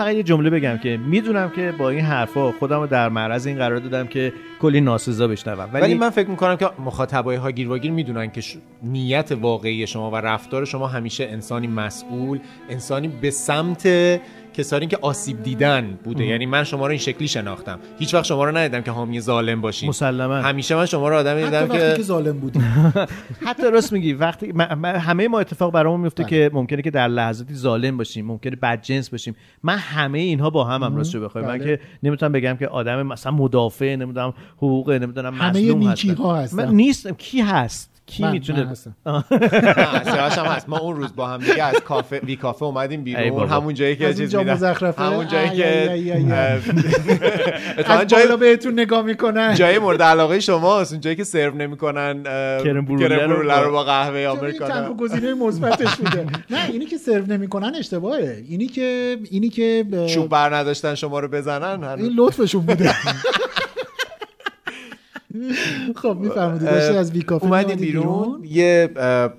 فقط 0.00 0.14
یه 0.14 0.22
جمله 0.22 0.50
بگم 0.50 0.78
که 0.78 0.96
می‌دونم 0.96 1.50
که 1.50 1.74
با 1.78 1.90
این 1.90 2.00
حرفا 2.04 2.52
خودم 2.52 2.86
در 2.86 3.08
معرض 3.08 3.46
این 3.46 3.58
قرار 3.58 3.78
دادم 3.78 4.06
که 4.06 4.32
کلی 4.60 4.80
ناسزا 4.80 5.28
بشنوم. 5.28 5.68
ولی, 5.72 5.82
ولی, 5.82 5.94
من 5.94 6.10
فکر 6.10 6.28
می‌کنم 6.28 6.56
که 6.56 6.70
مخاطبای 6.84 7.36
هاگیر 7.36 7.68
واگیر 7.68 7.90
می‌دونن 7.90 8.30
که 8.30 8.40
ش- 8.40 8.56
نیت 8.82 9.32
واقعی 9.32 9.86
شما 9.86 10.10
و 10.10 10.16
رفتار 10.16 10.64
شما 10.64 10.86
همیشه 10.86 11.24
انسانی 11.24 11.66
مسئول 11.66 12.38
انسانی 12.68 13.08
به 13.08 13.30
سمت 13.30 13.86
کسانی 14.54 14.86
که 14.86 14.98
آسیب 15.02 15.42
دیدن 15.42 15.98
بوده. 16.04 16.26
یعنی 16.26 16.46
من 16.46 16.64
شما 16.64 16.86
رو 16.86 16.90
این 16.90 16.98
شکلی 16.98 17.28
شناختم. 17.28 17.78
هیچ 17.98 18.14
وقت 18.14 18.24
شما 18.24 18.44
رو 18.44 18.56
ندیدم 18.56 18.80
که 18.82 18.90
حامی 18.90 19.20
ظالم 19.20 19.60
باشین 19.60 19.88
مسلما. 19.88 20.34
همیشه 20.34 20.76
من 20.76 20.86
شما 20.86 21.08
رو 21.08 21.16
آدمی 21.16 21.42
حتی 21.42 21.50
دیدم 21.50 21.62
وقتی 21.62 21.78
که 21.78 21.96
که 21.96 22.02
ظالم 22.02 22.38
بودی 22.38 22.60
حتی 23.46 23.70
راست 23.70 23.92
میگی. 23.92 24.12
وقتی 24.12 24.52
همه 24.84 25.28
ما 25.28 25.40
اتفاق 25.40 25.72
برامون 25.72 26.00
میفته 26.00 26.22
بله. 26.22 26.30
که 26.30 26.50
ممکنه 26.54 26.82
که 26.82 26.90
در 26.90 27.08
لحظاتی 27.08 27.54
ظالم 27.54 27.96
باشیم 27.96 28.26
ممکنه 28.26 28.56
بدجنس 28.56 29.10
باشیم. 29.10 29.36
من 29.62 29.76
همه 29.78 30.18
اینها 30.18 30.50
با 30.50 30.64
هم 30.64 30.82
هم 30.82 30.96
راست 30.96 31.16
بخوام. 31.16 31.44
من 31.44 31.58
بله. 31.58 31.64
که 31.76 31.82
نمی‌تونم 32.02 32.32
بگم 32.32 32.56
که 32.56 32.68
آدم 32.68 33.02
مثلا 33.02 33.32
مدافع 33.32 33.96
نمی‌دونم 33.96 34.34
حقوق 34.56 34.90
نمی‌دونم 34.90 35.34
همه 35.34 35.50
مظلوم 35.50 35.88
نیکی 35.88 36.10
هستم 36.10 36.22
ها 36.22 36.36
هستن. 36.36 36.56
من 36.56 36.74
نیستم. 36.74 37.12
کی 37.12 37.40
هست؟ 37.40 37.99
کی 38.10 38.22
من- 38.22 38.32
می‌تونه 38.32 38.64
من 38.64 38.70
هستم. 38.70 38.94
هست. 40.50 40.68
ما 40.68 40.78
اون 40.78 40.96
روز 40.96 41.16
با 41.16 41.26
هم 41.26 41.38
دیگه 41.40 41.62
از 41.64 41.74
کافه 41.80 42.20
وی 42.24 42.36
کافه 42.36 42.64
اومدیم 42.64 42.98
ای 42.98 43.04
بیرون. 43.04 43.30
بابا. 43.30 43.46
همون 43.46 43.74
جایی 43.74 43.96
که 43.96 44.06
از 44.06 44.10
چیز 44.16 44.20
اونجا 44.20 44.38
می‌دن. 44.38 44.52
مزخرفه؟ 44.52 45.02
همون 45.02 45.28
جایی 45.28 45.62
ای، 45.62 46.02
که 46.04 46.30
اتفاقاً 47.78 48.00
از 48.00 48.06
جای 48.06 48.22
بالا 48.22 48.36
بهتون 48.36 48.72
نگاه 48.80 49.02
می‌کنن. 49.02 49.54
جای 49.54 49.78
مورد 49.78 50.02
علاقه 50.02 50.40
شماست 50.40 50.92
اون 50.92 51.00
جایی 51.00 51.16
که 51.16 51.24
سرو 51.24 51.54
نمی‌کنن 51.54 52.22
کرم 52.64 52.84
برولر 52.84 53.26
رو 53.26 53.28
برولر 53.28 53.60
رو 53.62 53.72
با- 53.72 53.84
قهوه 53.84 54.16
این 54.18 54.26
آمریکانو 54.28 54.72
تنها 54.74 54.94
گزینه 54.94 55.34
مثبتش 55.34 55.96
بوده؟ 55.96 56.26
نه 56.50 56.70
اینی 56.70 56.86
که 56.86 56.96
سرو 56.98 57.26
نمی‌کنن 57.26 57.72
اشتباهه. 57.78 58.42
اینی 58.48 58.66
که 58.66 59.16
اینی 59.30 59.48
که 59.48 59.84
اه، 59.92 60.06
چوب 60.06 60.28
بر 60.28 60.54
نداشتن 60.56 60.94
شما 60.94 61.20
رو 61.20 61.28
بزنن 61.28 61.84
هنوز. 61.84 62.04
این 62.04 62.12
لطفشون 62.16 62.62
بوده. 62.66 62.94
خب 65.96 66.16
داشتی 66.60 66.96
از 66.96 67.10
وی 67.10 67.22
کافه 67.22 67.44
اومدیم 67.44 67.76
بیرون 67.76 68.44
یه 68.44 68.90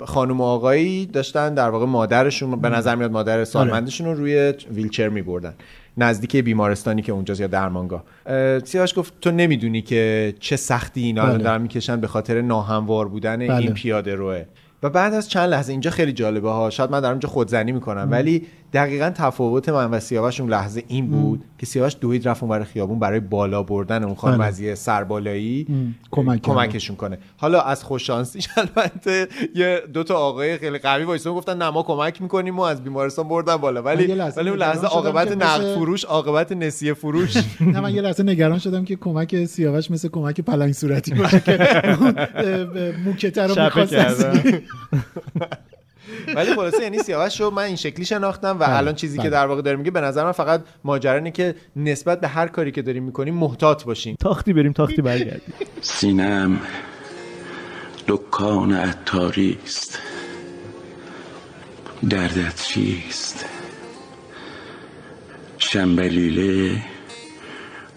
خانم 0.05 0.41
و 0.41 0.43
آقایی 0.43 1.05
داشتن 1.05 1.53
در 1.53 1.69
واقع 1.69 1.85
مادرشون 1.85 2.61
به 2.61 2.69
نظر 2.69 2.95
میاد 2.95 3.11
مادر 3.11 3.43
سالمندشون 3.45 4.07
رو 4.07 4.13
روی 4.13 4.53
ویلچر 4.73 5.09
میبردن. 5.09 5.53
نزدیک 5.97 6.35
بیمارستانی 6.35 7.01
که 7.01 7.11
اونجاست 7.11 7.41
یا 7.41 7.47
درمانگاه. 7.47 8.03
اه، 8.25 8.59
سیاوش 8.59 8.93
گفت 8.97 9.13
تو 9.21 9.31
نمی‌دونی 9.31 9.81
که 9.81 10.33
چه 10.39 10.55
سختی 10.55 11.01
اینا 11.01 11.21
الان 11.21 11.35
بله. 11.35 11.43
دارن 11.43 11.61
می‌کشن 11.61 12.01
به 12.01 12.07
خاطر 12.07 12.41
ناهموار 12.41 13.07
بودن 13.07 13.37
بله. 13.37 13.55
این 13.55 13.73
پیاده 13.73 14.15
روه. 14.15 14.43
و 14.83 14.89
بعد 14.89 15.13
از 15.13 15.29
چند 15.29 15.49
لحظه 15.49 15.71
اینجا 15.71 15.91
خیلی 15.91 16.13
جالبه 16.13 16.49
ها 16.49 16.69
شاید 16.69 16.91
من 16.91 16.99
دارم 16.99 17.13
اینجا 17.13 17.29
خودزنی 17.29 17.71
می‌کنم 17.71 18.07
ولی 18.11 18.47
دقیقا 18.73 19.09
تفاوت 19.15 19.69
من 19.69 19.91
و 19.91 19.99
سیاوش 19.99 20.39
اون 20.39 20.49
لحظه 20.49 20.83
این 20.87 21.07
بود 21.07 21.43
که 21.57 21.65
سیاوش 21.65 21.95
دوید 22.01 22.27
رفت 22.27 22.43
اونور 22.43 22.63
خیابون 22.63 22.99
برای 22.99 23.19
بالا 23.19 23.63
بردن 23.63 24.03
اون 24.03 24.15
خانم 24.15 24.37
بله. 24.37 24.47
از 24.47 24.59
یه 24.59 24.75
سربالایی. 24.75 25.67
کمک. 26.11 26.41
کمکشون 26.41 26.95
کنه. 26.95 27.17
حالا 27.37 27.61
از 27.61 27.83
خوششانسیش 27.83 28.47
البته 28.57 29.27
یه 29.55 29.81
دو 29.93 30.03
تا 30.03 30.15
آقای 30.15 30.57
خیلی 30.57 30.77
قوی 30.77 31.03
وایسون 31.03 31.33
گفتن 31.33 31.57
نه 31.57 31.69
ما 31.69 31.83
کمک 31.83 32.21
می‌کنیم 32.21 32.59
و 32.59 32.61
از 32.61 32.83
بیمارستان 32.83 33.27
بردن 33.27 33.57
بالا. 33.57 33.81
ولی 33.81 34.05
ولی 34.37 34.49
اون 34.49 34.59
لحظه 34.59 34.87
عاقبت 34.87 35.31
نقد 35.31 35.75
فروش 35.75 36.05
عاقبت 36.05 36.51
نسیه 36.51 36.93
فروش. 36.93 37.37
نه 37.73 37.79
من 37.79 37.95
یه 37.95 38.01
لحظه 38.01 38.23
نگران 38.23 38.59
شدم 38.59 38.85
که 38.85 38.95
کمک 38.95 39.45
سیاوش 39.45 39.91
مثل 39.91 40.07
کمک 40.07 40.41
پلنگ 40.41 40.73
صورتی 40.73 41.13
باشه. 41.13 41.39
که 41.45 42.67
موکته 43.05 43.47
رو 43.47 43.55
ولی 46.35 46.55
خلاصه 46.55 46.83
یعنی 46.83 46.99
سیاوش 46.99 47.41
رو 47.41 47.51
من 47.51 47.63
این 47.63 47.75
شکلی 47.75 48.05
شناختم 48.05 48.55
و 48.55 48.59
بله، 48.59 48.77
الان 48.77 48.95
چیزی 48.95 49.17
بله. 49.17 49.23
که 49.23 49.29
در 49.29 49.45
واقع 49.45 49.61
داره 49.61 49.77
میگه 49.77 49.91
به 49.91 50.01
نظر 50.01 50.23
من 50.23 50.31
فقط 50.31 50.63
ماجرا 50.83 51.13
اینه 51.13 51.31
که 51.31 51.55
نسبت 51.75 52.21
به 52.21 52.27
هر 52.27 52.47
کاری 52.47 52.71
که 52.71 52.81
داریم 52.81 53.03
می‌کنیم 53.03 53.33
محتاط 53.33 53.83
باشیم. 53.83 54.15
تاختی 54.19 54.53
بریم 54.53 54.73
تاختی 54.73 55.01
برگردیم. 55.01 55.53
سینم 55.81 56.59
دکان 58.07 58.73
عطاری 58.73 59.57
است. 59.65 59.99
دردت 62.09 62.61
چیست؟ 62.61 63.45
شنبلیله 65.57 66.83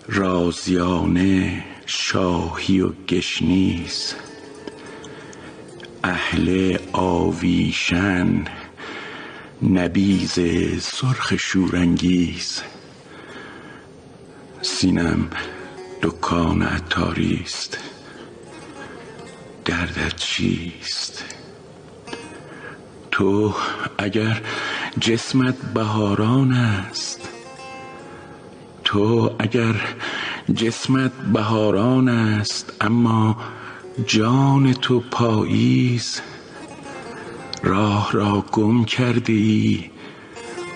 رازیانه 0.08 1.64
شاهی 1.86 2.80
و 2.80 2.92
گشنیز 3.08 4.14
اهل 6.06 6.78
آویشن 6.92 8.44
نبیز 9.62 10.32
سرخ 10.82 11.36
شورانگیز. 11.36 12.62
سینم 14.62 15.30
دکان 16.02 16.62
عطاری 16.62 17.40
است. 17.44 17.78
دردت 19.64 20.16
چیست؟ 20.16 21.24
تو 23.10 23.54
اگر 23.98 24.42
جسمت 25.00 25.56
بهاران 25.74 26.52
است 26.52 27.28
تو 28.84 29.34
اگر 29.38 29.74
جسمت 30.54 31.12
بهاران 31.32 32.08
است 32.08 32.72
اما 32.80 33.36
جان 34.02 34.72
تو 34.72 35.00
پاییز. 35.00 36.20
راه 37.62 38.12
را 38.12 38.44
گم 38.52 38.84
کرده 38.84 39.32
ای 39.32 39.90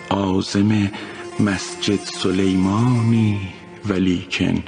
آزم 0.09 0.91
مسجد 1.41 2.01
سلیمانی 2.05 3.41
ولیکن 3.89 4.63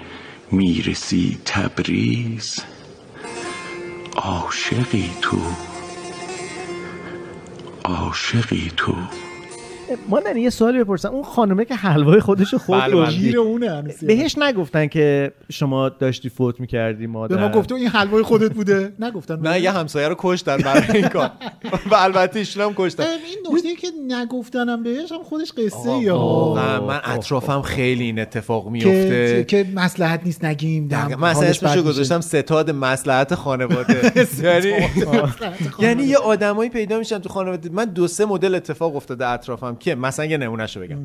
می‌رسی 0.51 1.39
تبریز. 1.44 2.56
عاشقی 4.16 5.10
تو 5.20 5.39
عاشقی 7.85 8.72
تو. 8.77 8.94
ما 10.08 10.20
در 10.20 10.36
یه 10.36 10.50
سوالی 10.50 10.78
بپرسم. 10.78 11.08
اون 11.08 11.22
خانومه 11.22 11.64
که 11.64 11.74
حلوای 11.74 12.20
رو 12.20 12.34
بله. 12.68 13.10
گیر 13.10 13.38
اونه. 13.38 13.82
بهش 14.02 14.38
نگفتن 14.38 14.86
که 14.86 15.32
شما 15.52 15.88
داشتی 15.88 16.28
فوت 16.28 16.60
می‌کردی 16.60 17.06
به 17.06 17.12
مادر 17.12 17.40
ما 17.40 17.48
گفته 17.48 17.74
این 17.74 17.88
حلوای 17.88 18.22
خودت 18.22 18.54
بوده. 18.54 18.92
نگفتن 18.98 19.40
نه 19.40 19.60
یه 19.60 19.70
همسایه 19.70 20.08
رو 20.08 20.14
کشتن 20.18 20.56
برای 20.56 20.82
این 20.94 21.08
کار. 21.08 21.30
و 21.90 21.94
البته 21.94 22.38
ایشون 22.38 22.62
هم 22.62 22.74
کشتن. 22.76 23.02
این 23.02 23.56
نکته 23.56 23.76
که 23.76 23.88
نگفتنم 24.08 24.82
بهش 24.82 25.12
هم 25.12 25.22
خودش 25.22 25.52
قصه 25.52 25.98
یا 25.98 26.18
واقعا 26.18 26.86
من 26.86 27.00
اطرافم 27.04 27.62
خیلی 27.62 28.04
این 28.04 28.18
اتفاق 28.18 28.68
میفته 28.68 29.44
که 29.48 29.66
مسلحت 29.74 30.20
نیست 30.24 30.44
نگیم 30.44 30.88
من 31.18 31.28
اصلا 31.28 31.48
اسمشو. 31.48 31.82
گذاشتم 31.82 32.20
ستاد 32.20 32.70
مسلحت 32.70 33.34
خانواده. 33.34 34.12
یعنی 34.42 34.72
یعنی 35.78 36.02
یه 36.02 36.16
آدمایی 36.18 36.70
پیدا 36.70 36.98
میشن 36.98 37.18
تو 37.18 37.28
خانواده. 37.28 37.70
من 37.72 37.84
دو 37.84 38.08
سه 38.08 38.24
مدل 38.24 38.54
اتفاق 38.54 38.96
افتاده 38.96 39.26
اطرافم 39.26 39.76
که 39.81 39.94
مثلا 39.94 40.27
یه 40.27 40.36
نمونهشو 40.36 40.81
بگم 40.81 40.98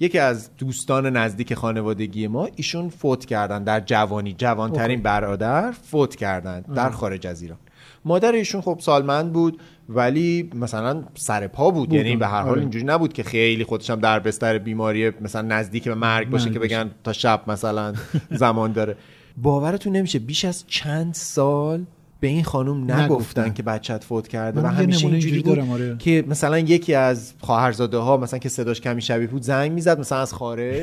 یکی 0.00 0.18
از 0.18 0.50
دوستان 0.56 1.16
نزدیک 1.16 1.54
خانوادگی 1.54 2.26
ما 2.26 2.48
ایشون 2.56 2.88
فوت 2.88 3.24
کردن 3.24 3.64
در 3.64 3.80
جوانی 3.80 4.32
جوانترین. 4.38 5.02
برادر 5.02 5.72
فوت 5.72 6.16
کردن 6.16 6.60
در. 6.60 6.90
خارج 6.90 7.26
از 7.26 7.42
ایران 7.42 7.58
مادر 8.04 8.32
ایشون 8.32 8.60
خب 8.60 8.78
سالمند 8.80 9.32
بود 9.32 9.60
ولی 9.88 10.50
مثلا 10.54 11.04
سر 11.14 11.46
پا 11.46 11.70
بود, 11.70 11.88
بود، 11.88 11.98
یعنی 11.98 12.16
به 12.16 12.26
هر 12.26 12.42
حال 12.42 12.50
آره. 12.50 12.60
اینجوری 12.60 12.84
نبود 12.84 13.12
که 13.12 13.22
خیلی 13.22 13.64
خودش 13.64 13.90
هم 13.90 14.00
در 14.00 14.18
بستر 14.18 14.58
بیماری 14.58 15.10
مثلا 15.20 15.42
نزدیک 15.42 15.84
به 15.84 15.94
مرگ 15.94 16.30
باشه 16.30 16.44
مرگ 16.44 16.54
که. 16.54 16.58
بگن 16.58 16.90
تا 17.04 17.12
شب 17.12 17.42
مثلا 17.46 17.94
زمان 18.30 18.72
داره 18.72 18.96
باورتون 19.36 19.96
نمیشه 19.96 20.18
بیش 20.18 20.44
از 20.44 20.64
چند 20.66 21.14
سال 21.14 21.84
به 22.20 22.28
این 22.28 22.44
خانم 22.44 22.84
نگفتن, 22.84 23.04
نگفتن. 23.04 23.52
که 23.52 23.62
بچت 23.62 24.04
فوت 24.04 24.28
کرده 24.28 24.60
و 24.60 24.62
من 24.62 24.72
یه 24.72 24.78
همیشه 24.78 25.00
نمونه 25.00 25.18
اینجوری 25.18 25.42
بود 25.42 25.54
دارم، 25.54 25.70
آره. 25.70 25.96
که 25.98 26.24
مثلا 26.28 26.58
یکی 26.58 26.94
از 26.94 27.34
خواهرزاده 27.40 27.98
ها 27.98 28.16
مثلا 28.16 28.38
که 28.38 28.48
صداش 28.48 28.80
کمی 28.80 29.02
شبیه 29.02 29.26
بود 29.26 29.42
زنگ 29.42 29.72
می‌زد 29.72 30.00
مثلا 30.00 30.18
از 30.18 30.32
خارج 30.32 30.82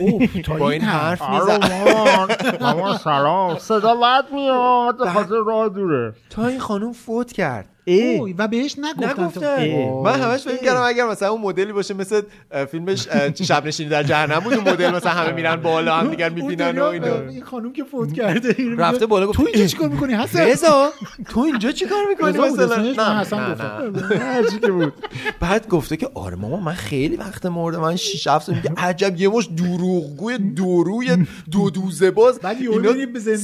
با 0.60 0.70
این 0.70 0.72
این 0.72 0.82
حرف. 0.82 1.22
حرف 1.22 1.50
می‌زد 1.50 2.62
مامان 2.62 2.98
سلام 2.98 3.58
صدا 3.58 3.96
بد 3.96 4.24
میاد 4.34 5.10
خاطر 5.10 5.36
راه 5.48 5.70
دوره 5.70 6.14
تا 6.30 6.48
این 6.48 6.60
خانم 6.60 6.94
فوت 6.94 7.32
کرد 7.32 7.70
اوه، 7.88 8.34
و 8.38 8.48
بهش 8.48 8.76
نگفتن 8.80 9.68
من 10.04 10.22
همش 10.22 10.42
فکر 10.42 10.58
کردم 10.66 10.82
اگر 10.82 11.08
مثلا 11.08 11.30
اون 11.30 11.42
مدلی 11.42 11.74
باشه 11.74 11.94
مثل 11.94 12.22
فیلمش 12.72 13.08
شب 13.44 13.66
نشینی 13.66 13.90
در 13.90 14.04
جهنم 14.04 14.40
بود 14.40 14.54
اون 14.54 14.70
مدل 14.70 14.92
مثلا 14.92 15.12
همه 15.12 15.32
میرن 15.32 15.56
بالا 15.56 15.96
هم 15.96 16.10
دیگر 16.10 16.30
می‌بینن 16.30 16.80
و 16.80 16.84
اینا. 16.84 17.20
این 17.30 17.44
خانم 17.44 17.74
که 17.74 17.84
فوت 17.84 18.14
کرده 18.14 18.56
رفته 18.78 19.06
بالا 19.06 19.28
گفت 19.28 19.38
تو 19.38 19.46
اینجا 19.54 19.68
چیکار 19.68 19.90
می‌کنی 19.90 20.14
حسن؟ 20.14 20.40
رضا 20.40 20.90
تو 21.30 21.40
اینجا 21.40 21.72
چیکار 21.72 22.06
می‌کنی؟ 22.10 22.38
مثلا 22.38 22.76
نه 22.76 23.20
حسن 23.20 23.40
نه 23.40 23.52
گفتم. 23.52 23.94
نه. 24.14 24.20
هرچی 24.34 24.60
که 24.60 24.72
بود. 24.72 24.94
بعد 25.40 25.68
گفته 25.68 25.98
که 25.98 26.10
آره 26.16 26.36
ماما 26.36 26.58
من 26.60 26.74
خیلی 26.74 27.16
وقت 27.16 27.46
مردم 27.46 27.80
من 27.80 27.96
6 27.96 28.28
7 28.28 28.46
سال 28.46 28.56
میگه 28.56 28.72
عجب 28.78 29.22
یه 29.22 29.30
مش 29.30 29.50
دروغگوی 29.58 30.38
دوروی 30.38 31.26
دو 31.52 31.70
دوزه 31.70 32.12
باز. 32.12 32.40
اینا 32.46 32.94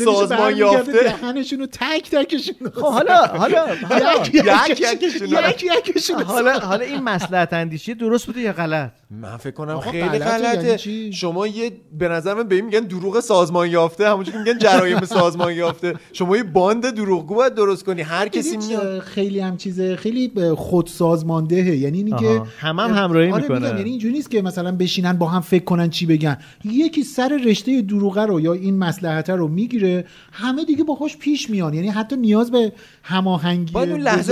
سازمان 0.05 0.57
یافته. 0.57 1.03
دهنشون 1.03 1.59
رو 1.59 1.65
تک 1.65 2.09
تکشون 2.11 2.69
خب 2.75 2.81
حالا 2.81 3.25
حالا 3.25 3.67
حالا. 3.89 4.23
یک 4.33 4.69
یک 4.69 4.79
یکشون 4.79 5.27
یکشون. 5.27 5.77
یک 5.77 5.87
یکشون 5.87 6.23
حالا 6.23 6.59
حالا 6.59 6.85
این 6.85 6.99
مسئلت 7.03 7.53
اندیشی 7.53 7.93
درست 7.93 8.25
بوده 8.25 8.41
یا 8.41 8.53
غلط 8.53 8.91
من 9.09 9.37
فکر 9.37 9.51
کنم 9.51 9.79
خیلی 9.79 10.19
غلطه، 10.19 10.63
یعنی 10.65 10.77
چی؟ 10.77 11.13
شما 11.13 11.47
یه 11.47 11.71
به 11.99 12.07
نظر 12.07 12.33
من 12.33 12.43
به 12.43 12.55
این 12.55 12.65
میگن 12.65 12.79
دروغ 12.79 13.19
سازمان 13.19 13.71
یافته 13.71 14.09
همونجوری 14.09 14.37
که 14.37 14.43
میگن 14.43 14.59
جرایم 14.59 15.05
سازمان 15.19 15.53
یافته 15.53 15.93
شما 16.13 16.37
یه 16.37 16.43
باند 16.43 16.95
دروغگو 16.95 17.35
باید 17.35 17.55
درست 17.55 17.83
کنی 17.85 18.01
هر 18.01 18.27
کسی 18.27 18.57
میاد 18.57 18.99
خیلی 18.99 19.39
هم 19.39 19.57
چیز 19.57 19.81
خیلی 19.81 20.31
خود 20.55 20.87
سازماندهه 20.87 21.75
یعنی 21.75 21.97
اینی 21.97 22.11
که 22.11 22.27
آها. 22.27 22.47
هم 22.57 22.79
هم 22.79 22.93
همراهی 22.93 23.31
آره. 23.31 23.59
میگم، 23.59 23.77
یعنی 23.77 23.89
اینجوری 23.89 24.13
نیست 24.13 24.31
که 24.31 24.41
مثلا 24.41 24.71
بشینن 24.71 25.13
با 25.13 25.27
هم 25.27 25.41
فکر 25.41 25.63
کنن 25.63 25.89
چی 25.89 26.05
بگن 26.05 26.37
یکی 26.63 27.03
سر 27.03 27.39
رشته 27.45 27.81
دروغه 27.81 28.21
رو 28.21 28.41
یا 28.41 28.53
این 28.53 28.77
مسلحت 28.77 29.29
رو 29.29 29.47
می‌گیره 29.47 30.05
همه 30.31 30.65
دیگه 30.65 30.83
باهاش 30.83 31.17
پیش 31.17 31.49
میان 31.49 31.73
یعنی 31.73 31.89
حتی 31.89 32.15
نیاز 32.15 32.51
به 32.51 32.73
هماهنگی 33.03 33.73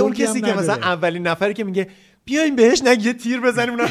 اون 0.00 0.12
کسی 0.12 0.40
که 0.40 0.52
مثلا. 0.52 0.74
اولین 0.74 1.26
نفری 1.26 1.54
که 1.54 1.64
میگه 1.64 1.88
بیاین 2.24 2.56
بهش 2.56 2.82
نگه 2.82 3.06
یه 3.06 3.12
تیر 3.12 3.40
بزنیم 3.40 3.74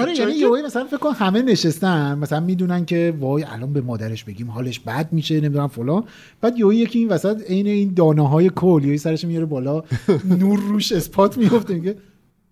آره 0.00 0.18
یعنی 0.18 0.32
یهو 0.32 0.62
مثلا 0.66 0.84
فکر 0.84 0.96
کن 0.96 1.12
همه 1.12 1.42
نشستن. 1.42 2.18
مثلا 2.18 2.40
می‌دونن 2.40 2.84
که 2.84 3.14
وای 3.20 3.44
الان 3.44 3.72
به 3.72 3.80
مادرش 3.80 4.24
بگیم 4.24 4.50
حالش 4.50 4.80
بد 4.80 5.08
میشه 5.12 5.40
نمی‌دونم 5.40 5.68
فلان. 5.68 6.04
بعد 6.40 6.58
یهو 6.58 6.72
یکی 6.72 6.98
این 6.98 7.08
وسط 7.08 7.42
عین 7.42 7.66
این 7.66 7.94
دانه 7.94 8.28
های 8.28 8.50
کل 8.50 8.84
یهو 8.84 8.96
سرش 8.98 9.24
میاره 9.24 9.46
بالا 9.46 9.82
نور 10.40 10.60
روش 10.60 10.92
اسپات 10.92 11.38
میفته 11.38 11.74
میگه 11.74 11.96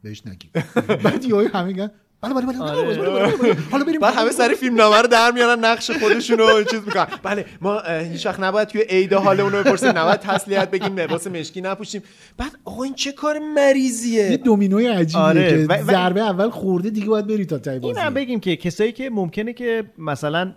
بهش 0.03 0.23
نگیم. 0.27 0.51
بعد 1.05 1.25
یهو 1.25 1.49
همه 1.53 1.67
میگن 1.67 1.91
بله 2.23 2.35
بله 2.35 2.47
بله 2.47 2.59
بله، 2.59 2.83
بله، 2.83 2.97
بله، 2.99 3.11
بله، 3.11 3.37
بله. 3.37 3.57
حالا 3.71 3.85
بریم 3.85 4.01
بعد 4.01 4.15
همه 4.15 4.31
سر 4.31 4.55
فیلم 4.55 4.75
نامه 4.75 4.97
رو 4.97 5.07
در 5.07 5.31
میارن 5.31 5.65
نقش 5.65 5.91
خودشون 5.91 6.39
رو 6.39 6.63
چیز 6.71 6.81
می‌کنن. 6.87 7.07
بله 7.23 7.45
ما 7.61 7.81
هیچ 8.13 8.27
وقت 8.27 8.41
نباید 8.41 8.69
توی 8.69 8.81
عید 8.81 9.13
حال 9.13 9.41
اونو 9.41 9.63
بپرسیم 9.63 9.89
نباید 9.99 10.21
تسلیت 10.21 10.71
بگیم 10.71 10.97
لباس 10.99 11.27
مشکی 11.27 11.61
نپوشیم. 11.61 12.03
بعد 12.39 12.51
آقا 12.65 12.83
این 12.83 12.95
چه 12.95 13.13
کار 13.13 13.35
یه 13.37 13.43
مریضیه 13.55 14.37
دومینوی 14.37 14.87
عجیبیه 14.87 15.23
آره، 15.25 15.51
که 15.51 15.67
و- 15.69 15.83
ضربه 15.83 16.21
اول 16.21 16.51
خورده 16.51 16.91
دیگه 16.91 17.07
باید 17.07 17.27
بری 17.27 17.45
تا 17.47 17.59
ته 17.59 17.71
این 17.71 17.81
بازی. 17.81 18.01
هم 18.01 18.15
بگیم 18.15 18.41
که 18.41 18.57
کسایی 18.57 18.93
که 18.93 19.11
ممکنه 19.11 19.53
که 19.53 19.85
مثلا 19.99 20.53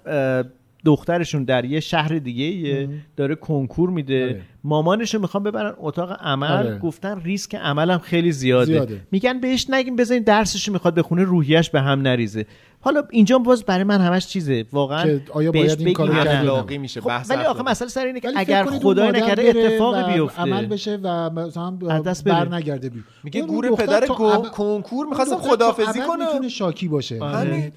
دخترشون 0.85 1.43
در 1.43 1.65
یه 1.65 1.79
شهر 1.79 2.17
دیگه 2.17 2.89
داره 3.17 3.35
کنکور 3.35 3.89
میده 3.89 4.23
آره. 4.23 4.41
مامانشو 4.63 5.19
می‌خوان 5.19 5.43
ببرن 5.43 5.73
اتاق 5.77 6.17
عمل 6.21 6.47
آره. 6.51 6.79
گفتن 6.79 7.21
ریسک 7.21 7.55
عملم 7.55 7.97
خیلی 7.97 8.31
زیاده. 8.31 8.65
زیاده. 8.65 9.01
میگن 9.11 9.39
بهش 9.39 9.69
نگیم 9.69 9.95
بذارین 9.95 10.23
درسشو 10.23 10.71
می‌خواد 10.71 10.95
بخونه 10.95 11.23
روحیش 11.23 11.69
به 11.69 11.81
هم 11.81 12.01
نریزه 12.01 12.45
حالا 12.81 13.03
اینجا 13.11 13.37
باز 13.37 13.63
برای 13.63 13.83
من 13.83 14.01
همش 14.01 14.27
چیزه 14.27 14.65
واقعا 14.71 15.19
آیا 15.31 15.51
بهش 15.51 15.61
باید 15.61 15.79
این 15.79 15.85
بگیم 15.85 15.93
کارو. 15.93 16.13
کرد؟ 16.13 16.27
اخلاقی 16.27 16.77
میشه 16.77 17.01
خب، 17.01 17.07
بحث 17.07 17.31
ولی 17.31 17.43
آخه. 17.43 17.63
مسئله 17.63 17.89
سر 17.89 18.05
اینه 18.05 18.19
که 18.19 18.29
اگر 18.35 18.65
خدای 18.65 19.09
نکرده 19.11 19.79
و 19.79 20.07
بیفته 20.13 20.41
عمل 20.41 20.65
بشه 20.65 20.99
و 21.03 21.29
مثلا. 21.29 21.77
بر 22.25 22.55
نگرده 22.55 22.89
بی 22.89 23.03
میگه 23.23 23.41
گور 23.41 23.75
پدر 23.75 24.05
کنکور 24.53 25.07
می‌خواستم 25.07 25.35
ابد 25.35 26.05
کنه. 26.07 26.25
می‌تونه 26.25 26.49
شاکی 26.49 26.87
باشه 26.87 27.19
همین. 27.19 27.53
یعنی 27.53 27.71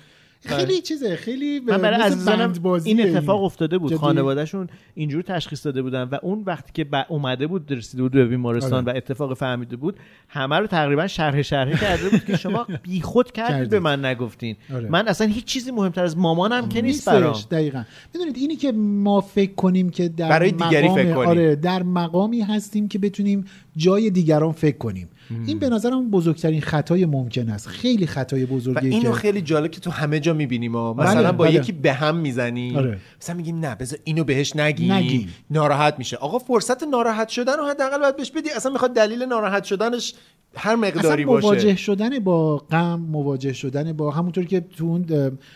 خیلی 0.46 0.80
چیزه 0.80 1.16
خیلی 1.16 1.60
من 1.60 1.78
برای 1.78 1.98
مثل 1.98 2.06
عزیزانم 2.06 2.52
این 2.84 3.00
اتفاق 3.16 3.44
افتاده 3.44 3.78
بود. 3.78 3.94
خانوادهشون 3.96 4.68
اینجور 4.94 5.22
تشخیص 5.22 5.66
داده 5.66 5.82
بودن 5.82 6.02
و 6.02 6.18
اون 6.22 6.42
وقتی 6.46 6.70
که 6.74 6.84
ب- 6.84 7.06
اومده 7.08 7.46
بود 7.46 7.72
رسیده 7.72 8.02
بود 8.02 8.12
به 8.12 8.26
بیمارستان 8.26 8.88
آره. 8.88 8.92
و 8.92 8.96
اتفاق 8.96 9.34
فهمیده 9.34 9.76
بود 9.76 9.96
همه 10.28 10.56
رو 10.58 10.66
تقریبا 10.66 11.06
شرح 11.06 11.42
شرحه 11.42 11.80
کرده 11.80 12.08
بود 12.08 12.24
که 12.24 12.36
شما 12.36 12.66
بیخود 12.82 13.32
کردید. 13.32 13.70
به 13.70 13.80
من 13.80 14.04
نگفتین 14.04 14.56
آره. 14.74 14.88
من 14.88 15.08
اصلا 15.08 15.26
هیچ 15.26 15.44
چیزی 15.44 15.70
مهمتر 15.70 16.04
از 16.04 16.18
مامانم 16.18 16.68
که 16.68 16.82
نیست 16.82 17.08
برام 17.08 17.36
دقیقا 17.50 17.84
می‌دونید 18.14 18.36
اینی 18.36 18.56
که 18.56 18.72
ما 18.72 19.20
فکر 19.20 19.54
کنیم 19.54 19.90
که 19.90 20.08
در 20.08 20.28
برای 20.28 20.50
دیگری 20.50 20.88
مقام 20.88 20.96
فکر 20.96 21.14
کنیم. 21.14 21.28
آره 21.28 21.56
در 21.56 21.82
مقامی 21.82 22.40
هستیم 22.40 22.88
که 22.88 22.98
بتونیم 22.98 23.44
جای 23.76 24.10
دیگران 24.10 24.52
فکر 24.52 24.78
کنیم. 24.78 25.08
این 25.46 25.58
به 25.58 25.68
نظرم 25.68 26.10
بزرگترین 26.10 26.60
خطای 26.60 27.06
ممکن 27.06 27.48
است. 27.48 27.68
خیلی 27.68 28.06
خطای 28.06 28.44
و 28.44 28.46
بزرگیه 28.46 28.90
اینو 28.90 29.10
که 29.10 29.12
خیلی 29.12 29.40
جالب 29.40 29.70
که 29.70 29.80
تو 29.80 29.90
همه 29.90 30.20
جا 30.20 30.32
می‌بینیم 30.32 30.72
مثلا 30.72 31.22
بله، 31.22 31.32
با 31.32 31.44
بله. 31.44 31.54
یکی 31.54 31.72
به 31.72 31.92
هم 31.92 32.16
می‌زنی 32.16 32.76
آره. 32.76 32.98
مثلا 33.22 33.36
میگیم 33.36 33.58
نه 33.58 33.74
بذار 33.74 33.98
اینو 34.04 34.24
بهش 34.24 34.56
نگی 34.56 34.88
نگی. 34.92 35.28
ناراحت 35.50 35.94
میشه. 35.98 36.16
آقا 36.16 36.38
فرصت 36.38 36.82
ناراحت 36.82 37.28
شدن 37.28 37.56
رو 37.56 37.66
حداقل 37.66 37.98
باید 37.98 38.16
بهش 38.16 38.30
بدی. 38.30 38.50
اصلا 38.50 38.72
می‌خواد 38.72 38.94
دلیل 38.94 39.22
ناراحت 39.22 39.64
شدنش 39.64 40.14
هر 40.56 40.76
مقداری 40.76 41.22
اصلا 41.22 41.32
مواجه 41.32 41.48
باشه. 41.48 41.76
شدن 41.76 42.18
با 42.18 42.56
غم 42.56 43.00
مواجه 43.00 43.52
شدن 43.52 43.92
با 43.92 44.10
همونطور 44.10 44.44
که 44.44 44.60
تو 44.60 44.84
اون 44.84 45.06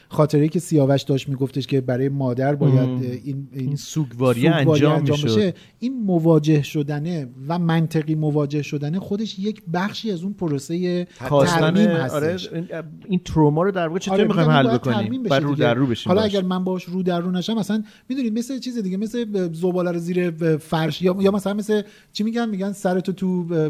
خاطره 0.08 0.48
که 0.48 0.58
سیاوش 0.58 1.02
داشت 1.02 1.28
میگفتش 1.28 1.66
که 1.66 1.80
برای 1.80 2.08
مادر 2.08 2.54
باید 2.54 3.02
این, 3.24 3.48
این, 3.52 3.76
سوگواری 3.76 4.48
انجام 4.48 5.00
می‌شد. 5.00 5.24
بشه. 5.24 5.54
این 5.78 6.02
مواجه 6.02 6.62
شدنه 6.62 7.28
و 7.48 7.58
منطقی 7.58 8.14
مواجه 8.14 8.62
شدنه 8.62 8.98
خودش 9.00 9.38
یک 9.38 9.62
بخشی 9.74 10.12
از 10.12 10.22
اون 10.22 10.32
پروسه 10.32 11.06
ترمیم 11.18 11.88
آره 11.88 12.02
هستش. 12.02 12.52
این- 12.52 12.68
این 13.08 13.20
تروما 13.24 13.62
رو 13.62 13.70
در 13.70 13.88
واقع 13.88 13.98
چطور 13.98 14.14
آره، 14.14 14.24
می‌خوایم 14.26 14.50
حل 14.50 14.78
بکنیم؟ 14.78 15.22
بر 15.22 15.40
رو. 15.40 15.54
در 15.54 15.74
رو 15.74 15.86
بشیم 15.86 16.12
حالا. 16.12 16.22
اگر 16.22 16.42
من 16.42 16.64
باش 16.64 16.84
رو 16.84 17.02
در 17.02 17.20
رو 17.20 17.30
نشم 17.30 17.54
مثلا 17.58 17.82
می‌دونید 18.08 18.38
مثل 18.38 18.58
چیز 18.58 18.78
دیگه 18.78 18.96
مثل 18.96 19.48
زباله 19.52 19.90
رو 19.92 19.98
زیر 19.98 20.30
فرش 20.56 21.02
یا 21.02 21.16
یا 21.20 21.30
مثلا 21.30 21.54
مثل 21.54 21.82
چی 22.12 22.24
میگن؟ 22.24 22.48
میگن 22.48 22.72
سرتو 22.72 23.12
تو 23.12 23.26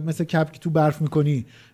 مثل 0.06 0.24
کپ 0.24 0.52
که 0.52 0.58
تو 0.58 0.70
برف 0.70 1.02
می‌کنی. 1.02 1.19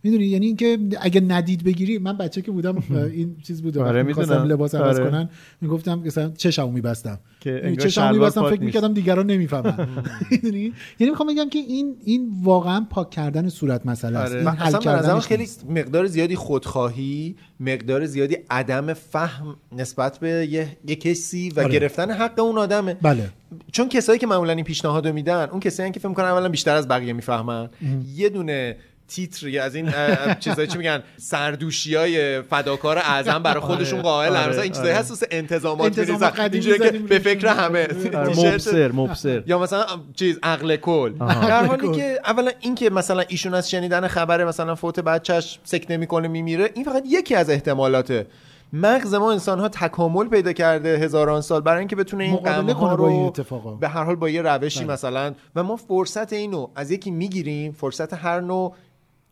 می‌دونی 0.03 0.25
یعنی 0.25 0.47
اینکه 0.47 0.79
اگه 1.01 1.21
ندید 1.21 1.65
بگیری 1.65 1.99
من 1.99 2.17
بچه 2.17 2.43
که 2.43 2.51
بودم 2.51 2.83
این 3.13 3.37
چیز 3.43 3.63
بود 3.63 3.79
آره، 3.79 4.03
می‌خواستم. 4.03 4.43
لباس 4.43 4.75
عوض 4.75 5.01
آره. 5.01 5.11
کنن 5.11 5.29
می‌گفتم 5.61 5.99
مثلا 5.99 6.31
چشمو 6.31 6.71
میبستم 6.71 7.19
که 7.41 7.61
انگار 7.63 7.87
چشمو 7.87 8.13
میبستم 8.13 8.51
فکر. 8.51 8.61
می‌کردم 8.61 8.95
دیگران 8.95 9.27
نمی‌فهمن 9.27 9.89
می‌دونی 10.31 10.73
یعنی 10.99 11.11
می‌خوام 11.11 11.29
بگم 11.29 11.49
که 11.49 11.59
این 11.59 11.97
این 12.05 12.31
واقعا 12.43 12.87
پاک 12.91 13.11
کردن 13.11 13.49
صورت 13.49 13.87
مسئله 13.87 14.19
است 14.19 14.33
آره. 14.33 14.41
این 14.41 14.49
حل 14.49 14.79
کردنش 14.79 15.27
خیلی. 15.27 15.49
مقدار 15.69 16.07
زیادی 16.07 16.37
خودخواهی 16.37 17.37
مقدار 17.61 18.07
زیادی 18.07 18.37
عدم 18.51 18.93
فهم 18.93 19.57
نسبت 19.73 20.19
به 20.19 20.29
یه, 20.29 20.77
یه 20.89 20.97
کسی 20.97 21.53
و 21.57 21.61
آره. 21.61 21.73
گرفتن 21.73 22.11
حق 22.11 22.41
اون 22.41 22.59
آدمه 22.59 22.95
بله 22.95 23.31
چون 23.73 23.89
کسایی 23.89 24.19
که 24.19 24.27
معمولا 24.27 24.53
این 24.53 24.65
پیشنهادو 24.65 25.13
میدن 25.13 25.49
اون 25.51 25.61
کسایی 25.61 25.91
که 25.91 26.01
فکر 26.01 26.09
می‌کنن 26.09 26.27
اولا 26.27 26.49
بیشتر 26.49 26.75
از 26.77 26.89
بقیه 26.89 27.13
می‌فهمن 27.13 27.69
یه 28.15 28.29
دونه 28.29 28.77
تیتر 29.09 29.49
یا 29.49 29.65
از 29.65 29.75
این 29.75 29.93
چیزایی 30.41 30.69
چی 30.69 30.79
میگن 30.79 31.03
سردوشی 31.17 31.95
های 31.95 32.43
فداکار 32.43 32.99
اعظم 32.99 33.39
برای 33.39 33.61
خودشون 33.61 34.03
قائل 34.03 34.37
آره، 34.37 34.49
مثلا 34.49 34.63
این 34.63 34.73
چیزایی 34.73 34.91
آره. 34.91 35.01
هست 35.01 35.11
واسه 35.11 35.27
انتظامات 35.31 35.99
انتظامات 35.99 36.41
می‌ریزن. 36.41 36.91
که 36.91 36.99
به. 36.99 37.19
فکر 37.19 37.47
همه 37.47 37.89
آره، 38.15 38.29
مبصر 38.29 38.93
مبصر 38.93 39.43
یا 39.47 39.59
مثلا 39.59 39.87
چیز 40.15 40.39
عقل 40.43 40.77
کل. 40.77 41.13
در 41.19 41.65
حالی 41.65 41.91
که 41.91 42.21
اولا 42.25 42.51
این 42.61 42.75
که 42.75 42.91
مثلا 42.91 43.25
ایشون 43.29 43.55
از 43.55 43.71
شنیدن 43.71 44.07
خبر 44.09 44.45
مثلا 44.45 44.75
فوت 44.75 45.01
بچهش 45.01 45.59
سکته 45.65 45.97
می‌کنه 45.97 46.29
میمیره 46.29 46.71
این 46.75 46.85
فقط 46.85 47.03
یکی 47.07 47.35
از 47.35 47.51
احتمالاته 47.51 48.27
مغز 48.73 49.15
ما 49.15 49.33
انسان 49.33 49.61
ها 49.61 49.69
تکامل 49.69 50.29
پیدا 50.29 50.53
کرده 50.53 50.99
هزاران 50.99 51.41
سال 51.41 51.61
برای 51.61 51.79
اینکه 51.79 51.97
بتونه 51.97 52.25
این 52.25 52.37
غم 52.37 52.73
کنه 52.73 52.75
ها 52.75 52.97
با 52.97 53.09
این 53.09 53.21
رو 53.21 53.27
اتفاقا. 53.27 53.75
به 53.75 53.89
هر 53.89 54.05
حال 54.05 54.17
با 54.17 54.29
یه 54.29 54.43
روشی 54.43 54.85
بله. 54.85 54.93
مثلا 54.93 55.35
و 55.57 55.63
ما 55.63 55.77
فرصت 55.77 56.33
اینو 56.33 56.69
از 56.75 56.91
یکی 56.91 57.11
می‌گیریم 57.11 57.73
فرصت 57.73 58.15
هر 58.15 58.41
نوع 58.41 58.75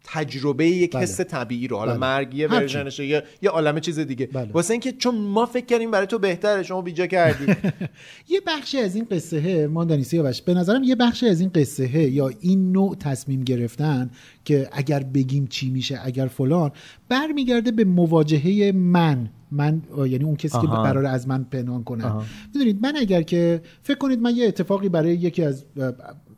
تجربه 0.04 0.66
یک 0.66 0.92
بله. 0.92 1.02
حس 1.02 1.20
طبیعی 1.20 1.68
رو 1.68 1.76
حالا 1.76 1.90
بله. 1.90 2.00
مرگ 2.00 2.34
یه 2.34 2.48
هرچی. 2.48 2.62
ورژنشه 2.62 3.06
یا 3.06 3.22
یه 3.42 3.50
عالمه 3.50 3.80
چیز 3.80 3.98
دیگه 3.98 4.26
بله. 4.26 4.52
واسه 4.52 4.70
اینکه 4.70 4.92
چون 4.92 5.14
ما 5.14 5.46
فکر 5.46 5.66
کردیم 5.66 5.90
برای 5.90 6.06
تو 6.06 6.18
بهتره 6.18 6.62
شما 6.62 6.82
بیجا 6.82 7.06
کردی 7.06 7.46
یه 8.32 8.40
بخشی 8.46 8.78
از 8.78 8.94
این 8.94 9.06
قصه 9.10 9.66
ماندانی 9.66 10.04
سیاوش 10.04 10.42
به 10.42 10.54
نظرم 10.54 10.82
یه 10.82 10.94
بخشی 10.94 11.28
از 11.28 11.40
این 11.40 11.50
قصه 11.54 12.02
یا 12.02 12.30
این 12.40 12.72
نوع 12.72 12.96
تصمیم 12.96 13.44
گرفتن 13.44 14.10
که 14.44 14.68
اگر 14.72 15.02
بگیم 15.02 15.46
چی 15.46 15.70
میشه 15.70 16.00
اگر 16.04 16.26
فلان 16.26 16.70
برمیگرده 17.08 17.70
به 17.70 17.84
مواجهه 17.84 18.72
من 18.72 19.30
من 19.50 19.82
یعنی 19.96 20.24
اون 20.24 20.36
کسی 20.36 20.58
که 20.60 20.66
آها. 20.66 20.82
قرار 20.82 21.06
از 21.06 21.28
من 21.28 21.44
پنهان 21.44 21.84
کنه. 21.84 22.12
می‌دونید 22.54 22.78
من 22.82 22.96
اگر 22.96 23.22
که 23.22 23.62
فکر 23.82 23.98
کنید 23.98 24.20
من 24.20 24.36
یه 24.36 24.46
اتفاقی 24.46 24.88
برای 24.88 25.14
یکی 25.14 25.42
از 25.42 25.64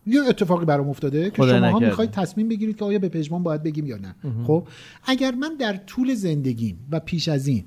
یه 0.07 0.20
اتفاقی 0.28 0.65
برام 0.65 0.89
افتاده 0.89 1.31
که 1.31 1.43
شما 1.43 1.59
نکرده. 1.59 1.87
می‌خواید 1.87 2.11
تصمیم 2.11 2.49
بگیرید 2.49 2.77
که 2.77 2.85
آیا 2.85 2.99
به 2.99 3.09
پژمان 3.09 3.43
باید 3.43 3.62
بگیم 3.62 3.87
یا 3.87 3.97
نه. 3.97 4.15
خب 4.47 4.66
اگر 5.05 5.35
من 5.35 5.55
در 5.59 5.77
طول 5.77 6.15
زندگیم 6.15 6.78
و 6.91 7.01
پیش 7.01 7.28
از 7.28 7.47
این 7.47 7.65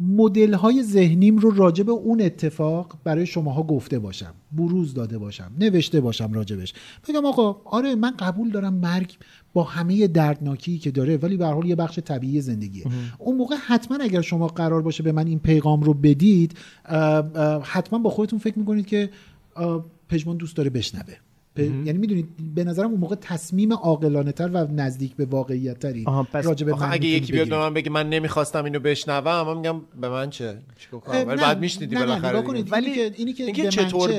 مدل 0.00 0.54
های 0.54 0.82
ذهنیم 0.82 1.36
رو 1.38 1.50
راجع 1.50 1.84
به 1.84 1.92
اون 1.92 2.20
اتفاق 2.20 2.92
برای 3.04 3.26
شماها 3.26 3.62
گفته 3.62 3.98
باشم 3.98 4.34
بروز 4.52 4.94
داده 4.94 5.18
باشم 5.18 5.50
نوشته 5.60 6.00
باشم 6.00 6.32
راجبش. 6.32 6.74
بگم 7.08 7.26
آقا 7.26 7.56
آره 7.64 7.94
من 7.94 8.10
قبول 8.18 8.50
دارم 8.50 8.74
مرگ 8.74 9.16
با 9.52 9.62
همه 9.62 10.06
دردناکی 10.06 10.78
که 10.78 10.90
داره 10.90 11.16
ولی 11.16 11.36
به 11.36 11.46
حال 11.46 11.66
یه 11.66 11.74
بخش 11.74 11.98
طبیعی 11.98 12.40
زندگیه. 12.40 12.84
اون 13.18 13.36
موقع 13.36 13.56
حتما 13.66 13.98
اگر 14.00 14.20
شما 14.20 14.46
قرار 14.46 14.82
باشه 14.82 15.02
به 15.02 15.12
من 15.12 15.26
این 15.26 15.38
پیغام 15.38 15.82
رو 15.82 15.94
بدید 15.94 16.54
اه، 16.84 16.98
اه، 16.98 17.62
حتما 17.64 17.98
با 17.98 18.10
خودتون 18.10 18.38
فکر 18.38 18.58
می‌کنید 18.58 18.86
که 18.86 19.10
اه، 19.56 19.84
پژمان 20.12 20.36
دوست 20.36 20.56
داره 20.56 20.70
بشنوه. 20.70 21.14
پ- 21.56 21.60
یعنی 21.60 21.98
می‌دونید 21.98 22.28
به 22.54 22.64
نظرم 22.64 22.90
اون 22.90 23.00
موقع 23.00 23.16
تصمیم 23.20 23.72
عاقلانه 23.72 24.32
تر 24.32 24.48
و 24.48 24.66
نزدیک 24.72 25.16
به 25.16 25.24
واقعیت 25.24 25.78
تری 25.78 26.04
پس 26.32 26.46
راجع 26.46 26.66
به 26.66 26.92
اگه 26.92 27.08
یکی 27.08 27.32
بیاد 27.32 27.48
به. 27.48 27.56
من 27.56 27.74
بگه 27.74 27.90
من 27.90 28.08
نمی‌خواستم 28.08 28.64
اینو 28.64 28.80
بشنوم 28.80 29.46
من 29.46 29.56
میگم 29.56 29.80
به 30.00 30.08
من 30.08 30.30
چه؟ 30.30 30.58
چیکار 30.78 31.00
کنم؟ 31.00 31.28
ولی 31.28 31.40
بعد 31.40 31.60
میشنیدی 31.60 31.94
بالاخره. 31.96 32.40
ولی 32.70 33.00
اینی 33.00 33.32
که 33.32 33.44
اینی 33.44 33.52
که 33.52 33.68
چطور 33.68 34.10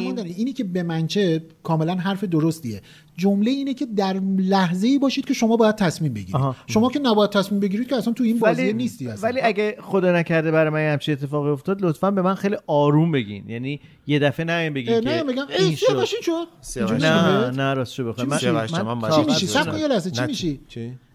ماندنی، 0.00 0.32
اینی 0.32 0.52
که 0.52 0.64
به 0.64 0.82
من 0.82 1.06
چه 1.06 1.42
کاملا 1.62 1.94
حرف 1.94 2.24
درستیه. 2.24 2.82
جمله 3.20 3.50
اینه 3.50 3.74
که 3.74 3.86
در 3.86 4.20
لحظه 4.38 4.86
ای 4.86 4.98
باشید 4.98 5.24
که 5.24 5.34
شما 5.34 5.56
باید 5.56 5.76
تصمیم 5.76 6.12
بگیرید. 6.12 6.36
آها. 6.36 6.56
شما 6.66 6.90
که 6.90 6.98
نباید 6.98 7.30
تصمیم 7.30 7.60
بگیرید 7.60 7.88
که 7.88 7.96
اصلا 7.96 8.12
تو 8.12 8.24
این 8.24 8.38
بازی 8.38 8.62
ولی 8.62 8.72
نیستی 8.72 9.08
اصلا. 9.08 9.28
ولی 9.28 9.40
اگه 9.40 9.76
خدا 9.80 10.12
نکرده 10.12 10.50
برای 10.50 10.70
من 10.70 10.92
همچین 10.92 11.14
اتفاقی 11.14 11.50
افتاد 11.50 11.82
لطفا 11.82 12.10
به 12.10 12.22
من 12.22 12.34
خیلی 12.34 12.56
آروم 12.66 13.12
بگین. 13.12 13.50
یعنی 13.50 13.80
یه 14.06 14.18
دفعه 14.18 14.46
نه 14.46 14.70
بگین 14.70 15.00
که 15.00 15.08
نه 15.10 15.22
میگم 15.22 15.46
این 15.58 15.68
ای 15.68 15.76
شد. 15.76 16.46
اینجوری 16.76 17.02
نه؟ 17.02 17.50
نه 17.50 17.74
راست 17.74 17.94
شو 17.94 18.08
بخوای 18.08 18.38
چی 18.40 18.50
من, 18.50 18.66
چی 19.10 19.22
میشی 19.26 19.46
سب 19.46 19.72
کن. 19.72 19.78
یه 19.78 19.88
لحظه. 19.88 20.10
چی 20.10 20.20
نه، 20.20 20.26
میشی 20.26 20.60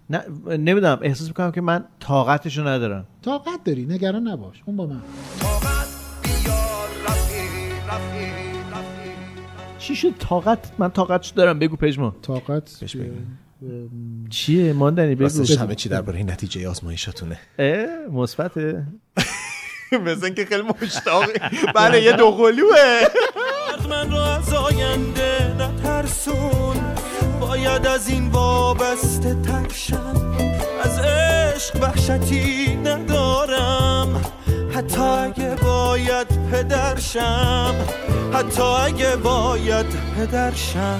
نه 0.09 0.23
نمی‌دونم. 0.49 0.99
احساس 1.01 1.27
می‌کنم 1.27 1.51
که 1.51 1.61
من 1.61 1.85
طاقتشو 1.99 2.67
ندارم. 2.67 3.07
طاقت 3.21 3.63
داری. 3.65 3.85
نگران 3.85 4.27
نباش. 4.27 4.61
اون 4.65 4.77
با 4.77 4.85
من. 4.85 5.01
چی 9.87 9.95
شد؟ 9.95 10.17
طاقت؟ 10.19 10.71
من 10.77 10.91
طاقتشو 10.91 11.35
دارم. 11.35 11.59
بگو 11.59 11.75
پژمان. 11.75 12.15
طاقت؟ 12.21 12.77
بهش 12.81 12.95
بگو. 12.95 13.15
چیه 14.29 14.73
ماندنی؟ 14.73 15.15
بگو. 15.15 15.23
راستش 15.23 15.57
همه 15.57 15.75
چی 15.75 15.89
درباره 15.89 16.23
نتیجه 16.23 16.69
آزمایشاتونه. 16.69 17.39
اه، 17.59 17.85
مثبته. 18.11 18.83
مثل 20.05 20.25
اینکه 20.25 20.45
خیلی 20.45 20.63
مشتاقی. 20.81 21.33
بله 21.75 22.01
یه 22.01 22.11
دوقلوه 22.11 23.01
من 23.89 24.11
رو 24.11 24.17
از 24.17 24.53
آینده 24.53 25.55
نترسون. 25.59 26.77
باید 27.41 27.85
از 27.87 28.09
این 28.09 28.29
وابسته 28.29 29.35
ترشم. 29.41 30.37
از 30.83 30.99
عشق 30.99 31.83
وحشتی 31.83 32.75
ندارم. 32.75 34.21
حتی 34.75 35.01
اگه 35.01 35.55
باید 35.63 36.27
پدرشم 36.51 37.75
حتی 38.33 38.61
اگه 38.61 39.15
باید 39.15 39.85
پدرشم. 40.17 40.99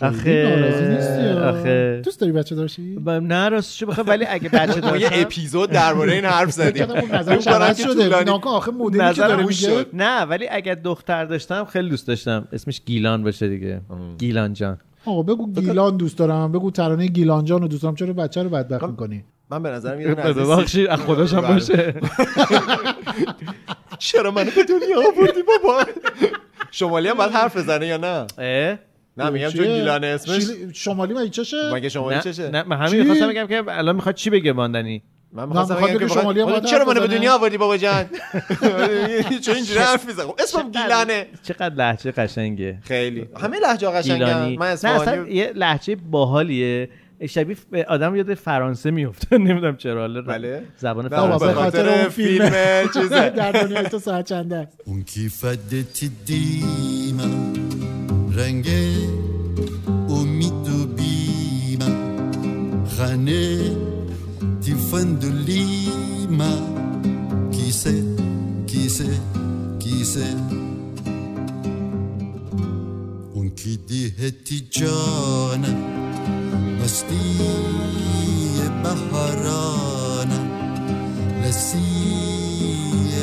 آخه. 0.00 1.42
آخه. 1.44 2.00
دوست 2.04 2.20
داری 2.20 2.32
بچه 2.32 2.54
داشتی 2.54 2.98
نه 3.06 3.48
راستش 3.48 3.84
بخوام؟ 3.84 4.08
ولی 4.08 4.24
اگه 4.28 4.48
بچه 4.48 4.80
ما 4.80 4.96
یه 4.96 5.08
داشتم 5.08 5.20
اپیزود 5.20 5.70
درباره 5.70 6.12
این 6.12 6.24
حرف 6.24 6.50
زدیم. 6.50 6.86
نظرش 7.12 7.44
کنم 7.44 7.54
عوض 7.54 7.80
شده. 7.80 8.24
ناکن 8.24 8.50
آخه 8.50 8.70
مدلی 8.70 9.14
که 9.14 9.20
داره 9.20 9.46
میگه. 9.46 9.86
نه 9.92 10.22
ولی 10.22 10.48
اگر 10.50 10.74
دختر 10.74 11.24
داشتم 11.24 11.64
خیلی 11.64 11.90
دوست 11.90 12.06
داشتم. 12.06 12.48
اسمش 12.52 12.80
گیلان 12.86 13.22
باشه 13.22 13.48
دیگه. 13.48 13.80
گیلان 14.18 14.52
جان. 14.52 14.78
آقا 15.04 15.22
بگو 15.22 15.52
گیلان 15.52 15.96
دوست 15.96 16.18
دارم. 16.18 16.52
بگو 16.52 16.70
ترانه 16.70 17.06
گیلان 17.06 17.44
جان 17.44 17.62
رو 17.62 17.68
دوست 17.68 17.82
دارم. 17.82 17.94
چرا 17.94 18.12
بچه 18.12 18.42
رو 18.42 18.48
بدبخت 18.48 18.84
می‌کنی؟ 18.84 19.24
من 19.50 19.62
به 19.62 19.70
نظرم 19.70 20.00
یه 20.00 20.14
دونه 20.14 20.32
ببخشید 20.32 20.88
از 20.88 21.00
خودش 21.00 21.32
هم 21.34 21.40
بله. 21.40 21.52
باشه. 21.52 21.94
چرا 23.98 24.30
منو 24.30 24.50
به 24.50 24.64
دنیا 24.64 24.98
آوردی 24.98 25.42
بابا؟ 25.42 25.84
شمالی 26.70 27.08
هم 27.08 27.14
باید 27.14 27.30
حرف 27.30 27.56
بزنه 27.56 27.86
یا 27.86 27.96
نه؟ 27.96 28.26
نه 29.16 29.30
میگم 29.30 29.48
چون؟ 29.48 29.64
گیلان 29.64 30.04
اسمش 30.04 30.46
شمالی 30.72 31.14
مگه 31.14 31.28
چشه؟ 31.28 31.74
مگه 31.74 31.88
شمالی 31.88 32.20
چشه؟ 32.20 32.50
نه 32.50 32.62
من 32.62 32.76
همین؟ 32.76 33.00
می‌خواستم 33.00 33.28
بگم 33.28 33.46
که 33.46 33.62
الان 33.68 33.96
می‌خواد 33.96 34.14
چی 34.14 34.30
بگه 34.30 34.52
ماندنی؟ 34.52 35.02
من 35.32 35.48
می‌خواستم 35.48 35.74
بگم 35.74 35.98
که 35.98 36.08
شمالی 36.08 36.60
چرا 36.60 36.84
منو 36.84 37.00
به؟ 37.00 37.06
دنیا 37.06 37.34
آوردی 37.34 37.58
بابا 37.58 37.76
جان؟ 37.76 38.04
چون 39.44 39.54
اینجوری 39.54 39.78
حرف 39.78 40.06
می‌زنم. 40.06 40.26
اسمم 40.38 40.70
گیلانه. 40.70 41.26
چقدر 41.42 41.74
لحجه 41.74 42.10
قشنگه. 42.10 42.78
خیلی. 42.82 43.28
همه 43.40 43.58
لهجه 43.58 43.90
قشنگن. 43.90 44.14
گیلانی. 44.14 44.56
من 44.56 44.66
اصلا 44.66 45.26
یه 45.28 45.52
لحجه 45.54 45.96
باحالیه. 45.96 46.88
شبیه 47.26 47.56
به 47.70 47.84
آدم 47.84 48.16
یاد 48.16 48.34
فرانسه 48.34 48.90
میفته 48.90 49.38
نمی‌دونم 49.46 49.76
چرا. 49.76 50.00
حالا 50.00 50.22
بله. 50.22 50.62
زبان 50.78 51.08
فرانسه. 51.08 51.46
به 51.46 51.52
خاطر 51.52 51.88
اون 51.88 52.08
فیلم 52.08 52.50
چیزه. 52.94 53.30
در 53.36 53.52
دنیای 53.52 53.88
تو 53.88 53.98
ساعت 53.98 54.28
چنده 54.28 54.68
اون 54.84 55.02
کیفت 55.02 55.70
دیدیم 55.70 57.20
رنگ 58.36 58.68
امید 60.08 60.52
و 60.52 60.86
بیم 60.86 61.78
خانه 62.96 63.58
تیفندلیم 64.64 66.38
کیسه 67.52 68.02
کیسه 68.66 69.04
کیسه. 69.78 70.24
اون 73.34 73.50
کی 73.50 73.76
دیهتی 73.88 74.60
جان 74.70 75.64
مستی 76.82 77.38
بهاران 78.82 80.30
لسی 81.44 81.80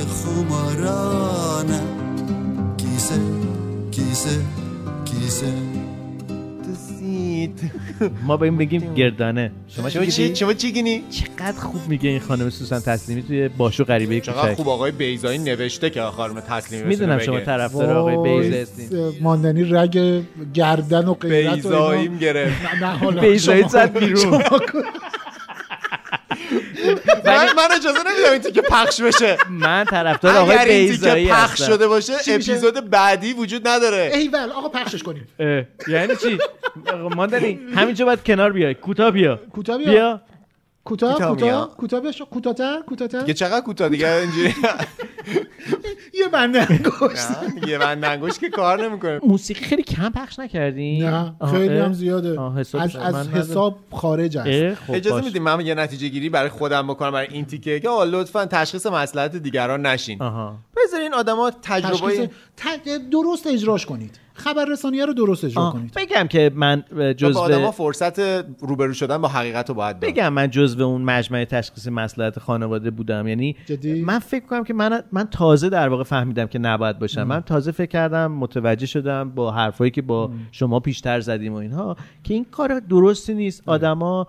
خماران 0.10 1.70
کیسه 2.78 3.20
کیسه 3.92 4.42
کیسه 5.06 5.77
ما 8.24 8.38
به 8.38 8.46
این 8.46 8.58
بگیم 8.58 8.94
گردانه. 8.94 9.52
شما 9.68 9.90
شما 9.90 10.06
چی؟ 10.06 10.36
شما 10.36 10.54
چی 10.54 10.72
گینی؟ 10.72 11.04
چقدر 11.10 11.60
خوب 11.60 11.82
میگه 11.88 12.10
این 12.10 12.20
خانم 12.20 12.50
سوسن 12.50 12.80
تسلیمی 12.80 13.24
توی 13.24 13.48
باشو 13.48 13.84
غریبه 13.84 14.20
چقدر 14.20 14.42
کوچک. 14.42 14.56
خوب 14.56 14.70
آقای 14.70 14.92
بیزایی 14.92 15.38
نوشته 15.38 15.90
که 15.90 16.02
خانم 16.02 16.40
تسلیمی 16.40 16.84
می‌دونم 16.84 17.20
شما. 17.20 17.40
طرفدار 17.40 17.98
آقای 17.98 18.16
وای، 18.16 18.62
هستین. 18.62 19.12
ماندنی 19.22 19.64
رگ 19.64 20.24
گردن 20.54 21.06
و 21.06 21.14
غیرت 21.14 21.52
و 21.52 21.56
بیزاییم. 21.56 22.18
گرفت. 22.18 22.62
نه 22.82 22.88
حالا 22.88 23.22
بیزایی 23.22 23.64
زد 23.70 24.00
بیرون. 24.00 24.44
من 27.26 27.54
من 27.56 27.68
اجازه 27.76 28.00
نمیدم 28.04 28.32
این 28.32 28.42
تیکه 28.42 28.62
پخش 28.62 29.02
بشه. 29.02 29.38
من 29.50 29.86
طرفدار 29.86 30.38
آقای 30.38 30.58
اگر 30.58 30.72
این 30.72 30.90
بیزایی 30.90 31.24
تیکه 31.26 31.36
پخش 31.36 31.62
هستم. 31.62 31.74
شده 31.74 31.88
باشه 31.88 32.14
چی 32.26 32.38
میشه؟ 32.38 32.52
اپیزود 32.52 32.90
بعدی 32.90 33.34
وجود 33.34 33.68
نداره. 33.68 34.12
ایول 34.14 34.50
آقا 34.52 34.70
پخشش 34.70 35.04
کنیم. 35.04 35.28
اه، 35.40 35.64
یعنی 35.88 36.16
چی؟ 36.16 36.38
ماندنی 37.16 37.60
همینجا 37.76 38.06
باید 38.06 38.24
کنار 38.24 38.52
بیای. 38.52 38.74
کوتاه 38.74 39.12
بیا. 39.12 39.40
کوتاه 39.54 39.78
بیا. 39.78 39.92
بیا. 39.92 40.22
کوتاه 40.88 41.14
کوتاه 41.14 41.30
کوتاه؟ 41.30 41.50
میاد. 41.50 41.76
کوتاه 41.76 42.02
کوتاه‌تر 42.32 42.82
کوتاه‌تر 42.88 43.20
دیگه 43.20 43.34
چقدر 43.34 43.62
کوتاه؟ 43.62 43.90
دیگه 43.90 44.12
اینجوری 44.12 44.54
یه 46.20 46.28
بنده 46.28 46.72
انگشت. 46.72 47.32
نه، 47.32 47.70
یه 47.70 47.78
بند 47.78 48.06
انگوش 48.06 48.40
که 48.40 48.50
کار 48.50 48.84
نمی‌کنه. 48.84 49.20
موسیقی 49.24 49.66
خیلی 49.66 49.84
کم 49.84 50.10
پخش 50.10 50.40
نکردین؟ 50.40 51.04
نه 51.04 51.36
خیلی؟ 51.52 51.78
هم 51.78 51.94
زیاده. 51.94 52.42
از. 52.42 53.30
حساب 53.30 53.80
خارج 53.92 54.38
است. 54.38 54.80
خب 54.88 54.94
اجازه 54.94 55.16
باش. 55.16 55.24
میدیم 55.24 55.44
من 55.44 55.66
یه 55.66 55.76
نتیجه 55.76 56.08
گیری 56.08 56.30
برای 56.30 56.50
خودم 56.50 56.88
بکنم 56.88 57.12
برای 57.12 57.28
این 57.32 57.46
تیکه 57.46 57.80
که 57.80 57.90
لطفا 57.90 58.46
تشخیص 58.46 58.86
مسئلت 58.86 59.36
دیگران 59.36 59.86
نشین. 59.86 60.20
بذارین 60.78 61.14
آدما 61.14 61.52
تجربه 61.62 62.30
درست 63.12 63.48
اجراش 63.48 63.86
کنید. 63.86 64.20
خبر 64.38 64.66
رسانیه 64.66 65.06
رو 65.06 65.14
درست 65.14 65.44
اجرا 65.44 65.70
کنید. 65.70 65.94
بگم 65.96 66.28
که 66.28 66.52
من 66.56 66.84
به 66.96 67.14
جزو 67.14 67.40
آدما 67.40 67.72
فرصت 67.72 68.20
روبرو 68.60 68.94
شدن 68.94 69.18
با 69.18 69.28
حقیقت 69.28 69.70
رو 69.70 69.76
باید 69.76 70.00
داد 70.00 70.12
بگم 70.12 70.34
من 70.34 70.50
جزو 70.50 70.84
اون 70.84 71.02
مجمع 71.02 71.46
تشخیص 71.46 71.88
مسئلهات 71.88 72.40
خانواده 72.40 72.92
بودم. 72.92 73.28
یعنی 73.28 73.56
جدی؟ 73.66 74.02
من 74.02 74.20
فکر 74.20 74.46
کنم 74.46 74.64
که 74.64 74.74
من 74.74 75.04
من 75.12 75.28
تازه 75.32 75.70
در 75.70 75.90
واقع 75.90 76.04
فهمیدم 76.04 76.46
که 76.48 76.60
نباید 76.60 77.00
باشم. 77.00 77.24
من 77.24 77.42
تازه 77.42 77.72
فکر 77.72 77.92
کردم 77.92 78.32
متوجه 78.32 78.86
شدم 78.86 79.30
با 79.30 79.52
حرفایی 79.52 79.92
که 79.92 80.02
با 80.02 80.32
شما 80.52 80.80
پیشتر 80.80 81.20
زدیم 81.20 81.54
و 81.54 81.56
اینها 81.56 81.96
که 82.24 82.34
این 82.34 82.46
کار 82.52 82.80
درستی 82.80 83.34
نیست. 83.34 83.64
آدما 83.66 84.28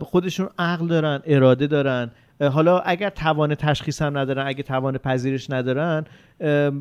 خودشون 0.00 0.48
عقل 0.58 0.86
دارن 0.86 1.22
اراده 1.26 1.66
دارن. 1.66 2.10
حالا 2.40 2.78
اگر 2.78 3.10
توان 3.10 3.54
تشخیص 3.54 4.02
هم 4.02 4.18
ندارن 4.18 4.46
اگه 4.46 4.62
توان 4.62 4.98
پذیرش 4.98 5.50
ندارن 5.50 6.04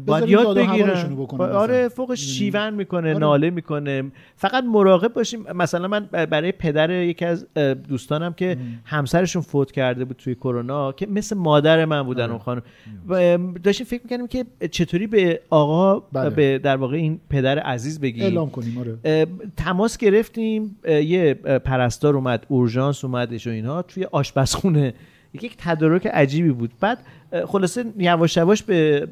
باید 0.06 0.30
یاد 0.30 0.58
بگیرن. 0.58 1.18
آره. 1.40 1.90
فوقش 1.90 2.20
شیون 2.20 2.74
می‌کنه 2.74 3.10
آره. 3.10 3.20
ناله 3.20 3.50
می‌کنه. 3.50 4.04
فقط 4.36 4.64
مراقب 4.64 5.14
باشیم. 5.14 5.46
مثلا 5.56 5.88
من 5.88 6.06
برای 6.06 6.52
پدر 6.52 6.92
یکی 6.92 7.26
از 7.26 7.48
دوستانم 7.90 8.34
که 8.34 8.58
همسرشون 8.86 9.42
فوت 9.42 9.72
کرده 9.72 10.06
بود 10.06 10.16
توی 10.18 10.36
کرونا 10.36 10.92
که 10.92 11.08
مثل 11.08 11.38
مادر 11.38 11.86
من 11.86 12.04
بودن 12.04 12.24
آره. 12.24 12.32
اون 12.32 12.40
خانم. 12.40 12.62
ام، 13.10 13.54
داشتیم 13.54 13.86
فکر 13.86 14.02
می‌کنیم 14.04 14.28
که 14.28 14.46
چطوری 14.72 15.08
به 15.08 15.42
آقا 15.50 16.00
بله. 16.00 16.30
به 16.30 16.58
در 16.58 16.76
واقع 16.76 16.96
این 16.96 17.20
پدر 17.30 17.60
عزیز 17.60 18.00
بگیم 18.00 18.24
اعلام 18.24 18.50
کنیم 18.50 18.78
آره. 18.78 19.28
تماس 19.58 19.98
گرفتیم. 19.98 20.78
یه 20.88 21.34
پرستار 21.66 22.16
اومد 22.16 22.46
اورژانس 22.50 23.06
اومدش 23.06 23.48
و 23.48 23.50
اینها 23.50 23.82
توی 23.82 24.08
آشپزخونه. 24.12 24.94
یک 25.34 25.56
تدارک 25.58 26.08
عجیبی 26.08 26.52
بود. 26.52 26.72
بعد 26.80 27.00
خلاصه 27.46 27.86
یواش 27.98 28.38
یواش 28.38 28.64
به 28.64 29.06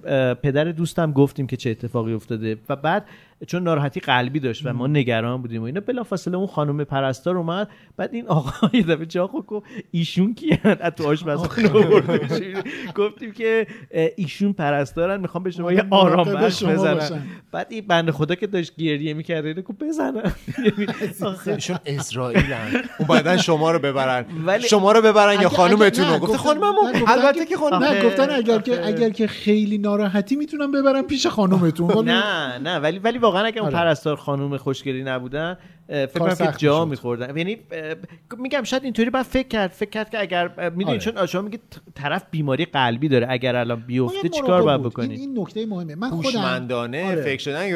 پدر 0.44 0.64
دوستم 0.64 1.12
گفتیم 1.12 1.48
که 1.48 1.58
چه 1.58 1.70
اتفاقی 1.70 2.14
افتاده. 2.14 2.58
و 2.70 2.76
بعد 2.76 3.06
چون 3.48 3.64
ناراحتی 3.64 4.00
قلبی 4.00 4.40
داشت 4.40 4.66
و 4.66 4.74
ما 4.74 4.88
نگران 4.88 5.42
بودیم 5.42 5.62
و 5.62 5.66
اینا 5.66 5.80
بلافاصله 5.80 6.38
اون 6.38 6.48
خانم 6.48 6.84
پرستار 6.84 7.38
اومد. 7.38 7.70
بعد 7.98 8.14
این 8.14 8.28
آقا 8.28 8.70
یه 8.74 8.84
دفعه 8.84 9.06
جا 9.06 9.28
خود 9.28 9.46
گفت 9.46 9.66
ایشون 9.92 10.34
کیان؟ 10.34 10.78
از 10.82 10.94
تو 10.96 11.08
آشپزخونه. 11.08 11.70
گفتیم 12.96 13.32
که 13.32 13.68
ایشون 14.16 14.54
پرستارن 14.54 15.22
می‌خوام 15.22 15.44
به 15.44 15.52
شما 15.52 15.74
یه 15.74 15.86
آرام 15.90 16.34
بخش 16.34 16.64
بزنم. 16.64 17.28
بعد 17.52 17.68
این 17.70 17.88
بنده 17.88 18.12
خدا 18.12 18.36
که 18.36 18.48
داشت 18.48 18.76
گریه 18.76 19.14
می‌کرد 19.14 19.46
اینو 19.46 19.62
گفت 19.62 19.80
بزنم 19.84 20.34
یعنی 20.58 20.88
ایشون 21.46 21.80
اسرائیلن. 21.86 22.84
اون 23.00 23.08
بعدن 23.08 23.38
شما 23.38 23.72
رو 23.72 23.80
ببرن. 23.80 24.26
شما 24.60 24.92
رو 24.92 25.02
ببرن 25.02 25.42
یا 25.42 25.50
خانومتون 25.50 26.06
رو 26.06 26.12
نه، 26.12 26.20
گفتن 26.20 26.50
البته 27.08 27.46
که- 27.46 27.58
خانم 27.58 27.84
نه 27.84 28.04
گفتن 28.04 28.30
اگر 28.30 28.60
که 28.60 28.88
اگر 28.88 29.10
که 29.10 29.28
خیلی 29.28 29.78
ناراحتی 29.78 30.36
می‌تونم 30.36 30.72
ببرم 30.72 31.04
پیش 31.04 31.28
خانومتون 31.28 32.10
نه 32.10 32.58
نه 32.58 32.80
ولی 32.80 33.00
ولی 33.00 33.20
واقعا 33.26 33.46
اگه 33.46 33.62
اون 33.62 33.68
آره. 33.68 33.78
پرستار 33.78 34.16
خانم 34.16 34.58
خوشگلی 34.58 35.04
نبودن 35.04 35.58
فکر 35.88 36.20
کنم 36.20 36.36
که 36.36 36.54
جا. 36.58 36.86
میخوردن 36.86 37.38
یعنی 37.38 37.58
میگم 38.38 38.64
شاید 38.64 38.84
اینطوری 38.84 39.10
بعد 39.10 39.26
فکر 39.26 39.48
کرد 39.48 39.72
فکر 39.72 39.90
کرد 39.90 40.10
که 40.10 40.20
اگر 40.22 40.48
می‌دونید 40.70 40.88
آره. 40.88 40.98
چون 41.00 41.26
شما 41.26 41.42
میگید 41.42 41.62
طرف 41.96 42.24
بیماری 42.32 42.66
قلبی 42.66 43.08
داره 43.08 43.28
اگر 43.30 43.56
الان 43.56 43.84
بیفته 43.88 44.30
چیکار 44.30 44.62
باید 44.62 44.82
بود. 44.82 44.92
بکنید 44.92 45.12
این, 45.12 45.20
این 45.20 45.40
نکته 45.40 45.66
مهمه 45.66 45.96
من 45.96 46.10
خودم 46.10 46.68
آره. 46.72 47.22
فکر 47.22 47.42
شدن 47.42 47.68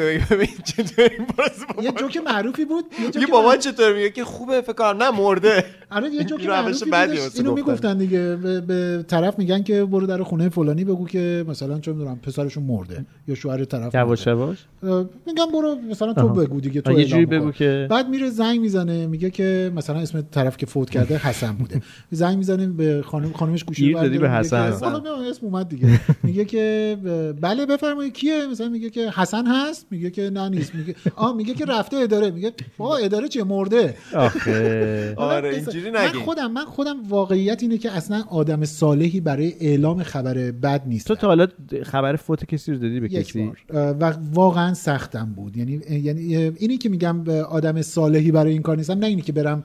یه 1.82 1.92
جوک 1.92 2.16
معروفی 2.16 2.64
بود 2.64 2.84
یه 3.20 3.26
بابا 3.26 3.56
چطور 3.56 3.92
میگه 3.94 4.10
که 4.10 4.24
خوبه 4.24 4.60
فکر 4.60 4.72
کنم 4.72 5.02
نه 5.02 5.10
مرده 5.10 5.64
آره 5.90 6.10
یه 6.10 6.24
جوک 6.24 6.46
معروفی 6.46 6.94
اینو 6.94 7.50
گفتن. 7.50 7.54
می‌گفتن 7.54 7.98
دیگه 7.98 8.36
به, 8.36 9.04
طرف 9.08 9.38
میگن 9.38 9.62
که 9.62 9.84
برو 9.84 10.06
در 10.06 10.22
خونه 10.22 10.48
فلانی 10.48 10.84
بگو 10.84 11.06
که 11.06 11.44
مثلا 11.48 11.78
چه 11.78 11.92
می‌دونم 11.92 12.18
پسرشون 12.18 12.62
مرده 12.62 13.04
یا 13.28 13.34
شوهر 13.34 13.64
طرف 13.64 13.94
یواش. 13.94 14.26
یواش 14.26 14.58
میگم 14.82 15.46
برو 15.52 15.74
مثلا 15.90 16.12
تو. 16.12 16.28
بگو 16.28 16.60
دیگه 16.60 16.80
تو 16.80 17.00
یه. 17.00 17.26
بگو 17.26 17.50
که- 17.52 17.86
بعد 17.90 18.08
میره 18.08 18.30
زنگ 18.30 18.60
می‌زنه 18.60 19.06
میگه 19.06 19.30
که 19.30 19.72
مثلا 19.76 19.98
اسم 19.98 20.20
طرف 20.20 20.56
که 20.56 20.66
فوت 20.66 20.90
کرده 20.90 21.16
حسن 21.18 21.52
بوده. 21.52 21.82
زنگ 22.10 22.36
می‌زنه 22.38 22.66
به 22.66 23.02
خانم 23.06 23.32
خانمش 23.32 23.64
گوشی 23.64 23.82
دادی 23.92 23.94
برداره، 23.94 24.18
به 24.18 24.26
میگه 24.28 24.68
حسن. 24.74 24.86
حالا 24.90 25.28
اسم 25.30 25.46
اومد 25.46 25.68
دیگه. 25.68 26.00
میگه 26.22 26.44
که 26.44 26.96
بله 27.40 27.66
بفرمایید 27.66 28.12
کیه؟ 28.12 28.46
مثلا 28.46 28.68
میگه 28.68 28.90
که 28.90 29.10
حسن 29.10 29.46
هست؟ 29.46 29.86
میگه 29.90 30.10
که 30.10 30.30
نه 30.30 30.48
نیست. 30.48 30.74
میگه 30.74 30.94
آ 31.16 31.32
میگه 31.32 31.54
که 31.54 31.64
رفته 31.64 31.96
اداره. 31.96 32.30
میگه 32.30 32.52
بابا 32.78 32.96
اداره 32.96 33.28
چیه؟ 33.28 33.44
مرده. 33.44 33.94
آخه. 34.14 35.14
حالا 35.16 35.34
آره، 35.36 35.50
بس- 35.50 35.56
اینجوری 35.68 35.90
من 35.90 36.00
نگین. 36.00 36.20
خودم 36.20 36.52
من 36.52 36.64
خودم 36.64 36.96
واقعیت 37.08 37.62
اینه 37.62 37.78
که 37.78 37.90
اصلا 37.92 38.22
آدم 38.30 38.64
صالحی 38.64 39.20
برای 39.20 39.54
اعلام 39.60 40.02
خبر 40.02 40.34
بد 40.34 40.82
نیست. 40.86 41.06
تو 41.08 41.14
تا 41.14 41.26
حالا 41.26 41.46
خبر 41.82 42.16
فوت 42.16 42.44
کسی 42.44 42.72
رو 42.72 42.78
دادی 42.78 43.00
به 43.00 43.08
کسی؟ 43.08 43.52
و 43.74 44.12
واقعا 44.32 44.69
سختم 44.74 45.32
بود. 45.36 45.56
یعنی 45.56 45.80
یعنی 45.90 46.34
اینی 46.34 46.78
که 46.78 46.88
میگم 46.88 47.28
آدم 47.28 47.82
صالحی 47.82 48.32
برای 48.32 48.52
این 48.52 48.62
کار 48.62 48.76
نیستم. 48.76 48.98
نه 48.98 49.06
اینی 49.06 49.22
که 49.22 49.32
برم 49.32 49.64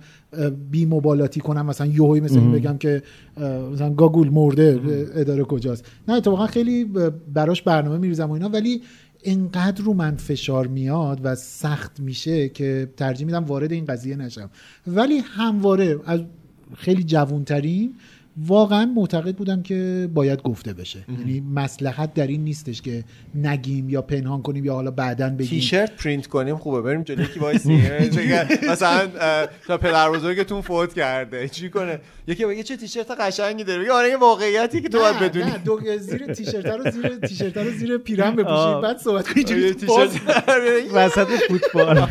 بی 0.71 0.85
مبالاتی 0.85 1.39
کنم. 1.39 1.65
مثلا 1.65 1.87
یوهی 1.87 2.21
مثل 2.21 2.39
این. 2.39 2.51
بگم 2.51 2.77
که 2.77 3.03
مثلا 3.73 3.93
گاگول 3.93 4.29
مرده 4.29 4.81
اداره 5.15 5.43
کجاست. 5.43 5.85
نه 6.07 6.13
اتفاقا 6.13 6.47
خیلی 6.47 6.85
براش 7.33 7.61
برنامه 7.61 7.97
میریزم 7.97 8.29
و 8.29 8.31
اینا. 8.31 8.49
ولی 8.49 8.81
انقدر 9.23 9.83
رو 9.83 9.93
من 9.93 10.15
فشار 10.15 10.67
میاد 10.67 11.19
و 11.23 11.35
سخت 11.35 11.99
میشه 11.99 12.49
که 12.49 12.89
ترجیح 12.97 13.25
میدم 13.25 13.43
وارد 13.43 13.71
این 13.71 13.85
قضیه 13.85 14.15
نشم. 14.15 14.49
ولی 14.87 15.17
همواره 15.17 15.99
از 16.05 16.21
خیلی 16.75 17.03
جوونترین 17.03 17.93
واقعا 18.37 18.85
معتقد 18.85 19.35
بودم 19.35 19.61
که 19.61 20.09
باید 20.13 20.41
گفته 20.41 20.73
بشه. 20.73 20.99
یعنی 21.19 21.39
مصلحت 21.39 22.13
در 22.13 22.27
این 22.27 22.43
نیستش 22.43 22.81
که 22.81 23.03
نگیم 23.35 23.89
یا 23.89 24.01
پنهان 24.01 24.41
کنیم 24.41 24.65
یا 24.65 24.73
حالا 24.73 24.91
بعدا 24.91 25.29
بگیم. 25.29 25.47
تیشرت 25.47 25.95
پرینت 25.95 26.27
کنیم 26.27 26.57
خوبه. 26.57 26.81
بریم 26.81 27.03
جلوی 27.03 27.23
یکی 27.23 27.39
وایسی. 27.39 27.73
مثلا 28.71 29.07
اه، 29.21 29.47
تا 29.67 29.77
پدر 29.77 30.11
بزرگتون 30.11 30.61
فوت 30.61 30.93
کرده. 30.93 31.49
چی 31.49 31.69
کنه؟ 31.69 31.99
یکی 32.27 32.45
بگه 32.45 32.63
چه 32.63 32.77
تیشرت 32.77 33.11
قشنگی 33.11 33.63
داره. 33.63 33.81
بگه 33.83 33.91
آره 33.91 34.15
واقعیتی 34.17 34.81
که 34.81 34.89
تو 34.89 34.99
باید 34.99 35.19
بدونی. 35.19 35.51
نه 35.51 35.57
دو 35.57 35.79
زیر 35.97 36.33
تیشرت 36.33 36.65
رو 36.65 36.91
زیر 36.91 37.17
تیشرت 37.17 37.57
رو 37.57 37.71
زیر 37.71 37.97
پیرن 37.97 38.31
بپوشید. 38.35 38.81
بعد 38.81 38.97
صحبت 38.97 39.27
کنید 39.33 39.47
آره، 39.47 39.57
اینجوری 39.57 39.73
تیشرت- 39.87 39.87
باز 39.89 40.19
وسط 40.93 41.27
فوتبال. 41.47 42.07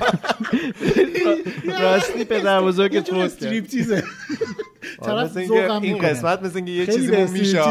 راستی 1.80 2.24
پدر 2.24 2.60
بزرگت 2.62 3.10
فوت 3.10 3.38
کرد. 3.40 3.50
قسمت 6.14 6.42
مثل 6.42 6.56
اینکه 6.56 6.70
یه 6.72 6.84
خیلی 6.84 6.98
چیزی 7.16 7.38
میشه. 7.38 7.62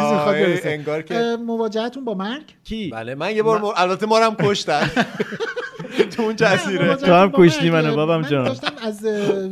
انگار 0.65 1.01
که 1.01 1.37
مواجهتون 1.45 2.05
با 2.05 2.13
مرگ؟ 2.13 2.43
کی؟ 2.63 2.89
بله 2.89 3.15
من 3.15 3.35
یه 3.35 3.43
بار 3.43 3.59
مر- 3.61 3.73
البته 3.77 4.05
ما 4.05 4.19
رو 4.19 4.25
هم 4.25 4.35
کشتن. 4.39 4.91
تو 6.15 6.21
اون 6.23 6.35
جزیره 6.35 6.95
تو 6.95 7.13
هم 7.13 7.31
کشتی 7.31 7.69
منو 7.69 7.95
بابام 7.95 8.21
من 8.21 8.29
جان. 8.29 8.43
داشتم 8.43 8.71
از 8.81 9.05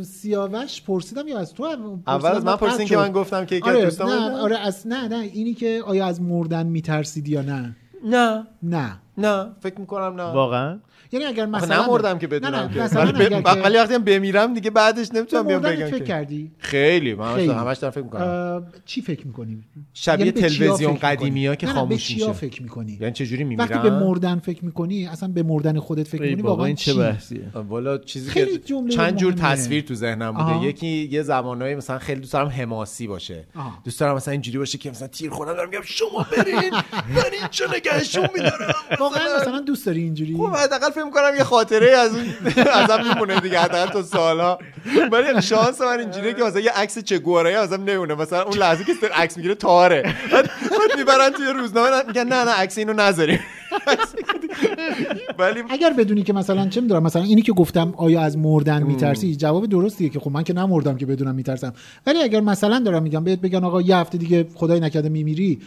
سیاوش 0.06 0.82
پرسیدم 0.82 1.28
یا 1.28 1.38
از 1.38 1.54
تو 1.54 1.66
هم 1.66 2.02
اول 2.06 2.30
از 2.30 2.44
من 2.44 2.56
پرسیدین 2.56 2.86
که 2.86 2.96
من 2.96 3.12
گفتم 3.12 3.44
که 3.46 3.54
یکی 3.56 3.70
آره 3.70 3.84
دوستام 3.84 4.08
نه؟ 4.08 4.30
آره 4.40 4.58
از 4.58 4.86
نه 4.86 5.08
نه 5.08 5.16
اینی 5.32 5.54
که 5.54 5.82
آیا 5.86 6.06
از 6.06 6.20
مردن 6.22 6.66
میترسید 6.66 7.28
یا 7.28 7.42
نه؟ 7.42 7.76
نه. 8.04 8.46
نه. 8.62 8.98
نه. 9.18 9.46
فکر 9.60 9.80
می‌کنم 9.80 10.14
نه. 10.20 10.22
واقعا؟ 10.22 10.78
یعنی 11.12 11.24
اگر 11.24 11.46
مثلا 11.46 11.86
نمردم 11.86 12.18
که 12.18 12.26
نه، 12.26 12.30
بدونم 12.30 12.54
نه، 12.54 12.74
که 12.74 12.80
مثلا 12.80 13.02
ولی, 13.02 13.12
ب... 13.12 13.28
که- 13.28 13.36
وقتی 13.36 13.94
هم 13.94 14.04
بمیرم 14.04 14.54
دیگه 14.54 14.70
بعدش 14.70 15.08
نمی‌تونم 15.14 15.46
بیام 15.46 15.62
بگم 15.62 15.86
فکر 15.86 15.98
که 15.98 16.04
کردی 16.04 16.50
خیلی 16.58 17.14
من 17.14 17.34
خیلی. 17.34 17.52
همش 17.52 17.78
دارم 17.78 17.92
فکر 17.92 18.04
می‌کنم 18.04 18.22
اه، 18.22 18.62
چی 18.84 19.02
فکر 19.02 19.26
می‌کنی 19.26 19.62
شبیه 19.94 20.26
یعنی 20.26 20.40
تلویزیون؟ 20.40 20.94
قدیمی 20.94 21.46
ها 21.46 21.54
که 21.54 21.66
نه، 21.66 21.72
نه، 21.72 21.74
به 21.74 21.80
خاموش 21.80 22.06
چیا 22.06 22.28
میشه 22.28 22.38
فکر 22.38 22.62
می‌کنی 22.62 22.98
یعنی 23.00 23.12
چجوری 23.12 23.44
وقتی 23.44 23.74
میمیرم 23.74 23.82
به 23.82 24.04
مردن 24.04 24.38
فکر 24.38 24.64
می‌کنی 24.64 25.06
اصلا 25.06 25.28
به 25.28 25.42
مردن 25.42 25.78
خودت 25.78 26.08
فکر 26.08 26.22
می‌کنی 26.22 26.42
بابا 26.42 26.48
واقعا 26.48 26.66
این 26.66 26.76
چه 26.76 26.92
چی؟ 26.92 26.98
بحثیه 26.98 27.40
والا 27.68 27.98
چیزی 27.98 28.30
که 28.30 28.46
چند 28.90 29.16
جور. 29.16 29.32
تصویر 29.32 29.82
تو 29.82 29.94
ذهنم 29.94 30.32
بوده. 30.32 30.66
یکی 30.66 31.08
یه 31.12 31.22
زمانایی 31.22 31.74
مثلا 31.74 31.98
خیلی 31.98 32.20
دوست 32.20 32.32
دارم 32.32 32.48
حماسی 32.48 33.06
باشه. 33.06 33.44
دوست 33.84 34.00
دارم 34.00 34.16
مثلا 34.16 34.32
اینجوری 34.32 34.58
باشه 34.58 34.78
که 34.78 34.90
مثلا 34.90 35.08
تیر 35.08 35.30
خوردم 35.30 35.52
دارم 35.52 35.68
میگم 35.68 35.82
شما 35.84 36.26
برین 36.36 36.74
من 37.14 37.22
اینجا 37.40 37.66
نگهشون 37.76 38.28
میدارم 38.34 38.74
واقعا 39.00 39.22
مثلا 39.40 39.60
دوست 39.60 39.86
داری 39.86 40.02
اینجوری 40.02 40.36
خب 40.36 40.46
حداقل 40.46 40.90
فکر 41.02 41.10
می‌کنم 41.10 41.36
یه 41.38 41.44
خاطره 41.44 41.90
از 41.90 42.14
اون 42.14 42.24
ازم 42.82 43.08
میمونه 43.08 43.40
دیگه 43.40 43.60
حداقل 43.60 43.92
تا 43.92 44.02
سالها. 44.02 44.58
ولی 45.12 45.42
شانس 45.42 45.80
من 45.80 46.00
اینجوریه 46.00 46.34
که 46.34 46.42
مثلا 46.42 46.60
یه 46.60 46.70
عکس 46.70 46.98
چه 46.98 47.18
گوارایی 47.18 47.56
ازم 47.56 47.84
نمونه 47.84 48.14
مثلا 48.14 48.42
اون 48.42 48.58
لحظه 48.58 48.84
که 48.84 48.92
عکس 49.14 49.36
می‌گیره 49.36 49.54
تاره. 49.54 50.02
بعد 50.32 50.50
می‌برن 50.98 51.30
توی 51.30 51.46
روزنامه 51.46 51.88
میگن 52.06 52.24
نه 52.24 52.44
نه 52.44 52.50
عکس 52.50 52.78
اینو 52.78 52.92
نذاریم. 52.92 53.40
ولی 55.38 55.62
اگر 55.70 55.92
بدونی 55.92 56.22
که 56.22 56.32
مثلا 56.32 56.68
چه 56.68 56.80
می‌دونم 56.80 57.02
مثلا 57.02 57.22
اینی 57.22 57.42
که 57.42 57.52
گفتم 57.52 57.94
آیا 57.96 58.20
از 58.20 58.38
مردن 58.38 58.82
میترسی؟ 58.82 59.36
جواب 59.36 59.66
درستیه 59.66 60.08
که 60.08 60.20
خب 60.20 60.30
من 60.30 60.42
که 60.42 60.52
نمردم 60.52 60.96
که 60.96 61.06
بدونم 61.06 61.34
میترسم. 61.34 61.72
ولی 62.06 62.22
اگر 62.22 62.40
مثلا 62.40 62.78
دارم 62.78 63.02
میگم 63.02 63.24
بهت 63.24 63.40
بگن 63.40 63.64
آقا 63.64 63.80
یه 63.80 63.96
هفته 63.96 64.18
دیگه 64.18 64.46
خدای 64.54 64.80
نکرده 64.80 65.08
میمیری 65.08 65.60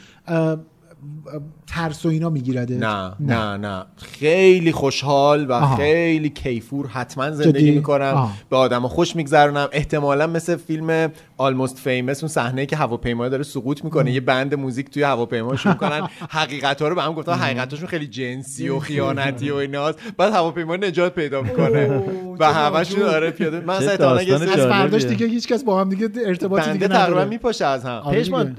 ترس 1.68 2.06
و 2.06 2.10
اینا 2.10 2.30
میگیرده؟ 2.30 2.76
نه 2.76 3.12
نه. 3.20 3.58
نه 3.58 3.86
خیلی 3.98 4.72
خوشحال 4.72 5.46
و 5.46 5.52
آها. 5.54 5.76
خیلی 5.76 6.30
کیفور 6.30 6.88
حتما 6.88 7.32
زندگی؟ 7.32 7.72
می‌کنم 7.72 8.02
آها. 8.02 8.32
به 8.50 8.58
آدم 8.58 8.88
خوش 8.88 9.16
میگذرونم. 9.16 9.68
احتمالا 9.72 10.28
مثل 10.28 10.56
فیلم 10.56 11.12
آلموست 11.38 11.78
فیمس 11.78 12.24
اون 12.24 12.30
صحنه 12.30 12.66
که 12.66 12.76
هواپیما 12.76 13.30
داره 13.30 13.44
سقوط 13.44 13.84
می‌کنه 13.84 14.12
یه 14.12 14.22
بند 14.22 14.56
موزیک 14.56 14.90
توی 14.90 15.04
هواپیما 15.04 15.56
شروع 15.56 15.76
کنن 15.76 16.02
حقیقت 16.30 16.82
ها 16.82 16.88
رو 16.88 16.96
به 16.96 17.02
هم 17.02 17.14
گفتن. 17.14 17.34
حقیقتاشون 17.34 17.88
خیلی 17.88 18.08
جنسی 18.08 18.70
و 18.70 18.80
خیانتی 18.80 19.52
و 19.52 19.56
ایناست. 19.56 20.00
بعد 20.18 20.34
هواپیما 20.34 20.76
نجات 20.76 21.16
پیدا 21.16 21.42
می‌کنه. 21.42 22.04
و 22.40 22.54
همشون 22.54 23.02
آره 23.04 23.32
پیاده. 23.32 23.60
من 23.60 23.74
اصلا 23.74 24.12
از 24.12 24.60
فرداش. 24.60 25.06
دیگه 25.06 25.28
هیچ 25.28 25.48
کس 25.48 25.64
با 25.64 25.82
هم 25.82 25.90
دیگه 25.90 26.10
ارتباطی 26.26 26.72
دیگه 26.72 26.88
بنده 26.88 27.04
تقریبا 27.04 27.26
میپاشه 27.26 27.66
از 27.66 27.86
هم. 27.86 28.02
آره 28.06 28.56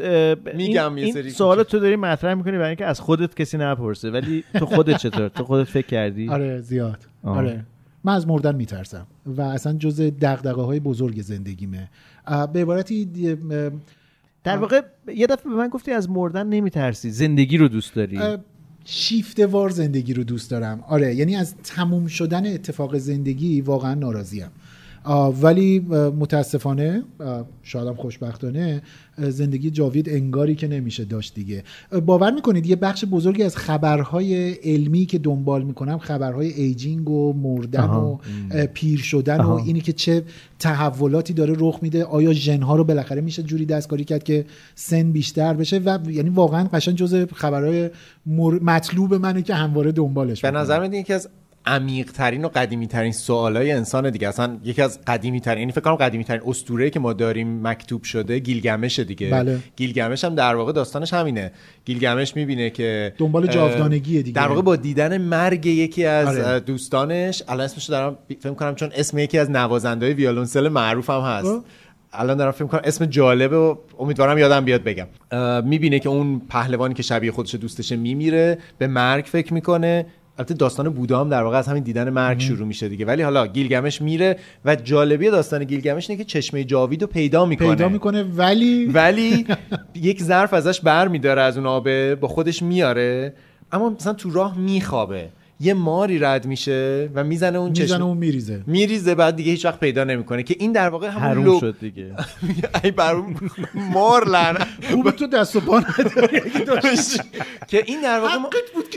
میگم 0.55 0.99
یه 0.99 1.13
سری 1.13 1.31
سوال 1.31 1.63
تو 1.63 1.79
داری 1.79 1.97
مطرح 1.97 2.26
می‌کنی 2.35 2.53
برای 2.53 2.66
اینکه 2.66 2.85
از 2.86 3.01
خودت 3.01 3.35
کسی 3.35 3.59
نپرسه 3.59 4.11
ولی 4.11 4.44
تو 4.55 4.66
خودت 4.66 4.97
چطور؟ 4.97 5.28
تو 5.28 5.44
خودت 5.44 5.69
فکر 5.69 5.86
کردی؟ 5.86 6.28
آره 6.28 6.61
زیاد. 6.61 6.98
آه. 7.23 7.36
آره. 7.36 7.65
من 8.05 8.15
از 8.15 8.28
مردن 8.28 8.55
میترسم 8.55 9.07
و 9.27 9.43
اصلا 9.43 9.73
جز 9.73 10.01
دغدغه 10.01 10.62
های 10.62 10.81
بزرگ 10.81 11.23
زندگیمه. 11.23 11.90
به 12.53 12.61
عبارتی 12.61 13.05
در 14.44 14.57
واقع 14.57 14.81
یه 15.15 15.27
دفعه 15.27 15.51
به 15.51 15.57
من 15.57 15.69
گفتی 15.69 15.90
از 15.93 16.11
مردن 16.11 16.47
نمیترسی 16.47 17.11
زندگی 17.11 17.59
رو 17.59 17.69
دوست 17.69 17.94
داری. 17.94 18.19
اه، 18.19 18.39
شیفته 18.85 19.47
وار 19.47 19.70
زندگی 19.70 20.15
رو 20.15 20.24
دوست 20.24 20.51
دارم. 20.51 20.81
آره 20.89 21.15
یعنی 21.15 21.36
از 21.36 21.55
تموم 21.57 22.07
شدن 22.07 22.55
اتفاق 22.55 22.97
زندگی 22.97 23.61
واقعا 23.61 23.94
ناراضیم. 23.94 24.48
ولی 25.43 25.81
متاسفانه 26.19 27.03
هم 27.74 27.95
خوشبختانه 27.97 28.83
زندگی 29.19 29.70
جاوید 29.70 30.09
انگاری 30.09 30.55
که 30.55 30.69
نمیشه 30.69 31.05
داشت 31.05 31.35
دیگه 31.35 31.62
باور 32.07 32.31
می‌کنید 32.31 32.66
یه 32.66 32.77
بخش 32.77 33.05
بزرگی 33.05 33.43
از 33.43 33.57
خبرهای 33.57 34.53
علمی 34.53 35.07
که 35.07 35.19
دنبال 35.19 35.62
می‌کنم 35.62 35.99
خبرهای 35.99 36.53
ایجینگ 36.53 37.11
و 37.11 37.33
مردن 37.33 37.81
آها. 37.81 38.20
و 38.51 38.66
پیر 38.66 39.01
شدن 39.01 39.37
و 39.37 39.43
آها. 39.43 39.59
اینی 39.59 39.81
که 39.81 39.93
چه 39.93 40.23
تحولاتی 40.59 41.33
داره 41.33 41.55
رخ 41.59 41.78
میده 41.83 42.05
آیا 42.05 42.33
ژنها 42.33 42.77
رو 42.77 42.85
بالاخره 42.85 43.20
میشه 43.20 43.43
جوری 43.43 43.66
دستکاری 43.66 44.05
کرد 44.05 44.24
که 44.24 44.45
سن 44.74 45.12
بیشتر 45.12 45.55
بشه 45.55 45.78
و 45.78 45.99
یعنی 46.11 46.31
واقعا 46.31 46.69
قشنگ 46.73 46.95
جز 46.95 47.27
خبرهای 47.35 47.91
مر... 48.27 48.59
مطلوب 48.62 49.15
منه 49.15 49.43
که 49.43 49.55
همواره 49.55 49.93
دنبالش 49.93 50.41
به. 50.41 50.51
نظر 50.51 50.81
میاد 50.81 50.95
یکی 50.95 51.12
از 51.12 51.28
عمیق 51.67 52.13
ترین 52.13 52.45
و 52.45 52.49
قدیمی 52.49 52.87
ترین 52.87 53.13
سوالای 53.13 53.73
انسان 53.73 54.11
دیگه 54.11 54.29
اصلا 54.29 54.59
یکی 54.65 54.83
از 54.83 55.01
قدیمی 55.07 55.41
ترین 55.41 55.59
یعنی 55.59 55.73
فکر 55.73 55.81
کنم 55.81 55.95
قدیمی 55.95 56.25
ترین 56.25 56.43
اسطوره 56.47 56.91
که 56.91 57.01
ما 57.01 57.13
داریم 57.13 57.69
مکتوب 57.69 58.03
شده 58.03 58.39
گیلگمش 58.39 58.99
دیگه 58.99 59.31
بله. 59.31 59.59
گیلگمش 59.77 60.25
هم 60.25 60.35
در 60.35 60.55
واقع 60.55 60.73
داستانش 60.73 61.15
همینه 61.15 61.53
گیلگمش 61.85 62.37
می‌بینه 62.37 62.71
که 62.71 63.13
دنبال 63.19 63.43
اه، 63.43 63.51
جاودانگیه 63.51 64.23
دیگه. 64.23 64.41
در 64.41 64.49
واقع 64.49 64.63
با 64.63 64.77
دیدن 64.77 65.19
مرگ 65.19 65.67
یکی 65.67 66.05
از 66.05 66.39
آره. 66.39 66.61
دوستانش 66.61 67.43
الان 67.49 67.65
اسمش 67.65 67.89
رو 67.89 67.93
دارم 67.93 68.19
فکر 68.41 68.55
کنم 68.55 68.75
چون 68.75 68.91
اسم 68.95 69.19
یکی 69.19 69.39
از 69.39 69.51
نوازندهای 69.51 70.13
ویولونسل 70.13 70.69
معروف 70.69 71.11
هم 71.11 71.21
هست 71.21 71.47
آه. 71.47 71.65
الان 72.13 72.37
دارم 72.37 72.51
فکر 72.51 72.65
کنم 72.65 72.81
اسم 72.85 73.07
جالبه 73.07 73.57
و 73.57 73.77
امیدوارم 73.99 74.39
یادم 74.39 74.65
بیاد 74.65 74.83
بگم 74.83 75.07
می‌بینه 75.65 75.99
که 75.99 76.09
اون 76.09 76.43
پهلوانی 76.49 76.95
که 76.95 77.03
شبیه 77.03 77.33
خودش 77.33 77.55
دوستشه 77.55 77.97
میمیره 77.97 78.59
به 78.79 78.87
مرگ 78.87 79.25
فکر 79.25 79.55
می‌کنه 79.55 80.07
البته 80.39 80.55
داستان 80.55 80.89
بودا 80.89 81.21
هم 81.21 81.29
در 81.29 81.43
واقع 81.43 81.59
از 81.59 81.69
همین 81.69 81.83
دیدن 81.83 82.11
مرگ 82.11 82.41
شروع 82.41 82.67
میشه 82.67 82.89
دیگه. 82.89 83.05
ولی 83.05 83.23
حالا 83.23 83.47
گیلگمش 83.47 84.03
میره 84.03 84.39
و 84.65 84.77
جالبی 84.77 85.31
داستان 85.31 85.65
گیلگمش 85.65 86.11
اینه 86.11 86.25
که 86.25 86.29
چشمه 86.31 86.65
جاوید 86.65 87.03
رو 87.03 87.09
پیدا 87.09 87.45
می‌کنه. 87.47 87.69
پیدا 87.69 87.89
می‌کنه 87.89 88.23
ولی 88.23 88.87
ولی 88.95 89.47
یک 89.95 90.23
ظرف 90.23 90.55
ازش 90.55 90.81
بر 90.81 91.09
میداره 91.09 91.43
از 91.43 91.57
اون 91.57 91.67
آبه 91.67 92.15
با 92.15 92.29
خودش 92.29 92.63
میاره 92.63 93.35
اما 93.73 93.91
مثلا 93.91 94.13
تو 94.13 94.31
راه 94.31 94.59
میخوابه. 94.59 95.29
یه 95.61 95.74
ماری 95.74 96.19
رد 96.19 96.47
میشه 96.47 97.11
و 97.15 97.24
می‌زنه 97.24 97.59
اون 97.59 97.69
می‌زنه 97.69 97.87
چشم 97.87 98.03
اون 98.03 98.16
میریزه 98.16 98.62
میریزه 98.66 99.15
بعد 99.15 99.37
دیگه 99.37 99.51
هیچ 99.51 99.65
وقت 99.65 99.81
پیدا 99.81 100.05
نمی‌کنه 100.05 100.43
که 100.43 100.57
این 100.59 100.73
در 100.73 100.89
واقع 100.89 101.09
همون 101.09 101.45
لو 101.45 101.61
شد 101.61 101.77
دیگه 101.81 102.12
ای 102.85 102.91
بر 102.91 103.15
اون 103.15 103.37
مار 103.74 104.28
لعنت 104.28 104.66
خوب 104.91 105.11
تو 105.11 105.27
دست 105.27 105.57
و 105.57 105.61
پا. 105.61 105.81
که 107.69 107.83
این 107.87 108.01
در 108.01 108.20
واقع 108.20 108.37
ما, 108.37 108.51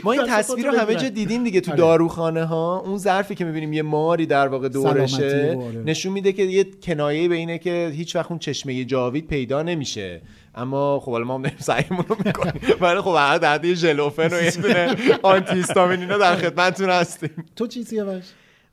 ما 0.04 0.12
این 0.12 0.22
تصویر 0.28 0.66
رو 0.66 0.78
همه. 0.78 0.94
جا 0.94 1.08
دیدیم 1.08 1.44
دیگه 1.44 1.60
تو 1.60 1.70
آره. 1.70 1.78
داروخانه 1.78 2.44
ها 2.44 2.82
اون 2.86 2.98
ظرفی 2.98 3.34
که 3.34 3.44
می‌بینیم 3.44 3.72
یه 3.72 3.82
ماری 3.82 4.26
در 4.26 4.48
واقع 4.48 4.68
دورشه 4.68 5.56
آره. 5.56 5.82
نشون 5.86 6.12
میده 6.12 6.32
که 6.32 6.42
یه 6.42 6.66
کنایه 6.82 7.28
به 7.28 7.34
اینه 7.34 7.58
که 7.58 7.92
هیچ 7.94 8.16
وقت 8.16 8.30
اون 8.30 8.38
چشمه 8.38 8.84
جاوید 8.84 9.26
پیدا 9.26 9.62
نمیشه 9.62 10.20
اما 10.54 11.00
خب 11.00 11.10
حالا 11.12 11.24
ما 11.24 11.34
هم 11.34 11.42
داریم 11.42 11.58
سعیمون 11.58 12.04
رو 12.08 12.16
می‌کنیم. 12.24 12.62
ولی 12.80 13.00
خب 13.00 13.14
هر 13.18 13.38
در 13.38 13.64
یه 13.64 13.74
ژلوفن 13.74 14.28
و 14.32 14.42
یه 14.42 14.50
دونه 14.50 14.96
آنتی 15.22 15.54
هیستامین 15.54 16.00
اینا 16.00 16.18
در 16.18 16.36
خدمتتون 16.36 16.90
هستیم. 16.90 17.30
تو 17.56 17.66
چی 17.66 17.82
سیاوش 17.84 18.24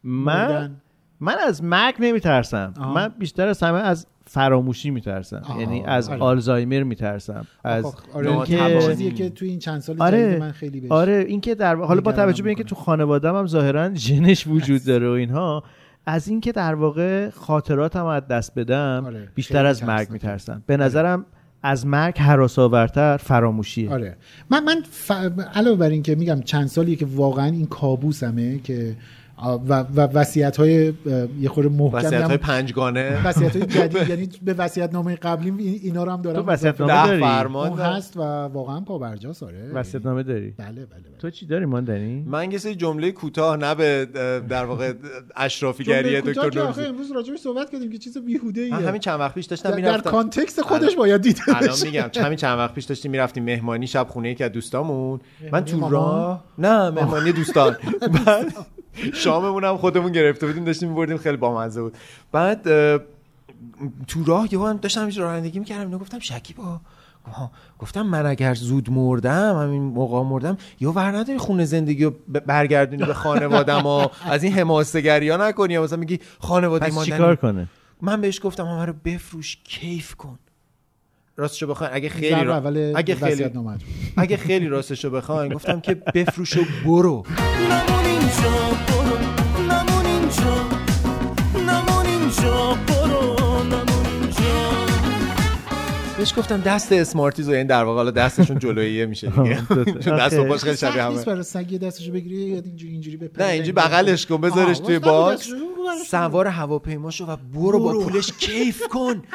من. 0.03 0.75
من 1.19 1.35
از 1.47 1.63
مرگ 1.63 1.95
نمیترسم. 1.99 2.73
من 2.95 3.13
بیشتر 3.19 3.47
از 3.47 3.63
همه 3.63 3.79
از 3.79 4.07
فراموشی 4.25 4.89
میترسم. 4.91 5.43
یعنی 5.59 5.83
از 5.85 6.09
آره. 6.09 6.19
آلزایمر 6.19 6.83
میترسم. 6.83 7.47
از 7.63 7.85
آخ، 7.85 8.03
آره 8.13 8.31
اینکه 8.31 8.79
چیزیه 8.81 9.11
که 9.11 9.29
تو 9.29 9.45
این 9.45 9.59
چند 9.59 9.81
سال 9.81 10.01
آره. 10.01 10.37
من 10.39 10.51
خیلی 10.51 10.79
بهش 10.79 10.91
آره 10.91 11.25
اینکه 11.27 11.55
در 11.55 11.75
حالا 11.75 12.01
با 12.01 12.11
توجه 12.11 12.43
به 12.43 12.49
اینکه 12.49 12.63
تو 12.63 12.75
خانواده‌ام 12.75 13.35
هم 13.35 13.47
ظاهرا 13.47 13.95
ژنش 13.95 14.47
وجود 14.47 14.83
داره 14.85 15.09
و 15.09 15.11
اینها 15.11 15.63
از 16.05 16.27
اینکه 16.27 16.51
در 16.51 16.75
واقع 16.75 17.29
خاطراتم 17.29 18.05
از 18.05 18.27
دست 18.27 18.55
بدم 18.55 19.03
آره، 19.05 19.31
بیشتر 19.35 19.65
از 19.65 19.83
مرگ. 19.83 20.09
میترسم. 20.09 20.63
به 20.65 20.77
نظرم 20.77 21.25
از 21.63 21.85
مرگ 21.85 22.17
حراسآورتر 22.17 23.17
فراموشیه. 23.17 23.89
آره. 23.89 24.15
من 24.49 24.63
من 24.63 24.84
ف... 24.91 25.11
علاوه 25.55 25.77
بر 25.77 25.89
این 25.89 26.03
که 26.03 26.15
میگم 26.15 26.41
چند 26.41 26.67
سالیه 26.67 26.95
که 26.95 27.05
واقعا 27.05 27.45
این 27.45 27.65
کابوسمه 27.65 28.59
که 28.59 28.95
و 29.43 29.73
و 29.95 30.01
وصیت 30.01 30.57
های 30.57 30.93
یه 31.39 31.49
خورده 31.49 31.69
محکم 31.69 31.97
وصیت 31.97 32.22
های 32.22 32.38
پنجگانه. 32.38 33.27
وصیت 33.27 33.55
های 33.55 33.65
جدید 33.88 34.09
یعنی 34.09 34.30
به 34.41 34.53
وصیت 34.53 34.93
نامه 34.93 35.15
قبلی 35.15 35.49
این- 35.64 35.80
اینا 35.84 36.03
رو 36.03 36.11
هم 36.11 36.22
دارم 36.22 36.41
تو 36.41 36.47
وصیت‌نامه 36.47 36.93
اضافه 36.93 37.07
داری؟ 37.09 37.22
فرمان 37.22 37.69
اون. 37.69 37.80
هست 37.80 38.18
و 38.18 38.22
واقعا 38.22 38.80
پابرجاست 38.81 39.43
آره 39.43 39.72
وصیت‌نامه 39.73 40.23
داری؟ 40.23 40.51
بله 40.57 40.68
بله 40.72 40.85
تو 41.19 41.30
چی 41.30 41.45
داری 41.45 41.65
ماندنی؟ 41.65 42.23
من 42.27 42.51
یه 42.51 42.57
سری 42.57 42.76
جمله 42.76 43.11
کوتاه 43.11 43.57
نه 43.57 43.76
به 43.76 44.07
در 44.49 44.65
واقع 44.65 44.93
اشرافیگری 45.35 46.09
جمله 46.09 46.22
کوتاه 46.22 46.45
دکتر 46.49 46.59
نوروزی. 46.61 46.81
امروز 46.81 47.11
راجعش 47.11 47.39
صحبت 47.39 47.69
کردیم 47.69 47.91
که 47.91 47.97
چیز 47.97 48.18
بیهوده 48.18 48.61
ایه 48.61 48.73
من 48.80 48.85
همین 48.88 49.01
چند 49.01 49.19
وقت 49.19 49.34
پیش 49.35 49.45
داشتم 49.45 49.69
در, 49.69 49.76
در 49.76 49.81
می‌رفتم. 49.81 50.11
کانتکست 50.11 50.61
خودش 50.61 50.95
باید 50.95 51.22
دیده 51.22 51.41
الان. 51.47 51.76
میگم 51.84 52.09
همین 52.15 52.38
چند 52.38 52.57
وقت 52.59 52.73
پیش 52.73 52.85
داشتیم 52.85 53.11
می‌رفتیم 53.11 53.43
مهمانی 53.43 53.88
شب 53.88 54.07
خونه 54.09 54.31
یکی 54.31 54.43
از 54.43 54.51
دوستامون. 54.51 55.19
من 55.51 55.65
تو؟ 55.65 55.89
راه 55.89 56.43
نه 56.57 56.89
مهمانی 56.89 57.31
دوستان. 57.31 57.76
بعد 58.26 58.53
شاممون 59.14 59.64
هم 59.64 59.78
خودمون 59.78 60.11
گرفته 60.11 60.48
بودیم 60.48 60.64
داشتیم 60.64 60.90
میبردیم 60.90 61.18
خیلی 61.18 61.38
بامزه 61.38 61.82
بود. 61.82 61.98
بعد 62.32 62.64
تو 64.07 64.24
راه 64.26 64.53
یهو 64.53 64.65
هم 64.68 64.78
داشتم 64.78 65.10
رانندگی 65.18 65.60
می‌کردم 65.60 65.86
اینو 65.86 65.98
گفتم 65.98 66.19
شکیبا. 66.19 66.80
گفتم 67.80 68.02
من 68.02 68.26
اگر 68.26 68.53
زود 68.53 68.90
مردم 68.91 69.56
همین 69.56 69.84
موقع 69.84 70.30
مردم 70.30 70.57
یا 70.80 70.91
ور 70.91 71.18
نداری 71.18 71.38
خونه 71.38 71.65
زندگی 71.65 72.03
رو 72.03 72.14
برگردونی 72.45 73.06
به 73.06 73.14
خانوادم 73.14 73.86
و 73.86 74.07
از 74.26 74.44
این 74.44 74.53
حماسگری 74.53 75.30
ها 75.30 75.48
نکنی. 75.48 75.74
یا 75.74 75.84
مثلا 75.84 75.99
میگی 75.99 76.19
خانواده 76.40 76.86
پس. 76.86 77.03
چیکار 77.03 77.36
کنه؟ 77.36 77.68
من 78.02 78.22
بهش 78.22 78.40
گفتم 78.44 78.65
همه 78.65 78.86
رو 78.86 78.94
بفروش 79.06 79.57
کیف 79.64 80.15
کن. 80.15 80.40
راستشو 81.39 81.68
بخواین. 81.68 81.93
اگه 81.93 82.09
خیلی 82.09 82.43
را... 82.43 82.55
اول 82.55 82.93
اگه 82.95 83.15
خیلی. 83.15 83.45
اگه 84.18 84.38
خیلی 84.38 84.68
راستشو 84.68 85.09
بخواین 85.09 85.53
گفتم 85.53 85.80
که 85.81 85.93
بفروش 86.15 86.57
و 86.57 86.61
برو. 86.85 87.23
نمون 87.69 88.05
اینجا 88.05 88.53
برو. 88.88 89.18
نمون 89.64 90.05
اینجا 90.05 90.68
نمون 91.55 92.05
اینجا 92.05 92.77
برو. 92.88 93.64
نمون 93.64 94.05
اینجا 94.22 94.85
بهش 96.18 96.34
گفتم 96.38 96.61
دست 96.61 96.91
اسمارتیز 96.91 97.49
و 97.49 97.51
یعنی 97.51 97.68
در 97.68 97.84
واقع 97.84 97.97
حالا 97.97 98.11
دستشون 98.11 98.59
جلوییه 98.59 99.05
میشه 99.05 99.27
دیگه. 99.30 99.61
چون 99.99 100.18
دست 100.18 100.39
و 100.39 100.43
پاش 100.45 100.64
خیلی 100.64 100.77
شبیه 100.77 100.91
سخت 100.91 101.09
نیست 101.09 101.27
همه. 101.27 101.34
برای 101.34 101.43
سگ 101.43 101.77
دستشو 101.77 102.11
بگیری 102.11 102.35
یا 102.35 102.61
اینجوری 102.65 102.91
اینجوری 102.91 103.18
بپره 103.18 103.45
نه 103.45 103.51
اینجوری 103.51 103.72
بغلش 103.72 104.26
کن 104.26 104.41
بذارش 104.41 104.80
توی 104.80 104.99
box. 104.99 105.49
سوار 106.07 106.47
هواپیماشو 106.47 107.26
و 107.26 107.35
برو 107.53 107.80
با. 107.80 107.99
پولش 107.99 108.31
کیف 108.39 108.81
کن. 108.88 109.22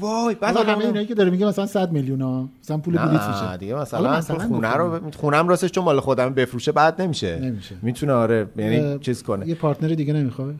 وای 0.00 0.34
بعد 0.34 0.56
همه 0.56 0.72
آدم 0.72 0.78
اینایی 0.78 1.06
که 1.06 1.14
داره 1.14 1.30
میگه 1.30 1.46
مثلا 1.46 1.66
100 1.66 1.92
میلیون 1.92 2.20
ها 2.22 2.48
مثلا 2.62 2.78
پول 2.78 2.98
بلیط 2.98 3.20
میشه 3.22 3.56
دیگه 3.56 3.74
مثلا, 3.74 4.16
مثلا 4.16 4.38
خونه. 4.38 4.74
رو 4.74 5.00
خونم 5.16 5.48
راستش 5.48 5.70
چون 5.70 5.84
مال 5.84 6.00
خودم 6.00 6.34
بفروشه 6.34 6.72
بعد 6.72 7.02
نمیشه 7.02 7.38
نمیشه. 7.38 7.74
می‌تونه 7.82 8.12
آره 8.12 8.46
یعنی 8.56 8.98
چیز 8.98 9.22
کنه 9.22 9.48
یه 9.48 9.54
partner 9.54 9.94
دیگه 9.94 10.12
نمی‌خواد 10.12 10.54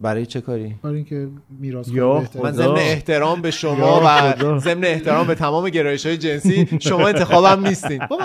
برای 0.00 0.26
چه 0.26 0.40
کاری؟ 0.40 0.74
برای 0.82 0.96
اینکه 0.96 1.28
میراث 1.60 1.88
من 2.34 2.52
ضمن 2.52 2.76
احترام 2.76 3.42
به 3.42 3.50
شما 3.50 4.02
و. 4.04 4.58
ضمن 4.58 4.84
احترام 4.84 5.26
به 5.26 5.34
تمام 5.34 5.68
گرایش 5.68 6.06
های 6.06 6.16
جنسی 6.16 6.78
شما 6.80 7.08
انتخابم 7.08 7.66
نیستین. 7.66 8.06
بابا 8.10 8.24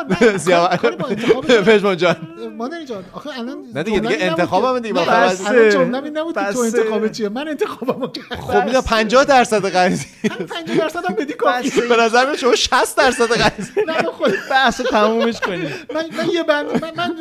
پژمان 1.66 1.98
جان. 1.98 2.16
مادر 2.58 2.86
جان 2.86 3.04
آخه 3.14 3.40
الان 3.40 3.58
نه 3.76 3.84
دیگه، 3.84 4.00
دیگه 4.00 4.18
انتخابم 4.20 4.80
دیگه، 4.80 5.12
الان 5.12 5.70
جمله‌م 5.70 6.04
این 6.04 6.18
نبود 6.18 6.36
که 6.36 6.44
تو 6.54 6.64
بسه. 6.64 6.78
انتخاب 6.80 7.08
چیه. 7.08 7.30
من 7.30 7.48
انتخابمو 7.48 8.08
کردم. 8.08 8.42
خب 8.42 8.56
می‌دونم 8.56 8.82
50 8.82 9.26
درصد 9.26 9.66
قضیه 9.66 10.08
50 10.50 10.78
درصد 10.78 11.06
هم 11.10 11.16
بدی 11.16 11.34
کافیه 11.34 11.86
به 11.86 11.96
نظر 11.96 12.26
من 12.26 12.36
شما 12.36 12.56
60 12.56 12.98
درصد 12.98 13.32
قضیه 13.32 13.84
نه 13.88 13.94
خود 14.04 14.34
بحث 14.50 14.82
تمومش 14.82 15.40
کنیم. 15.40 15.70
من 15.96 16.06
من 16.18 16.30
یه 16.34 16.44
بند 16.44 16.66
من 16.98 17.16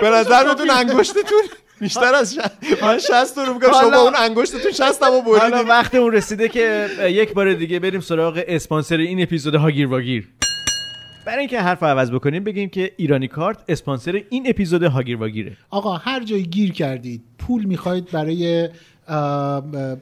به 0.00 0.10
نظر 0.10 0.44
کافیه. 0.44 0.76
انگشتتون 0.76 1.42
بیشتر 1.80 2.14
از 2.14 2.34
ش- 2.34 2.38
من 2.82 2.98
60 2.98 3.38
رو 3.38 3.54
میگم 3.54 3.68
شما 3.80 3.96
اون 4.02 4.12
انگشتتون 4.16 4.72
60 4.72 5.02
رو 5.02 5.08
حالا 5.22 5.50
بریدین 5.50 5.68
وقتمون 5.68 6.12
رسیده 6.12 6.48
که 6.48 6.86
یک 7.08 7.32
بار 7.32 7.54
دیگه 7.54 7.78
بریم 7.78 8.00
سراغ 8.00 8.42
اسپانسر 8.48 8.96
این 8.96 9.22
اپیزود 9.22 9.54
هاگیر 9.54 9.86
واگیر. 9.86 10.28
برای 11.26 11.38
اینکه 11.38 11.60
حرف 11.60 11.82
عوض 11.82 12.10
بکنیم 12.10 12.44
بگیم 12.44 12.68
که 12.68 12.92
ایرانی 12.96 13.28
کارت 13.28 13.58
اسپانسر 13.68 14.22
این 14.30 14.48
اپیزود 14.48 14.82
هاگیر 14.82 15.16
واگیره. 15.16 15.56
آقا 15.70 15.96
هر 15.96 16.24
جایی 16.24 16.42
گیر 16.42 16.72
کردید 16.72 17.22
پول 17.38 17.64
می‌خواید 17.64 18.10
برای 18.10 18.68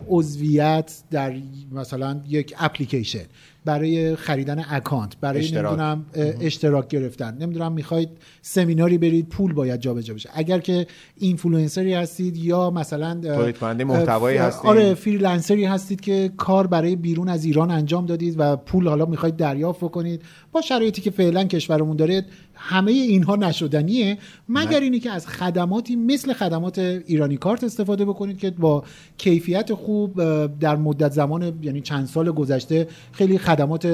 عضویت 0.09 0.93
در 1.11 1.35
مثلا 1.73 2.21
یک 2.29 2.55
اپلیکیشن. 2.59 3.25
برای 3.65 4.17
خریدن 4.17 4.65
account 4.70 5.16
برای 5.21 5.41
اشتراک. 5.41 5.65
نمی‌دونم 5.67 6.07
اشتراک 6.41 6.89
گرفتن 6.89 7.37
نمی‌دونم 7.41 7.73
می‌خواید 7.73 8.09
سمیناری 8.43 8.99
برید 8.99 9.29
پول 9.29 9.53
باید 9.53 9.81
جابجا 9.81 10.15
بشه 10.15 10.31
اگر 10.35 10.59
که 10.59 10.87
اینفلوئنسری 11.17 11.95
هستید 11.95 12.37
یا 12.37 12.71
مثلا 12.71 13.21
تولید 13.21 13.59
کننده 13.59 13.85
محتوایی 13.85 14.39
هستید. 14.39 14.71
آره 14.71 14.95
freelancer 14.95 15.58
ی 15.58 15.65
هستید 15.65 16.01
که 16.01 16.31
کار 16.37 16.67
برای 16.67 16.97
بیرون 16.97 17.29
از 17.29 17.45
ایران 17.45 17.71
انجام 17.71 18.07
دادید 18.07 18.35
و 18.39 18.57
پول 18.57 18.89
حالا 18.89 19.05
می‌خواید 19.05 19.37
دریافت 19.37 19.81
بکنید 19.81 20.23
با 20.53 20.61
شرایطی 20.61 21.03
که 21.03 21.11
فعلا 21.11 21.45
کشورمون 21.45 21.97
داره 21.97 22.25
همه 22.55 22.93
اینها 22.93 23.37
نشدنیه. 23.37 24.19
مگر 24.49 24.81
اینی 24.81 25.01
که 25.01 25.11
از 25.11 25.27
خدماتی 25.27 25.97
مثل 25.97 26.33
خدمات 26.33 26.79
ایرانی 26.79 27.37
کارت 27.37 27.65
استفاده 27.65 28.05
بکنید 28.05 28.39
که 28.39 28.51
با 28.51 28.85
کیفیت 29.19 29.75
خوب 29.75 30.15
در 30.61 30.77
مدت 30.77 31.12
زمان 31.12 31.59
یعنی 31.62 31.81
چند 31.81 32.07
سال 32.07 32.33
گذشته 32.33 32.89
خیلی 33.12 33.39
خدمات 33.39 33.87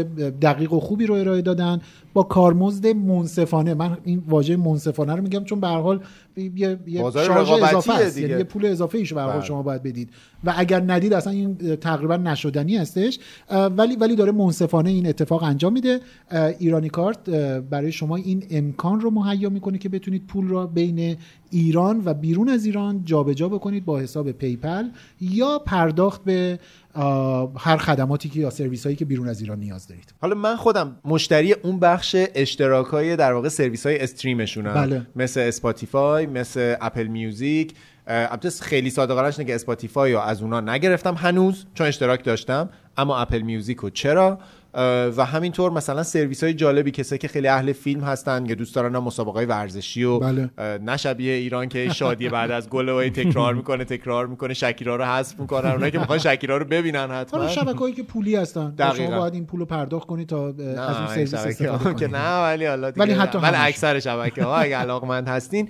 دقیق 0.43 0.72
و 0.72 0.81
خوبی 0.81 1.06
رو 1.06 1.14
ارائه 1.14 1.43
دادن. 1.43 1.81
با 2.15 2.23
کارمزد 2.23 2.86
منصفانه. 2.86 3.74
من 3.74 3.97
این 4.05 4.23
واژه 4.28 4.57
منصفانه 4.57 5.15
رو 5.15 5.23
میگم 5.23 5.45
چون 5.45 5.61
به 5.61 5.66
هر 5.66 5.81
حال 5.81 6.01
یه, 6.36 6.78
یه 6.86 7.11
شارژ 7.11 7.51
اضافه 7.51 7.93
است. 7.93 8.15
دیگه. 8.15 8.28
یعنی 8.28 8.39
یه 8.39 8.45
پول 8.45 8.66
اضافه 8.66 8.99
ایشو 8.99 9.15
به 9.15 9.27
بله. 9.27 9.45
شما 9.45 9.62
باید 9.62 9.82
بدید. 9.82 10.11
و 10.45 10.55
اگر 10.57 10.82
ندید 10.86 11.12
اصلا 11.12 11.32
این 11.32 11.77
تقریبا 11.77 12.16
نشدنی 12.16 12.77
هستش. 12.77 13.19
ولی 13.51 13.97
ولی 13.97 14.16
داره 14.16 14.32
منصفانه 14.32 14.91
این 14.91 15.07
اتفاق 15.07 15.43
انجام 15.43 15.73
میده. 15.73 16.01
ایرانی 16.59 16.89
کارت 16.89 17.31
برای 17.70 17.93
شما 17.93 18.16
این 18.16 18.43
امکان 18.51 19.01
رو 19.01 19.11
مهیا 19.11 19.49
می‌کنه 19.49 19.78
که 19.78 19.89
بتونید 19.89 20.27
پول 20.27 20.49
را 20.49 20.66
بین 20.66 21.16
ایران 21.51 22.03
و 22.05 22.15
بیرون 22.15 22.49
از 22.49 22.65
ایران 22.65 23.03
جابجا 23.05 23.49
بکنید 23.49 23.85
با 23.85 23.99
حساب 23.99 24.32
پیپل 24.32 24.85
یا 25.20 25.59
پرداخت 25.59 26.24
به 26.24 26.59
هر 27.58 27.76
خدماتی 27.76 28.28
که 28.28 28.40
یا 28.40 28.50
سرویس 28.50 28.84
هایی 28.84 28.96
که 28.96 29.04
بیرون 29.04 29.28
از 29.28 29.40
ایران 29.40 29.58
نیاز 29.58 29.88
دارید. 29.88 30.14
حالا 30.20 30.34
من 30.34 30.56
خودم 30.56 30.96
مشتری 31.04 31.52
اون 31.52 31.78
بخش 31.78 32.16
اشتراک 32.34 32.86
های 32.86 33.16
در 33.16 33.32
واقع 33.32 33.48
سرویس 33.48 33.86
های 33.86 33.98
stream 33.98 34.40
شونم 34.40 34.74
بله. 34.74 35.06
مثل 35.16 35.40
اسپاتیفای 35.40 36.26
مثل 36.26 36.76
اپل 36.80 37.06
میوزیک. 37.06 37.74
البته 38.06 38.50
خیلی 38.50 38.90
صادقانه‌ش 38.90 39.40
که 39.40 39.54
اسپاتیفای 39.54 40.12
رو 40.12 40.18
از 40.18 40.42
اونا 40.42 40.60
نگرفتم 40.60 41.14
هنوز 41.14 41.66
چون 41.74 41.86
اشتراک 41.86 42.24
داشتم. 42.24 42.68
اما 42.96 43.18
اپل 43.18 43.40
میوزیک 43.40 43.78
رو 43.78 43.90
چرا؟ 43.90 44.38
و 45.16 45.24
همینطور 45.24 45.72
مثلا 45.72 46.02
سرویس 46.02 46.44
های 46.44 46.55
جالبی 46.55 46.90
کسایی 46.90 47.18
که 47.18 47.28
خیلی 47.28 47.48
اهل 47.48 47.72
فیلم 47.72 48.05
هستن 48.05 48.46
که 48.46 48.55
دوست 48.55 48.74
دارن 48.74 48.98
مسابقه 48.98 49.32
های 49.32 49.46
ورزشی 49.46 50.05
و 50.05 50.18
بله. 50.18 50.51
اه، 50.59 50.78
نه 50.78 50.96
شبیه 50.96 51.32
ایران 51.32 51.68
که 51.68 51.88
شادی 51.88 52.28
بعد 52.28 52.51
از 52.51 52.68
گل 52.68 52.88
و 52.88 53.09
تکرار 53.09 53.55
می‌کنه 53.64 53.84
تکرار 53.84 54.26
می‌کنه 54.26 54.55
شکیرا 54.55 54.96
رو 54.96 55.05
حذف 55.05 55.40
می‌کنن 55.40 55.70
اونایی 55.70 55.92
که 55.92 55.98
می‌خوان 55.98 56.18
شکیرا 56.18 56.56
رو 56.56 56.64
ببینن 56.64 57.10
حتما 57.10 57.40
حالا 57.40 57.52
شبکه 57.52 57.78
هایی 57.78 57.94
که 57.94 58.02
پولی 58.02 58.36
هستن 58.36 58.74
و 58.78 58.94
شما. 58.94 59.18
باید 59.18 59.34
این 59.34 59.46
پول 59.46 59.60
رو 59.60 59.66
پرداخت 59.66 60.06
کنید 60.06 60.28
تا 60.28 60.46
از 60.48 60.96
اون 60.96 61.06
سرویس 61.06 61.34
استفاده 61.34 61.94
که 61.94 62.06
نه 62.06 62.42
ولی 62.42 62.66
حالا 62.66 62.92
ولی 62.96 63.12
حتی 63.12 63.38
ولی. 63.38 63.56
اکثر 63.56 64.01
شبکه 64.01 64.44
ها 64.44 64.56
اگه 64.56 64.76
علاقمند 64.76 65.28
هستین 65.28 65.68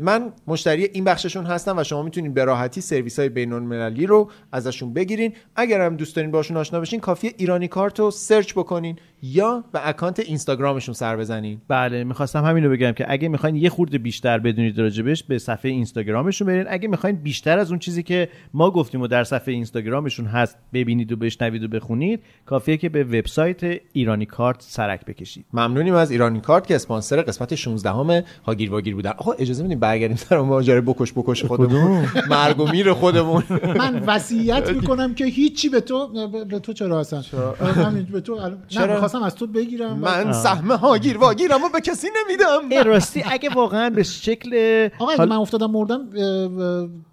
من 0.00 0.32
مشتری 0.46 0.84
این 0.84 1.04
بخششون 1.04 1.46
هستم 1.46 1.78
و 1.78 1.84
شما 1.84 2.02
می‌تونین 2.02 2.34
به 2.34 2.44
راحتی 2.44 2.80
سرویس 2.80 3.18
های 3.18 3.28
بین 3.28 3.52
المللی 3.52 4.06
رو 4.06 4.30
ازشون 4.52 4.92
بگیرین 4.92 5.32
اگر 5.56 5.80
هم 5.80 5.96
دوست 5.96 6.16
دارین 6.16 6.30
باشون 6.30 6.56
آشنا 6.56 6.80
بشین 6.80 7.00
کافیه 7.00 7.34
ایرانی 7.36 7.68
کارت 7.68 8.00
رو 8.00 8.10
search 8.28 8.52
بکنین 8.52 8.96
یا 9.22 9.64
به 9.72 9.88
اکانت 9.88 10.20
اینستاگرامشون 10.20 10.94
سر 10.94 11.16
بزنین. 11.16 11.60
بله 11.68 12.04
می‌خواستم 12.04 12.44
همین 12.44 12.64
رو 12.64 12.70
بگم 12.70 12.92
که 12.92 13.12
اگه 13.12 13.28
می‌خواین 13.28 13.56
یه 13.56 13.70
خورده 13.70 13.98
بیشتر 13.98 14.38
بدونید 14.38 14.78
راجبش 14.78 15.22
به 15.22 15.38
صفحه 15.38 15.70
اینستاگرامشون 15.70 16.46
برین. 16.46 16.64
اگه 16.68 16.88
می‌خواین 16.88 17.16
بیشتر 17.16 17.58
از 17.58 17.70
اون 17.70 17.78
چیزی 17.78 18.02
که 18.02 18.28
ما 18.54 18.70
گفتیم 18.70 19.00
و 19.00 19.06
در 19.06 19.24
صفحه 19.24 19.54
اینستاگرامشون 19.54 20.26
هست 20.26 20.56
ببینید 20.72 21.12
و 21.12 21.16
بشنوید 21.16 21.64
و 21.64 21.68
بخونید 21.68 22.20
کافیه 22.46 22.76
که 22.76 22.88
به 22.88 23.04
وبسایت 23.04 23.80
ایرانی 23.92 24.26
کارت 24.26 24.62
سرک 24.62 25.04
بکشید. 25.04 25.44
ممنونیم 25.52 25.94
از 25.94 26.10
ایرانی 26.10 26.40
کارت 26.40 26.66
که 26.66 26.74
اسپانسر 26.74 27.22
قسمت 27.22 27.54
16 27.54 27.90
همه 27.90 28.24
هاگیر 28.46 28.70
واگیر 28.70 28.94
بودن. 28.94 29.10
آقا 29.10 29.32
اجازه 29.32 29.62
میدین 29.62 29.78
برگردیم 29.78 30.16
سر 30.16 30.36
اون 30.36 30.48
ماجرای 30.48 30.80
بکش 30.80 31.12
بکش 31.12 31.44
خودمون. 31.44 32.06
مرگ 32.30 32.60
و 32.60 32.70
میر 32.70 32.92
خودمون. 32.92 33.42
من 33.78 34.02
وصیت 34.06 34.70
می‌کنم 34.70 35.14
که 35.14 35.24
هیچی 35.24 35.68
به 35.68 35.80
تو 35.80 36.08
به- 36.32 36.44
به 36.44 36.58
تو 36.58 36.72
چرا 36.72 37.00
هستن 37.00 37.22
همین 37.60 38.06
به 38.18 38.22
تو 38.24 38.32
الان- 38.32 38.50
نه 38.52 38.58
چرا؟ 38.68 38.92
می‌خواستم 38.92 39.22
از 39.22 39.34
تو 39.34 39.46
بگیرم 39.46 39.98
من 39.98 40.32
سهم 40.32 40.70
هاگیر 40.72 41.18
واگیرم 41.18 41.64
و 41.64 41.68
به 41.68 41.80
کسی 41.80 42.06
نمیدم. 42.24 42.68
ای 42.70 42.84
راستی 42.84 43.24
اگه 43.30 43.50
واقعا 43.50 43.90
به 43.90 44.02
شکل 44.02 44.54
آقا 44.98 45.12
اگه 45.12 45.24
من 45.24 45.36
افتادم 45.36 45.70
مردم 45.70 46.08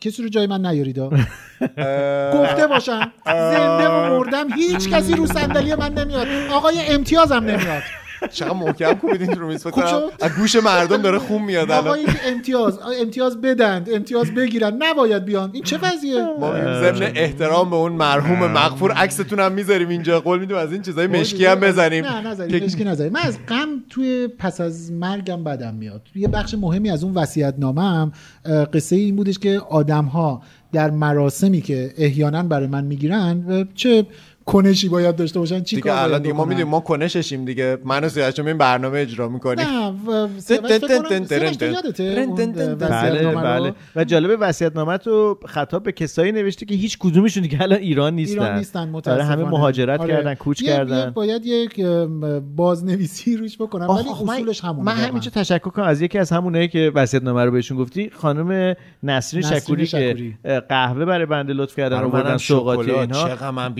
کسی 0.02 0.24
رو 0.24 0.30
جای 0.30 0.48
من 0.48 0.66
نیارید. 0.66 1.00
گفته 2.34 2.68
باشم 2.70 3.12
زنده 3.26 3.88
و 3.90 4.10
مردم 4.20 4.54
هیچ 4.54 4.90
کسی 4.90 5.14
رو 5.16 5.26
صندلی 5.26 5.76
من 5.76 5.94
نمیاد. 5.94 6.28
آقای 6.54 6.76
امتیازم 6.88 7.36
نمیاد. 7.44 7.82
چقدر 8.32 8.54
محکم 8.54 8.94
کوبیدین 8.94 9.32
رو 9.32 9.48
میز؟ 9.48 9.68
از 10.22 10.32
گوش 10.38 10.56
مردم 10.56 10.98
داره 10.98 11.20
خون 11.20 11.42
میاد 11.42 11.72
الان. 11.72 11.98
امتیاز 12.28 12.80
امتیاز 13.02 13.42
بدند 13.42 13.90
امتیاز 13.94 14.32
بگیرن 14.32 14.74
نباید 14.80 15.26
بیان. 15.26 15.50
این 15.54 15.64
چه 15.64 15.78
وضعیه؟ 15.78 16.22
ما 16.40 16.52
ضمن 16.54 17.12
احترام 17.16 17.70
به 17.70 17.76
اون 17.76 17.92
مرحوم 17.92 18.52
مغفور 18.52 18.92
عکستون 18.92 19.40
هم 19.40 19.52
می‌ذاریم 19.52 19.90
اینجا. 19.90 20.20
قول 20.20 20.40
میدیم 20.40 20.58
از 20.58 20.72
این 20.72 20.82
چیزای 20.82 21.08
مشکی 21.08 21.46
هم 21.46 21.60
بزنیم. 21.60 22.06
نه 22.06 22.28
نزنیم 22.28 22.64
مشکی 22.64 22.84
نزنیم 22.84 23.12
من 23.12 23.22
از 23.24 23.38
غم 23.48 23.68
توی 23.90 24.28
پس 24.28 24.62
از 24.62 24.92
مرگم 24.92 25.44
بدم 25.44 25.74
میاد. 25.74 26.02
یه 26.16 26.28
بخش 26.28 26.54
مهمی 26.54 26.90
از 26.90 27.04
اون 27.04 27.14
وصیت 27.14 27.54
نامم 27.58 28.12
قصه 28.74 28.96
این 28.96 29.16
بودش 29.16 29.40
که 29.40 29.62
آدم 29.70 30.06
ها 30.06 30.42
در 30.74 30.92
مراسمی 30.92 31.62
که 31.62 31.94
احیانا 31.98 32.44
برای 32.44 32.68
من 32.68 32.84
می‌گیرن 32.84 33.68
چه 33.76 34.06
کنشی 34.46 34.90
باید 34.90 35.16
داشته 35.16 35.40
باشن 35.40 35.64
چی 35.64 35.76
دیگه 35.76 36.02
الان 36.02 36.22
دیگه 36.22 36.34
ما. 36.34 36.46
می‌دونیم 36.46 36.68
ما 36.68 36.80
کنششیم 36.80 37.46
دیگه 37.46 37.78
من 37.86 38.04
و 38.04 38.10
سیاوش 38.10 38.40
این 38.40 38.58
برنامه 38.58 39.00
اجرا 39.00 39.30
می‌کنیم 39.30 39.66
نه 39.68 39.88
و- 40.08 40.28
بله؟ 42.80 43.36
بله 43.36 43.74
و 43.96 44.04
جالب 44.04 44.38
وصیت‌نامه 44.40 44.98
تو 44.98 45.38
خطاب 45.46 45.84
به 45.84 45.92
کسایی 45.92 46.32
نوشته 46.32 46.66
که 46.66 46.76
هیچ 46.76 46.98
کدومشون 47.00 47.44
دیگه 47.44 47.62
الان 47.62 47.80
ایران 47.80 48.16
نیستن 48.16 48.42
ایران 48.42 48.58
نیستن 48.58 48.80
آره 48.80 48.90
متاسفانه 48.90 49.24
همه 49.24 49.44
مهاجرت 49.44 50.00
آره. 50.00 50.14
کردن 50.14 50.34
کوچ 50.34 50.64
کردن 50.64 51.12
باید 51.12 51.46
یک 51.46 51.82
بازنویسی 52.56 53.38
روش 53.38 53.58
بکنم 53.58 53.90
ولی 53.90 54.10
اصولش 54.10 54.64
همونه 54.64 54.84
من. 54.84 54.98
همینجا 54.98 55.32
تشکر 55.32 55.70
کنم 55.70 55.86
از 55.86 56.02
یکی 56.02 56.18
از 56.18 56.32
همونایی 56.32 56.68
که 56.68 56.92
وصیت‌نامه 56.96 57.46
رو 57.46 57.52
بهشون 57.52 57.78
گفتی 57.78 58.10
خانم 58.10 58.76
نسرین 59.04 59.44
شکوری 59.44 59.88
که 59.88 60.34
قهوه 60.70 61.06
برای 61.06 61.26
بنده 61.26 61.54
لطف 61.54 61.76
کردن 61.76 61.98
اومدن 62.04 62.24
منم 62.28 62.38
سوغاتی 62.38 62.84
شکلات. 62.84 63.00
اینها 63.00 63.28
چقدر 63.30 63.52
من 63.52 63.74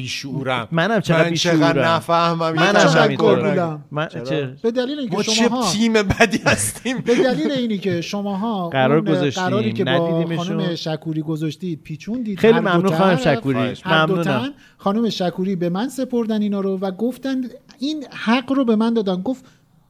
بیشعورم 0.64 0.68
منم 0.72 1.00
چقدر 1.00 1.30
من 1.30 1.36
چقدر 1.36 1.88
نفهمم 1.88 2.52
منم. 2.52 3.84
من 3.92 4.08
چرا؟ 4.08 4.24
چه 4.24 4.56
به 4.64 4.72
دلیل 4.72 5.00
اینکه 5.00 5.16
ما 5.16 5.24
چه 5.24 5.32
شما 5.32 5.72
تیم 5.72 5.94
بدی 5.94 6.40
هستیم 6.46 6.98
به 6.98 7.16
دلیل 7.16 7.52
اینی 7.52 7.78
که 7.78 8.02
شماها 8.02 8.70
قرار 8.80 9.02
گذاشتیم، 9.02 9.44
قراری 9.44 9.74
که 9.74 9.86
با. 9.86 10.36
خانم 10.38 10.76
شکوری 10.76 11.22
گذاشتید 11.22 11.84
پیچوندید 11.84 12.40
خیلی 12.40 12.60
ممنون 12.60 12.96
خانم. 12.96 13.18
شکوری. 13.18 13.74
هر 13.84 14.06
دو 14.06 14.16
ممنونم. 14.16 14.54
خانم 14.78 15.10
شکوری 15.10 15.56
به 15.56 15.70
من 15.70 15.90
سپردن 15.90 16.42
اینا 16.42 16.60
رو 16.60 16.78
و 16.78 16.92
گفتن 16.92 17.42
این 17.80 18.06
حق 18.12 18.52
رو 18.52 18.66
به 18.66 18.76
من 18.76 18.94
دادن 18.94 19.22
گفت 19.22 19.46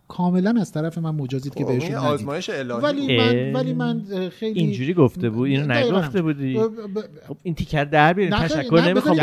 کاملا 0.08 0.54
از 0.62 0.72
طرف 0.72 0.98
من 0.98 1.16
مجازید 1.16 1.56
که 1.56 1.64
خب، 1.64 1.70
این 1.70 1.80
بهشون 1.80 1.96
ندید. 1.96 2.10
آزمایش 2.10 2.50
الهی 2.50 2.80
ولی. 2.82 3.18
من. 3.18 3.54
ولی 3.54 3.74
من 3.74 4.02
خیلی 4.40 4.60
اینجوری 4.60 4.94
گفته 4.94 5.30
بود 5.30 5.50
اینو. 5.50 5.74
نگفته 5.74 6.22
بودی. 6.22 6.60
خب 7.28 7.38
این 7.44 7.56
تیکر 7.56 7.84
در 7.84 8.14
بیارین 8.14 8.36
تشکر 8.36 8.84
نمی‌خوام. 8.88 9.18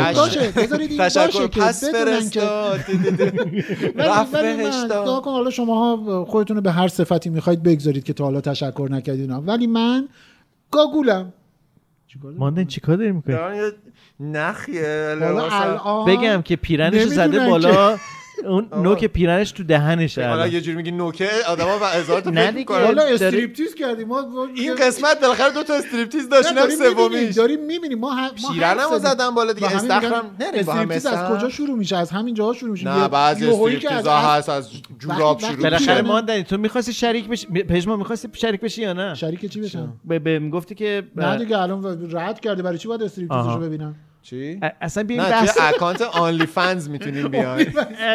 تشکر 0.99 1.47
پس 1.47 1.83
فرستاد. 1.83 2.79
ولی 3.95 4.09
رفت 4.09 4.31
بهش‌ها. 4.31 4.87
دعا 4.87 5.19
کن 5.19 5.31
حالا 5.31 5.49
شماها 5.49 6.25
خودتون 6.25 6.57
رو 6.57 6.63
به 6.63 6.71
هر 6.71 6.87
صفتی 6.87 7.29
می‌خواید 7.29 7.63
بگذارید 7.63 8.03
که 8.03 8.13
تا 8.13 8.23
حالا 8.23 8.41
تشکر 8.41 8.87
نکردین 8.91 9.31
ولی 9.31 9.67
من 9.67 10.07
گاگولم. 10.71 11.33
ماندن 12.37 12.65
چیکار 12.65 12.95
داری 12.95 13.11
می‌کنی؟ 13.11 13.35
نخیه 14.19 15.15
بگم 16.07 16.41
که 16.41 16.55
پیرنش 16.55 17.03
زده 17.05 17.49
بالا. 17.49 17.97
اون 18.45 18.67
نوک 18.83 19.05
پیرنش 19.05 19.51
تو 19.51 19.63
دهنشه 19.63 20.27
حالا. 20.27 20.47
یه 20.47 20.61
جوری 20.61 20.77
میگی 20.77 20.91
نوکه 20.91 21.29
آدما 21.47 21.77
و 21.81 21.85
هزار 21.85 22.21
تا 22.21 22.29
نه 22.29 22.41
فکر 22.41 22.47
دیگه. 22.49 22.59
می‌کنن. 22.59 22.83
حالا 22.85 23.03
striptease 23.03 23.75
کردیم 23.75 24.07
ما 24.07 24.25
این 24.55 24.75
قسمت 24.75 25.21
بالاخره 25.21 25.53
دو 25.53 25.63
تا 25.63 25.73
striptease 25.73 26.29
داشت 26.29 26.51
نه، 26.51 26.61
اینم 26.61 26.75
داریم 26.79 26.97
می‌بینیم، 26.97 27.09
سومیش 27.21 27.35
داریم 27.35 27.65
می‌بینیم 27.65 27.99
ما 27.99 28.11
هم 28.13 28.31
ما 28.43 28.53
پیرنمو. 28.53 28.99
زدم 28.99 29.35
بالا 29.35 29.53
دیگه، 29.53 29.75
استخرم 29.75 30.35
نریم 30.39 30.63
با 30.65 30.73
هم 30.73 30.79
striptease 30.79 31.05
از. 31.05 31.37
کجا 31.37 31.49
شروع 31.49 31.77
میشه 31.77 31.97
از 31.97 32.09
همین 32.11 32.33
جاها 32.33 32.53
شروع 32.53 32.71
میشه 32.71 32.89
نه 32.89 33.07
بعضی 33.07 33.47
از- 33.49 34.07
هست 34.07 34.49
از 34.49 34.69
جوراب 34.99 35.39
شروع 35.39 35.49
وقتی 35.51 35.63
بالاخره 35.63 35.85
پیرنه- 35.95 36.01
ماندنی 36.07 36.43
تو 36.43 36.57
می‌خواستی 36.57 36.93
شریک 36.93 37.27
بشی 37.27 37.47
پژمان 37.47 37.99
می‌خواستی 37.99 38.27
شریک 38.33 38.61
بشی 38.61 38.81
یا 38.81 38.93
نه 38.93 39.13
شریک 39.15 39.45
چی 39.45 39.61
بشم 39.61 39.93
به 40.05 40.39
می‌گفتی 40.39 40.75
که 40.75 41.03
نه 41.15 41.37
دیگه 41.37 41.57
الان 41.59 42.11
رد 42.11 42.39
کرده 42.39 42.63
برای 42.63 42.77
چی 42.77 42.87
باید 42.87 43.03
striptease 43.03 43.43
شو. 43.43 43.59
ببینم 43.59 43.95
چی؟ 44.23 44.59
اصلا 44.81 45.03
بیاین 45.03 45.23
بحث 45.29 45.57
account 45.61 46.01
آنلی 46.01 46.45
فنز 46.45 46.89
می‌تونیم 46.89 47.27
بیاین 47.37 47.67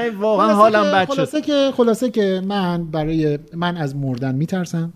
ای، 0.02 0.10
واقعا 0.10 0.54
حالم 0.54 0.82
که- 0.84 0.90
بد 0.90 1.06
شد. 1.08 1.14
خلاصه 1.14 1.40
که 1.40 1.70
خلاصه 1.76 2.10
که 2.10 2.42
من 2.46 2.84
برای 2.90 3.38
من 3.56 3.76
از 3.76 3.96
مردن 3.96 4.34
میترسم. 4.34 4.92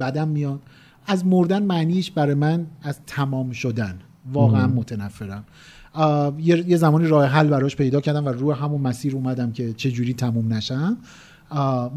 بدم 0.00 0.28
میاد. 0.28 0.60
از 1.06 1.26
مردن 1.26 1.62
معنیش 1.62 2.10
برای 2.10 2.34
من 2.34 2.66
از 2.82 3.00
تمام 3.06 3.50
شدن. 3.52 3.98
واقعا 4.32 4.66
متنفرم. 4.66 5.44
یه 6.38 6.64
یه 6.68 6.76
زمانی 6.76 7.06
راه 7.06 7.26
حل 7.26 7.46
براش 7.46 7.76
پیدا 7.76 8.00
کردم 8.00 8.26
و 8.26 8.28
روی 8.28 8.54
همون 8.54 8.80
مسیر 8.80 9.14
اومدم 9.14 9.52
که 9.52 9.72
چه 9.72 9.90
جوری 9.90 10.14
تموم 10.14 10.52
نشم. 10.52 10.96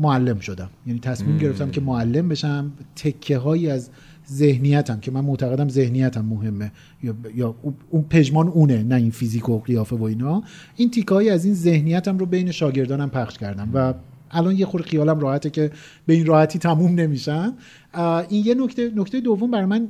معلم 0.01 0.39
شدم. 0.39 0.69
یعنی 0.87 0.99
تصمیم 0.99 1.37
گرفتم 1.37 1.71
که 1.71 1.81
معلم 1.81 2.29
بشم. 2.29 2.71
تکه 2.95 3.37
هایی 3.37 3.69
از 3.69 3.89
ذهنیتم 4.31 4.99
که 4.99 5.11
من 5.11 5.21
معتقدم 5.21 5.69
ذهنیتم 5.69 6.25
مهمه. 6.25 6.71
یا, 7.03 7.15
یا 7.35 7.55
اون- 7.91 8.03
پژمان 8.09 8.47
اونه 8.47 8.83
نه 8.83 8.95
این 8.95 9.11
فیزیک 9.11 9.49
و 9.49 9.59
قیافه 9.59 9.95
و 9.95 10.03
اینا. 10.03 10.43
این 10.75 10.91
تیکه 10.91 11.15
هایی 11.15 11.29
از 11.29 11.45
این 11.45 11.53
ذهنیتم 11.53 12.17
رو 12.17 12.25
بین 12.25 12.51
شاگردانم 12.51 13.09
پخش 13.09 13.37
کردم 13.37 13.69
و 13.73 13.93
الان 14.31 14.55
یه 14.57 14.65
خورده 14.65 14.87
خیالم 14.87 15.19
راحته 15.19 15.49
که 15.49 15.71
به 16.05 16.13
این 16.13 16.25
راحتی 16.25 16.59
تموم 16.59 16.95
نمیشن. 16.95 17.53
این 17.93 18.45
یه 18.45 18.55
نکته 18.55 18.91
نکته 18.95 19.19
دوم 19.19 19.51
برای 19.51 19.65
من 19.65 19.87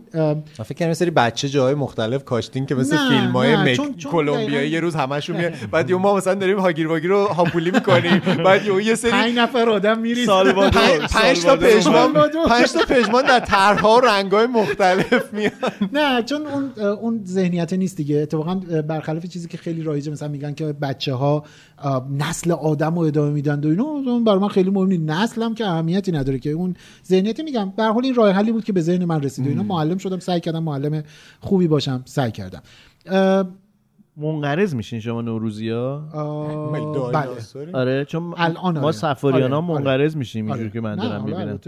فکر 0.64 0.74
کنم 0.74 0.94
سری 0.94 1.12
بچه 1.12 1.50
جای 1.50 1.74
مختلف 1.74 2.24
کاشتین 2.26 2.66
که 2.66 2.76
مثل 2.76 2.96
نه، 2.96 3.10
فیلم 3.10 3.32
های 3.32 3.56
مک... 3.56 4.04
کلمبیایی 4.04 4.70
یه 4.70 4.80
روز 4.80 4.96
همشون 4.96 5.38
میاد 5.38 5.54
بعد 5.72 5.90
یه 5.90 5.96
ما 5.96 6.16
مثلا 6.16 6.34
داریم 6.34 6.60
هاگیر 6.60 6.88
واگیر 6.88 7.10
رو 7.10 7.26
هاپولی 7.26 7.72
می‌کنیم. 7.72 8.22
بعد 8.46 8.66
یه 8.66 8.84
یه 8.86 8.96
سری 8.96 9.12
پنج 9.12 9.36
نفر 9.38 9.70
آدم 9.70 10.14
سالوادور. 10.26 11.08
پنج- 11.08 11.44
تا. 11.44 11.56
پژمان. 11.56 12.14
پنج 12.50 12.72
تا 12.72 12.80
پژمان 12.90 13.26
در 13.26 13.40
طرح‌ها 13.40 13.98
و 13.98 14.00
رنگ‌های 14.00 14.48
مختلف 14.48 15.34
میاد 15.34 15.54
نه 15.94 16.24
چون 16.24 16.42
اون 16.48 16.72
اون 16.82 17.22
ذهنیت 17.26 17.74
نیست 17.74 17.98
دیگه. 17.98 18.16
اتفاقا 18.18 18.56
برخلاف 18.88 19.26
چیزی 19.26 19.48
که 19.48 19.58
خیلی 19.58 19.84
رایجه 19.84 20.12
مثلا 20.12 20.28
میگن 20.28 20.54
که 20.54 20.66
بچه 20.66 21.14
ها 21.14 21.44
نسل 22.18 22.52
آدم 22.52 22.96
رو 22.96 23.02
ادامه 23.02 23.32
میدن. 23.32 23.60
و 23.60 23.68
اینا 23.68 23.84
اون 23.84 24.24
برای 24.24 24.40
من 24.40 24.48
خیلی 24.48 24.70
مهم 24.70 24.88
نیست. 24.88 25.04
نسل 25.04 25.44
هم 25.44 25.56
که 25.56 25.66
اهمیتی 25.66 26.12
نداره 26.12 26.40
که. 26.40 26.50
اون 26.50 26.76
ذهنیت 27.08 27.40
میگم. 27.40 27.74
هر 27.90 27.94
حال 27.94 28.06
این 28.06 28.16
راه 28.16 28.32
حلی 28.32 28.52
بود 28.52 28.64
که 28.64 28.74
به 28.74 28.82
ذهن 28.82 29.06
من 29.06 29.24
رسید 29.24 29.46
و 29.46 29.50
اینا 29.50 29.64
معلم 29.64 29.98
شدم 29.98 30.20
سعی 30.20 30.40
کردم 30.40 30.64
معلم 30.64 31.04
خوبی 31.40 31.68
باشم 31.68 32.02
سعی 32.06 32.32
کردم 32.32 32.62
منقرض 34.18 34.76
میشین 34.76 35.00
شما 35.00 35.22
نوروزی 35.22 35.70
ها 35.70 36.00
بله 37.14 37.30
آره 37.74 38.06
چون 38.06 38.34
الان 38.38 38.78
ما 38.78 38.84
آره. 38.84 38.92
سفاریان 38.92 39.52
ها 39.52 39.58
آره،. 39.58 39.68
منقرض 39.68 40.16
میشیم 40.16 40.46
اینجوری 40.46 40.64
آره. 40.64 40.74
که 40.74 40.82
من 40.82 40.96
دارم 40.96 41.24
می‌بینم 41.24 41.60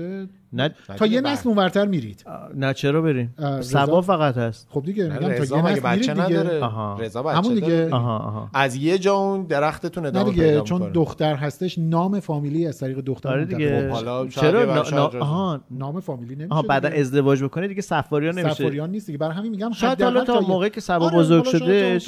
نه 0.53 0.69
تا 0.97 1.05
یه 1.05 1.21
نسل 1.21 1.49
اونورتر 1.49 1.85
میرید. 1.85 2.25
نه 2.55 2.73
چرا 2.73 3.01
بریم؟ 3.01 3.35
سبا 3.61 4.01
فقط 4.01 4.37
هست. 4.37 4.67
خب 4.71 4.83
دیگه 4.85 5.03
میگم 5.03 5.19
تا 5.19 5.27
رضا 5.27 5.57
یه 5.57 5.65
نسل 5.65 5.79
بچه 5.79 6.13
نداره. 6.13 7.05
رضا 7.05 7.23
بچه 7.23 7.37
همون 7.37 7.53
دیگه. 7.53 7.67
داره؟ 7.67 7.93
آها 7.93 8.17
آها. 8.17 8.49
از 8.53 8.75
یه 8.75 8.97
جا 8.97 9.13
اون 9.15 9.43
درختتون 9.43 10.03
نه 10.03 10.09
ادامه 10.09 10.29
دیگه 10.29 10.43
پیدا 10.47 10.61
چون 10.61 10.77
می‌کنه. 10.77 10.93
دختر 10.93 11.35
هستش 11.35 11.77
نام 11.77 12.19
فامیلی 12.19 12.67
از 12.67 12.79
طریق 12.79 12.99
دختر 12.99 13.29
آره 13.29 13.45
دیگه. 13.45 13.89
خب 13.89 13.95
حالا 13.95 14.27
چرا 14.27 14.83
آها. 15.19 15.61
نام 15.71 15.99
فامیلی 15.99 16.35
نمیشه 16.35 16.53
آها 16.53 16.61
بعد 16.61 16.87
دیگه. 16.87 16.99
ازدواج 16.99 17.43
بکنه 17.43 17.67
دیگه 17.67 17.81
سفاریان 17.81 18.39
نمیشه. 18.39 18.55
سفاریان 18.55 18.89
نیست 18.89 19.05
دیگه. 19.05 19.17
برای 19.17 19.33
همین 19.33 19.51
میگم 19.51 19.71
شاید 19.71 20.01
حالا 20.01 20.23
تا 20.23 20.39
موقعی 20.39 20.69
که 20.69 20.81
سبا 20.81 21.05
آره، 21.05 21.17
بزرگ 21.17 21.43
شده 21.43 21.99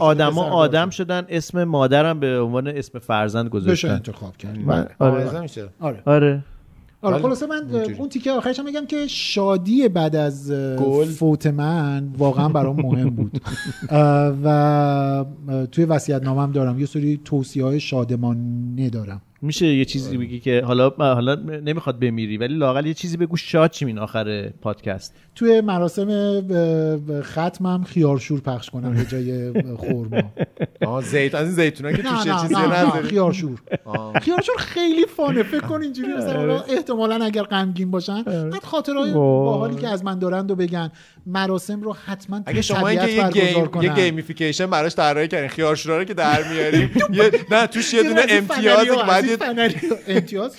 آدما 0.00 0.42
آدم. 0.44 0.90
شدن 0.90 1.24
اسم 1.28 1.64
مادرم 1.64 2.20
به 2.20 2.40
عنوان 2.40 2.68
اسم 2.68 2.98
فرزند 2.98 3.44
بشه 3.46 3.50
گذاشتن. 3.50 3.90
انتخاب 3.90 4.36
کرد. 4.36 4.58
آره. 4.98 5.26
آره. 5.26 5.40
میشه 5.40 5.68
آره 7.02 7.18
خلاصه 7.18 7.46
من 7.46 7.84
اون 7.98 8.08
تیکه 8.08 8.32
آخرش 8.32 8.58
هم 8.58 8.64
میگم 8.64 8.86
که 8.86 9.06
شادی 9.06 9.88
بعد 9.88 10.16
از 10.16 10.52
گل. 10.52 11.04
فوت 11.04 11.46
من 11.46 12.08
واقعا 12.18 12.48
برام 12.48 12.76
مهم 12.76 13.10
بود. 13.10 13.40
و 14.44 15.24
توی 15.72 15.84
وصیت 15.84 16.22
نامم 16.22 16.52
دارم. 16.52 16.78
یه 16.78 16.86
سری 16.86 17.20
توصیه 17.24 17.64
های 17.64 17.80
شادمانه 17.80 18.90
دارم. 18.90 19.20
میشه 19.42 19.66
یه 19.66 19.84
چیزی 19.84 20.16
بگی 20.16 20.40
که 20.40 20.62
حالا 20.66 20.90
حالا 20.98 21.34
نمی‌خواد 21.34 22.00
بمیری 22.00 22.36
ولی 22.36 22.54
لاقل 22.54 22.86
یه 22.86 22.94
چیزی 22.94 23.16
بگو 23.16 23.36
شاد 23.36 23.70
چیم 23.70 23.88
این 23.88 23.98
آخر 23.98 24.48
پادکست. 24.48 25.14
توی 25.34 25.60
مراسم 25.60 26.08
ختمم 27.22 27.84
خیارشور 27.84 28.40
پخش 28.40 28.70
کنم 28.70 28.94
به 28.94 29.04
جای 29.04 29.52
خورما 29.76 30.22
آه 30.86 31.02
زیت 31.02 31.34
از 31.34 31.46
این 31.46 31.56
زیتونا 31.56 31.92
که 31.92 32.02
توش 32.02 32.42
چیزی 32.42 32.54
نه, 32.54 32.90
خیارشور. 32.90 33.58
خیارشور 34.22 34.56
خیلی 34.58 35.06
فانه 35.06 35.42
فکر 35.42 35.60
کن 35.60 35.82
اینجوری 35.82 36.14
مثلا 36.14 36.36
حالا 36.36 36.60
احتمالا 36.60 37.24
اگر 37.24 37.42
غمگین 37.42 37.90
باشن 37.90 38.22
بعد 38.22 38.64
خاطرهای. 38.64 39.12
باحالی 39.12 39.76
که 39.76 39.88
از 39.88 40.04
من 40.04 40.18
دارند 40.18 40.50
و 40.50 40.56
بگن. 40.56 40.90
مراسم 41.26 41.80
رو 41.82 41.96
حتما 42.04 42.40
اگه 42.46 42.62
شما 42.62 42.92
یه 42.92 43.30
گیم 43.30 43.82
یه. 43.82 43.94
گیمیفیکیشن 43.94 44.66
براش 44.66 44.94
طراحی 44.94 45.28
کردین 45.28 45.48
خیارشورا 45.48 45.98
رو 45.98 46.04
که 46.04 46.14
در 46.14 46.52
میاریم 46.52 46.90
یه 47.12 47.30
نه 47.50 47.66
توش 47.66 47.94
یه 47.94 48.02
دونه 48.08 48.22
امتیازی 48.28 48.86
که 48.86 49.27
یه 49.28 49.36
فنری. 49.36 49.74
امتیاز؟ 50.08 50.56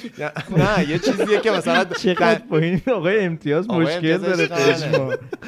نه 0.57 0.89
یه 0.89 0.99
چیزیه 0.99 1.39
که 1.43 1.51
مثلا 1.51 1.83
چقدر 2.03 2.41
با 2.49 2.57
این 2.57 2.81
آقای 2.95 3.19
امتیاز 3.25 3.69
مشکل 3.69 4.17
داره 4.17 4.49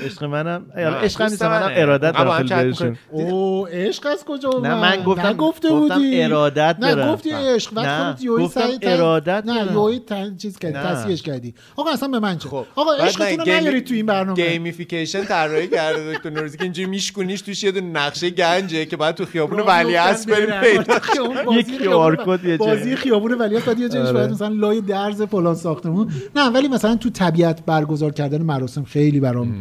عشق 0.05 0.23
منم 0.23 0.65
نه، 0.75 0.85
عشق 0.87 1.21
نیست 1.21 1.43
منم. 1.43 1.71
ارادت 1.75 2.11
دارم 2.17 2.47
خیلی 2.47 2.63
بهشون 2.63 2.97
او 3.11 3.67
عشق 3.67 4.07
از 4.11 4.25
کجا 4.25 4.49
نه 4.49 4.55
اومد؟ 4.55 4.97
من 4.97 5.03
گفتم 5.03 5.33
گفتم 5.33 5.69
بودی 5.69 6.23
ارادت 6.23 6.75
نه 6.79 7.11
گفتی 7.13 7.31
عشق 7.31 7.73
بعد 7.73 7.85
نه 7.85 8.13
خودت 8.13 8.25
گفتم 8.45 8.61
سعی 8.61 8.77
ارادت 8.81 9.43
نه. 9.45 9.71
یوهی 9.73 9.99
تن- 9.99 10.37
چیز 10.37 10.59
کردی 10.59 10.73
نه. 10.73 10.83
تصحیحش 10.83 11.21
کردی 11.21 11.53
آقا 11.75 11.91
اصلا 11.91 12.09
به 12.09 12.19
من 12.19 12.37
چه 12.37 12.49
آقا 12.49 12.65
خب، 12.75 12.83
بعد 12.97 13.01
عشقتون 13.07 13.37
رو 13.39 13.45
نه، 13.53 13.59
نیارید 13.59 13.85
تو 13.87 13.93
این 13.93 14.05
برنامه 14.05 14.49
گیمیفیکیشن 14.49 15.23
طراحی 15.23 15.67
کرده 15.67 16.13
دکتر 16.13 16.29
نوروزی 16.29 16.57
که 16.57 16.63
اینجوری 16.63 16.89
میشکونیش 16.89 17.41
توش 17.41 17.63
یه 17.63 17.71
دونه 17.71 17.87
نقشه 17.99 18.29
گنجه 18.29 18.85
که 18.85 18.97
بعد 18.97 19.15
تو 19.15 19.25
خیابون 19.25 19.57
راه 19.57 19.67
ولی 19.67 19.89
می‌افتن 19.89 20.11
اصر 20.13 20.31
بریم. 20.31 20.61
پیدا 20.61 20.95
یک 20.95 21.01
خیابون- 21.01 22.15
QR 22.15 22.25
کد 22.25 22.45
یه 22.45 22.57
جایی. 22.57 22.57
بازی 22.57 22.95
خیابون 23.11 23.31
ولی 23.33 23.59
بعد 23.59 23.79
یه 23.79 23.89
جایش 23.89 24.05
آره. 24.05 24.13
باید 24.13 24.31
مثلا 24.31 24.47
لای 24.47 24.81
درز 24.81 25.21
فلان 25.21 25.55
ساختمون 25.55 26.11
نه 26.35 26.49
ولی 26.49 26.67
مثلا 26.67 26.95
تو 26.95 27.09
طبیعت 27.09 27.65
برگزار 27.65 28.11
کردن 28.11 28.41
مراسم 28.41 28.83
خیلی 28.83 29.19
برام 29.19 29.55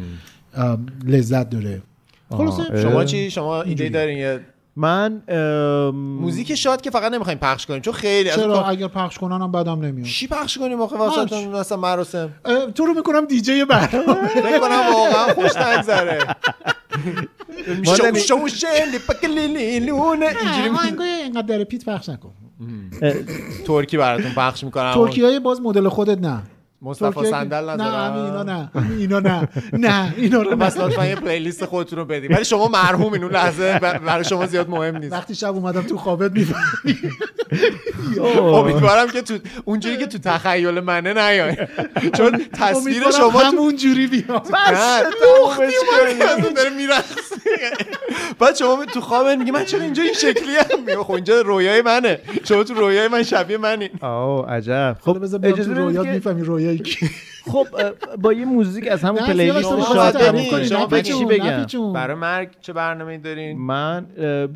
ام، 0.57 0.87
لذت 1.07 1.51
داره 1.51 1.83
خلاصه 2.31 2.83
شما 2.83 3.05
چی 3.05 3.31
شما 3.31 3.63
ایده 3.63 3.89
دارین 3.89 4.19
یه 4.19 4.41
من 4.77 5.23
موزیک 5.93 6.55
شاد 6.55 6.81
که 6.81 6.91
فقط 6.91 7.13
نمی‌خوایم 7.13 7.39
پخش 7.39 7.67
کنیم 7.67 7.81
چون 7.81 7.93
خیلی 7.93 8.31
از 8.31 8.37
چرا 8.37 8.61
اون- 8.61 8.71
اگر 8.71 8.89
پخش 8.89 9.19
کنن 9.19 9.43
هم 9.43 9.53
بدم 9.53 9.81
نمیاد 9.81 10.07
چی 10.07 10.27
پخش 10.27 10.59
کنیم 10.59 10.81
آخه 10.81 10.97
واسه 10.97 11.49
مثلا 11.49 11.79
مراسم 11.79 12.31
تو 12.75 12.87
رو 12.87 12.95
می‌کنم 12.95 13.25
دیجی 13.25 13.65
برنامه 13.65 14.27
فکر 14.29 14.59
کنم 14.59 14.83
واقعا 14.95 15.35
خوش 15.35 15.57
نگذره 15.57 16.19
شو 17.83 18.15
شو 18.15 18.49
شلی 18.49 18.99
پکلیلیلونه 19.09 20.27
اینجوری 20.27 20.69
آهنگای 20.69 21.09
اینقدر 21.09 21.59
در 21.59 21.65
پیت 21.65 21.85
پخش 21.85 22.09
نکن 22.09 22.33
ترکی 23.67 23.97
براتون 23.97 24.31
پخش 24.37 24.65
می‌کنم. 24.65 24.93
ترکی 24.95 25.23
های 25.23 25.41
باز 25.41 25.61
مدل 25.61 25.89
خودت 25.89 26.19
نه. 26.19 26.43
مصطفی 26.83 27.27
صندل 27.31 27.65
نه 27.65 27.73
ندارم 27.73 28.25
اینا 28.25 28.43
نه 28.43 28.71
اینا 28.99 29.21
نه. 29.21 29.49
نه 29.73 30.15
اینا 30.17 30.43
رو 30.43 30.57
پس 30.57 30.77
نه. 30.77 30.85
لطفا 30.85 31.07
یه 31.07 31.15
پلیلیست 31.15 31.65
خودتون 31.65 31.99
رو 31.99 32.05
بدید 32.05 32.31
ولی 32.31 32.45
شما 32.45 32.69
مرحومین 32.69 33.25
اون 33.25 33.33
لحظه 33.33 33.79
برای 33.79 34.25
شما 34.25 34.47
زیاد 34.47 34.69
مهم 34.69 34.97
نیست. 34.97 35.13
وقتی 35.13 35.35
شب 35.35 35.55
اومدم 35.55 35.83
تو 35.83 35.97
خوابت 35.97 36.33
می‌فهمی. 36.33 36.99
امیدوارم 38.39 39.11
که 39.11 39.23
تو 39.23 39.39
اونجوری 39.65 39.99
که 39.99 40.07
تو 40.07 40.19
تخیل 40.19 40.81
منه 40.81 41.13
نیاین 41.13 41.57
چون 42.17 42.41
تصویر 42.53 43.11
شما 43.11 43.41
همون 43.41 43.77
جوری 43.77 44.07
بیاد. 44.07 44.27
دوختی 44.27 45.73
تمومش 46.21 46.55
داره 46.57 46.71
میرقصه. 46.77 47.37
بعد 48.39 48.57
شما 48.57 48.85
تو 48.85 49.01
خوابت 49.01 49.39
میگی 49.39 49.51
من 49.51 49.65
چرا 49.65 49.81
اینجا 49.81 50.03
این 50.03 50.13
شکلی 50.13 50.57
هم 50.57 50.81
میگه 50.81 50.97
خب 50.97 51.13
اینجا 51.13 51.41
رویای 51.41 51.83
منه. 51.83 52.19
شما 52.45 52.65
تو 52.65 52.75
رویای 52.75 53.09
من 53.09 53.23
شبیه 53.23 53.57
منین 53.57 53.89
آه 54.01 54.51
عجب. 54.51 54.97
خب 55.01 55.19
بدید 55.19 55.69
رویات 55.69 56.07
می‌فهمی 56.07 56.43
رویایی 56.43 56.70
کی 56.77 57.11
خب 57.45 57.67
با 58.19 58.33
یه 58.33 58.45
موزیک 58.45 58.89
از 58.89 59.03
همون 59.03 59.33
سیاوش، 59.33 59.63
تو 59.67 59.83
شاد 60.65 60.93
من 60.93 61.03
چی 61.03 61.25
بگم. 61.25 61.93
برای 61.93 62.17
مرگ 62.17 62.49
چه 62.61 62.73
برنامه 62.73 63.19
دارین؟ 63.19 63.59
من 63.59 64.07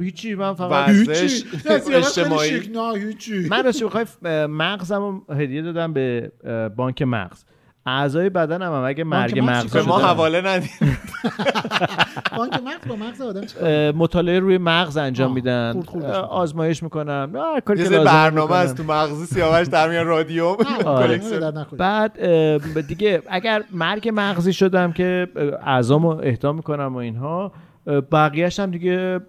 هیچی 0.00 0.34
من 0.34 0.54
فقط 0.54 0.88
ورزش 0.88 1.44
اجتماعی. 1.94 2.70
نه 2.74 2.98
هیچی. 3.06 3.48
من 3.48 3.64
راستش 3.64 3.82
بخوای 3.82 4.04
اه، 4.24 4.46
مغزم 4.46 5.22
رو 5.28 5.34
هدیه 5.34 5.62
دادم 5.62 5.92
به 5.92 6.32
بانک 6.76 7.02
مغز. 7.02 7.44
اعضای 7.86 8.31
بدنم 8.31 8.73
هم 8.73 8.85
اگه 8.85 9.05
مرگ 9.05 9.39
مغز 9.39 9.77
ما 9.77 9.98
حواله 9.98 10.40
ندید 10.40 10.70
بانک 12.36 12.52
مغز 12.66 12.89
با 12.89 12.97
مغز 12.97 13.20
آدم 13.20 13.90
مطالعه 13.90 14.39
روی 14.39 14.59
مغز 14.59 14.97
انجام 14.97 15.32
میدن. 15.32 15.82
آزمایش 16.31 16.82
می‌کنم 16.82 17.31
هر 17.55 17.61
کاری 17.61 17.81
یه 17.81 17.89
که 17.89 17.94
لازم 17.94 18.05
برنامه. 18.05 18.55
از 18.55 18.74
تو 18.74 18.85
مغزی 18.85 19.27
سیاوش 19.27 19.66
در 19.66 19.89
میان 19.89 20.06
رادیو 20.06 20.56
آره. 20.85 21.20
بعد 21.78 22.86
دیگه 22.86 23.23
اگر 23.28 23.65
مرگ 23.70 24.11
مغزی 24.15 24.52
شدم 24.52 24.93
که 24.93 25.28
اعضامو 25.66 26.09
اهدا 26.09 26.52
می‌کنم 26.52 26.94
و 26.94 26.97
اینها 26.97 27.52
بقیهش 27.86 28.61
هم 28.61 28.70
دیگه 28.70 29.20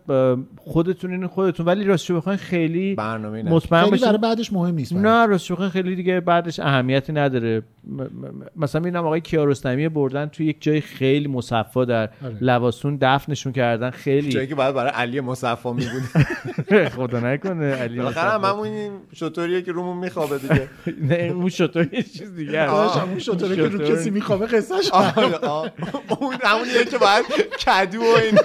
خودتون 0.58 1.12
این 1.12 1.28
خودتون 1.28 1.66
ولی 1.66 1.84
راستش 1.84 2.12
بخواین 2.12 2.38
خیلی 2.40 2.96
برنامه 2.96 3.44
نه. 3.44 3.52
مطمئن 3.52 3.84
خیلی 3.84 4.02
برای 4.02 4.18
بعدش 4.18 4.54
مهم 4.54 4.76
نیست 4.76 4.94
برای. 4.94 5.04
نه 5.06 5.26
راستش 5.26 5.52
بخواین 5.52 5.72
خیلی 5.72 5.96
دیگه 5.96 6.20
بعدش 6.20 6.60
اهمیتی 6.60 7.14
نداره 7.14 7.62
م- 7.88 8.02
م- 8.02 8.10
مثلا 8.56 8.82
می‌بینم 8.82 9.06
آقای 9.06 9.22
کیارستمی 9.22 9.90
بردن 9.90 10.26
تو 10.26 10.44
یک 10.44 10.58
جای 10.62 10.82
خیلی 10.82 11.28
مصفا 11.28 11.86
در 11.86 12.10
آره. 12.24 12.38
لواسون 12.42 12.98
دفنشون 13.02 13.52
کردن 13.54 13.90
جایی 14.06 14.22
خیلی 14.22 14.48
که 14.48 14.56
باید 14.56 14.76
برای 14.76 14.92
علی 14.92 15.22
مصفا 15.22 15.74
می 15.74 15.86
بود 15.86 16.24
خدا 16.96 17.20
نکنه 17.20 17.66
علی 17.74 17.98
بالاخره. 17.98 18.48
همون 18.48 18.68
این 18.68 18.92
شطوریه 19.14 19.62
که 19.62 19.72
رومون 19.72 19.98
میخوابه 19.98 20.38
دیگه 20.38 20.70
نه 21.10 21.16
اون 21.16 21.50
شطور 21.50 21.94
یه 21.94 22.04
چیز 22.04 22.36
دیگه. 22.36 22.52
داداش 22.52 22.98
همون 22.98 23.20
شطوره 23.20 23.56
که 23.56 23.68
رو. 23.68 23.80
کسی 23.96 24.10
میخوابه 24.10 24.46
قصهش. 24.46 24.92
اون 24.94 26.36
همونیه 26.44 26.86
که 26.86 26.98
باید 26.98 27.26
کدو 27.66 28.02
و 28.02 28.06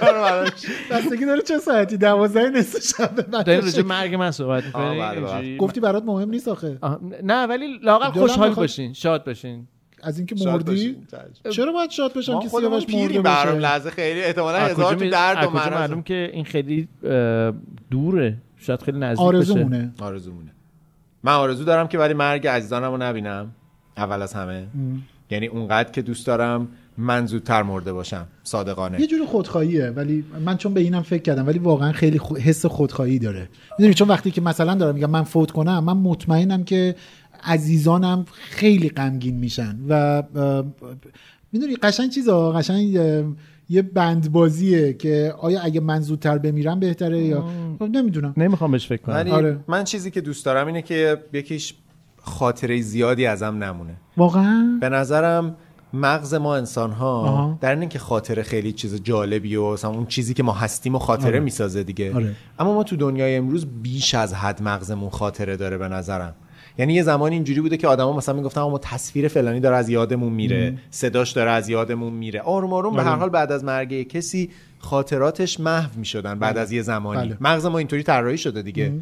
بستگی 0.91 1.25
داره 1.25 1.41
چه 1.41 1.57
ساعتی؟ 1.57 1.97
دوازده 1.97 2.49
نصف 2.49 2.83
شب 2.83 3.15
بعد 3.15 3.45
داریم 3.45 3.61
راجع 3.61 3.81
مرگ 3.81 4.15
من 4.15 4.31
صحبت 4.31 4.63
آه، 4.63 4.67
می‌کنیم 4.67 5.01
بله، 5.01 5.21
بله. 5.21 5.33
اینجوری. 5.33 5.57
گفتی 5.57 5.79
برات 5.79 6.03
مهم 6.03 6.29
نیست 6.29 6.47
آخه. 6.47 6.77
نه 7.23 7.43
ولی 7.45 7.79
لاقل 7.83 8.11
خوشحال 8.11 8.53
باشین 8.53 8.93
شاد 8.93 9.25
باشین 9.25 9.67
از 10.03 10.17
اینکه 10.17 10.35
مردی. 10.45 10.97
چرا 11.49 11.71
باید 11.71 11.89
شاد 11.89 12.13
بشم 12.13 12.39
که 12.39 12.47
سیاوش 12.47 12.89
مرده 12.89 13.21
باشه؟ 13.21 13.51
لحظه 13.51 13.89
خیلی 13.89 14.23
احتمالا 14.23 14.57
هزار 14.57 14.95
کجا 14.95 15.05
تو 15.05 15.09
درد 15.09 15.47
و 15.47 15.49
معلوم 15.49 16.03
که 16.03 16.29
این 16.33 16.45
خیلی 16.45 16.87
دوره. 17.91 18.37
شاید 18.57 18.81
خیلی 18.81 18.99
نزدیک 18.99 19.25
باشه 19.25 19.37
آرزومونه. 19.37 19.93
آرزومونه. 19.99 20.51
من 21.23 21.33
آرزو 21.33 21.63
دارم 21.63 21.87
که 21.87 21.97
ولی 21.97 22.13
مرگ 22.13 22.47
عزیزانم 22.47 22.91
رو 22.91 22.97
نبینم. 22.97 23.51
اول 23.97 24.21
از 24.21 24.33
همه. 24.33 24.67
یعنی 25.29 25.47
اونقدر 25.47 25.91
که 25.91 26.01
دوست 26.01 26.27
دارم 26.27 26.67
من 26.97 27.25
زودتر 27.25 27.63
مرده 27.63 27.93
باشم 27.93 28.27
صادقانه. 28.43 29.01
یه 29.01 29.07
جور 29.07 29.25
خودخواهیه 29.25 29.89
ولی 29.89 30.25
من 30.45 30.57
چون 30.57 30.73
به 30.73 30.79
اینم 30.81 31.01
فکر 31.01 31.21
کردم 31.21 31.47
ولی 31.47 31.59
واقعا 31.59 31.91
خیلی 31.91 32.19
خو- 32.19 32.37
حس 32.37 32.65
خودخواهی 32.65 33.19
داره. 33.19 33.49
می‌دونی 33.79 33.93
چون 33.93 34.07
وقتی 34.07 34.31
که 34.31 34.41
مثلا 34.41 34.75
دارم 34.75 34.95
میگم 34.95 35.09
من 35.09 35.23
فوت 35.23 35.51
کنم 35.51 35.83
من 35.83 35.97
مطمئنم 35.97 36.63
که 36.63 36.95
عزیزانم 37.43 38.25
خیلی 38.33 38.89
غمگین 38.89 39.37
میشن 39.37 39.77
و 39.89 40.23
می‌دونی 41.51 41.75
قشنگ 41.75 42.09
چیزا 42.09 42.51
قشنگ 42.51 42.99
یه 43.69 43.81
بندبازیه 43.81 44.93
که 44.93 45.33
آیا 45.39 45.61
اگه 45.61 45.79
من 45.79 46.01
زودتر 46.01 46.37
بمیرم 46.37 46.79
بهتره 46.79 47.19
یا؟ 47.23 47.45
خب 47.79 47.85
نمی‌دونم. 47.85 48.33
نمی‌خوام 48.37 48.71
بهش 48.71 48.87
فکر 48.87 49.01
کنم. 49.01 49.15
ولی 49.15 49.31
آره. 49.31 49.59
من 49.67 49.83
چیزی 49.83 50.11
که 50.11 50.21
دوست 50.21 50.45
دارم 50.45 50.67
اینه 50.67 50.81
که 50.81 51.17
یکیش 51.33 51.73
خاطره 52.21 52.81
زیادی 52.81 53.25
ازم 53.25 53.63
نمونه. 53.63 53.93
واقعا؟ 54.17 54.77
به 54.81 54.89
نظرم 54.89 55.55
مغز 55.93 56.33
ما 56.33 56.55
انسان 56.55 56.91
ها. 56.91 57.57
در 57.61 57.71
اینه 57.71 57.87
که 57.87 57.99
خاطره 57.99 58.43
خیلی 58.43 58.71
چیز 58.71 59.03
جالبی 59.03 59.55
و 59.55 59.71
مثلا 59.71 59.91
اون 59.91 60.05
چیزی 60.05 60.33
که 60.33 60.43
ما 60.43 60.53
هستیم 60.53 60.95
و 60.95 60.99
خاطره 60.99 61.27
آره. 61.27 61.39
می‌سازه 61.39 61.83
دیگه 61.83 62.15
آره. 62.15 62.35
اما 62.59 62.73
ما 62.73 62.83
تو 62.83 62.95
دنیای 62.95 63.35
امروز 63.35 63.65
بیش 63.81 64.15
از 64.15 64.33
حد 64.33 64.63
مغزمون 64.63 65.09
خاطره 65.09 65.57
داره 65.57 65.77
به 65.77 65.87
نظرم 65.87 66.35
یعنی 66.77 66.93
یه 66.93 67.03
زمانی 67.03 67.35
اینجوری 67.35 67.61
بوده 67.61 67.77
که 67.77 67.87
آدما 67.87 68.17
مثلا 68.17 68.35
می‌گفتن 68.35 68.61
ما 68.61 68.77
تصویر 68.77 69.27
فلانی 69.27 69.59
داره 69.59 69.75
از 69.75 69.89
یادمون 69.89 70.33
میره 70.33 70.77
صداش 70.89 71.31
داره 71.31 71.51
از 71.51 71.69
یادمون 71.69 72.13
میره 72.13 72.41
آروم 72.41 72.73
آروم 72.73 72.95
به 72.95 73.03
هر 73.03 73.09
آره. 73.09 73.19
حال 73.19 73.29
بعد 73.29 73.51
از 73.51 73.63
مرگ 73.63 74.07
کسی 74.07 74.49
خاطراتش 74.79 75.59
محو 75.59 75.89
می‌شدن 75.99 76.39
بعد 76.39 76.57
از 76.57 76.71
یه 76.71 76.81
زمانی 76.81 77.27
بله. 77.27 77.37
مغز 77.41 77.65
ما 77.65 77.77
اینطوری 77.77 78.03
طراحی 78.03 78.37
شده 78.37 78.61
دیگه 78.61 78.93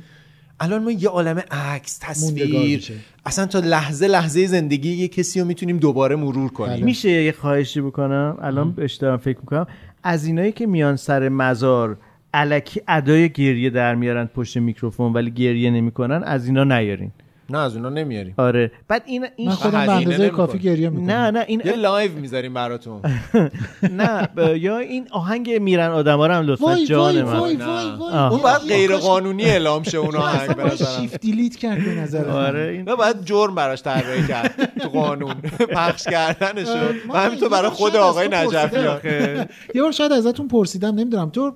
الان 0.60 0.84
ما 0.84 0.92
یه 0.92 1.10
عالم 1.10 1.44
عکس 1.52 1.98
تصویر. 2.02 2.84
اصلا 3.26 3.46
تا 3.46 3.60
لحظه 3.60 4.08
لحظه 4.08 4.46
زندگی 4.48 4.90
یه 4.90 5.08
کسی 5.08 5.40
رو 5.40 5.46
می‌تونیم 5.46 5.78
دوباره 5.78 6.16
مرور 6.16 6.52
کنیم. 6.52 6.76
بله. 6.76 6.86
میشه 6.86 7.10
یه 7.10 7.32
خواهشی 7.32 7.82
بکنم؟ 7.82 8.38
الان 8.42 8.72
بهش 8.72 8.94
دارم 8.94 9.18
فکر 9.18 9.38
می‌کنم. 9.40 9.68
از 10.04 10.26
اینایی 10.26 10.52
که 10.52 10.68
میان 10.68 10.96
سر 10.96 11.30
مزار 11.30 11.98
علکی 12.34 12.82
ادای 12.88 13.30
گریه 13.30 13.70
در 13.70 13.96
میارن 13.96 14.26
پشت 14.26 14.58
میکروفون 14.58 15.14
ولی 15.14 15.32
گریه 15.32 15.72
نمی‌کنن 15.72 16.24
از 16.24 16.46
اینا 16.46 16.64
نیارین. 16.64 17.12
نه 17.50 17.58
از 17.58 17.76
اونا 17.76 17.90
نمیاریم. 17.90 18.34
آره. 18.38 18.72
بعد 18.88 19.04
این 19.06 19.26
این 19.36 19.48
من 19.50 19.56
خودم 19.56 19.86
به 19.86 19.92
اندازه 19.92 20.30
کافی 20.30 20.60
گریه 20.60 20.90
می‌کنم. 20.90 21.12
نه 21.12 21.32
نه 21.32 21.46
این 21.48 21.62
یه 21.66 21.76
live 21.76 22.12
می‌ذاریم 22.12 22.54
براتون. 22.54 23.02
نه 24.00 24.30
یا 24.58 24.78
این 24.78 25.08
آهنگ 25.12 25.52
میرن 25.52 25.90
آدما 25.90 26.28
رو 26.28 26.34
هم 26.34 26.44
لطفا 26.46 26.66
وای 26.66 26.86
جان 26.86 27.22
وای 27.22 27.24
من. 27.24 27.40
وای 27.40 27.56
نه. 27.58 27.66
وای. 27.66 27.90
وای 28.00 28.14
آه. 28.14 28.32
اون 28.32 28.42
باید 28.42 28.62
غیر 28.68 28.96
قانونی 28.96 29.44
اعلام 29.44 29.84
شه 29.84 29.98
اون 29.98 30.16
آهنگ 30.16 30.56
به 30.56 30.64
نظرم. 30.64 31.02
شیفت 31.02 31.22
دیلیت 31.22 31.56
کرد 31.56 31.86
به 31.86 31.96
نظر 31.96 32.26
من. 32.28 32.46
آره 32.46 32.72
این 32.72 32.90
نه 32.90 32.96
باید 32.96 33.26
جرم 33.26 33.56
براش 33.56 33.82
طراحی 33.82 34.28
کرد 34.28 34.74
تو 34.80 34.90
قانون. 34.90 35.34
پخش 35.76 36.04
کردنشو. 36.04 36.78
ما 37.08 37.14
و 37.14 37.18
همینطور 37.18 37.50
برای 37.50 37.64
یه 37.64 37.76
خود 37.76 37.94
بار 37.94 38.02
آقای 38.02 38.28
تو 38.28 38.36
پرسیدم. 38.50 39.48
یه 39.76 39.82
بار 39.82 39.92
شاید 39.92 40.12
ازتون 40.12 40.48
پرسیدم 40.48 40.96
نمی‌دونم. 40.96 41.30
تو 41.30 41.54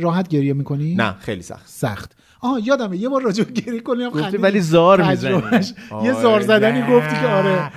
راحت 0.00 0.28
گریه 0.28 0.52
می‌کنی؟ 0.52 0.94
نه 0.94 1.14
خیلی 1.20 1.42
سخت. 1.42 1.68
سخت. 1.68 2.16
آها 2.44 2.58
یادمه 2.58 2.96
یه 2.96 3.08
بار 3.08 3.22
راجع 3.22 3.44
به 3.44 3.52
گریه 3.52 3.80
کنیم 3.80 4.10
گفتی 4.10 4.36
ولی 4.36 4.60
زار 4.60 5.02
می‌زنی. 5.08 5.32
یه 5.32 5.40
آره. 5.90 6.12
زار 6.22 6.40
زدنی 6.40 6.80
نه. 6.80 6.90
گفتی 6.90 7.16
که 7.20 7.26
آره 7.26 7.70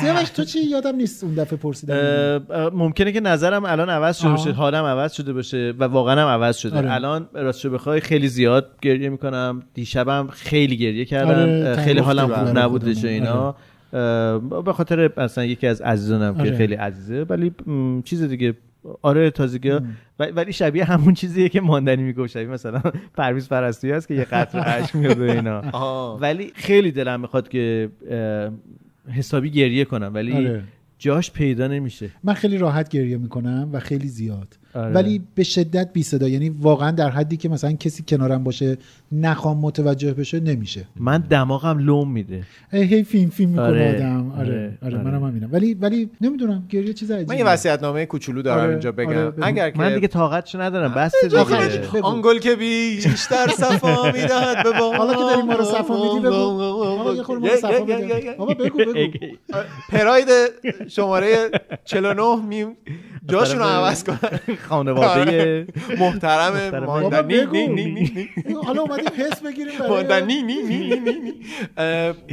سیاوش 0.00 0.28
تو 0.28 0.44
چی 0.44 0.58
یادم 0.58 0.96
نیست 0.96 1.24
اون 1.24 1.34
دفعه 1.34 1.58
پرسیدم 1.58 2.70
ممکنه 2.74 3.12
که 3.12 3.20
نظرم 3.20 3.64
الان 3.64 3.90
عوض 3.90 4.18
شده. 4.18 4.28
باشه 4.28 4.52
حالم 4.52 4.84
عوض 4.84 5.12
شده 5.12 5.32
باشه 5.32 5.74
و 5.78 5.84
واقعا 5.84 6.22
هم 6.22 6.28
عوض 6.28 6.56
شده 6.56 6.78
آره. 6.78 6.92
الان 6.92 7.28
راستش 7.34 7.66
بخوای 7.66 8.00
خیلی 8.00 8.28
زیاد 8.28 8.66
گریه 8.82 9.08
می‌کنم 9.08 9.62
دیشبم 9.74 10.28
خیلی 10.30 10.76
گریه 10.76 11.04
کردم 11.04 11.30
آره، 11.30 11.76
خیلی 11.76 12.00
حالم 12.00 12.26
خوب 12.28 12.58
نبودش 12.58 12.96
و 12.96 13.00
خودمون. 13.00 13.14
اینا 13.14 13.54
اه، 13.92 14.62
به 14.62 14.72
خاطر 14.72 15.10
مثلا 15.16 15.44
یکی 15.44 15.66
از 15.66 15.80
عزیزانم 15.80 16.34
که 16.34 16.40
آره. 16.40 16.56
خیلی 16.56 16.74
عزیزه 16.74 17.26
ولی 17.28 17.52
چیز 18.04 18.22
دیگه 18.22 18.54
آره 19.02 19.30
تازگی 19.30 19.68
ها 19.68 19.80
ولی 20.18 20.52
شبیه 20.52 20.84
همون 20.84 21.14
چیزیه 21.14 21.48
که 21.48 21.60
ماندنی 21.60 22.02
می‌گفت. 22.02 22.30
شبیه 22.30 22.46
مثلا 22.46 22.82
پرویز 23.16 23.48
پرستی 23.48 23.90
هست 23.90 24.08
که 24.08 24.14
یه 24.14 24.24
قطره 24.24 24.68
اشک 24.68 24.96
میاد 24.96 25.20
و 25.20 25.22
اینا. 25.22 25.62
ولی 26.22 26.52
خیلی 26.54 26.92
دلم 26.92 27.20
می‌خواد 27.20 27.48
که 27.48 27.88
حسابی 29.08 29.50
گریه 29.50 29.84
کنم 29.84 30.10
ولی 30.14 30.32
آره. 30.32 30.64
جاش 30.98 31.30
پیدا 31.30 31.66
نمیشه. 31.66 32.10
من 32.24 32.34
خیلی 32.34 32.58
راحت 32.58 32.88
گریه 32.88 33.16
می‌کنم 33.16 33.68
و 33.72 33.80
خیلی 33.80 34.08
زیاد. 34.08 34.58
آره. 34.74 34.92
ولی 34.92 35.22
به 35.34 35.42
شدت 35.42 35.92
بی 35.92 36.02
صدا. 36.02 36.28
یعنی 36.28 36.48
واقعا 36.48 36.90
در 36.90 37.10
حدی 37.10 37.36
که 37.36 37.48
مثلا 37.48 37.72
کسی 37.72 38.04
کنارم 38.08 38.44
باشه 38.44 38.76
نخوام 39.12 39.58
متوجه 39.58 40.12
بشه 40.14 40.40
نمیشه. 40.40 40.84
من 40.96 41.18
دماغم 41.18 41.78
لوم 41.78 42.10
میده. 42.10 42.42
هی 42.70 42.82
هی 42.82 43.02
فیلم 43.04 43.30
فیلم 43.30 43.50
می‌کنه 43.50 43.66
آره، 43.66 43.96
آدم. 43.96 44.30
آره 44.30 44.40
آره، 44.40 44.78
آره, 44.82 44.96
آره. 44.96 45.04
منم 45.04 45.24
همینم. 45.24 45.48
ولی 45.52 45.74
ولی 45.74 46.10
نمی‌دونم 46.20 46.66
گریه 46.68 46.92
چیز 46.92 47.10
عجیبیه 47.10 47.34
من 47.34 47.38
یه 47.38 47.44
وصیت‌نامه 47.44 48.06
کوچولو 48.06 48.42
دارم 48.42 48.60
آره، 48.60 48.70
اینجا 48.70 48.92
بگم. 48.92 49.08
آره، 49.08 49.30
بگو. 49.30 49.46
اگر 49.46 49.70
که 49.70 49.78
من 49.78 49.94
دیگه 49.94 50.08
طاقتشو 50.08 50.60
ندارم 50.60 50.94
بس 50.94 51.12
دیگه. 51.22 52.00
آن 52.02 52.20
گل 52.24 52.38
که 52.38 52.56
بیشتر 52.56 53.48
صفا 53.48 54.12
می‌دهد 54.12 54.62
به 54.62 54.78
بام. 54.78 54.96
حالا 54.96 55.14
که 55.14 55.20
داری 55.20 55.42
ما 55.42 55.52
رو 55.54 55.64
صفا 55.64 56.14
میدی 56.14 56.26
بگو. 56.26 56.58
بابا 58.38 58.54
بگو 58.54 58.78
بگو. 58.78 59.18
پراید 59.92 60.28
شماره 60.88 61.50
49 61.84 62.36
میم. 62.36 62.76
جاشون 63.28 63.58
رو 63.58 63.64
عوض 63.64 64.04
کنن 64.04 64.18
خانواده 64.62 65.66
محترم 65.98 66.52
محترم. 66.52 66.84
ماندنی. 66.84 67.46
نی 67.46 67.66
نی 67.68 67.84
نی. 67.84 68.28
حالا 68.64 68.82
اومدیم 68.82 69.10
حس 69.16 69.40
بگیریم 69.40 69.74
ماندنی 69.88 70.42
نی 70.42 70.62
نی 70.62 70.78
نی 70.78 71.12
نی 71.20 71.32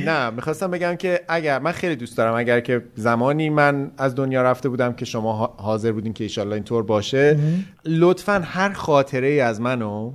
نه 0.05 0.29
می‌خواستم 0.29 0.71
بگم 0.71 0.95
که 0.95 1.21
اگر 1.27 1.59
من 1.59 1.71
خیلی 1.71 1.95
دوست 1.95 2.17
دارم 2.17 2.33
اگر 2.33 2.59
که 2.59 2.83
زمانی 2.95 3.49
من 3.49 3.91
از 3.97 4.15
دنیا 4.15 4.41
رفته 4.41 4.69
بودم 4.69 4.93
که 4.93 5.05
شما 5.05 5.55
حاضر 5.57 5.91
بودین 5.91 6.13
که 6.13 6.23
ایشالله 6.23 6.53
اینطور 6.53 6.83
باشه 6.83 7.39
لطفا 7.85 8.41
هر 8.45 8.73
خاطره 8.73 9.27
ای 9.27 9.39
از 9.39 9.61
منو. 9.61 10.13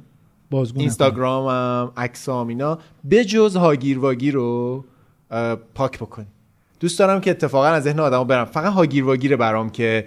اینستاگرامم 0.77 1.93
عکسام 1.97 2.49
اینا 2.49 2.79
بجز 3.11 3.57
هاگیر 3.57 3.99
واگیر 3.99 4.35
رو 4.35 4.85
پاک 5.75 5.99
بکنی 5.99 6.27
دوست 6.81 6.99
دارم 6.99 7.21
که 7.21 7.31
اتفاقا 7.31 7.67
از 7.67 7.83
ذهن 7.83 8.01
آدمو 8.01 8.25
برم 8.25 8.45
فقط 8.45 8.73
هاگیر 8.73 9.05
واگیره 9.05 9.37
برام 9.37 9.71
که 9.71 10.07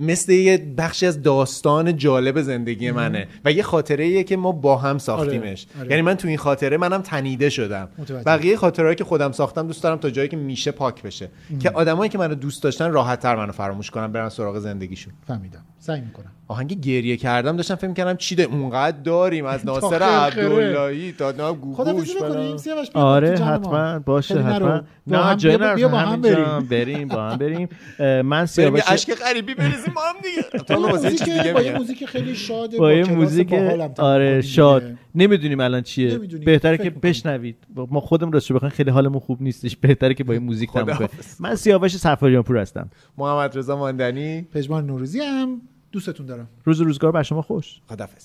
مثل 0.00 0.32
یه 0.32 0.58
بخشی 0.78 1.06
از 1.06 1.22
داستان 1.22 1.96
جالب 1.96 2.40
زندگی 2.40 2.90
منه 2.90 3.28
و 3.44 3.52
یه 3.52 3.62
خاطره 3.62 4.04
ایه 4.04 4.24
که 4.24 4.36
ما 4.36 4.52
با 4.52 4.76
هم 4.76 4.98
ساختیمش. 4.98 5.66
آره، 5.74 5.80
آره. 5.80 5.90
یعنی 5.90 6.02
من 6.02 6.14
تو 6.14 6.28
این 6.28 6.38
خاطره 6.38 6.76
منم 6.76 7.02
تنیده 7.02 7.50
شدم. 7.50 7.88
متوجه. 7.98 8.24
بقیه 8.24 8.56
خاطرهایی 8.56 8.96
که 8.96 9.04
خودم 9.04 9.32
ساختم 9.32 9.66
دوست 9.66 9.82
دارم 9.82 9.98
تا 9.98 10.10
جایی 10.10 10.28
که 10.28 10.36
میشه 10.36 10.70
پاک 10.70 11.02
بشه. 11.02 11.30
که 11.60 11.70
آدمایی 11.70 12.08
که 12.08 12.18
منو 12.18 12.34
دوست 12.34 12.62
داشتن 12.62 12.90
راحت 12.92 13.20
تر 13.20 13.36
منو 13.36 13.52
فراموش 13.52 13.90
کنن 13.90 14.12
برن 14.12 14.28
سراغ 14.28 14.58
زندگیشون. 14.58 15.12
فهمیدم. 15.26 15.64
سعی 15.78 16.00
می‌کنم. 16.00 16.32
آهنگ 16.50 16.80
گریه 16.80 17.16
کردم 17.16 17.56
داشتم 17.56 17.74
فکر 17.74 17.92
کردم 17.92 18.16
چی 18.16 18.34
ده 18.34 18.42
اونقدر 18.42 18.96
داریم 19.00 19.44
از 19.44 19.66
ناصر. 19.70 20.02
عبداللهی 20.02 21.12
تا 21.12 21.32
خدا 21.74 21.92
گوگوش 21.92 22.16
آره. 22.94 23.30
حتما 23.38 23.98
باشه. 23.98 24.40
حتما 24.42 24.82
با 25.06 25.16
هم- 25.18 25.30
نه 25.30 25.36
جای 25.36 25.58
بیا- 25.74 25.88
با 25.88 25.98
هم 25.98 26.20
بریم. 26.20 26.66
بریم 26.70 27.08
با 27.08 27.22
هم 27.22 27.36
بریم 27.36 27.68
من 28.22 28.46
سیاوش 28.54 28.78
یه 28.78 28.92
اشک 28.92 29.14
غریبی 29.14 29.54
بریزیم 29.54 29.94
با 29.94 30.00
هم 30.02 30.14
دیگه 30.22 30.42
چیز 30.68 30.76
موزیک 30.78 31.24
دیگه 31.24 31.52
با. 31.52 31.78
موزیک 31.78 32.04
خیلی 32.06 32.34
شاد 32.34 32.76
با 32.76 32.92
یه 32.92 33.04
موزیک 33.04 33.52
آره 33.98 34.42
شاد. 34.42 34.82
نمی‌دونیم 35.14 35.60
الان 35.60 35.82
چیه. 35.82 36.18
بهتره 36.18 36.78
که. 36.78 36.90
بشنوید 36.90 37.56
ما 37.76 38.00
خودمون 38.00 38.32
راستش 38.32 38.52
بخوایم 38.52 38.74
خیلی 38.74 38.90
حالمون 38.90 39.20
خوب 39.20 39.42
نیستش 39.42 39.76
بهتره 39.76 40.14
که 40.14 40.24
با 40.24 40.32
این 40.32 40.42
موزیک 40.42 40.70
تموم 40.72 40.94
کنیم. 40.96 41.08
من 41.40 41.54
سیاوش 41.54 41.96
سفاریان 41.96 42.42
پور 42.42 42.58
هستم 42.58 42.90
محمد 43.18 43.58
رضا 43.58 43.76
ماندنی 43.76 44.42
پژمان 44.42 44.86
نوروزی 44.86 45.20
هم 45.20 45.60
دوستتون 45.92 46.26
دارم. 46.26 46.48
روز 46.64 46.80
و 46.80 46.84
روزگار 46.84 47.12
بر 47.12 47.22
شما 47.22 47.42
خوش. 47.42 47.80
خدافظ. 47.88 48.24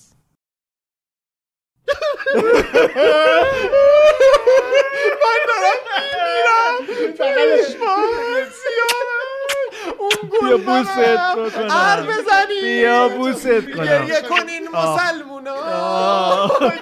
من 2.36 2.42
دارم 5.48 5.78
میمیرم. 5.98 6.76
اون 10.00 10.30
بیا 10.42 10.58
بوست 10.58 11.00
بکنم. 11.00 11.72
هر 11.72 12.02
بزنی. 12.02 12.62
بیا 12.62 13.10
بوست 13.10 13.48
کنم. 13.48 13.86
گریه 13.86 14.22
کنین. 14.22 14.68
مسلمونا. 14.74 15.56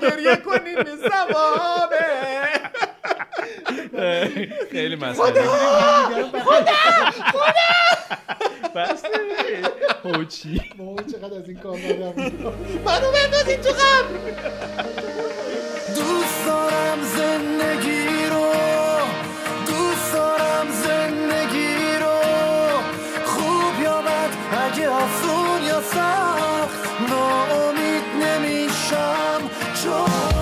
گریه 0.01 0.35
کنین 0.35 0.85
سوابه 0.85 2.03
خیلی 4.71 4.95
مسئله 4.95 5.41
خدا! 5.43 6.39
خدا! 6.39 6.71
بسته 8.75 9.09
هوچی 10.03 10.61
بابا 10.77 11.03
چقدر 11.03 11.37
از 11.37 11.49
این 11.49 11.59
کار 11.59 11.77
بردم 11.77 12.13
منو 12.85 13.11
بندازین 13.11 13.61
تو 13.61 13.69
قبر 13.69 14.33
دوست 15.95 16.45
دارم 16.45 17.01
زندگی 17.17 18.25
رو 18.31 18.51
دوست 19.67 20.13
دارم 20.13 20.67
زندگی 20.85 21.75
رو. 22.01 22.19
خوب 23.25 23.83
یا 23.83 24.01
بد 24.01 24.29
اگه 24.63 24.89
آسون 24.89 25.63
یا 25.67 25.81
سخت 25.81 27.09
ناامید 27.09 28.03
نمیشم. 28.23 29.41
چون 29.83 30.32